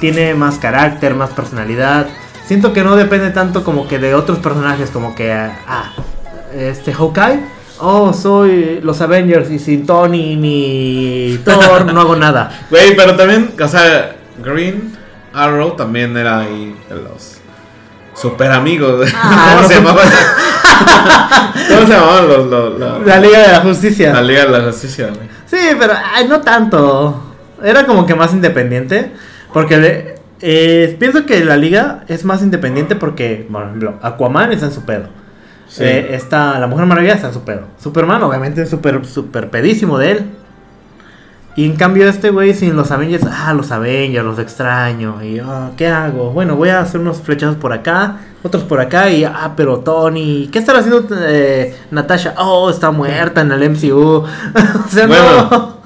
Tiene 0.01 0.35
más 0.35 0.57
carácter, 0.59 1.15
más 1.15 1.31
personalidad. 1.31 2.07
Siento 2.47 2.73
que 2.73 2.85
no 2.85 2.97
depende 2.97 3.31
tanto 3.31 3.65
como 3.65 3.89
que 3.89 3.99
de 3.99 4.15
otros 4.15 4.39
personajes, 4.39 4.91
como 4.91 5.15
que, 5.15 5.33
ah, 5.33 5.93
este 6.55 6.93
Hawkeye. 6.93 7.41
Oh, 7.79 8.13
soy 8.15 8.81
los 8.83 9.01
Avengers 9.03 9.51
y 9.51 9.59
sin 9.59 9.85
Tony 9.85 10.37
ni 10.37 11.39
Thor 11.45 11.93
no 11.93 12.01
hago 12.01 12.17
nada. 12.17 12.51
Güey, 12.71 12.97
pero 12.97 13.17
también, 13.17 13.53
o 13.63 13.69
sea, 13.69 14.17
Green 14.43 14.97
Arrow 15.35 15.73
también 15.77 16.17
era 16.17 16.41
ahí 16.41 16.75
de 16.89 16.95
los 16.97 17.39
super 18.15 18.51
amigos. 18.53 19.11
Ah, 19.15 19.57
¿Cómo 19.57 19.63
no, 19.63 19.69
se 19.69 19.75
no. 19.75 19.81
llamaban? 19.89 20.09
¿Cómo 21.69 21.87
se 21.87 21.93
llamaban 21.93 22.29
los, 22.29 22.47
los- 22.47 22.79
los- 22.79 23.07
La 23.07 23.19
Liga 23.19 23.39
de 23.41 23.53
la 23.53 23.61
Justicia. 23.61 24.13
la 24.13 24.23
Liga 24.23 24.47
de 24.47 24.59
la 24.59 24.65
Justicia, 24.65 25.09
güey? 25.09 25.29
Sí, 25.47 25.59
pero 25.79 25.93
ay, 26.15 26.27
no 26.29 26.41
tanto. 26.41 27.35
Era 27.63 27.85
como 27.87 28.07
que 28.07 28.15
más 28.15 28.33
independiente. 28.33 29.13
Porque 29.53 29.77
le- 29.79 30.15
eh, 30.41 30.97
pienso 30.99 31.25
que 31.27 31.45
la 31.45 31.57
liga 31.57 32.05
es 32.09 32.25
más 32.25 32.43
independiente 32.43 32.95
porque, 32.97 33.47
por 33.51 33.63
ejemplo, 33.65 33.95
Aquaman 34.03 34.53
está 34.53 34.67
en 34.67 34.73
su 34.73 34.85
pedo. 34.85 35.05
Sí. 35.69 35.83
Eh, 35.85 36.15
está, 36.15 36.59
la 36.61 36.67
Mujer 36.67 36.87
Maravilla 36.87 37.15
está 37.15 37.29
en 37.29 37.35
su 37.35 37.41
pedo. 37.43 37.63
Superman, 37.83 38.23
obviamente, 38.23 38.63
es 38.63 38.71
súper, 38.71 39.05
súper 39.07 39.51
pedísimo 39.51 39.99
de 39.99 40.11
él. 40.13 40.27
Y 41.57 41.65
en 41.65 41.75
cambio, 41.77 42.07
este 42.07 42.29
güey 42.29 42.53
sin 42.53 42.77
los 42.77 42.91
Avengers, 42.91 43.25
ah, 43.33 43.55
los 43.55 43.73
Avengers, 43.73 44.25
los 44.27 44.39
extraño. 44.39 45.23
Y, 45.25 45.39
ah, 45.39 45.71
¿qué 45.77 45.89
hago? 45.89 46.31
Bueno, 46.33 46.55
voy 46.55 46.69
a 46.69 46.81
hacer 46.81 47.01
unos 47.01 47.23
flechazos 47.23 47.57
por 47.57 47.73
acá, 47.73 48.19
otros 48.43 48.63
por 48.65 48.79
acá. 48.79 49.09
Y, 49.11 49.25
ah, 49.25 49.55
pero 49.57 49.79
Tony, 49.79 50.51
¿qué 50.53 50.59
estará 50.59 50.81
haciendo 50.81 51.07
eh, 51.19 51.75
Natasha? 51.91 52.35
Oh, 52.37 52.69
está 52.69 52.91
muerta 52.91 53.41
en 53.41 53.53
el 53.53 53.71
MCU. 53.71 53.97
o 54.25 54.27
sea, 54.91 55.07
Bueno. 55.07 55.49
no. 55.51 55.77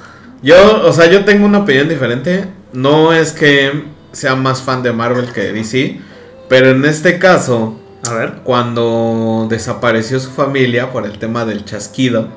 Yo, 0.43 0.87
o 0.89 0.93
sea, 0.93 1.07
yo 1.09 1.25
tengo 1.25 1.47
una 1.47 1.59
opinión 1.59 1.89
diferente. 1.89 2.49
No 2.73 3.13
es 3.13 3.33
que 3.33 3.85
sea 4.13 4.35
más 4.37 4.63
fan 4.63 4.83
de 4.83 4.93
Marvel 4.93 5.33
que 5.33 5.41
de 5.43 5.53
DC, 5.53 6.01
pero 6.49 6.71
en 6.71 6.85
este 6.85 7.19
caso, 7.19 7.79
A 8.09 8.15
ver. 8.15 8.35
cuando 8.45 9.47
desapareció 9.51 10.19
su 10.21 10.31
familia 10.31 10.91
por 10.93 11.05
el 11.07 11.19
tema 11.19 11.45
del 11.45 11.65
chasquido 11.65 12.29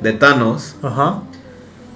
de 0.00 0.12
Thanos, 0.12 0.76
Ajá. 0.82 1.22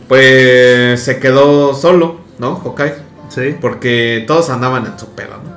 pues 0.09 1.01
se 1.03 1.19
quedó 1.19 1.75
solo, 1.75 2.21
¿no? 2.39 2.57
Hawkeye. 2.57 2.95
Sí. 3.29 3.57
Porque 3.61 4.25
todos 4.27 4.51
andaban 4.51 4.87
en 4.87 4.99
su 4.99 5.09
pedo, 5.15 5.31
¿no? 5.43 5.55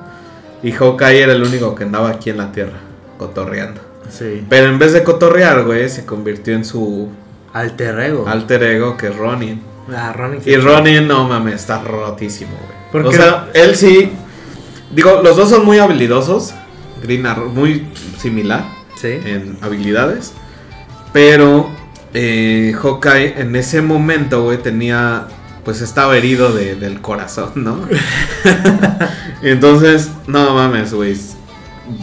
Y 0.68 0.72
Hawkeye 0.72 1.22
era 1.22 1.34
el 1.34 1.44
único 1.44 1.76
que 1.76 1.84
andaba 1.84 2.10
aquí 2.10 2.30
en 2.30 2.38
la 2.38 2.52
Tierra, 2.52 2.80
cotorreando. 3.18 3.82
Sí. 4.10 4.46
Pero 4.50 4.68
en 4.70 4.80
vez 4.80 4.94
de 4.94 5.04
cotorrear, 5.04 5.66
güey, 5.66 5.90
se 5.90 6.06
convirtió 6.06 6.56
en 6.56 6.66
su 6.66 7.10
Alter 7.54 8.00
ego. 8.00 8.26
alter 8.28 8.64
ego, 8.64 8.96
que 8.98 9.08
es 9.08 9.16
Ronin. 9.16 9.62
Ah, 9.96 10.14
Ronin. 10.14 10.42
Y 10.46 10.56
Ronin, 10.58 11.08
no 11.08 11.28
mames, 11.28 11.56
está 11.56 11.82
rotísimo, 11.82 12.52
güey. 12.58 12.78
¿Por 13.04 13.08
O 13.08 13.12
sea, 13.12 13.50
él 13.54 13.76
sí. 13.76 14.12
Digo, 14.92 15.22
los 15.24 15.36
dos 15.36 15.50
son 15.50 15.66
muy 15.66 15.80
habilidosos. 15.80 16.54
Green 17.04 17.26
Arrow, 17.26 17.50
muy 17.50 17.88
similar 18.18 18.66
Sí. 18.96 19.10
en 19.24 19.58
habilidades. 19.62 20.34
Pero 21.14 21.70
eh, 22.14 22.74
Hawkeye 22.82 23.40
en 23.42 23.56
ese 23.56 23.82
momento, 23.82 24.44
güey, 24.44 24.58
tenía. 24.58 25.28
Pues 25.64 25.82
estaba 25.82 26.16
herido 26.16 26.54
de- 26.54 26.76
del 26.76 27.02
corazón, 27.02 27.52
¿no? 27.56 27.82
Entonces, 29.42 30.10
no 30.28 30.54
mames, 30.54 30.94
güey. 30.94 31.16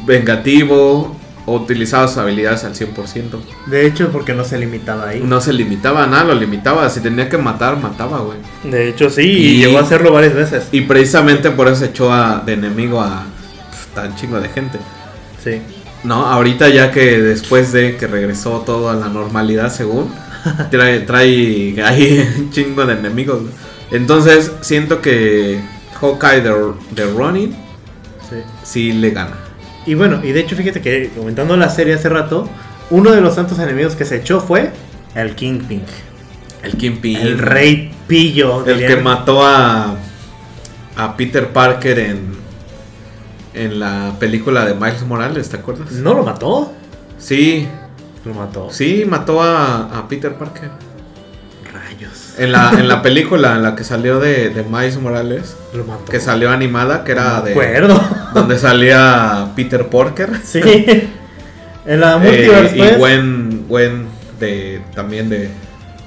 Vengativo. 0.06 1.16
Utilizaba 1.46 2.08
sus 2.08 2.16
habilidades 2.16 2.64
al 2.64 2.74
100%. 2.74 3.38
De 3.66 3.86
hecho, 3.86 4.08
porque 4.10 4.32
no 4.32 4.44
se 4.44 4.58
limitaba 4.58 5.08
ahí. 5.10 5.20
No 5.22 5.40
se 5.42 5.52
limitaba 5.52 6.04
a 6.04 6.06
nada, 6.06 6.24
lo 6.24 6.34
limitaba. 6.34 6.88
Si 6.88 7.00
tenía 7.00 7.28
que 7.28 7.36
matar, 7.36 7.76
mataba, 7.78 8.20
güey. 8.20 8.38
De 8.64 8.88
hecho, 8.88 9.10
sí. 9.10 9.22
Y- 9.22 9.46
Y 9.48 9.56
llegó 9.58 9.78
a 9.78 9.82
hacerlo 9.82 10.10
varias 10.12 10.34
veces. 10.34 10.68
Y 10.72 10.82
precisamente 10.82 11.50
por 11.50 11.68
eso 11.68 11.84
echó 11.84 12.10
a, 12.12 12.42
de 12.46 12.54
enemigo 12.54 13.00
a 13.00 13.24
pf, 13.70 13.94
tan 13.94 14.16
chingo 14.16 14.40
de 14.40 14.48
gente. 14.48 14.78
Sí. 15.42 15.60
No, 16.02 16.26
ahorita 16.26 16.68
ya 16.70 16.90
que 16.90 17.20
después 17.20 17.72
de 17.72 17.96
que 17.98 18.06
regresó 18.06 18.62
todo 18.64 18.88
a 18.88 18.94
la 18.94 19.08
normalidad 19.08 19.70
según, 19.70 20.10
trae, 20.70 21.00
trae 21.00 21.74
ahí 21.84 22.26
un 22.38 22.50
chingo 22.50 22.86
de 22.86 22.94
enemigos. 22.94 23.42
güey. 23.42 23.52
Entonces 23.90 24.50
siento 24.62 25.02
que 25.02 25.60
Hawkeye 26.00 26.40
de, 26.40 26.54
de 26.92 27.12
Ronin 27.12 27.54
Sí. 28.30 28.36
sí 28.62 28.92
le 28.94 29.10
gana. 29.10 29.36
Y 29.86 29.94
bueno, 29.94 30.20
y 30.22 30.32
de 30.32 30.40
hecho, 30.40 30.56
fíjate 30.56 30.80
que 30.80 31.10
comentando 31.16 31.56
la 31.56 31.68
serie 31.68 31.94
hace 31.94 32.08
rato, 32.08 32.48
uno 32.90 33.10
de 33.10 33.20
los 33.20 33.34
tantos 33.36 33.58
enemigos 33.58 33.94
que 33.96 34.04
se 34.04 34.16
echó 34.16 34.40
fue 34.40 34.72
el 35.14 35.34
Kingpin. 35.34 35.82
El 36.62 36.76
Kingpin. 36.76 37.16
El 37.16 37.38
rey 37.38 37.92
pillo. 38.06 38.64
El 38.66 38.86
que 38.86 38.96
mató 38.96 39.44
a, 39.44 39.96
a 40.96 41.16
Peter 41.16 41.48
Parker 41.52 41.98
en, 41.98 42.34
en 43.52 43.78
la 43.78 44.14
película 44.18 44.64
de 44.64 44.74
Miles 44.74 45.02
Morales, 45.06 45.48
¿te 45.50 45.56
acuerdas? 45.58 45.92
¿No 45.92 46.14
lo 46.14 46.22
mató? 46.24 46.72
Sí, 47.18 47.68
Lo 48.24 48.34
mató. 48.34 48.68
sí, 48.70 49.04
mató 49.06 49.42
a, 49.42 49.98
a 49.98 50.08
Peter 50.08 50.34
Parker. 50.34 50.70
En 52.36 52.50
la, 52.52 52.70
en 52.78 52.88
la 52.88 53.00
película 53.02 53.54
en 53.54 53.62
la 53.62 53.76
que 53.76 53.84
salió 53.84 54.18
de, 54.18 54.50
de 54.50 54.64
Miles 54.64 54.98
Morales, 54.98 55.56
Lo 55.72 55.84
mató. 55.84 56.06
que 56.06 56.18
salió 56.18 56.50
animada, 56.50 57.04
que 57.04 57.12
era 57.12 57.40
de 57.42 57.52
acuerdo. 57.52 58.00
donde 58.34 58.58
salía 58.58 59.48
Peter 59.54 59.86
Parker 59.88 60.30
sí. 60.44 60.60
En 61.86 62.00
la 62.00 62.14
eh, 62.14 62.18
multiverse, 62.18 62.76
y 62.76 62.78
pues. 62.78 62.98
Gwen, 62.98 63.64
Gwen 63.68 64.06
de 64.40 64.82
también 64.94 65.28
de, 65.28 65.48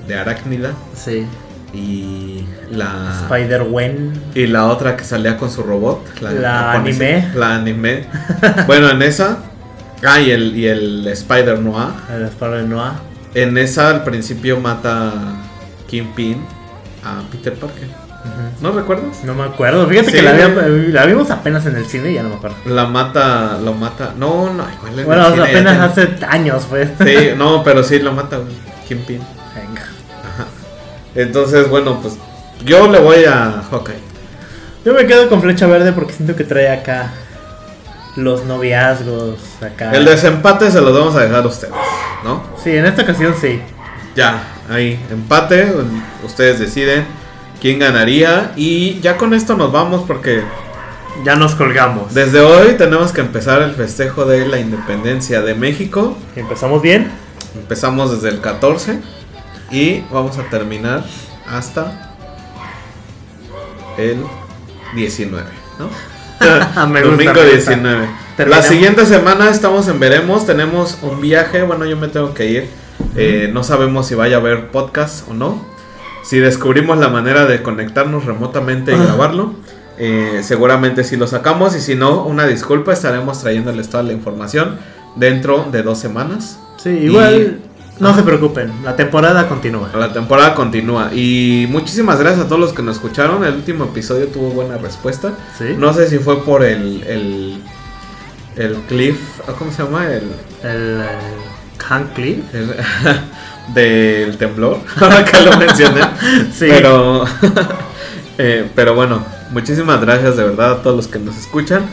de 0.08 0.16
Arácnida 0.16 0.72
Sí. 0.96 1.26
y 1.74 2.44
la 2.72 3.14
Spider-Wen. 3.24 4.14
y 4.36 4.48
la 4.48 4.66
otra 4.66 4.98
que 4.98 5.04
salía 5.06 5.38
con 5.38 5.50
su 5.52 5.64
robot, 5.64 6.20
la, 6.22 6.32
La 6.32 6.72
anime. 6.74 7.30
la 7.36 7.56
anime. 7.56 8.06
bueno, 8.68 8.90
en 8.90 9.02
esa 9.02 9.38
ah 10.06 10.20
y 10.20 10.32
el 10.32 10.56
y 10.58 10.68
el 10.68 11.08
Spider 11.08 11.60
Noir, 11.60 11.90
El 12.14 12.24
Spider-Noir. 12.26 12.92
en 13.34 13.58
esa 13.58 13.90
al 13.92 14.04
principio 14.04 14.60
mata 14.60 15.14
Kingpin 15.88 16.44
a 17.04 17.22
Peter 17.32 17.54
Parker. 17.54 17.88
¿No 18.62 18.72
recuerdas? 18.72 19.24
No 19.24 19.34
me 19.34 19.44
acuerdo. 19.44 19.88
Fíjate 19.88 20.12
Sí, 20.12 20.18
que 20.18 20.92
la, 20.92 21.06
vimos 21.06 21.32
apenas 21.32 21.66
en 21.66 21.78
el 21.78 21.86
cine 21.86 22.12
y 22.12 22.16
ya 22.16 22.24
no 22.24 22.30
me 22.30 22.36
acuerdo. 22.36 22.58
La 22.66 22.86
mata, 22.86 23.58
lo 23.64 23.74
mata. 23.74 24.14
No, 24.18 24.52
no, 24.54 24.66
igual 24.90 25.06
Bueno, 25.06 25.28
o 25.28 25.34
sea, 25.36 25.44
apenas 25.46 25.94
tiene- 25.96 26.08
hace 26.10 26.26
años, 26.26 26.66
pues. 26.70 26.90
Sí, 27.04 27.30
no, 27.38 27.64
pero 27.64 27.84
sí 27.84 28.00
lo 28.00 28.12
mata, 28.12 28.38
güey. 28.38 28.54
Kingpin. 28.88 29.20
Venga. 29.56 29.82
Ajá. 29.82 30.46
Entonces, 31.16 31.70
bueno, 31.70 32.00
pues 32.02 32.16
yo 32.66 32.92
le 32.92 33.00
voy 33.00 33.24
a 33.26 33.64
Hawkeye. 33.72 34.00
Yo 34.84 34.94
me 34.94 35.06
quedo 35.06 35.30
con 35.30 35.42
Flecha 35.42 35.68
Verde 35.68 35.94
porque 35.94 36.14
siento 36.14 36.36
que 36.36 36.44
trae 36.44 36.70
acá 36.70 37.12
los 38.16 38.44
noviazgos. 38.46 39.40
Acá. 39.62 39.92
El 39.92 40.04
desempate 40.06 40.70
se 40.72 40.82
los 40.82 40.98
vamos 40.98 41.16
a 41.16 41.22
dejar 41.22 41.44
a 41.44 41.48
ustedes, 41.48 41.74
¿no? 42.24 42.44
Sí, 42.62 42.76
en 42.76 42.86
esta 42.86 43.04
ocasión 43.04 43.36
sí. 43.40 43.62
Ya, 44.16 44.42
ahí, 44.70 45.00
empate. 45.10 45.72
Ustedes 46.24 46.60
deciden 46.60 47.06
quién 47.62 47.80
ganaría. 47.80 48.52
Y 48.56 49.00
ya 49.02 49.18
con 49.18 49.34
esto 49.34 49.56
nos 49.56 49.72
vamos 49.72 50.04
porque 50.08 50.44
Ya 51.24 51.36
nos 51.36 51.56
colgamos. 51.56 52.14
desde 52.14 52.42
hoy 52.42 52.74
tenemos 52.78 53.12
que 53.12 53.22
empezar 53.22 53.62
el 53.64 53.74
festejo 53.74 54.26
de 54.26 54.48
la 54.48 54.60
independencia 54.60 55.42
de 55.42 55.56
México. 55.56 56.18
Empezamos 56.36 56.82
bien. 56.82 57.10
Empezamos 57.56 58.12
desde 58.12 58.30
el 58.36 58.42
14 58.42 59.00
y 59.72 60.02
vamos 60.12 60.38
a 60.38 60.44
terminar 60.44 61.04
hasta 61.48 62.14
el 63.98 64.24
19, 64.96 65.44
¿no? 65.80 65.90
Me 66.88 67.02
Domingo 67.02 67.34
me 67.34 67.40
gusta. 67.42 67.74
19. 67.74 68.08
La 68.46 68.62
siguiente 68.62 69.06
semana 69.08 69.50
estamos 69.50 69.88
en 69.88 70.00
Veremos, 70.00 70.46
tenemos 70.46 71.00
un 71.02 71.20
viaje, 71.20 71.64
bueno 71.64 71.86
yo 71.86 71.98
me 71.98 72.08
tengo 72.10 72.36
que 72.36 72.46
ir, 72.46 72.70
Eh, 73.18 73.50
no 73.52 73.64
sabemos 73.64 74.08
si 74.08 74.16
vaya 74.16 74.38
a 74.38 74.40
haber 74.40 74.70
podcast 74.72 75.28
o 75.30 75.34
no. 75.34 75.66
Si 76.24 76.40
descubrimos 76.40 76.98
la 76.98 77.08
manera 77.10 77.46
de 77.46 77.62
conectarnos 77.64 78.26
remotamente 78.26 78.92
y 78.92 78.96
Ah. 78.96 79.04
grabarlo, 79.06 79.54
eh, 79.98 80.42
seguramente 80.44 81.04
si 81.04 81.16
lo 81.18 81.26
sacamos 81.28 81.76
y 81.76 81.80
si 81.82 81.96
no, 81.96 82.24
una 82.26 82.46
disculpa, 82.46 82.94
estaremos 82.94 83.42
trayéndoles 83.42 83.90
toda 83.90 84.04
la 84.04 84.14
información 84.14 84.78
dentro 85.16 85.66
de 85.72 85.84
dos 85.84 85.98
semanas. 86.00 86.60
Sí, 86.78 86.90
igual 86.90 87.60
no 88.00 88.14
se 88.16 88.22
preocupen, 88.22 88.72
la 88.84 88.96
temporada 88.96 89.48
continúa. 89.48 89.90
La 89.98 90.14
temporada 90.14 90.54
continúa. 90.54 91.10
Y 91.14 91.66
muchísimas 91.70 92.20
gracias 92.20 92.46
a 92.46 92.48
todos 92.48 92.60
los 92.62 92.74
que 92.74 92.84
nos 92.84 92.98
escucharon. 92.98 93.44
El 93.44 93.56
último 93.56 93.86
episodio 93.86 94.28
tuvo 94.28 94.52
buena 94.52 94.78
respuesta. 94.78 95.32
Sí. 95.58 95.76
No 95.78 95.92
sé 95.94 96.08
si 96.08 96.20
fue 96.20 96.44
por 96.44 96.64
el. 96.64 97.04
el, 97.08 97.64
el 98.58 98.76
cliff. 98.88 99.40
¿Cómo 99.58 99.72
se 99.72 99.82
llama? 99.84 100.06
El. 100.06 100.24
El, 100.64 101.02
el 101.88 102.04
Hank 102.04 102.14
Cliff. 102.14 102.38
el- 102.54 102.76
del 103.74 104.38
temblor. 104.38 104.80
Ahora 105.00 105.26
que 105.26 105.42
lo 105.42 105.58
mencioné. 105.58 106.02
Sí. 106.54 106.68
Pero. 106.70 107.26
eh, 108.38 108.70
pero 108.76 108.96
bueno, 108.96 109.24
muchísimas 109.52 110.00
gracias 110.02 110.38
de 110.38 110.44
verdad 110.44 110.72
a 110.72 110.82
todos 110.82 110.96
los 110.96 111.08
que 111.08 111.20
nos 111.20 111.38
escuchan. 111.38 111.84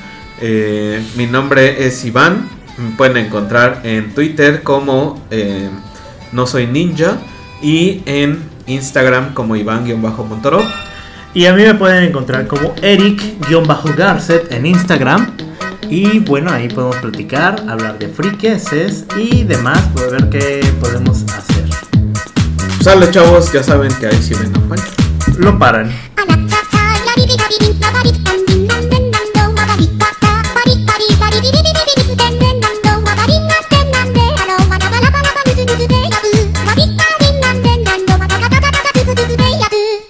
Eh, 0.41 1.05
mi 1.17 1.27
nombre 1.27 1.87
es 1.87 2.05
Iván. 2.05 2.49
Me 2.79 2.97
pueden 2.97 3.17
encontrar 3.17 3.81
en 3.85 4.15
Twitter 4.15 4.63
como 4.63 5.25
eh, 5.31 5.69
No 6.33 6.47
Soy 6.47 6.67
Ninja. 6.67 7.19
Y 7.63 8.03
en 8.07 8.43
Instagram 8.67 9.33
como 9.33 9.57
Iván-Montoro. 9.57 10.63
Y 11.33 11.47
a 11.47 11.55
mí 11.55 11.63
me 11.63 11.75
pueden 11.75 12.05
encontrar 12.05 12.47
como 12.47 12.75
Eric-Garcet 12.83 14.53
en 14.53 14.67
Instagram. 14.67 15.33
Y 15.97 16.19
bueno, 16.19 16.51
ahí 16.51 16.67
podemos 16.67 16.97
platicar, 16.97 17.65
hablar 17.69 18.01
de 18.01 18.09
friqueses 18.09 19.05
y 19.17 19.45
demás, 19.45 19.81
poder 19.95 20.11
ver 20.11 20.29
qué 20.29 20.73
podemos 20.81 21.23
hacer. 21.23 21.71
Sale 22.83 23.13
chavos, 23.13 23.53
ya 23.53 23.63
saben 23.63 23.95
que 24.01 24.09
ahí 24.09 24.21
si 24.21 24.35
ven 24.35 24.53
a 24.57 25.39
Lo 25.39 25.57
paran. 25.57 25.93